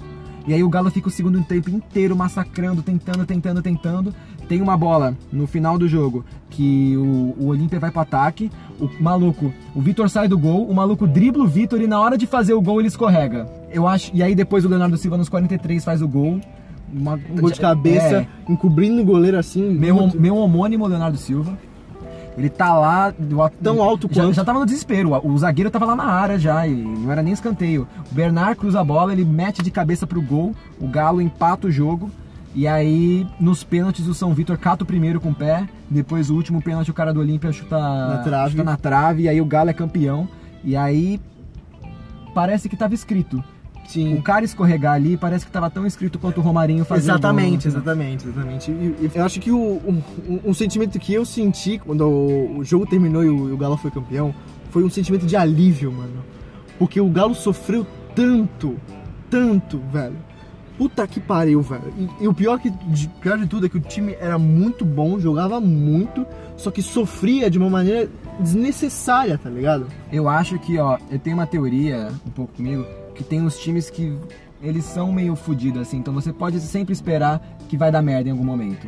E 0.47 0.53
aí 0.53 0.64
o 0.64 0.70
Galo 0.70 0.89
fica 0.89 1.10
o 1.10 1.12
segundo 1.12 1.43
tempo 1.43 1.70
inteiro 1.70 2.16
massacrando, 2.16 2.82
tentando, 2.82 3.26
tentando, 3.26 3.62
tentando. 3.62 4.16
Tem 4.50 4.62
uma 4.62 4.76
bola 4.76 5.16
no 5.32 5.47
final 5.47 5.78
do 5.78 5.88
jogo 5.88 6.26
que 6.50 6.97
o, 6.97 7.36
o 7.39 7.47
Olímpia 7.47 7.80
vai 7.80 7.91
pro 7.91 8.02
ataque, 8.02 8.52
o 8.82 8.89
maluco, 9.00 9.54
o 9.76 9.80
Vitor 9.82 10.10
sai 10.10 10.28
do 10.28 10.38
gol, 10.38 10.66
o 10.68 10.74
maluco 10.74 11.06
dribla 11.08 11.43
o 11.43 11.47
Vitor 11.47 11.80
e 11.80 11.88
na 11.88 12.02
hora 12.02 12.18
de 12.18 12.26
fazer 12.28 12.54
o 12.54 12.62
gol 12.62 12.82
ele 12.82 12.88
escorrega. 12.88 13.47
Eu 13.72 13.88
acho, 13.88 14.10
e 14.14 14.22
aí 14.24 14.34
depois 14.34 14.66
o 14.66 14.68
Leonardo 14.68 14.97
Silva 14.97 15.16
nos 15.18 15.30
43 15.30 15.86
faz 15.86 16.02
o 16.02 16.08
gol. 16.08 16.41
Uma, 16.91 17.14
Um 17.14 17.39
gol 17.39 17.52
de 17.52 17.60
cabeça, 17.60 18.22
É, 18.47 18.52
encobrindo 18.52 19.02
o 19.02 19.06
goleiro 19.06 19.38
assim. 19.38 19.70
meu, 19.70 19.95
muito- 19.95 20.20
meu 20.20 20.36
homônimo 20.36 20.88
Leonardo 20.88 21.18
Silva. 21.18 21.56
Ele 22.36 22.50
tá 22.50 22.74
lá. 22.74 23.14
Tão 23.62 23.84
alto 23.84 24.08
já, 24.12 24.24
quanto. 24.24 24.34
já 24.36 24.43
tava 24.45 24.60
no 24.60 24.66
desespero. 24.66 25.12
O, 25.12 25.32
o 25.34 25.38
zagueiro 25.38 25.70
tava 25.70 25.86
lá 25.86 25.95
na 25.95 26.06
área 26.06 26.39
já. 26.39 26.66
E 26.66 26.74
não 26.74 27.12
era 27.12 27.22
nem 27.22 27.34
escanteio. 27.34 27.86
O 28.12 28.16
Bernard 28.16 28.56
cruza 28.56 28.80
a 28.80 28.84
bola, 28.84 29.12
ele 29.12 29.26
mete 29.26 29.62
de 29.62 29.70
cabeça 29.70 30.08
pro 30.08 30.22
gol. 30.22 30.56
O 30.80 30.88
Galo 30.88 31.22
empata 31.22 31.68
o 31.68 31.72
jogo. 31.72 32.10
E 32.56 32.68
aí, 32.68 33.28
nos 33.39 33.64
pênaltis, 33.64 34.08
o 34.08 34.14
São 34.14 34.34
Vitor 34.34 34.58
cata 34.58 34.84
o 34.84 34.88
primeiro 34.88 35.22
com 35.22 35.30
o 35.30 35.36
pé. 35.36 35.68
Depois, 35.89 36.30
o 36.30 36.36
último 36.36 36.62
pênalti, 36.62 36.89
o 36.89 36.93
cara 36.93 37.14
do 37.14 37.20
Olímpia 37.20 37.52
chuta 37.52 37.78
Na 37.78 38.18
trave. 38.24 38.52
chuta 38.52 38.64
na 38.64 38.76
trave. 38.78 39.24
E 39.24 39.30
aí, 39.30 39.39
o 39.39 39.45
Galo 39.45 39.70
é 39.70 39.74
campeão. 39.74 40.28
E 40.64 40.76
aí, 40.76 41.20
parece 42.34 42.68
que 42.68 42.76
tava 42.76 42.93
escrito. 42.93 43.43
Sim. 43.88 44.14
O 44.16 44.22
cara 44.22 44.45
escorregar 44.45 44.93
ali, 44.93 45.18
parece 45.18 45.45
que 45.45 45.52
tava 45.52 45.68
tão 45.70 45.86
escrito 45.86 46.20
quanto 46.20 46.39
o 46.39 46.41
Romarinho 46.43 46.86
fazer 46.86 47.06
o 47.06 47.14
gol. 47.14 47.16
Exatamente, 47.20 47.68
exatamente, 47.68 48.28
exatamente. 48.28 48.72
E- 48.72 48.95
e 49.02 49.12
eu 49.16 49.26
acho 49.26 49.39
que 49.39 49.52
o, 49.52 49.58
um, 49.58 50.02
um 50.45 50.54
sentimento 50.54 51.00
que 51.00 51.12
eu 51.14 51.26
senti 51.26 51.80
quando 51.80 52.02
o, 52.08 52.58
o 52.60 52.64
jogo 52.64 52.86
terminou 52.86 53.24
e 53.24 53.30
o, 53.30 53.50
e 53.50 53.52
o 53.52 53.58
Galo 53.58 53.78
foi 53.78 53.89
campeão 53.89 54.34
foi 54.70 54.84
um 54.84 54.89
sentimento 54.91 55.26
de 55.26 55.36
alívio, 55.36 55.91
mano. 55.91 56.24
Porque 56.78 57.02
o 57.02 57.10
Galo 57.10 57.34
sofreu 57.34 57.86
tanto, 58.16 58.78
tanto, 59.28 59.80
velho. 59.91 60.18
Puta 60.80 61.05
que 61.05 61.19
pariu, 61.19 61.61
velho. 61.61 61.93
E, 61.97 62.23
e 62.23 62.27
o 62.30 62.34
pior, 62.34 62.57
que, 62.57 62.69
de, 62.69 63.07
pior 63.21 63.38
de 63.38 63.45
tudo 63.45 63.65
é 63.65 63.69
que 63.69 63.75
o 63.77 63.82
time 63.82 64.15
era 64.17 64.39
muito 64.39 64.86
bom, 64.86 65.19
jogava 65.19 65.59
muito, 65.59 66.25
só 66.55 66.71
que 66.71 66.82
sofria 66.82 67.51
de 67.51 67.57
uma 67.59 67.69
maneira 67.69 68.09
desnecessária, 68.39 69.38
tá 69.38 69.49
ligado? 69.49 69.88
Eu 70.11 70.30
acho 70.30 70.57
que, 70.57 70.77
ó, 70.80 70.97
eu 71.11 71.19
tenho 71.19 71.36
uma 71.36 71.45
teoria 71.45 72.07
um 72.25 72.30
pouco 72.32 72.53
comigo, 72.53 72.86
que 73.13 73.23
tem 73.23 73.41
uns 73.41 73.59
times 73.59 73.89
que 73.89 74.17
eles 74.61 74.86
são 74.86 75.11
meio 75.11 75.36
fodidos, 75.36 75.82
assim, 75.82 75.97
então 75.97 76.13
você 76.13 76.32
pode 76.32 76.59
sempre 76.61 76.93
esperar 76.93 77.41
que 77.67 77.75
vai 77.75 77.91
dar 77.91 78.01
merda 78.01 78.30
em 78.30 78.32
algum 78.32 78.45
momento. 78.45 78.88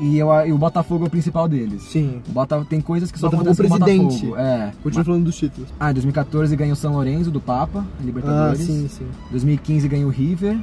E, 0.00 0.18
eu, 0.18 0.28
e 0.44 0.52
o 0.52 0.58
Botafogo 0.58 1.04
é 1.04 1.06
o 1.06 1.10
principal 1.10 1.46
deles. 1.46 1.82
Sim. 1.84 2.20
O 2.28 2.32
Bota, 2.32 2.64
tem 2.68 2.80
coisas 2.80 3.12
que 3.12 3.18
só 3.18 3.28
Botafogo 3.28 3.50
acontecem 3.52 3.68
com 3.68 3.74
o 3.76 3.78
presidente. 3.86 4.26
Botafogo. 4.26 4.36
É. 4.40 4.72
Continua 4.82 5.04
falando 5.04 5.24
dos 5.24 5.36
títulos. 5.36 5.70
Ah, 5.78 5.90
em 5.90 5.94
2014 5.94 6.56
ganhou 6.56 6.72
o 6.72 6.76
São 6.76 6.92
Lourenço 6.94 7.30
do 7.30 7.40
Papa, 7.40 7.84
Ah, 7.86 8.02
Libertadores. 8.02 8.60
sim, 8.60 8.88
sim. 8.88 9.06
2015 9.30 9.86
ganhou 9.86 10.08
o 10.08 10.12
River. 10.12 10.58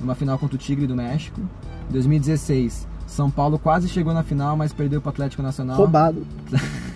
Numa 0.00 0.14
final 0.14 0.38
contra 0.38 0.56
o 0.56 0.58
Tigre 0.58 0.86
do 0.86 0.94
México. 0.94 1.40
2016, 1.90 2.86
São 3.06 3.30
Paulo 3.30 3.58
quase 3.58 3.88
chegou 3.88 4.12
na 4.12 4.22
final, 4.22 4.56
mas 4.56 4.72
perdeu 4.72 5.00
pro 5.00 5.10
Atlético 5.10 5.42
Nacional. 5.42 5.76
Roubado. 5.76 6.26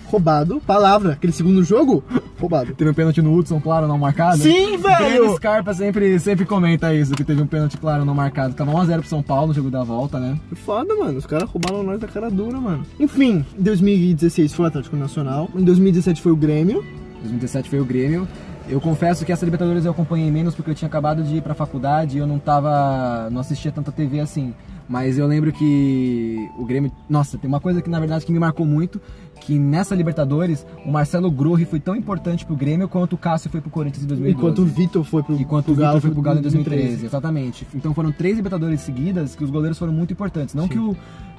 Roubado. 0.05 0.61
Palavra. 0.67 1.13
Aquele 1.13 1.31
segundo 1.31 1.63
jogo, 1.63 2.03
roubado. 2.37 2.75
Teve 2.75 2.91
um 2.91 2.93
pênalti 2.93 3.21
no 3.21 3.33
Hudson, 3.33 3.61
claro, 3.61 3.87
não 3.87 3.97
marcado. 3.97 4.39
Sim, 4.39 4.77
velho! 4.77 4.97
Grêmio 4.97 5.35
Scarpa 5.35 5.73
sempre, 5.73 6.19
sempre 6.19 6.45
comenta 6.45 6.93
isso, 6.93 7.13
que 7.13 7.23
teve 7.23 7.41
um 7.41 7.47
pênalti, 7.47 7.77
claro, 7.77 8.03
não 8.03 8.13
marcado. 8.13 8.53
Tava 8.53 8.71
1x0 8.71 8.99
pro 8.99 9.07
São 9.07 9.23
Paulo 9.23 9.47
no 9.47 9.53
jogo 9.53 9.71
da 9.71 9.83
volta, 9.83 10.19
né? 10.19 10.37
Foda, 10.65 10.93
mano. 10.95 11.17
Os 11.17 11.25
caras 11.25 11.49
roubaram 11.49 11.81
nós 11.81 11.99
da 11.99 12.07
cara 12.07 12.29
dura, 12.29 12.59
mano. 12.59 12.85
Enfim, 12.99 13.45
em 13.57 13.61
2016 13.61 14.53
foi 14.53 14.65
o 14.65 14.67
Atlético 14.67 14.97
Nacional. 14.97 15.49
Em 15.55 15.63
2017 15.63 16.21
foi 16.21 16.33
o 16.33 16.35
Grêmio. 16.35 16.83
2017 17.21 17.69
foi 17.69 17.79
o 17.79 17.85
Grêmio. 17.85 18.27
Eu 18.71 18.79
confesso 18.79 19.25
que 19.25 19.33
essa 19.33 19.43
Libertadores 19.43 19.83
eu 19.83 19.91
acompanhei 19.91 20.31
menos 20.31 20.55
porque 20.55 20.71
eu 20.71 20.75
tinha 20.75 20.87
acabado 20.87 21.21
de 21.23 21.35
ir 21.35 21.41
pra 21.41 21.53
faculdade 21.53 22.15
e 22.15 22.19
eu 22.19 22.25
não 22.25 22.39
tava. 22.39 23.29
não 23.29 23.41
assistia 23.41 23.69
tanta 23.69 23.91
TV 23.91 24.21
assim. 24.21 24.53
Mas 24.87 25.17
eu 25.17 25.27
lembro 25.27 25.51
que 25.51 26.49
o 26.57 26.65
Grêmio. 26.65 26.89
Nossa, 27.09 27.37
tem 27.37 27.49
uma 27.49 27.59
coisa 27.59 27.81
que 27.81 27.89
na 27.89 27.99
verdade 27.99 28.25
que 28.25 28.31
me 28.31 28.39
marcou 28.39 28.65
muito: 28.65 29.01
que 29.41 29.59
nessa 29.59 29.93
Libertadores 29.93 30.65
o 30.85 30.91
Marcelo 30.91 31.29
Grorri 31.29 31.65
foi 31.65 31.81
tão 31.81 31.97
importante 31.97 32.45
pro 32.45 32.55
Grêmio 32.55 32.87
quanto 32.87 33.13
o 33.13 33.17
Cássio 33.17 33.49
foi 33.49 33.59
pro 33.59 33.69
Corinthians 33.69 34.05
em 34.05 34.07
2012. 34.07 34.37
Enquanto 34.37 34.59
o 34.59 34.65
Vitor 34.65 35.03
foi 35.03 35.21
pro, 35.21 35.35
Enquanto 35.35 35.65
pro 35.65 35.73
o 35.73 35.75
Vitor 35.75 35.87
Galo 35.89 36.01
foi 36.01 36.11
pro 36.11 36.21
Galo 36.21 36.39
em 36.39 36.41
2013, 36.41 37.05
exatamente. 37.05 37.67
Então 37.75 37.93
foram 37.93 38.11
três 38.11 38.37
Libertadores 38.37 38.79
seguidas 38.81 39.35
que 39.35 39.43
os 39.43 39.49
goleiros 39.49 39.77
foram 39.77 39.91
muito 39.91 40.13
importantes. 40.13 40.55
Não 40.55 40.67
que 40.67 40.79
o, 40.79 40.95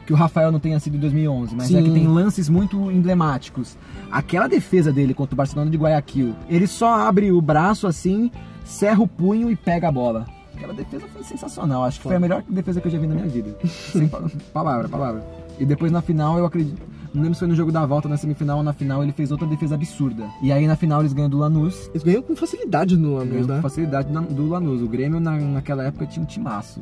que 0.06 0.12
o 0.12 0.16
Rafael 0.16 0.50
não 0.50 0.58
tenha 0.58 0.78
sido 0.80 0.96
em 0.96 1.00
2011, 1.00 1.54
mas 1.54 1.72
é 1.72 1.78
Sim. 1.78 1.84
que 1.84 1.90
tem 1.92 2.06
lances 2.06 2.48
muito 2.48 2.90
emblemáticos. 2.90 3.76
Aquela 4.10 4.48
defesa 4.48 4.92
dele 4.92 5.14
contra 5.14 5.34
o 5.34 5.36
Barcelona 5.36 5.70
de 5.70 5.76
Guayaquil, 5.76 6.34
ele 6.48 6.66
só 6.66 6.94
abre 7.06 7.30
o 7.30 7.40
braço 7.40 7.86
assim, 7.86 8.30
serra 8.64 9.02
o 9.02 9.06
punho 9.08 9.50
e 9.50 9.56
pega 9.56 9.88
a 9.88 9.92
bola. 9.92 10.26
Aquela 10.54 10.74
defesa 10.74 11.06
foi 11.12 11.22
sensacional. 11.24 11.84
Acho 11.84 11.98
que 11.98 12.04
foi 12.04 12.16
a 12.16 12.20
melhor 12.20 12.42
defesa 12.48 12.80
que 12.80 12.86
eu 12.86 12.92
já 12.92 12.98
vi 12.98 13.06
na 13.06 13.14
minha 13.14 13.26
vida. 13.28 13.56
Sem 13.66 14.06
pa- 14.08 14.22
palavra, 14.52 14.88
palavra. 14.88 15.24
E 15.58 15.64
depois 15.64 15.90
na 15.90 16.00
final, 16.02 16.38
eu 16.38 16.44
acredito. 16.46 16.80
Não 17.14 17.20
lembro 17.22 17.34
se 17.34 17.40
foi 17.40 17.48
no 17.48 17.54
jogo 17.54 17.70
da 17.70 17.84
volta, 17.84 18.08
na 18.08 18.16
semifinal 18.16 18.56
ou 18.58 18.62
na 18.62 18.72
final, 18.72 19.02
ele 19.02 19.12
fez 19.12 19.30
outra 19.30 19.46
defesa 19.46 19.74
absurda. 19.74 20.24
E 20.42 20.50
aí 20.50 20.66
na 20.66 20.76
final 20.76 21.00
eles 21.00 21.12
ganham 21.12 21.28
do 21.28 21.36
Lanús. 21.38 21.88
Eles 21.90 22.02
ganham 22.02 22.22
com 22.22 22.34
facilidade 22.34 22.96
no 22.96 23.14
Lanús, 23.16 23.32
Ganhou 23.32 23.48
né? 23.48 23.56
com 23.56 23.62
facilidade 23.62 24.08
do 24.12 24.48
Lanús. 24.48 24.80
O 24.82 24.86
Grêmio 24.88 25.20
na, 25.20 25.32
naquela 25.36 25.84
época 25.84 26.06
tinha 26.06 26.22
um 26.22 26.26
timaço. 26.26 26.80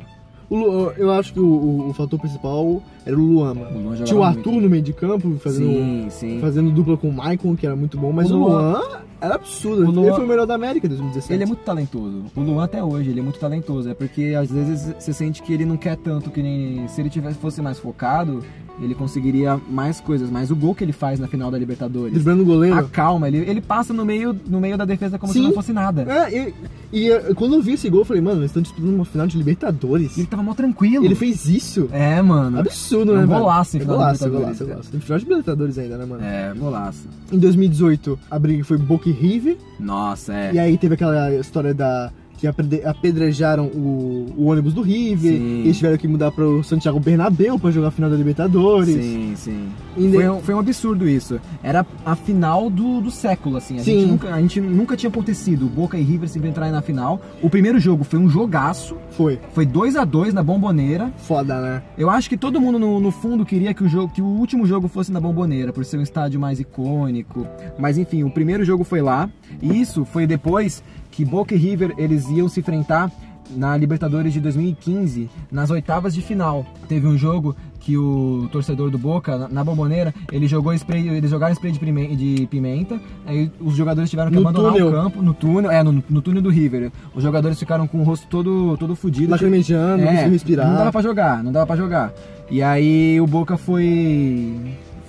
O 0.49 0.91
eu 0.97 1.11
acho 1.11 1.33
que 1.33 1.39
o, 1.39 1.45
o- 1.45 1.89
o 1.89 1.93
fator 1.93 2.19
principal 2.19 2.81
era 3.05 3.15
o 3.17 3.19
Luama. 3.25 3.61
O 3.69 3.73
Luan 3.73 3.83
jogava 3.95 4.03
Tinha 4.05 4.19
o 4.19 4.23
Arthur 4.23 4.51
muito. 4.51 4.63
no 4.63 4.69
meio 4.69 4.83
de 4.83 4.93
campo, 4.93 5.35
fazendo, 5.39 5.69
Sim, 5.71 6.07
sim. 6.09 6.39
fazendo 6.39 6.71
dupla 6.71 6.97
com 6.97 7.09
o 7.09 7.13
Maicon, 7.13 7.55
que 7.55 7.65
era 7.65 7.75
muito 7.75 7.97
bom, 7.97 8.11
mas 8.11 8.29
O 8.31 8.35
o 8.35 8.39
Luan- 8.39 8.71
Luan 8.71 8.81
era 9.19 9.35
absurdo. 9.35 9.83
O 9.87 9.91
Luan- 9.91 10.05
Ele 10.07 10.15
foi 10.15 10.25
o 10.25 10.27
melhor 10.27 10.45
da 10.47 10.55
América 10.55 10.85
em 10.87 10.89
2017. 10.89 11.33
Ele 11.33 11.43
é 11.43 11.45
muito 11.45 11.59
talentoso. 11.63 12.23
O 12.35 12.41
Luan 12.41 12.63
até 12.63 12.83
hoje, 12.83 13.09
ele 13.09 13.19
é 13.19 13.23
muito 13.23 13.39
talentoso. 13.39 13.89
É 13.89 13.93
porque 13.93 14.33
às 14.39 14.51
vezes 14.51 14.93
você 14.99 15.13
sente 15.13 15.41
que 15.43 15.53
ele 15.53 15.65
não 15.65 15.77
quer 15.77 15.95
tanto 15.97 16.29
que 16.29 16.41
nem. 16.41 16.87
Se 16.87 17.01
ele 17.01 17.09
tivesse, 17.09 17.37
fosse 17.37 17.61
mais 17.61 17.77
focado, 17.77 18.43
ele 18.81 18.95
conseguiria 18.95 19.59
mais 19.69 19.99
coisas. 20.01 20.29
Mas 20.31 20.49
o 20.49 20.55
gol 20.55 20.73
que 20.73 20.83
ele 20.83 20.91
faz 20.93 21.19
na 21.19 21.27
final 21.27 21.51
da 21.51 21.57
Libertadores. 21.57 22.13
Driblando 22.13 22.41
o 22.41 22.45
goleiro. 22.45 22.75
A 22.77 22.83
calma, 22.83 23.27
ele, 23.27 23.37
ele 23.37 23.61
passa 23.61 23.93
no 23.93 24.03
meio, 24.05 24.35
no 24.47 24.59
meio 24.59 24.75
da 24.77 24.85
defesa 24.85 25.19
como 25.19 25.31
se 25.31 25.37
Sim. 25.39 25.45
não 25.45 25.53
fosse 25.53 25.71
nada. 25.71 26.01
É, 26.11 26.35
e, 26.35 26.53
e, 26.91 27.11
eh, 27.11 27.33
quando 27.35 27.53
eu 27.55 27.61
vi 27.61 27.73
esse 27.73 27.87
gol, 27.89 27.99
eu 28.01 28.05
falei, 28.05 28.21
mano, 28.23 28.39
eles 28.39 28.49
estão 28.49 28.61
disputando 28.63 28.93
uma 28.95 29.05
final 29.05 29.27
de 29.27 29.37
Libertadores. 29.37 30.17
Ele 30.17 30.25
tava 30.27 30.41
mó 30.41 30.53
tranquilo. 30.55 31.05
Ele 31.05 31.13
fez 31.15 31.45
isso. 31.45 31.87
É, 31.91 32.19
mano. 32.23 32.59
Absurdo, 32.59 32.71
É 32.95 32.97
um 32.97 33.05
né, 33.05 33.25
velho? 33.25 33.27
golaço 33.27 33.77
em 33.77 33.79
é 33.79 33.83
de 33.83 33.85
golaço, 33.85 34.25
é 34.25 34.29
golaço, 34.29 34.63
é 34.63 34.65
golaço. 34.65 34.91
Tem 34.91 34.99
final 34.99 35.19
de 35.19 35.25
Libertadores 35.25 35.77
ainda, 35.77 35.97
né, 35.97 36.05
mano? 36.05 36.23
É, 36.23 36.53
golaço. 36.55 37.07
Em 37.31 37.39
2018, 37.39 38.19
a 38.29 38.39
briga 38.39 38.63
foi 38.63 38.77
Boca 38.77 39.09
e 39.09 39.11
River. 39.11 39.57
Nossa, 39.79 40.33
é. 40.33 40.53
E 40.53 40.59
aí 40.59 40.77
teve 40.77 40.95
aquela 40.95 41.33
história 41.35 41.73
da... 41.73 42.11
Que 42.41 42.47
apedre- 42.47 42.81
apedrejaram 42.83 43.67
o, 43.67 44.25
o 44.35 44.45
ônibus 44.45 44.73
do 44.73 44.81
River. 44.81 45.31
Sim. 45.33 45.57
E 45.59 45.61
eles 45.65 45.77
tiveram 45.77 45.95
que 45.97 46.07
mudar 46.07 46.31
pro 46.31 46.63
Santiago 46.63 46.99
Bernabéu 46.99 47.59
pra 47.59 47.69
jogar 47.69 47.89
a 47.89 47.91
final 47.91 48.09
da 48.09 48.15
Libertadores. 48.15 48.95
Sim, 48.95 49.33
sim. 49.35 49.69
Foi 50.11 50.27
um, 50.29 50.39
foi 50.41 50.55
um 50.55 50.59
absurdo 50.59 51.07
isso. 51.07 51.39
Era 51.61 51.85
a 52.03 52.15
final 52.15 52.67
do, 52.69 52.99
do 53.01 53.11
século, 53.11 53.57
assim. 53.57 53.77
A, 53.77 53.83
Sim. 53.83 53.91
Gente 53.99 54.07
nunca, 54.11 54.33
a 54.33 54.41
gente 54.41 54.59
nunca 54.61 54.97
tinha 54.97 55.09
acontecido. 55.09 55.67
Boca 55.67 55.97
e 55.97 56.01
River 56.01 56.27
se 56.29 56.39
enfrentarem 56.39 56.71
na 56.71 56.81
final. 56.81 57.21
O 57.43 57.49
primeiro 57.49 57.79
jogo 57.79 58.03
foi 58.03 58.17
um 58.17 58.27
jogaço. 58.27 58.95
Foi. 59.11 59.37
Foi 59.53 59.65
2 59.65 59.95
a 59.95 60.03
2 60.03 60.33
na 60.33 60.41
bomboneira. 60.41 61.11
Foda, 61.17 61.61
né? 61.61 61.83
Eu 61.97 62.09
acho 62.09 62.27
que 62.27 62.37
todo 62.37 62.59
mundo 62.59 62.79
no, 62.79 62.99
no 62.99 63.11
fundo 63.11 63.45
queria 63.45 63.71
que 63.73 63.83
o, 63.83 63.87
jogo, 63.87 64.11
que 64.11 64.21
o 64.21 64.25
último 64.25 64.65
jogo 64.65 64.87
fosse 64.87 65.11
na 65.11 65.19
bomboneira, 65.19 65.71
por 65.71 65.85
ser 65.85 65.97
um 65.97 66.01
estádio 66.01 66.39
mais 66.39 66.59
icônico. 66.59 67.45
Mas 67.77 67.99
enfim, 67.99 68.23
o 68.23 68.31
primeiro 68.31 68.65
jogo 68.65 68.83
foi 68.83 69.01
lá. 69.01 69.29
E 69.61 69.79
isso 69.79 70.05
foi 70.05 70.25
depois 70.25 70.81
que 71.11 71.23
Boca 71.25 71.53
e 71.53 71.57
River 71.57 71.93
eles 71.97 72.27
iam 72.29 72.47
se 72.49 72.59
enfrentar 72.61 73.11
na 73.53 73.75
Libertadores 73.75 74.31
de 74.31 74.39
2015, 74.39 75.29
nas 75.51 75.69
oitavas 75.69 76.13
de 76.13 76.21
final. 76.21 76.65
Teve 76.87 77.05
um 77.05 77.17
jogo 77.17 77.53
que 77.81 77.97
o 77.97 78.47
torcedor 78.51 78.89
do 78.89 78.97
Boca, 78.97 79.49
na, 79.49 79.61
bomboneira, 79.63 80.13
ele 80.31 80.47
jogou 80.47 80.71
spray, 80.73 81.09
eles 81.09 81.29
jogaram 81.29 81.51
spray 81.53 81.71
de 81.73 81.79
pime- 81.79 82.15
de 82.15 82.47
pimenta, 82.47 82.97
aí 83.25 83.51
os 83.59 83.75
jogadores 83.75 84.09
tiveram 84.09 84.29
que 84.31 84.35
No 84.37 84.43
abandonar 84.47 84.71
túnel. 84.71 84.87
o 84.87 84.91
campo, 84.91 85.21
no 85.21 85.33
túnel, 85.33 85.69
é, 85.71 85.83
no, 85.83 86.01
no 86.09 86.21
túnel 86.21 86.41
do 86.41 86.49
River. 86.49 86.91
Os 87.13 87.23
jogadores 87.23 87.59
ficaram 87.59 87.87
com 87.87 87.99
o 87.99 88.03
rosto 88.03 88.25
todo, 88.27 88.77
todo 88.77 88.95
fudido. 88.95 89.31
Lacrimejando, 89.31 90.03
conseguiu 90.05 90.29
respirar. 90.31 90.67
É, 90.67 90.69
Não 90.69 90.77
dava 90.77 90.91
pra 90.91 91.01
jogar, 91.01 91.43
não 91.43 91.51
dava 91.51 91.65
pra 91.65 91.75
jogar. 91.75 92.13
E 92.49 92.61
aí 92.63 93.19
o 93.19 93.27
Boca 93.27 93.57
foi 93.57 94.55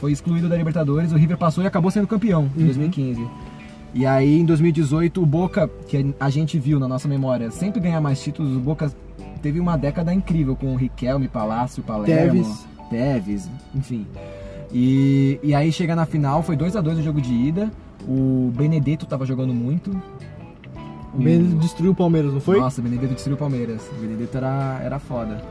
foi 0.00 0.11
excluído 0.11 0.48
da 0.48 0.57
Libertadores, 0.57 1.12
o 1.12 1.16
River 1.16 1.36
passou 1.36 1.62
e 1.62 1.66
acabou 1.68 1.88
sendo 1.88 2.09
campeão 2.09 2.50
em 2.57 2.61
Uhum. 2.61 2.66
2015. 2.66 3.24
E 3.95 4.07
aí 4.07 4.40
em 4.40 4.45
2018 4.45 5.22
o 5.22 5.26
Boca, 5.26 5.68
que 5.86 6.14
a 6.18 6.30
gente 6.30 6.59
viu 6.59 6.78
na 6.78 6.88
nossa 6.88 7.07
memória, 7.07 7.51
sempre 7.51 7.80
ganhar 7.80 8.01
mais 8.01 8.22
títulos, 8.22 8.57
o 8.57 8.61
Boca 8.61 8.90
teve 9.43 9.61
uma 9.61 9.76
década 9.76 10.14
incrível 10.14 10.57
com 10.57 10.72
o 10.72 10.76
Riquelme, 10.76 11.28
Palácio, 11.28 11.82
Palermo, 11.82 12.32
Tevez. 12.32 12.66
Tevez, 12.88 13.51
enfim. 13.74 14.07
E, 14.72 15.38
e 15.43 15.55
aí 15.55 15.70
chega 15.70 15.95
na 15.95 16.07
final, 16.07 16.43
foi 16.43 16.57
2 16.57 16.76
a 16.76 16.80
2 16.80 16.99
o 16.99 17.03
jogo 17.03 17.20
de 17.20 17.32
ida. 17.32 17.70
O 18.09 18.51
Benedetto 18.57 19.05
tava 19.05 19.26
jogando 19.26 19.53
muito. 19.53 19.90
O 21.12 21.18
Benedetto 21.18 21.57
destruiu 21.57 21.93
o 21.93 21.95
Palmeiras, 21.95 22.32
não 22.32 22.40
foi? 22.40 22.59
Nossa, 22.59 22.80
o 22.80 22.84
Benedetto 22.84 23.14
destruiu 23.14 23.36
o 23.36 23.38
Palmeiras. 23.38 23.82
O 23.97 24.01
Benedetto 24.01 24.38
era, 24.38 24.80
era 24.82 24.99
foda. 24.99 25.43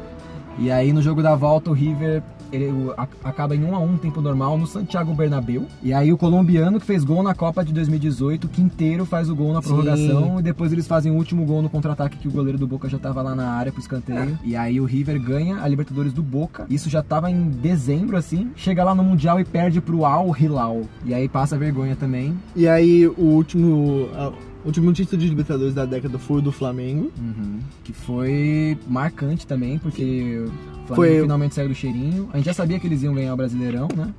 E 0.57 0.71
aí 0.71 0.91
no 0.91 1.01
jogo 1.01 1.21
da 1.21 1.35
volta 1.35 1.69
o 1.69 1.73
River 1.73 2.23
ele, 2.51 2.65
o- 2.71 2.93
acaba 3.23 3.55
em 3.55 3.63
1 3.63 3.75
a 3.75 3.79
1 3.79 3.97
tempo 3.97 4.21
normal 4.21 4.57
no 4.57 4.67
Santiago 4.67 5.13
Bernabéu. 5.13 5.65
E 5.81 5.93
aí 5.93 6.11
o 6.11 6.17
colombiano 6.17 6.79
que 6.79 6.85
fez 6.85 7.03
gol 7.03 7.23
na 7.23 7.33
Copa 7.33 7.63
de 7.63 7.73
2018, 7.73 8.47
Quinteiro 8.47 9.05
faz 9.05 9.29
o 9.29 9.35
gol 9.35 9.53
na 9.53 9.61
prorrogação 9.61 10.39
e 10.39 10.43
depois 10.43 10.71
eles 10.71 10.87
fazem 10.87 11.11
o 11.11 11.15
último 11.15 11.45
gol 11.45 11.61
no 11.61 11.69
contra-ataque 11.69 12.17
que 12.17 12.27
o 12.27 12.31
goleiro 12.31 12.57
do 12.57 12.67
Boca 12.67 12.89
já 12.89 12.97
tava 12.99 13.21
lá 13.21 13.35
na 13.35 13.51
área 13.51 13.71
pro 13.71 13.81
escanteio. 13.81 14.37
E 14.43 14.55
aí 14.55 14.79
o 14.79 14.85
River 14.85 15.19
ganha 15.21 15.61
a 15.61 15.67
Libertadores 15.67 16.13
do 16.13 16.23
Boca. 16.23 16.65
Isso 16.69 16.89
já 16.89 17.01
tava 17.01 17.29
em 17.29 17.49
dezembro 17.49 18.17
assim. 18.17 18.51
Chega 18.55 18.83
lá 18.83 18.93
no 18.95 19.03
mundial 19.03 19.39
e 19.39 19.45
perde 19.45 19.79
pro 19.81 20.05
Al 20.05 20.35
Hilal. 20.37 20.81
E 21.05 21.13
aí 21.13 21.27
passa 21.29 21.57
vergonha 21.57 21.95
também. 21.95 22.33
E 22.55 22.67
aí 22.67 23.07
o 23.07 23.13
último, 23.21 24.07
o 24.63 24.67
último 24.67 24.91
título 24.93 25.21
de 25.21 25.27
Libertadores 25.27 25.73
da 25.73 25.85
década 25.85 26.17
foi 26.19 26.37
o 26.37 26.41
do 26.41 26.51
Flamengo. 26.51 27.11
Uhum. 27.17 27.59
Que 27.83 27.93
foi 27.93 28.77
marcante 28.87 29.45
também, 29.47 29.77
porque 29.79 30.43
o 30.45 30.47
Flamengo 30.87 30.95
Foi- 30.95 31.21
finalmente 31.21 31.55
saiu 31.55 31.69
do 31.69 31.75
cheirinho. 31.75 32.29
A 32.33 32.37
gente 32.37 32.45
já 32.45 32.53
sabia 32.53 32.79
que 32.79 32.87
eles 32.87 33.01
iam 33.03 33.13
ganhar 33.13 33.33
o 33.33 33.37
Brasileirão, 33.37 33.87
né? 33.95 34.13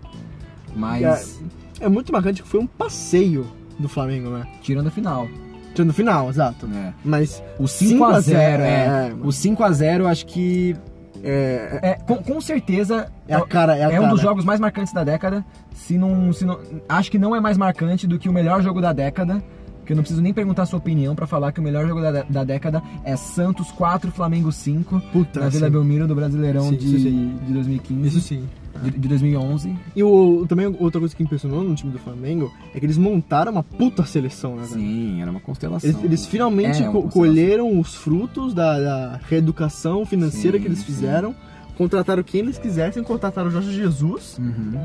Mas 0.75 1.41
É 1.81 1.89
muito 1.89 2.13
marcante 2.13 2.43
que 2.43 2.49
foi 2.49 2.61
um 2.61 2.67
passeio 2.67 3.47
do 3.79 3.89
Flamengo, 3.89 4.31
né? 4.31 4.47
tirando 4.63 4.87
a 4.87 4.91
final. 4.91 5.29
Tirando 5.75 5.91
o 5.91 5.95
final, 5.95 6.29
exato. 6.29 6.67
né? 6.67 6.95
Mas 7.05 7.43
O 7.59 7.65
5x0, 7.65 8.35
é. 8.35 9.09
é, 9.11 9.15
O 9.23 9.29
5x0 9.29 10.07
acho 10.07 10.27
que. 10.27 10.77
é, 11.25 11.79
É, 11.83 11.95
com, 12.07 12.17
com 12.17 12.41
certeza. 12.41 13.11
é 13.27 13.35
a 13.35 13.41
cara, 13.43 13.77
é 13.77 13.85
a 13.85 13.91
é 13.91 13.99
um 13.99 14.03
cara. 14.03 14.13
dos 14.13 14.21
jogos 14.21 14.45
mais 14.45 14.61
marcantes 14.61 14.93
da 14.93 15.03
década. 15.03 15.45
Se 15.75 15.97
não, 15.97 16.33
se 16.33 16.45
não, 16.45 16.59
acho 16.89 17.11
que 17.11 17.19
não 17.19 17.35
é 17.35 17.41
mais 17.41 17.57
marcante 17.57 18.07
do 18.07 18.19
que 18.19 18.29
o 18.29 18.33
melhor 18.33 18.63
jogo 18.63 18.81
da 18.81 18.93
década. 18.93 19.43
Que 19.85 19.93
eu 19.93 19.97
não 19.97 20.03
preciso 20.03 20.23
nem 20.23 20.33
perguntar 20.33 20.63
a 20.63 20.67
sua 20.67 20.79
opinião 20.79 21.15
pra 21.15 21.27
falar 21.27 21.51
que 21.53 21.59
o 21.61 21.63
melhor 21.63 21.87
jogo 21.89 22.01
da, 22.01 22.23
da 22.23 22.45
década 22.45 22.81
é 23.05 23.17
Santos 23.17 23.71
4, 23.73 24.13
Flamengo 24.13 24.53
5, 24.53 25.01
Puta, 25.13 25.41
na 25.41 25.49
Vila 25.49 25.67
sim. 25.67 25.73
Belmiro 25.73 26.07
do 26.07 26.15
Brasileirão 26.15 26.69
Sim, 26.69 26.77
de, 26.77 26.99
sim. 27.01 27.35
de 27.47 27.53
2015. 27.53 28.07
Isso 28.09 28.21
sim. 28.21 28.45
de, 28.83 28.91
de 28.93 29.09
2011. 29.09 29.77
E 29.97 30.03
o, 30.05 30.47
também 30.49 30.67
outra 30.79 31.01
coisa 31.01 31.15
que 31.17 31.23
impressionou 31.23 31.65
no 31.65 31.75
time 31.75 31.91
do 31.93 31.99
Flamengo 31.99 32.53
é 32.73 32.79
que 32.79 32.87
eles 32.87 32.97
montaram 32.97 33.51
uma 33.51 33.63
puta 33.65 34.05
seleção, 34.05 34.55
né? 34.55 34.65
Sim, 34.67 35.21
era 35.21 35.31
uma 35.31 35.41
constelação. 35.41 35.91
Eles, 35.91 36.05
eles 36.05 36.27
finalmente 36.27 36.81
É, 36.83 36.89
co- 36.89 37.03
colheram 37.09 37.81
os 37.81 37.95
frutos 37.95 38.55
da, 38.55 38.79
da 38.79 39.21
reeducação 39.29 40.07
financeira 40.07 40.59
Sim, 40.59 40.63
que 40.63 40.69
eles 40.69 40.79
sim. 40.79 40.85
fizeram, 40.85 41.35
contrataram 41.77 42.23
quem 42.23 42.43
eles 42.43 42.57
quisessem, 42.57 43.03
contrataram 43.03 43.49
o 43.49 43.51
Jorge 43.51 43.73
Jesus, 43.75 44.39
Uhum, 44.39 44.79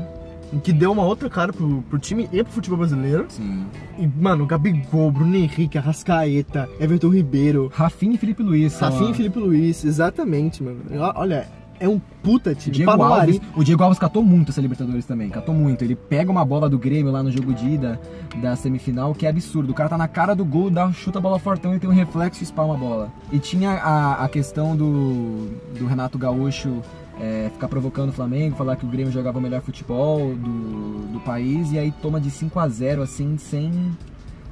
que 0.62 0.72
deu 0.72 0.90
uma 0.92 1.02
outra 1.02 1.28
cara 1.28 1.52
pro, 1.52 1.82
pro 1.82 1.98
time 1.98 2.28
e 2.32 2.42
pro 2.42 2.52
futebol 2.52 2.78
brasileiro. 2.78 3.26
sim. 3.28 3.64
E, 3.98 4.06
mano, 4.06 4.46
Gabigol, 4.46 5.10
Bruno 5.10 5.34
Henrique, 5.34 5.76
Arrascaeta, 5.76 6.68
Everton 6.80 7.08
Ribeiro, 7.08 7.70
Rafinha 7.74 8.14
e 8.14 8.18
Felipe 8.18 8.42
Luiz. 8.42 8.78
Rafinha 8.78 9.08
a- 9.08 9.10
e 9.10 9.14
Felipe 9.14 9.38
Luiz, 9.38 9.84
exatamente, 9.84 10.62
mano. 10.62 10.78
Olha, 11.16 11.48
é 11.80 11.88
um 11.88 12.00
puta 12.22 12.54
time. 12.54 12.74
Diego, 12.76 12.90
Pablo 12.90 13.06
Alves, 13.06 13.40
o 13.56 13.62
Diego 13.64 13.82
Alves 13.82 13.98
catou 13.98 14.22
muito 14.22 14.50
essa 14.50 14.60
Libertadores 14.60 15.04
também, 15.04 15.28
catou 15.30 15.54
muito. 15.54 15.82
Ele 15.82 15.94
pega 15.96 16.30
uma 16.30 16.44
bola 16.44 16.68
do 16.68 16.78
Grêmio 16.78 17.10
lá 17.12 17.22
no 17.22 17.30
jogo 17.30 17.52
de 17.52 17.68
ida 17.68 18.00
da 18.40 18.54
semifinal, 18.56 19.14
que 19.14 19.26
é 19.26 19.30
absurdo. 19.30 19.70
O 19.70 19.74
cara 19.74 19.88
tá 19.88 19.98
na 19.98 20.08
cara 20.08 20.34
do 20.34 20.44
gol, 20.44 20.70
dá, 20.70 20.90
chuta 20.92 21.18
a 21.18 21.22
bola 21.22 21.38
fortão 21.38 21.74
e 21.74 21.78
tem 21.80 21.88
um 21.90 21.92
reflexo 21.92 22.40
e 22.42 22.44
espalma 22.44 22.74
a 22.74 22.78
bola. 22.78 23.12
E 23.32 23.38
tinha 23.38 23.70
a, 23.72 24.24
a 24.24 24.28
questão 24.28 24.76
do, 24.76 25.48
do 25.78 25.86
Renato 25.86 26.18
Gaúcho 26.18 26.82
é, 27.20 27.50
ficar 27.52 27.68
provocando 27.68 28.10
o 28.10 28.12
Flamengo, 28.12 28.56
falar 28.56 28.76
que 28.76 28.86
o 28.86 28.88
Grêmio 28.88 29.12
jogava 29.12 29.38
o 29.38 29.42
melhor 29.42 29.60
futebol 29.60 30.34
do, 30.34 31.12
do 31.12 31.20
país, 31.20 31.72
e 31.72 31.78
aí 31.78 31.92
toma 32.00 32.20
de 32.20 32.30
5 32.30 32.58
a 32.58 32.68
0 32.68 33.02
assim, 33.02 33.36
sem, 33.36 33.72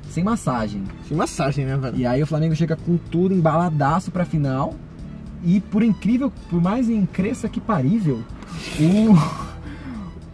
sem 0.09 0.25
massagem. 0.25 0.83
Que 1.07 1.15
massagem, 1.15 1.65
né, 1.65 1.77
velho? 1.77 1.97
E 1.97 2.07
aí 2.07 2.23
o 2.23 2.27
Flamengo 2.27 2.55
chega 2.57 2.77
com 2.77 2.97
tudo 2.97 3.35
embaladaço 3.35 4.11
pra 4.11 4.25
final. 4.25 4.75
E 5.45 5.61
por 5.61 5.83
incrível, 5.83 6.33
por 6.51 6.61
mais 6.61 6.89
incresça 6.89 7.49
que 7.49 7.61
parível, 7.61 8.23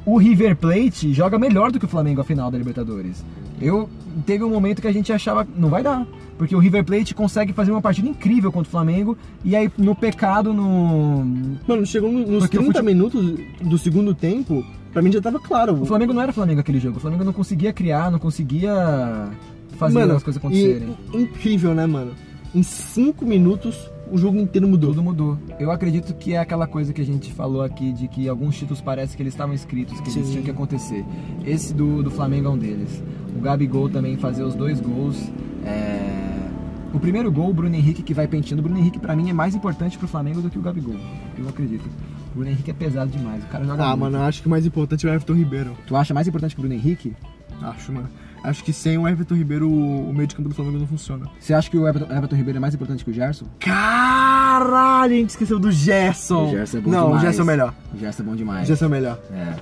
o, 0.07 0.13
o 0.13 0.17
River 0.17 0.57
Plate 0.57 1.13
joga 1.13 1.39
melhor 1.39 1.71
do 1.71 1.79
que 1.79 1.85
o 1.85 1.89
Flamengo 1.89 2.21
a 2.21 2.25
final 2.25 2.51
da 2.51 2.57
Libertadores. 2.57 3.23
Eu 3.61 3.91
teve 4.25 4.43
um 4.43 4.51
momento 4.51 4.81
que 4.81 4.89
a 4.89 4.93
gente 4.93 5.13
achava 5.13 5.47
não 5.57 5.69
vai 5.69 5.83
dar, 5.83 6.07
porque 6.39 6.55
o 6.57 6.59
River 6.59 6.85
Plate 6.85 7.15
consegue 7.15 7.53
fazer 7.53 7.71
uma 7.71 7.81
partida 7.83 8.09
incrível 8.09 8.51
contra 8.51 8.69
o 8.69 8.71
Flamengo 8.71 9.17
e 9.45 9.55
aí 9.55 9.71
no 9.79 9.95
pecado 9.95 10.53
no 10.53 11.25
Mano, 11.67 11.87
chegou 11.87 12.11
no- 12.11 12.27
nos 12.27 12.41
Porque 12.45 12.57
o 12.59 12.61
30 12.63 12.79
fute- 12.81 12.85
minutos 12.95 13.35
do 13.61 13.79
segundo 13.79 14.15
tempo, 14.15 14.65
pra 14.93 15.01
mim 15.03 15.13
já 15.13 15.21
tava 15.21 15.39
claro. 15.39 15.81
o 15.81 15.87
Flamengo 15.87 16.13
não 16.13 16.23
era 16.23 16.33
Flamengo 16.33 16.61
aquele 16.61 16.81
jogo. 16.81 16.97
O 16.97 17.01
Flamengo 17.01 17.25
não 17.25 17.33
conseguia 17.33 17.73
criar, 17.73 18.11
não 18.11 18.19
conseguia 18.19 19.29
fazer 19.77 19.99
Mano, 19.99 20.15
as 20.17 20.23
coisas 20.23 20.43
acontecerem. 20.43 20.97
e- 21.13 21.17
incrível, 21.23 21.75
né, 21.75 21.87
mano? 21.87 22.13
Em 22.55 22.63
5 22.63 23.25
minutos, 23.25 23.91
o 24.13 24.19
jogo 24.19 24.39
inteiro 24.39 24.69
mudou. 24.69 24.91
Tudo 24.91 25.03
mudou. 25.03 25.39
Eu 25.59 25.71
acredito 25.71 26.15
que 26.15 26.35
é 26.35 26.39
aquela 26.39 26.67
coisa 26.67 26.93
que 26.93 27.01
a 27.01 27.05
gente 27.05 27.33
falou 27.33 27.63
aqui 27.63 27.93
de 27.93 28.07
que 28.09 28.29
alguns 28.29 28.57
títulos 28.59 28.81
parece 28.81 29.17
que 29.17 29.23
eles 29.23 29.33
estavam 29.33 29.55
escritos, 29.55 30.01
que 30.01 30.11
eles 30.11 30.27
Sim. 30.27 30.31
tinham 30.33 30.45
que 30.45 30.51
acontecer. 30.51 31.05
Esse 31.45 31.73
do, 31.75 32.03
do 32.03 32.11
Flamengo 32.11 32.49
é 32.49 32.51
um 32.51 32.59
deles. 32.59 33.03
O 33.37 33.41
Gabigol 33.41 33.89
também 33.89 34.17
fazer 34.17 34.43
os 34.43 34.55
dois 34.55 34.81
gols. 34.81 35.17
é, 35.65 36.49
O 36.93 37.01
primeiro 37.01 37.33
gol, 37.33 37.51
o 37.51 37.55
Bruno 37.55 37.75
Henrique 37.75 38.03
que 38.03 38.13
vai 38.15 38.29
penteando. 38.29 38.61
O 38.61 38.65
Bruno 38.65 38.79
Henrique 38.79 38.99
pra 38.99 39.17
mim 39.17 39.31
é 39.31 39.33
mais 39.33 39.55
importante 39.55 39.97
pro 39.99 40.07
Flamengo 40.07 40.41
do 40.43 40.51
que 40.51 40.59
o 40.59 40.63
Gabigol. 40.63 40.97
Eu 41.39 41.49
acredito. 41.49 41.87
O 42.33 42.35
Bruno 42.37 42.51
Henrique 42.51 42.71
é 42.71 42.75
pesado 42.75 43.11
demais. 43.11 43.43
O 43.45 43.47
cara 43.47 43.65
joga 43.65 43.83
Ah, 43.83 43.87
muito. 43.89 44.01
mano, 44.01 44.17
eu 44.19 44.23
acho 44.23 44.41
que 44.43 44.47
o 44.47 44.51
mais 44.51 44.65
importante 44.67 45.07
é 45.07 45.11
o 45.11 45.15
Everton 45.15 45.35
Ribeiro. 45.35 45.73
Tu 45.87 45.97
acha 45.97 46.13
mais 46.15 46.29
importante 46.29 46.55
que 46.55 46.61
o 46.61 46.63
Bruno 46.63 46.75
Henrique? 46.75 47.15
Acho, 47.63 47.93
mano. 47.93 48.09
Acho 48.45 48.65
que 48.65 48.73
sem 48.73 48.99
o 48.99 49.07
Everton 49.07 49.35
Ribeiro, 49.35 49.69
o 49.71 50.11
o 50.11 50.15
meio 50.15 50.27
de 50.27 50.35
campo 50.35 50.49
do 50.49 50.55
Flamengo 50.55 50.79
não 50.79 50.87
funciona. 50.87 51.27
Você 51.39 51.55
acha 51.55 51.71
que 51.71 51.77
o 51.77 51.87
Everton, 51.89 52.13
Everton 52.15 52.37
Ribeiro 52.37 52.57
é 52.59 52.61
mais 52.61 52.75
importante 52.75 53.05
que 53.05 53.11
o 53.11 53.15
Gerson? 53.15 53.47
Caralho, 53.59 55.13
a 55.15 55.17
gente 55.17 55.31
esqueceu 55.31 55.59
do 55.59 55.71
Gerson. 55.71 56.47
O 56.49 56.51
Gerson 56.51 56.79
é 56.79 56.81
bom 56.81 56.91
não, 56.91 57.05
demais. 57.07 57.23
o 57.23 57.25
Gerson 57.27 57.41
é 57.41 57.45
o 57.45 57.47
melhor. 57.47 57.75
O 57.95 57.99
Gerson 57.99 58.23
é 58.23 58.27
bom 58.27 58.33
O 58.33 58.37
demais. 58.37 58.67
Gerson 58.69 58.85
é 58.85 58.89
o 58.89 58.91
melhor. 58.91 59.19
É. 59.33 59.55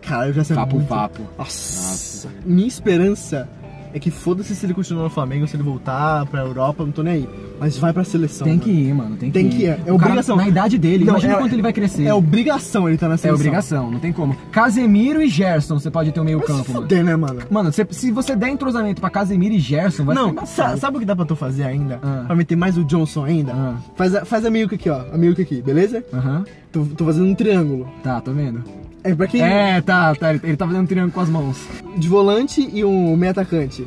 Caralho, 0.00 0.30
o 0.30 0.34
Gerson 0.34 0.54
é 0.54 0.56
Papo 0.56 0.76
muito... 0.76 0.88
papo. 0.88 1.22
Nossa. 1.36 2.28
Minha 2.44 2.68
esperança 2.68 3.48
é 3.92 3.98
que 3.98 4.10
foda-se 4.10 4.54
se 4.54 4.64
ele 4.66 4.74
continuar 4.74 5.04
no 5.04 5.10
Flamengo, 5.10 5.46
se 5.46 5.56
ele 5.56 5.62
voltar 5.62 6.26
pra 6.26 6.40
Europa, 6.40 6.84
não 6.84 6.92
tô 6.92 7.02
nem 7.02 7.14
aí. 7.14 7.28
Mas 7.58 7.76
vai 7.76 7.92
pra 7.92 8.04
seleção. 8.04 8.46
Tem 8.46 8.54
mano. 8.56 8.64
que 8.64 8.70
ir, 8.70 8.94
mano. 8.94 9.16
Tem, 9.16 9.30
Tem 9.30 9.48
que 9.48 9.56
que 9.56 9.62
ir. 9.64 9.66
ir. 9.66 9.68
É 9.70 9.92
O 9.92 9.96
cara, 9.98 10.10
obrigação. 10.12 10.36
na 10.36 10.48
idade 10.48 10.78
dele, 10.78 11.04
Não, 11.04 11.12
imagina 11.14 11.34
é- 11.34 11.36
quanto 11.36 11.52
ele 11.52 11.62
vai 11.62 11.72
crescer. 11.72 12.04
É 12.04 12.14
obrigação 12.14 12.88
ele 12.88 12.96
tá 12.96 13.08
na 13.08 13.14
É 13.14 13.16
seleção. 13.18 13.34
obrigação, 13.40 13.90
não 13.90 13.98
tem 14.00 14.12
como. 14.12 14.34
Casemiro 14.50 15.20
e 15.20 15.28
Gerson, 15.28 15.78
você 15.78 15.90
pode 15.90 16.10
ter 16.12 16.20
o 16.20 16.24
meio 16.24 16.38
Vai 16.38 16.46
se 16.46 16.52
campo, 16.52 16.72
mano. 16.72 17.04
né, 17.04 17.16
mano? 17.16 17.40
Mano, 17.50 17.72
se, 17.72 17.86
se 17.90 18.10
você 18.10 18.34
der 18.34 18.48
entrosamento 18.48 19.00
pra 19.00 19.10
Casemiro 19.10 19.54
e 19.54 19.58
Gerson, 19.58 20.04
vai 20.04 20.14
não, 20.14 20.34
sa- 20.46 20.76
sabe 20.76 20.96
o 20.96 21.00
que 21.00 21.06
dá 21.06 21.14
pra 21.14 21.24
tu 21.26 21.36
fazer 21.36 21.64
ainda? 21.64 21.98
Ah. 22.02 22.24
Pra 22.26 22.36
meter 22.36 22.56
mais 22.56 22.78
o 22.78 22.84
Johnson 22.84 23.24
ainda? 23.24 23.52
Ah. 23.54 23.74
Faz, 23.94 24.14
a, 24.14 24.24
faz 24.24 24.44
a 24.46 24.50
Milk 24.50 24.74
aqui, 24.74 24.88
ó. 24.88 25.02
A 25.12 25.18
Milk 25.18 25.40
aqui, 25.42 25.60
beleza? 25.60 26.02
Aham. 26.14 26.44
Tô, 26.72 26.84
tô 26.96 27.04
fazendo 27.04 27.26
um 27.26 27.34
triângulo. 27.34 27.88
Tá, 28.02 28.20
tô 28.20 28.32
vendo. 28.32 28.62
É 29.02 29.14
pra 29.14 29.26
quem? 29.26 29.40
É, 29.42 29.80
tá, 29.80 30.14
tá. 30.14 30.30
Ele, 30.34 30.40
ele 30.44 30.56
tá 30.56 30.66
fazendo 30.66 30.82
um 30.82 30.86
triângulo 30.86 31.12
com 31.12 31.20
as 31.20 31.28
mãos. 31.28 31.56
De 31.96 32.08
volante 32.08 32.68
e 32.72 32.84
um 32.84 33.16
meio 33.16 33.32
atacante. 33.32 33.86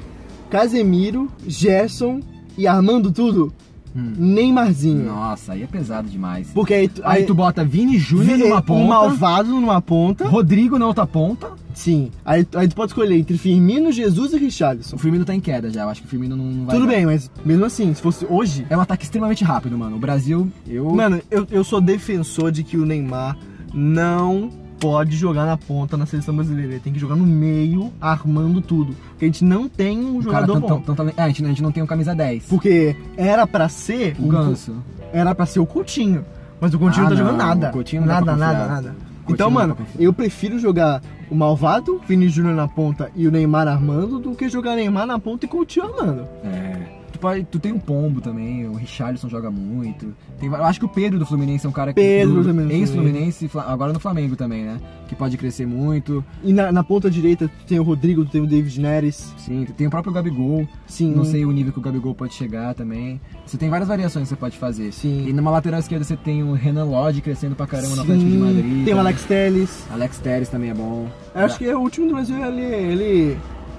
Casemiro, 0.50 1.30
Gerson 1.48 2.20
e 2.58 2.68
armando 2.68 3.12
tudo, 3.12 3.52
Hum. 3.96 4.12
Neymarzinho. 4.18 5.06
Nossa, 5.06 5.54
aí 5.54 5.62
é 5.62 5.68
pesado 5.68 6.10
demais. 6.10 6.48
Porque 6.52 6.74
aí, 6.74 6.88
tu- 6.88 7.02
Aí 7.06 7.26
tu 7.26 7.36
bota 7.36 7.64
Vini 7.64 8.00
Júnior 8.00 8.40
numa 8.40 8.58
um 8.58 8.62
ponta, 8.64 8.88
malvado 8.88 9.50
numa 9.50 9.80
ponta. 9.84 10.28
Rodrigo 10.28 10.80
na 10.80 10.88
outra 10.88 11.06
ponta. 11.06 11.52
Sim. 11.76 12.10
Aí, 12.26 12.44
aí 12.56 12.68
tu 12.68 12.76
pode 12.76 12.90
escolher 12.92 13.16
entre 13.20 13.38
Firmino, 13.38 13.92
Jesus 13.92 14.34
e 14.34 14.38
Richarlison. 14.40 14.96
O 14.96 15.00
Firmino 15.00 15.24
tá 15.24 15.36
em 15.36 15.40
queda 15.40 15.70
já, 15.70 15.84
eu 15.84 15.90
acho 15.90 16.02
que 16.02 16.08
o 16.08 16.10
Firmino 16.10 16.36
não, 16.36 16.44
não 16.46 16.66
vai 16.66 16.76
Tudo 16.76 16.88
dar. 16.88 16.94
bem, 16.94 17.06
mas 17.06 17.30
mesmo 17.46 17.66
assim, 17.66 17.94
se 17.94 18.02
fosse 18.02 18.26
hoje. 18.28 18.66
É 18.68 18.76
um 18.76 18.82
ataque 18.82 19.04
extremamente 19.04 19.44
rápido, 19.44 19.78
mano. 19.78 19.96
O 19.96 20.00
Brasil, 20.00 20.52
eu... 20.68 20.90
Mano, 20.90 21.22
eu, 21.30 21.46
eu 21.52 21.64
sou 21.64 21.80
defensor 21.80 22.52
de 22.52 22.64
que 22.64 22.78
o 22.78 22.88
Neymar 22.88 23.38
não 23.72 24.50
pode 24.84 25.16
jogar 25.16 25.46
na 25.46 25.56
ponta 25.56 25.96
na 25.96 26.06
seleção 26.06 26.36
brasileira. 26.36 26.74
Ele 26.74 26.80
tem 26.82 26.92
que 26.92 27.00
jogar 27.00 27.16
no 27.16 27.26
meio, 27.26 27.92
armando 28.02 28.60
tudo. 28.60 28.94
Porque 29.12 29.24
a 29.26 29.28
gente 29.28 29.44
não 29.44 29.70
tem 29.70 29.98
um 29.98 30.18
o 30.18 30.24
cara 30.26 30.46
jogador 30.46 30.68
tão, 30.68 30.80
bom. 30.80 30.94
tão, 30.94 31.10
é, 31.10 31.14
a, 31.18 31.28
gente, 31.28 31.46
a 31.46 31.48
gente 31.48 31.64
não 31.64 31.72
tem 31.72 31.82
um 31.82 31.88
camisa 31.88 32.14
10. 32.14 32.48
Porque 32.48 32.96
era 33.16 33.48
pra 33.48 33.70
ser 33.70 34.16
O 34.20 34.28
Ganso. 34.28 34.76
Era 35.14 35.34
pra 35.34 35.46
ser 35.46 35.60
o 35.60 35.66
Coutinho. 35.66 36.26
Mas 36.60 36.74
o 36.74 36.80
Coutinho 36.80 37.06
Ah, 37.06 37.10
não 37.10 37.16
tá 37.16 37.24
não, 37.24 37.32
jogando 37.32 37.48
nada. 37.48 37.70
o 37.70 37.72
Coutinho 37.72 38.06
nada, 38.06 38.36
nada, 38.36 38.68
nada. 38.68 38.90
Coutinho 38.90 38.96
Então, 39.30 39.50
mano, 39.50 39.78
eu 39.98 40.12
prefiro 40.12 40.60
jogar 40.60 41.02
o 41.32 41.36
Malvado, 41.36 42.02
Vini 42.06 42.28
Júnior 42.28 42.56
na 42.56 42.68
ponta 42.68 43.10
e 43.16 43.26
o 43.26 43.32
Neymar 43.32 43.68
armando 43.70 44.20
do 44.20 44.36
que 44.36 44.50
jogar 44.50 44.76
Neymar 44.76 45.08
na 45.08 45.18
ponta 45.18 45.46
e 45.46 45.48
Coutinho 45.48 45.86
armando. 45.86 46.28
É. 46.44 47.03
Tu, 47.24 47.28
pode, 47.28 47.44
tu 47.46 47.58
tem 47.60 47.72
um 47.72 47.80
pombo 47.80 48.20
também, 48.20 48.68
o 48.68 48.74
Richarlison 48.74 49.30
joga 49.30 49.50
muito. 49.50 50.14
Tem, 50.40 50.50
eu 50.50 50.64
acho 50.66 50.78
que 50.78 50.86
o 50.86 50.90
Pedro 50.90 51.18
do 51.18 51.26
Fluminense 51.26 51.66
é 51.66 51.70
um 51.70 51.72
cara 51.72 51.94
que. 51.94 52.02
Pedro 52.02 52.44
do- 52.44 52.72
Ex-Fluminense, 52.72 53.50
agora 53.66 53.94
no 53.94 54.00
Flamengo 54.00 54.36
também, 54.36 54.64
né? 54.66 54.78
Que 55.08 55.16
pode 55.16 55.38
crescer 55.38 55.66
muito. 55.66 56.24
E 56.44 56.52
na, 56.52 56.70
na 56.70 56.84
ponta 56.84 57.10
direita 57.10 57.48
tu 57.48 57.66
tem 57.66 57.80
o 57.80 57.84
Rodrigo, 57.84 58.26
tu 58.26 58.32
tem 58.32 58.42
o 58.42 58.46
David 58.48 58.78
Neres. 58.82 59.34
Sim, 59.38 59.66
tem 59.78 59.88
o 59.88 59.90
próprio 59.90 60.12
Gabigol. 60.14 60.68
Sim. 60.86 61.14
Não 61.16 61.24
sei 61.24 61.46
o 61.46 61.52
nível 61.52 61.72
que 61.72 61.80
o 61.80 61.82
Gabigol 61.82 62.14
pode 62.14 62.34
chegar 62.34 62.74
também. 62.74 63.22
Você 63.46 63.58
tem 63.58 63.70
várias 63.70 63.88
variações 63.88 64.24
que 64.24 64.30
você 64.30 64.36
pode 64.36 64.58
fazer. 64.58 64.92
Sim. 64.92 65.26
E 65.26 65.32
numa 65.32 65.50
lateral 65.52 65.80
esquerda 65.80 66.04
você 66.04 66.18
tem 66.18 66.44
o 66.44 66.52
Renan 66.54 66.84
Lodge 66.86 67.22
crescendo 67.22 67.56
pra 67.56 67.66
caramba 67.66 67.90
no 67.90 67.96
Sim, 67.96 68.02
Atlético 68.02 68.30
de 68.32 68.38
Madrid. 68.38 68.86
Tem 68.86 68.94
o 68.94 69.00
Alex 69.00 69.24
Telles. 69.24 69.88
Alex 69.90 70.18
Teres 70.20 70.50
também 70.50 70.72
é 70.72 70.74
bom. 70.74 71.08
Eu 71.34 71.46
acho 71.46 71.58
que 71.58 71.66
é 71.66 71.76
o 71.76 71.80
último 71.80 72.08
do 72.08 72.14
Brasil, 72.16 72.36
ele, 72.46 72.62
ele 72.62 73.38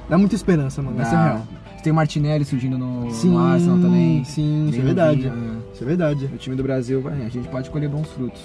dá 0.08 0.16
muita 0.16 0.34
esperança, 0.34 0.80
mano. 0.80 0.98
Essa 0.98 1.10
é 1.10 1.12
Dá. 1.14 1.24
real. 1.24 1.46
Tem 1.84 1.92
o 1.92 1.94
Martinelli 1.96 2.46
surgindo 2.46 2.78
no, 2.78 3.10
Sim, 3.10 3.32
no 3.32 3.38
Arsenal 3.38 3.78
também. 3.78 4.24
sim, 4.24 4.70
isso 4.70 4.80
é 4.80 4.82
verdade. 4.82 5.28
novinho, 5.28 5.62
Isso 5.74 5.82
é 5.82 5.86
verdade. 5.86 6.24
O 6.32 6.36
time 6.38 6.56
do 6.56 6.62
Brasil, 6.62 7.02
vai, 7.02 7.26
a 7.26 7.28
gente 7.28 7.46
pode 7.48 7.68
colher 7.68 7.90
bons 7.90 8.08
frutos. 8.08 8.40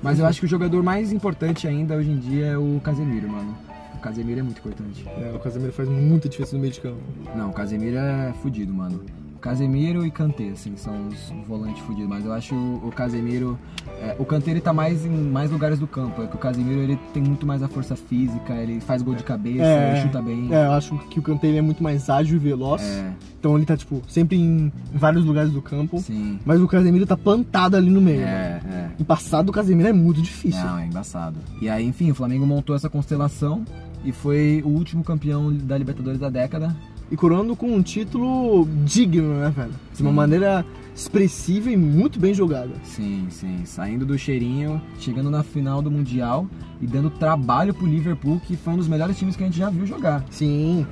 Mas 0.00 0.20
eu 0.20 0.26
acho 0.26 0.38
que 0.38 0.46
o 0.46 0.48
jogador 0.48 0.84
mais 0.84 1.10
importante 1.12 1.66
ainda 1.66 1.96
hoje 1.96 2.10
em 2.12 2.16
dia 2.18 2.46
é 2.46 2.56
o 2.56 2.80
Casemiro, 2.84 3.28
mano. 3.28 3.56
O 3.94 3.98
Casemiro 3.98 4.38
é 4.38 4.42
muito 4.44 4.58
importante. 4.58 5.04
É, 5.08 5.32
o 5.34 5.38
Casemiro 5.40 5.72
faz 5.72 5.88
muita 5.88 6.28
diferença 6.28 6.54
no 6.54 6.60
meio 6.62 6.72
de 6.72 6.80
campo. 6.80 7.00
Não, 7.34 7.50
o 7.50 7.52
Casemiro 7.52 7.96
é 7.96 8.32
fudido, 8.40 8.72
mano. 8.72 9.00
O 9.36 9.38
Casemiro 9.38 10.04
e 10.06 10.10
Kanté, 10.10 10.48
assim, 10.48 10.72
são 10.76 11.08
os 11.08 11.30
volantes 11.46 11.80
fudidos. 11.82 12.08
Mas 12.08 12.24
eu 12.24 12.32
acho 12.32 12.54
o 12.54 12.90
Casemiro... 12.90 13.58
é, 14.00 14.16
o 14.18 14.24
Kanté, 14.24 14.50
ele 14.50 14.62
tá 14.62 14.72
mais 14.72 15.04
em 15.04 15.10
mais 15.10 15.50
lugares 15.50 15.78
do 15.78 15.86
campo. 15.86 16.22
É 16.22 16.26
que 16.26 16.34
o 16.34 16.38
Casemiro, 16.38 16.80
ele 16.80 16.98
tem 17.12 17.22
muito 17.22 17.46
mais 17.46 17.62
a 17.62 17.68
força 17.68 17.94
física, 17.94 18.54
ele 18.54 18.80
faz 18.80 19.02
gol 19.02 19.14
de 19.14 19.22
cabeça, 19.22 19.62
ele 19.62 20.00
chuta 20.00 20.22
bem. 20.22 20.48
É, 20.50 20.64
eu 20.66 20.72
acho 20.72 20.98
que 21.10 21.20
o 21.20 21.22
Kanté 21.22 21.48
ele 21.48 21.58
é 21.58 21.62
muito 21.62 21.82
mais 21.82 22.08
ágil 22.08 22.36
e 22.36 22.38
veloz. 22.38 22.80
É, 22.82 23.12
Então 23.38 23.56
ele 23.56 23.66
tá, 23.66 23.76
tipo, 23.76 24.00
sempre 24.08 24.38
em 24.38 24.72
vários 24.94 25.22
lugares 25.24 25.52
do 25.52 25.60
campo. 25.60 25.98
sim. 26.00 26.40
Mas 26.44 26.58
o 26.60 26.66
Casemiro 26.66 27.04
tá 27.06 27.16
plantado 27.16 27.76
ali 27.76 27.90
no 27.90 28.00
meio. 28.00 28.22
É, 28.22 28.60
é. 28.64 28.90
E 28.98 29.04
passar 29.04 29.42
do 29.42 29.52
Casemiro 29.52 29.88
é 29.88 29.92
muito 29.92 30.22
difícil. 30.22 30.64
Não, 30.64 30.78
é 30.78 30.86
embaçado. 30.86 31.36
E 31.60 31.68
aí, 31.68 31.84
enfim, 31.84 32.10
o 32.10 32.14
Flamengo 32.14 32.46
montou 32.46 32.74
essa 32.74 32.88
constelação 32.88 33.64
e 34.02 34.12
foi 34.12 34.62
o 34.64 34.68
último 34.68 35.04
campeão 35.04 35.52
da 35.52 35.76
Libertadores 35.76 36.18
da 36.18 36.30
década. 36.30 36.74
E 37.10 37.16
coroando 37.16 37.54
com 37.54 37.72
um 37.72 37.82
título 37.82 38.66
digno, 38.84 39.34
né, 39.40 39.52
velho? 39.54 39.70
De 39.94 40.02
uma 40.02 40.10
Sim. 40.10 40.16
maneira 40.16 40.64
expressiva 40.94 41.70
e 41.70 41.76
muito 41.76 42.18
bem 42.18 42.34
jogada. 42.34 42.70
Sim, 42.82 43.26
sim. 43.30 43.60
Saindo 43.64 44.04
do 44.04 44.18
cheirinho, 44.18 44.80
chegando 44.98 45.30
na 45.30 45.42
final 45.42 45.80
do 45.80 45.90
Mundial 45.90 46.46
e 46.80 46.86
dando 46.86 47.10
trabalho 47.10 47.72
pro 47.72 47.86
Liverpool, 47.86 48.40
que 48.44 48.56
foi 48.56 48.74
um 48.74 48.76
dos 48.78 48.88
melhores 48.88 49.16
times 49.16 49.36
que 49.36 49.42
a 49.44 49.46
gente 49.46 49.58
já 49.58 49.70
viu 49.70 49.86
jogar. 49.86 50.24
Sim, 50.30 50.84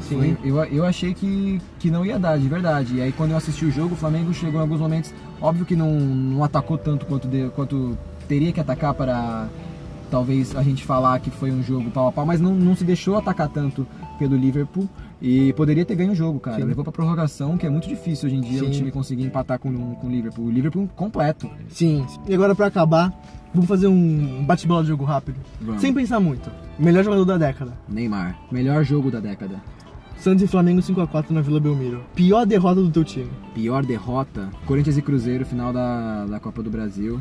sim. 0.00 0.16
Foi- 0.18 0.36
eu, 0.44 0.56
eu 0.64 0.84
achei 0.84 1.14
que, 1.14 1.58
que 1.78 1.90
não 1.90 2.04
ia 2.04 2.18
dar, 2.18 2.38
de 2.38 2.48
verdade. 2.48 2.96
E 2.96 3.00
aí 3.00 3.12
quando 3.12 3.30
eu 3.30 3.36
assisti 3.38 3.64
o 3.64 3.70
jogo, 3.70 3.94
o 3.94 3.96
Flamengo 3.96 4.34
chegou 4.34 4.58
em 4.60 4.62
alguns 4.62 4.80
momentos, 4.80 5.14
óbvio 5.40 5.64
que 5.64 5.74
não, 5.76 5.90
não 5.98 6.44
atacou 6.44 6.76
tanto 6.76 7.06
quanto, 7.06 7.26
de- 7.28 7.48
quanto 7.54 7.96
teria 8.28 8.52
que 8.52 8.60
atacar 8.60 8.92
para 8.92 9.48
talvez 10.10 10.54
a 10.54 10.62
gente 10.62 10.84
falar 10.84 11.18
que 11.20 11.30
foi 11.30 11.50
um 11.50 11.62
jogo 11.62 11.90
pau 11.90 12.08
a 12.08 12.12
pau, 12.12 12.26
mas 12.26 12.38
não, 12.40 12.54
não 12.54 12.76
se 12.76 12.84
deixou 12.84 13.16
atacar 13.16 13.48
tanto 13.48 13.86
pelo 14.18 14.36
Liverpool 14.36 14.86
e 15.22 15.52
poderia 15.52 15.84
ter 15.84 15.94
ganho 15.94 16.10
o 16.10 16.14
jogo, 16.16 16.40
cara. 16.40 16.56
Sim. 16.56 16.64
Levou 16.64 16.82
pra 16.82 16.92
prorrogação, 16.92 17.56
que 17.56 17.64
é 17.64 17.70
muito 17.70 17.88
difícil 17.88 18.26
hoje 18.26 18.36
em 18.36 18.40
dia 18.40 18.58
Sim. 18.58 18.66
o 18.66 18.70
time 18.70 18.90
conseguir 18.90 19.22
empatar 19.22 19.56
com, 19.56 19.94
com 19.94 20.06
o 20.08 20.10
Liverpool. 20.10 20.46
O 20.46 20.50
Liverpool 20.50 20.90
completo. 20.96 21.48
Sim. 21.68 22.04
E 22.26 22.34
agora 22.34 22.56
pra 22.56 22.66
acabar, 22.66 23.12
vamos 23.54 23.68
fazer 23.68 23.86
um 23.86 24.44
bate-bola 24.44 24.82
de 24.82 24.88
jogo 24.88 25.04
rápido. 25.04 25.36
Vamos. 25.60 25.80
Sem 25.80 25.94
pensar 25.94 26.18
muito. 26.18 26.50
Melhor 26.76 27.04
jogador 27.04 27.24
da 27.24 27.38
década. 27.38 27.72
Neymar, 27.88 28.36
melhor 28.50 28.82
jogo 28.82 29.12
da 29.12 29.20
década. 29.20 29.62
Santos 30.16 30.42
e 30.42 30.48
Flamengo 30.48 30.80
5x4 30.80 31.30
na 31.30 31.40
Vila 31.40 31.60
Belmiro. 31.60 32.04
Pior 32.16 32.44
derrota 32.44 32.82
do 32.82 32.90
teu 32.90 33.04
time. 33.04 33.30
Pior 33.54 33.84
derrota, 33.84 34.50
Corinthians 34.66 34.96
e 34.96 35.02
Cruzeiro, 35.02 35.46
final 35.46 35.72
da, 35.72 36.26
da 36.26 36.40
Copa 36.40 36.64
do 36.64 36.70
Brasil. 36.70 37.20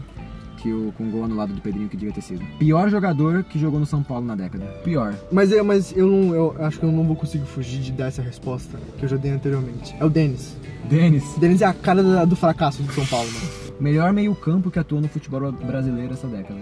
Que 0.62 0.72
o, 0.72 0.94
com 0.98 1.06
o 1.08 1.10
gol 1.12 1.24
anulado 1.26 1.54
do 1.54 1.62
Pedrinho 1.62 1.90
que 1.90 1.98
devia 1.98 2.14
ter 2.14 2.22
sido. 2.22 2.44
Pior 2.60 2.90
jogador 2.90 3.44
que 3.44 3.58
jogou 3.60 3.80
no 3.80 3.86
São 3.86 4.04
Paulo 4.04 4.26
na 4.26 4.36
década. 4.36 4.66
Pior. 4.84 5.16
Mas, 5.32 5.52
eu, 5.52 5.64
mas 5.64 5.96
eu, 5.96 6.08
não, 6.08 6.36
eu 6.36 6.56
acho 6.60 6.80
que 6.80 6.86
eu 6.86 6.92
não 6.92 7.04
vou 7.04 7.16
conseguir 7.16 7.46
fugir 7.46 7.80
de 7.82 7.92
dar 7.92 8.08
essa 8.08 8.22
resposta 8.22 8.78
que 8.98 9.06
eu 9.06 9.10
já 9.10 9.18
dei 9.18 9.32
anteriormente. 9.32 9.96
É 10.00 10.06
o 10.06 10.10
Denis. 10.10 10.56
Denis. 10.90 11.24
Denis 11.38 11.62
é 11.62 11.66
a 11.66 11.74
cara 11.74 12.04
da- 12.04 12.26
do 12.26 12.36
fracasso 12.36 12.84
do 12.84 12.92
São 12.94 13.06
Paulo, 13.06 13.28
mano. 13.32 13.48
Melhor 13.80 14.14
meio 14.14 14.36
campo 14.36 14.70
que 14.70 14.78
atuou 14.78 15.02
no 15.02 15.08
futebol 15.08 15.52
brasileiro 15.52 16.14
essa 16.14 16.28
década. 16.28 16.60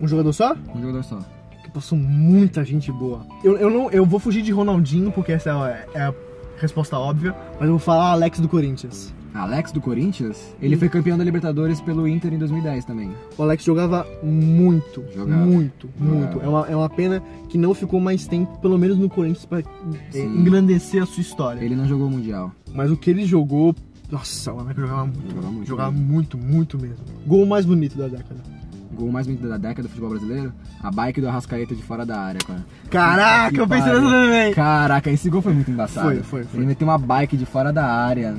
Um 0.00 0.06
jogador 0.06 0.32
só? 0.32 0.54
Um 0.74 0.80
jogador 0.80 1.02
só. 1.02 1.18
Que 1.64 1.70
passou 1.70 1.96
muita 1.98 2.64
gente 2.64 2.92
boa. 2.92 3.24
Eu, 3.42 3.56
eu, 3.56 3.70
não, 3.70 3.90
eu 3.90 4.04
vou 4.04 4.18
fugir 4.20 4.42
de 4.42 4.52
Ronaldinho, 4.52 5.10
porque 5.10 5.32
essa 5.32 5.50
é, 5.94 5.98
é 5.98 6.02
a 6.02 6.14
resposta 6.60 6.98
óbvia, 6.98 7.34
mas 7.54 7.62
eu 7.62 7.70
vou 7.70 7.78
falar 7.78 8.10
Alex 8.12 8.40
do 8.40 8.48
Corinthians. 8.48 9.14
Alex 9.38 9.72
do 9.72 9.80
Corinthians, 9.80 10.54
ele 10.60 10.76
foi 10.76 10.88
campeão 10.88 11.16
da 11.16 11.24
Libertadores 11.24 11.80
pelo 11.80 12.06
Inter 12.08 12.32
em 12.34 12.38
2010 12.38 12.84
também. 12.84 13.10
O 13.36 13.42
Alex 13.42 13.62
jogava 13.64 14.06
muito, 14.22 15.04
Jogava. 15.14 15.44
muito, 15.44 15.88
Jogava. 15.98 16.16
muito. 16.16 16.40
É 16.40 16.48
uma, 16.48 16.66
é 16.68 16.76
uma 16.76 16.88
pena 16.90 17.22
que 17.48 17.56
não 17.56 17.72
ficou 17.74 18.00
mais 18.00 18.26
tempo, 18.26 18.58
pelo 18.58 18.76
menos 18.78 18.98
no 18.98 19.08
Corinthians, 19.08 19.46
pra 19.46 19.62
Sim. 20.10 20.26
engrandecer 20.40 21.02
a 21.02 21.06
sua 21.06 21.20
história. 21.20 21.60
Ele 21.64 21.76
não 21.76 21.86
jogou 21.86 22.06
o 22.08 22.10
Mundial. 22.10 22.52
Mas 22.74 22.90
o 22.90 22.96
que 22.96 23.10
ele 23.10 23.24
jogou, 23.24 23.74
nossa, 24.10 24.52
o 24.52 24.60
Alex 24.60 24.78
jogava 24.80 25.04
muito. 25.06 25.28
Jogava 25.30 25.50
muito. 25.52 25.68
Jogava 25.68 25.90
muito, 25.92 26.38
muito 26.38 26.78
mesmo. 26.78 27.04
Gol 27.26 27.46
mais 27.46 27.64
bonito 27.64 27.96
da 27.96 28.08
década. 28.08 28.57
Gol 28.92 29.12
mais 29.12 29.26
bonito 29.26 29.46
da 29.46 29.56
década 29.58 29.82
do 29.82 29.88
futebol 29.88 30.10
brasileiro, 30.10 30.52
a 30.82 30.90
bike 30.90 31.20
do 31.20 31.28
Arrascaeta 31.28 31.74
de 31.74 31.82
fora 31.82 32.06
da 32.06 32.18
área, 32.20 32.40
cara. 32.40 32.64
Caraca, 32.90 33.54
Que 33.54 33.60
eu 33.60 33.68
pensei 33.68 33.92
nessa 33.92 34.00
também. 34.00 34.54
Caraca, 34.54 35.10
esse 35.10 35.28
gol 35.28 35.42
foi 35.42 35.52
muito 35.52 35.70
embaçado. 35.70 36.08
Foi, 36.08 36.22
foi, 36.22 36.44
foi. 36.44 36.60
Ele 36.60 36.66
meteu 36.66 36.88
uma 36.88 36.96
bike 36.98 37.36
de 37.36 37.44
fora 37.44 37.72
da 37.72 37.84
área. 37.84 38.34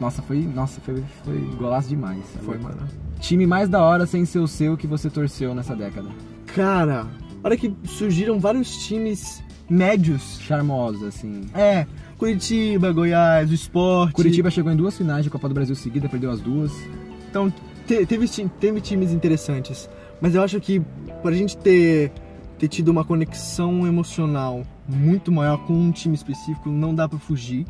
Nossa, 0.00 0.22
foi, 0.22 0.38
nossa, 0.38 0.80
foi, 0.80 1.04
foi 1.24 1.38
golaço 1.58 1.88
demais. 1.88 2.22
Foi, 2.42 2.58
mano. 2.58 2.78
Time 3.20 3.46
mais 3.46 3.68
da 3.68 3.82
hora 3.82 4.06
sem 4.06 4.24
ser 4.24 4.38
o 4.38 4.48
seu 4.48 4.76
que 4.76 4.86
você 4.86 5.10
torceu 5.10 5.54
nessa 5.54 5.76
década. 5.76 6.08
Cara, 6.54 7.06
olha 7.42 7.56
que 7.56 7.74
surgiram 7.84 8.40
vários 8.40 8.86
times 8.86 9.42
médios. 9.68 10.38
Charmosos, 10.40 11.02
assim. 11.02 11.42
É, 11.54 11.86
Curitiba, 12.18 12.92
Goiás, 12.92 13.50
o 13.50 13.54
Sport. 13.54 14.12
Curitiba 14.12 14.50
chegou 14.50 14.72
em 14.72 14.76
duas 14.76 14.96
finais 14.96 15.24
de 15.24 15.30
Copa 15.30 15.48
do 15.48 15.54
Brasil 15.54 15.74
seguida, 15.74 16.08
perdeu 16.08 16.30
as 16.30 16.40
duas. 16.40 16.72
Então, 17.28 17.52
te- 17.86 18.06
teve, 18.06 18.26
teve 18.60 18.80
times 18.80 19.12
interessantes. 19.12 19.88
Mas 20.20 20.34
eu 20.34 20.42
acho 20.42 20.60
que 20.60 20.80
pra 21.22 21.32
gente 21.32 21.56
ter, 21.56 22.10
ter 22.58 22.68
tido 22.68 22.88
uma 22.88 23.04
conexão 23.04 23.86
emocional 23.86 24.62
muito 24.88 25.30
maior 25.32 25.58
com 25.66 25.72
um 25.72 25.90
time 25.90 26.14
específico, 26.14 26.68
não 26.68 26.94
dá 26.94 27.08
pra 27.08 27.18
fugir 27.18 27.66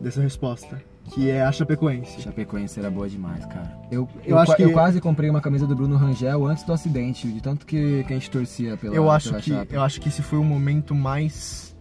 dessa 0.00 0.20
resposta. 0.20 0.80
Que 1.12 1.28
é 1.30 1.44
a 1.44 1.52
Chapecoense. 1.52 2.22
Chapecoense 2.22 2.80
era 2.80 2.90
boa 2.90 3.06
demais, 3.06 3.44
cara. 3.44 3.78
Eu, 3.90 4.08
eu, 4.24 4.30
Eu 4.30 4.38
acho 4.38 4.56
que- 4.56 4.62
eu 4.62 4.72
quase 4.72 5.02
comprei 5.02 5.28
uma 5.28 5.40
camisa 5.40 5.66
do 5.66 5.76
Bruno 5.76 5.96
Rangel 5.96 6.46
antes 6.46 6.64
do 6.64 6.72
acidente, 6.72 7.28
de 7.30 7.42
tanto 7.42 7.66
que, 7.66 8.02
que 8.04 8.12
a 8.12 8.16
gente 8.16 8.30
torcia 8.30 8.74
pela 8.78 8.94
Eu 8.94 9.10
acho, 9.10 9.28
pela 9.28 9.40
que, 9.42 9.50
Chape. 9.50 9.74
eu 9.74 9.82
acho 9.82 10.00
que 10.00 10.08
esse 10.08 10.22
foi 10.22 10.38
o 10.38 10.44
momento 10.44 10.94
mais 10.94 11.76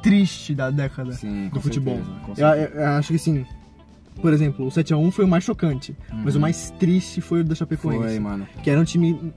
triste 0.00 0.54
da 0.54 0.70
década 0.70 1.10
Sim, 1.12 1.48
do 1.48 1.60
futebol. 1.60 1.96
certeza, 1.96 2.18
com 2.20 2.32
Eu, 2.40 2.46
eu- 2.48 2.80
eu 2.82 2.88
acho 2.90 3.08
que 3.08 3.16
assim, 3.16 3.44
por 4.20 4.32
exemplo, 4.32 4.66
o 4.66 4.68
7x1 4.68 5.10
foi 5.10 5.24
o 5.24 5.28
mais 5.28 5.44
chocante, 5.44 5.96
mas 6.12 6.34
o 6.34 6.40
mais 6.40 6.70
triste 6.78 7.20
foi 7.20 7.40
o 7.40 7.44
da 7.44 7.54
Chapecoense. 7.54 7.98
Uhum. 7.98 8.08
Foi, 8.08 8.18
mano. 8.18 8.46
Que 8.62 8.70
era 8.70 8.80
um 8.80 8.84
time, 8.84 9.32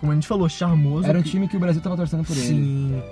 como 0.00 0.12
a 0.12 0.14
gente 0.14 0.26
falou, 0.26 0.48
charmoso. 0.48 1.06
Era 1.06 1.18
um 1.18 1.22
time 1.22 1.48
que 1.48 1.56
o 1.56 1.60
Brasil 1.60 1.80
tava 1.80 1.96
torcendo 1.96 2.24
por 2.24 2.36
ele. 2.36 2.46
Sim. 2.46 3.02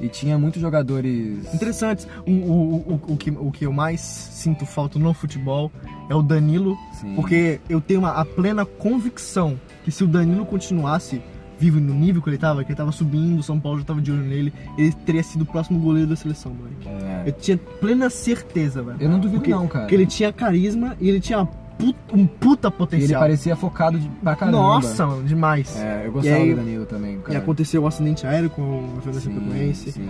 E 0.00 0.08
tinha 0.08 0.38
muitos 0.38 0.62
jogadores. 0.62 1.52
Interessantes. 1.52 2.06
O, 2.24 2.30
o, 2.30 2.76
o, 3.08 3.12
o, 3.14 3.16
que, 3.16 3.30
o 3.30 3.50
que 3.50 3.66
eu 3.66 3.72
mais 3.72 4.00
sinto 4.00 4.64
falta 4.64 4.98
no 4.98 5.12
futebol 5.12 5.72
é 6.08 6.14
o 6.14 6.22
Danilo, 6.22 6.78
Sim. 6.92 7.14
porque 7.16 7.60
eu 7.68 7.80
tenho 7.80 8.00
uma, 8.00 8.12
a 8.12 8.24
plena 8.24 8.64
convicção 8.64 9.58
que 9.84 9.90
se 9.90 10.04
o 10.04 10.06
Danilo 10.06 10.46
continuasse 10.46 11.20
vivo 11.58 11.80
no 11.80 11.92
nível 11.94 12.22
que 12.22 12.30
ele 12.30 12.38
tava, 12.38 12.62
que 12.62 12.70
ele 12.70 12.76
tava 12.76 12.92
subindo, 12.92 13.38
o 13.40 13.42
São 13.42 13.58
Paulo 13.58 13.78
já 13.80 13.84
tava 13.84 14.00
de 14.00 14.12
olho 14.12 14.22
nele, 14.22 14.52
ele 14.76 14.92
teria 14.92 15.22
sido 15.22 15.42
o 15.42 15.46
próximo 15.46 15.78
goleiro 15.80 16.08
da 16.08 16.16
seleção, 16.16 16.52
moleque. 16.54 16.88
É. 16.88 17.24
Eu 17.28 17.32
tinha 17.32 17.58
plena 17.58 18.08
certeza, 18.08 18.82
velho. 18.82 18.96
Eu 19.00 19.08
não 19.08 19.18
duvido 19.18 19.40
Porque- 19.40 19.50
não, 19.50 19.66
cara. 19.66 19.84
Porque 19.84 19.94
ele 19.94 20.06
tinha 20.06 20.32
carisma 20.32 20.96
e 21.00 21.08
ele 21.08 21.20
tinha 21.20 21.44
puta- 21.78 21.98
um 22.14 22.26
puta 22.26 22.68
E 22.68 22.70
ele 22.70 22.76
potencial. 22.78 23.20
parecia 23.20 23.56
focado 23.56 23.98
de, 23.98 24.08
pra 24.08 24.34
caramba. 24.36 24.56
Nossa, 24.58 25.06
mano, 25.06 25.24
demais. 25.24 25.76
É, 25.76 26.04
eu 26.06 26.12
gostava 26.12 26.36
E 26.38 26.42
aí- 26.42 26.50
do 26.50 26.56
Danilo 26.56 26.86
também, 26.86 27.14
E 27.16 27.18
cara. 27.18 27.38
aconteceu 27.38 27.82
o 27.82 27.86
acidente 27.86 28.26
aéreo 28.26 28.50
com 28.50 28.62
o 28.62 29.00
Fernando 29.02 29.22
Sim, 29.22 29.34
Chapecoense. 29.34 29.92
sim. 29.92 30.08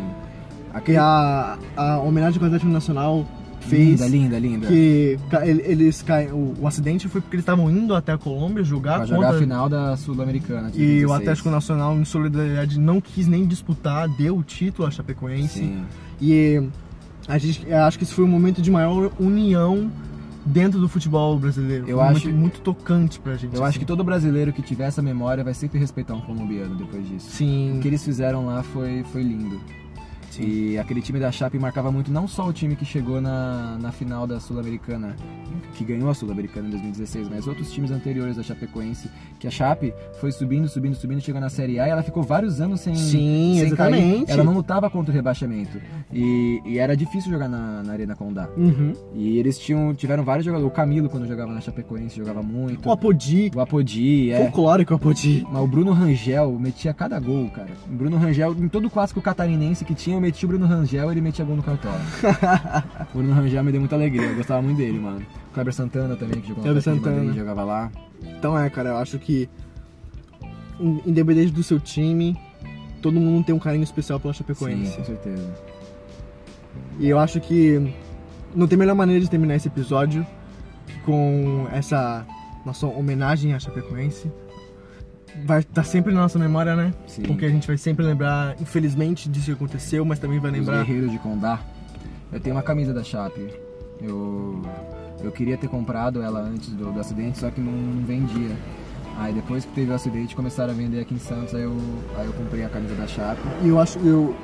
A, 0.98 1.58
a 1.76 1.98
homenagem 1.98 2.38
que 2.38 2.44
o 2.44 2.46
Atlético 2.46 2.70
Nacional 2.70 3.24
fez. 3.68 4.00
Linda, 4.00 4.08
linda, 4.08 4.38
linda. 4.38 4.66
Que 4.66 5.18
eles 5.44 6.02
caem. 6.02 6.30
O, 6.32 6.54
o 6.60 6.66
acidente 6.66 7.08
foi 7.08 7.20
porque 7.20 7.36
eles 7.36 7.42
estavam 7.42 7.70
indo 7.70 7.94
até 7.94 8.12
a 8.12 8.18
Colômbia 8.18 8.62
jogar 8.64 8.98
Pra 8.98 9.00
contra. 9.00 9.14
jogar 9.16 9.30
a 9.30 9.38
final 9.38 9.68
da 9.68 9.96
Sul-Americana. 9.96 10.68
E 10.74 11.04
o 11.04 11.08
2016. 11.08 11.20
Atlético 11.20 11.50
Nacional, 11.50 11.96
em 11.98 12.04
solidariedade, 12.04 12.78
não 12.80 13.00
quis 13.00 13.26
nem 13.26 13.46
disputar, 13.46 14.08
deu 14.08 14.36
o 14.36 14.42
título 14.42 14.86
à 14.86 14.90
Chapecoense. 14.90 15.58
Sim. 15.60 15.82
E 16.20 16.62
a 17.26 17.38
gente, 17.38 17.72
acho 17.72 17.98
que 17.98 18.04
esse 18.04 18.12
foi 18.14 18.24
um 18.24 18.28
momento 18.28 18.60
de 18.62 18.70
maior 18.70 19.10
união 19.20 19.90
dentro 20.46 20.80
do 20.80 20.88
futebol 20.88 21.38
brasileiro. 21.38 21.84
Eu 21.86 21.98
um 21.98 22.00
acho- 22.00 22.30
muito 22.30 22.60
tocante 22.60 23.20
pra 23.20 23.34
gente. 23.36 23.54
Eu 23.54 23.62
acho 23.62 23.70
assim. 23.70 23.78
que 23.80 23.84
todo 23.84 24.02
brasileiro 24.02 24.50
que 24.52 24.62
tiver 24.62 24.84
essa 24.86 25.02
memória 25.02 25.44
vai 25.44 25.52
sempre 25.52 25.78
respeitar 25.78 26.14
um 26.14 26.20
colombiano 26.22 26.74
depois 26.74 27.06
disso. 27.06 27.30
Sim. 27.30 27.76
O 27.76 27.80
que 27.80 27.88
eles 27.88 28.02
fizeram 28.02 28.46
lá 28.46 28.62
foi, 28.62 29.04
foi 29.12 29.22
lindo. 29.22 29.60
E 30.38 30.78
aquele 30.78 31.00
time 31.02 31.18
da 31.18 31.32
Chape 31.32 31.58
marcava 31.58 31.90
muito 31.90 32.10
não 32.12 32.28
só 32.28 32.46
o 32.46 32.52
time 32.52 32.76
que 32.76 32.84
chegou 32.84 33.20
na, 33.20 33.76
na 33.80 33.90
final 33.92 34.26
da 34.26 34.38
Sul-Americana, 34.38 35.16
que 35.74 35.84
ganhou 35.84 36.08
a 36.08 36.14
Sul-Americana 36.14 36.68
em 36.68 36.70
2016, 36.70 37.28
mas 37.28 37.46
outros 37.46 37.72
times 37.72 37.90
anteriores 37.90 38.36
da 38.36 38.42
Chapecoense, 38.42 39.10
que 39.38 39.46
a 39.46 39.50
Chape 39.50 39.92
foi 40.20 40.30
subindo, 40.32 40.68
subindo, 40.68 40.94
subindo, 40.94 41.20
chegou 41.20 41.40
na 41.40 41.48
Série 41.50 41.80
A 41.80 41.86
e 41.86 41.90
ela 41.90 42.02
ficou 42.02 42.22
vários 42.22 42.60
anos 42.60 42.80
sem, 42.80 42.94
Sim, 42.94 43.10
sem 43.58 43.74
cair. 43.74 43.94
exatamente. 43.94 44.30
Ela 44.30 44.44
não 44.44 44.54
lutava 44.54 44.88
contra 44.88 45.12
o 45.12 45.14
rebaixamento. 45.14 45.80
E, 46.12 46.60
e 46.64 46.78
era 46.78 46.96
difícil 46.96 47.30
jogar 47.30 47.48
na, 47.48 47.82
na 47.82 47.92
Arena 47.92 48.14
Condá. 48.14 48.48
Uhum. 48.56 48.92
E 49.14 49.38
eles 49.38 49.58
tinham, 49.58 49.94
tiveram 49.94 50.22
vários 50.24 50.44
jogadores. 50.44 50.70
O 50.70 50.74
Camilo, 50.74 51.08
quando 51.08 51.26
jogava 51.26 51.52
na 51.52 51.60
Chapecoense, 51.60 52.16
jogava 52.16 52.42
muito. 52.42 52.88
O 52.88 52.92
Apodi, 52.92 53.50
O 53.54 53.60
Apodi, 53.60 54.30
é. 54.30 54.38
folclórico 54.44 54.94
Apodi. 54.94 55.46
Mas 55.50 55.62
o 55.62 55.66
Bruno 55.66 55.92
Rangel 55.92 56.58
metia 56.58 56.94
cada 56.94 57.18
gol, 57.18 57.48
cara. 57.50 57.70
O 57.90 57.94
Bruno 57.94 58.16
Rangel, 58.16 58.52
em 58.58 58.68
todo 58.68 58.88
clássico 58.88 59.20
catarinense 59.20 59.84
que 59.84 59.94
tinha, 59.94 60.20
metia 60.28 60.46
o 60.46 60.48
Bruno 60.50 60.66
Rangel 60.66 61.08
e 61.08 61.12
ele 61.14 61.20
metia 61.20 61.44
gol 61.44 61.56
no 61.56 61.62
cartola. 61.62 62.00
o 63.14 63.18
Bruno 63.18 63.32
Rangel 63.34 63.64
me 63.64 63.72
deu 63.72 63.80
muita 63.80 63.96
alegria, 63.96 64.26
eu 64.26 64.36
gostava 64.36 64.60
muito 64.62 64.76
dele, 64.78 64.98
mano. 64.98 65.24
O 65.50 65.54
Kleber 65.54 65.72
Santana 65.74 66.16
também, 66.16 66.40
que 66.40 66.48
jogou 66.48 66.62
Kleber 66.62 66.82
Santana. 66.82 67.16
Madrid, 67.16 67.34
jogava 67.36 67.64
lá. 67.64 67.90
Então 68.38 68.58
é, 68.58 68.68
cara, 68.70 68.90
eu 68.90 68.96
acho 68.98 69.18
que 69.18 69.48
in- 70.80 71.00
independente 71.06 71.52
do 71.52 71.62
seu 71.62 71.80
time, 71.80 72.36
todo 73.02 73.18
mundo 73.18 73.44
tem 73.46 73.54
um 73.54 73.58
carinho 73.58 73.84
especial 73.84 74.20
pela 74.20 74.32
Chapecoense. 74.34 74.90
Sim, 74.92 74.96
com 74.98 75.04
certeza. 75.04 75.54
E 77.00 77.08
eu 77.08 77.18
acho 77.18 77.40
que 77.40 77.92
não 78.54 78.66
tem 78.66 78.78
melhor 78.78 78.94
maneira 78.94 79.20
de 79.22 79.30
terminar 79.30 79.54
esse 79.56 79.68
episódio 79.68 80.26
com 81.04 81.66
essa 81.72 82.26
nossa 82.66 82.86
homenagem 82.86 83.54
à 83.54 83.58
Chapecoense. 83.58 84.30
Vai 85.44 85.60
estar 85.60 85.84
sempre 85.84 86.12
na 86.12 86.20
nossa 86.20 86.38
memória, 86.38 86.74
né? 86.74 86.92
Sim. 87.06 87.22
Porque 87.22 87.44
a 87.44 87.48
gente 87.48 87.66
vai 87.66 87.76
sempre 87.76 88.04
lembrar, 88.04 88.56
infelizmente, 88.60 89.28
disso 89.28 89.46
que 89.46 89.52
aconteceu, 89.52 90.04
mas 90.04 90.18
também 90.18 90.38
vai 90.38 90.50
Os 90.50 90.58
lembrar. 90.58 90.84
Guerreiros 90.84 91.10
de 91.10 91.18
Condá. 91.18 91.60
Eu 92.32 92.40
tenho 92.40 92.56
uma 92.56 92.62
camisa 92.62 92.92
da 92.92 93.02
Chape. 93.02 93.48
Eu, 94.00 94.62
eu 95.22 95.32
queria 95.32 95.56
ter 95.56 95.68
comprado 95.68 96.22
ela 96.22 96.40
antes 96.40 96.70
do, 96.70 96.92
do 96.92 97.00
acidente, 97.00 97.38
só 97.38 97.50
que 97.50 97.60
não, 97.60 97.72
não 97.72 98.04
vendia. 98.04 98.54
Aí 99.18 99.32
depois 99.32 99.64
que 99.64 99.72
teve 99.72 99.90
o 99.90 99.94
acidente 99.94 100.36
começaram 100.36 100.72
a 100.72 100.76
vender 100.76 101.00
aqui 101.00 101.14
em 101.14 101.18
Santos, 101.18 101.52
aí 101.54 101.62
eu, 101.62 101.76
aí 102.16 102.26
eu 102.26 102.32
comprei 102.32 102.64
a 102.64 102.68
camisa 102.68 102.94
da 102.94 103.06
Chape. 103.06 103.40
E 103.62 103.68
eu 103.68 103.80
acho, 103.80 103.98
eu, 103.98 104.36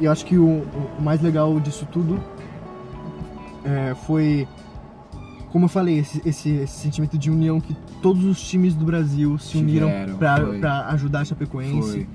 eu 0.00 0.10
acho 0.10 0.26
que 0.26 0.36
o, 0.36 0.62
o 0.98 1.02
mais 1.02 1.22
legal 1.22 1.60
disso 1.60 1.86
tudo 1.92 2.20
é, 3.64 3.94
foi, 3.94 4.48
como 5.56 5.64
eu 5.64 5.70
falei, 5.70 6.00
esse, 6.00 6.20
esse, 6.26 6.50
esse 6.50 6.80
sentimento 6.80 7.16
de 7.16 7.30
união 7.30 7.58
que 7.62 7.74
todos 8.02 8.22
os 8.24 8.46
times 8.46 8.74
do 8.74 8.84
Brasil 8.84 9.38
se 9.38 9.56
uniram 9.56 9.88
pra 10.18 10.88
ajudar 10.88 11.20
a 11.20 11.24
Chapecoense. 11.24 11.80
Foi. 11.80 12.06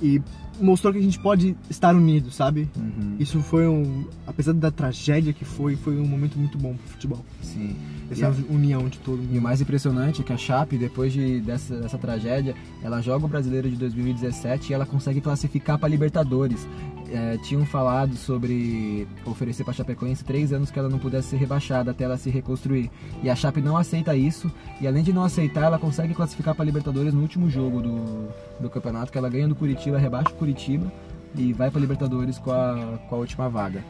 E 0.00 0.22
mostrou 0.58 0.90
que 0.90 0.98
a 0.98 1.02
gente 1.02 1.18
pode 1.18 1.54
estar 1.68 1.94
unido, 1.94 2.30
sabe? 2.30 2.70
Uhum. 2.74 3.16
Isso 3.18 3.40
foi 3.40 3.68
um. 3.68 4.06
Apesar 4.26 4.54
da 4.54 4.70
tragédia 4.70 5.34
que 5.34 5.44
foi, 5.44 5.76
foi 5.76 6.00
um 6.00 6.06
momento 6.06 6.38
muito 6.38 6.56
bom 6.56 6.72
pro 6.72 6.88
futebol. 6.92 7.22
Sim. 7.42 7.76
Essa 8.10 8.34
união 8.48 8.88
de 8.88 8.98
todo 9.00 9.22
E 9.22 9.26
mundo. 9.26 9.38
o 9.38 9.42
mais 9.42 9.60
impressionante 9.60 10.22
é 10.22 10.24
que 10.24 10.32
a 10.32 10.38
Chape, 10.38 10.78
depois 10.78 11.12
de, 11.12 11.42
dessa, 11.42 11.76
dessa 11.76 11.98
tragédia, 11.98 12.54
ela 12.82 13.02
joga 13.02 13.26
o 13.26 13.28
Brasileiro 13.28 13.68
de 13.68 13.76
2017 13.76 14.70
e 14.70 14.74
ela 14.74 14.86
consegue 14.86 15.20
classificar 15.20 15.78
para 15.78 15.90
Libertadores. 15.90 16.66
É, 17.12 17.36
tinham 17.38 17.66
falado 17.66 18.16
sobre 18.16 19.06
oferecer 19.26 19.64
para 19.64 19.72
a 19.72 19.74
Chapecoense 19.74 20.24
três 20.24 20.52
anos 20.52 20.70
que 20.70 20.78
ela 20.78 20.88
não 20.88 20.98
pudesse 20.98 21.28
ser 21.28 21.36
rebaixada 21.36 21.90
até 21.90 22.04
ela 22.04 22.16
se 22.16 22.30
reconstruir. 22.30 22.90
E 23.22 23.28
a 23.28 23.36
Chape 23.36 23.60
não 23.60 23.76
aceita 23.76 24.16
isso. 24.16 24.50
E 24.80 24.86
além 24.86 25.02
de 25.02 25.12
não 25.12 25.22
aceitar, 25.22 25.64
ela 25.64 25.78
consegue 25.78 26.14
classificar 26.14 26.54
para 26.54 26.64
Libertadores 26.64 27.12
no 27.12 27.20
último 27.20 27.50
jogo 27.50 27.82
do, 27.82 28.28
do 28.60 28.70
campeonato, 28.70 29.12
que 29.12 29.18
ela 29.18 29.28
ganha 29.28 29.46
do 29.46 29.54
Curitiba, 29.54 29.98
rebaixa 29.98 30.30
o 30.30 30.34
Curitiba 30.34 30.90
e 31.34 31.52
vai 31.52 31.70
para 31.70 31.80
Libertadores 31.80 32.38
com 32.38 32.50
a, 32.52 32.98
com 33.08 33.14
a 33.14 33.18
última 33.18 33.48
vaga. 33.48 33.82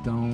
Então, 0.00 0.30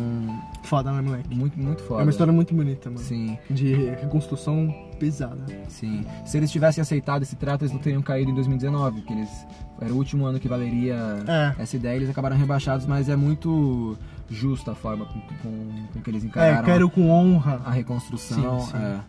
Foda, 0.62 0.93
né, 0.93 1.01
moleque? 1.02 1.35
muito, 1.35 1.59
muito 1.59 1.82
foda. 1.82 2.01
É 2.02 2.05
uma 2.05 2.10
história 2.10 2.32
muito 2.32 2.55
bonita, 2.55 2.89
mano. 2.89 3.02
Sim, 3.02 3.36
De 3.51 3.74
reconstrução 3.74 4.73
pesada. 4.98 5.44
sim. 5.69 6.05
Se 6.24 6.36
eles 6.36 6.51
tivessem 6.52 6.81
aceitado 6.81 7.23
esse 7.23 7.35
trato, 7.35 7.62
eles 7.62 7.73
não 7.73 7.81
teriam 7.81 8.01
caído 8.02 8.31
em 8.31 8.35
2019, 8.35 9.01
porque 9.01 9.12
eles 9.12 9.47
era 9.82 9.92
o 9.92 9.96
último 9.96 10.24
ano 10.26 10.38
que 10.40 10.48
valeria 10.48 10.96
É. 11.26 11.62
essa 11.62 11.76
ideia, 11.76 11.96
eles 11.96 12.09
acabaram 12.10 12.36
rebaixados, 12.36 12.86
mas 12.86 13.09
é 13.09 13.16
muito 13.16 13.96
justa 14.30 14.72
a 14.72 14.74
forma 14.74 15.04
com, 15.06 15.20
com, 15.42 15.86
com 15.92 16.00
que 16.00 16.10
eles 16.10 16.22
É, 16.24 16.26
encararam 16.26 16.64
quero 16.64 16.88
com 16.90 17.10
honra. 17.10 17.60
a 17.64 17.70
reconstrução. 17.70 18.60
Sim, 18.60 18.70
sim. 18.70 18.76
é. 18.78 19.00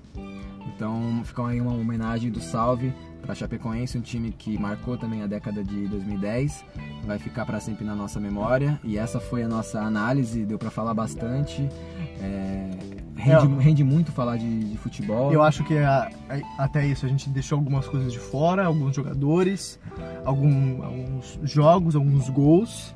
Então 0.76 1.22
fica 1.24 1.46
aí 1.48 1.62
uma 1.62 1.74
homenagem 1.74 2.32
do 2.32 2.42
Salve 2.42 2.94
para 3.24 3.34
Chapecoense, 3.34 3.98
um 3.98 4.02
time 4.02 4.32
que 4.32 4.58
marcou 4.60 4.98
também 4.98 5.24
a 5.24 5.28
década 5.28 5.64
de 5.64 5.88
2010, 5.88 6.64
vai 7.06 7.18
ficar 7.18 7.46
para 7.46 7.60
sempre 7.60 7.86
na 7.86 7.96
nossa 7.96 8.20
memória. 8.20 8.80
E 8.84 8.98
essa 8.98 9.20
foi 9.20 9.44
a 9.44 9.48
nossa 9.48 9.80
análise, 9.82 10.46
deu 10.46 10.60
para 10.60 10.70
falar 10.70 10.94
bastante. 10.94 11.68
É, 12.22 12.70
rende, 13.16 13.46
É. 13.60 13.64
rende 13.64 13.84
muito 13.84 14.12
falar 14.12 14.38
de, 14.38 14.60
de 14.66 14.78
futebol. 14.78 15.32
Eu 15.32 15.42
acho 15.42 15.64
que 15.64 15.78
a- 15.78 16.10
a- 16.30 16.64
até 16.64 16.86
isso 16.86 17.06
a 17.06 17.10
gente 17.10 17.30
deixou 17.30 17.58
algumas 17.58 17.88
coisas 17.88 18.12
de 18.12 18.20
fora, 18.20 18.66
alguns 18.66 18.96
jogadores, 18.96 19.80
algum- 20.26 20.84
alguns 20.84 21.40
jogos, 21.44 21.96
alguns 21.96 22.30
gols. 22.30 22.94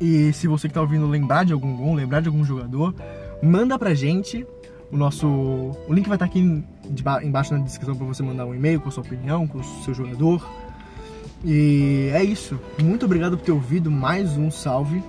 E 0.00 0.32
se 0.32 0.46
você 0.46 0.68
que 0.68 0.74
tá 0.74 0.80
ouvindo 0.80 1.06
lembrar 1.06 1.44
de 1.44 1.52
algum 1.52 1.74
gol, 1.76 1.94
lembrar 1.94 2.20
de 2.20 2.28
algum 2.28 2.44
jogador, 2.44 2.94
manda 3.42 3.78
pra 3.78 3.94
gente. 3.94 4.46
O 4.92 4.96
nosso. 4.96 5.26
O 5.26 5.92
link 5.92 6.06
vai 6.06 6.16
estar 6.16 6.26
aqui 6.26 6.40
de 6.42 6.62
ba- 6.64 6.64
embaixo 7.22 7.54
na 7.54 7.60
descrição 7.60 7.94
para 7.96 8.06
você 8.06 8.22
mandar 8.22 8.46
um 8.46 8.54
e-mail 8.54 8.80
com 8.80 8.88
a 8.88 8.92
sua 8.92 9.02
opinião, 9.02 9.46
com 9.46 9.58
o 9.58 9.64
seu 9.84 9.94
jogador. 9.94 10.46
E 11.44 12.10
é 12.12 12.24
isso. 12.24 12.58
Muito 12.82 13.04
obrigado 13.04 13.36
por 13.36 13.44
ter 13.44 13.52
ouvido 13.52 13.90
mais 13.90 14.36
um 14.36 14.50
salve. 14.50 15.02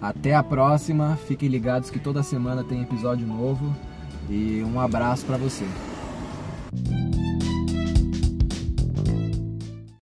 Até 0.00 0.34
a 0.34 0.42
próxima, 0.42 1.18
fiquem 1.28 1.48
ligados 1.48 1.90
que 1.90 1.98
toda 1.98 2.22
semana 2.22 2.64
tem 2.64 2.82
episódio 2.82 3.26
novo. 3.26 3.74
E 4.28 4.62
um 4.62 4.80
abraço 4.80 5.26
para 5.26 5.36
você. 5.36 5.66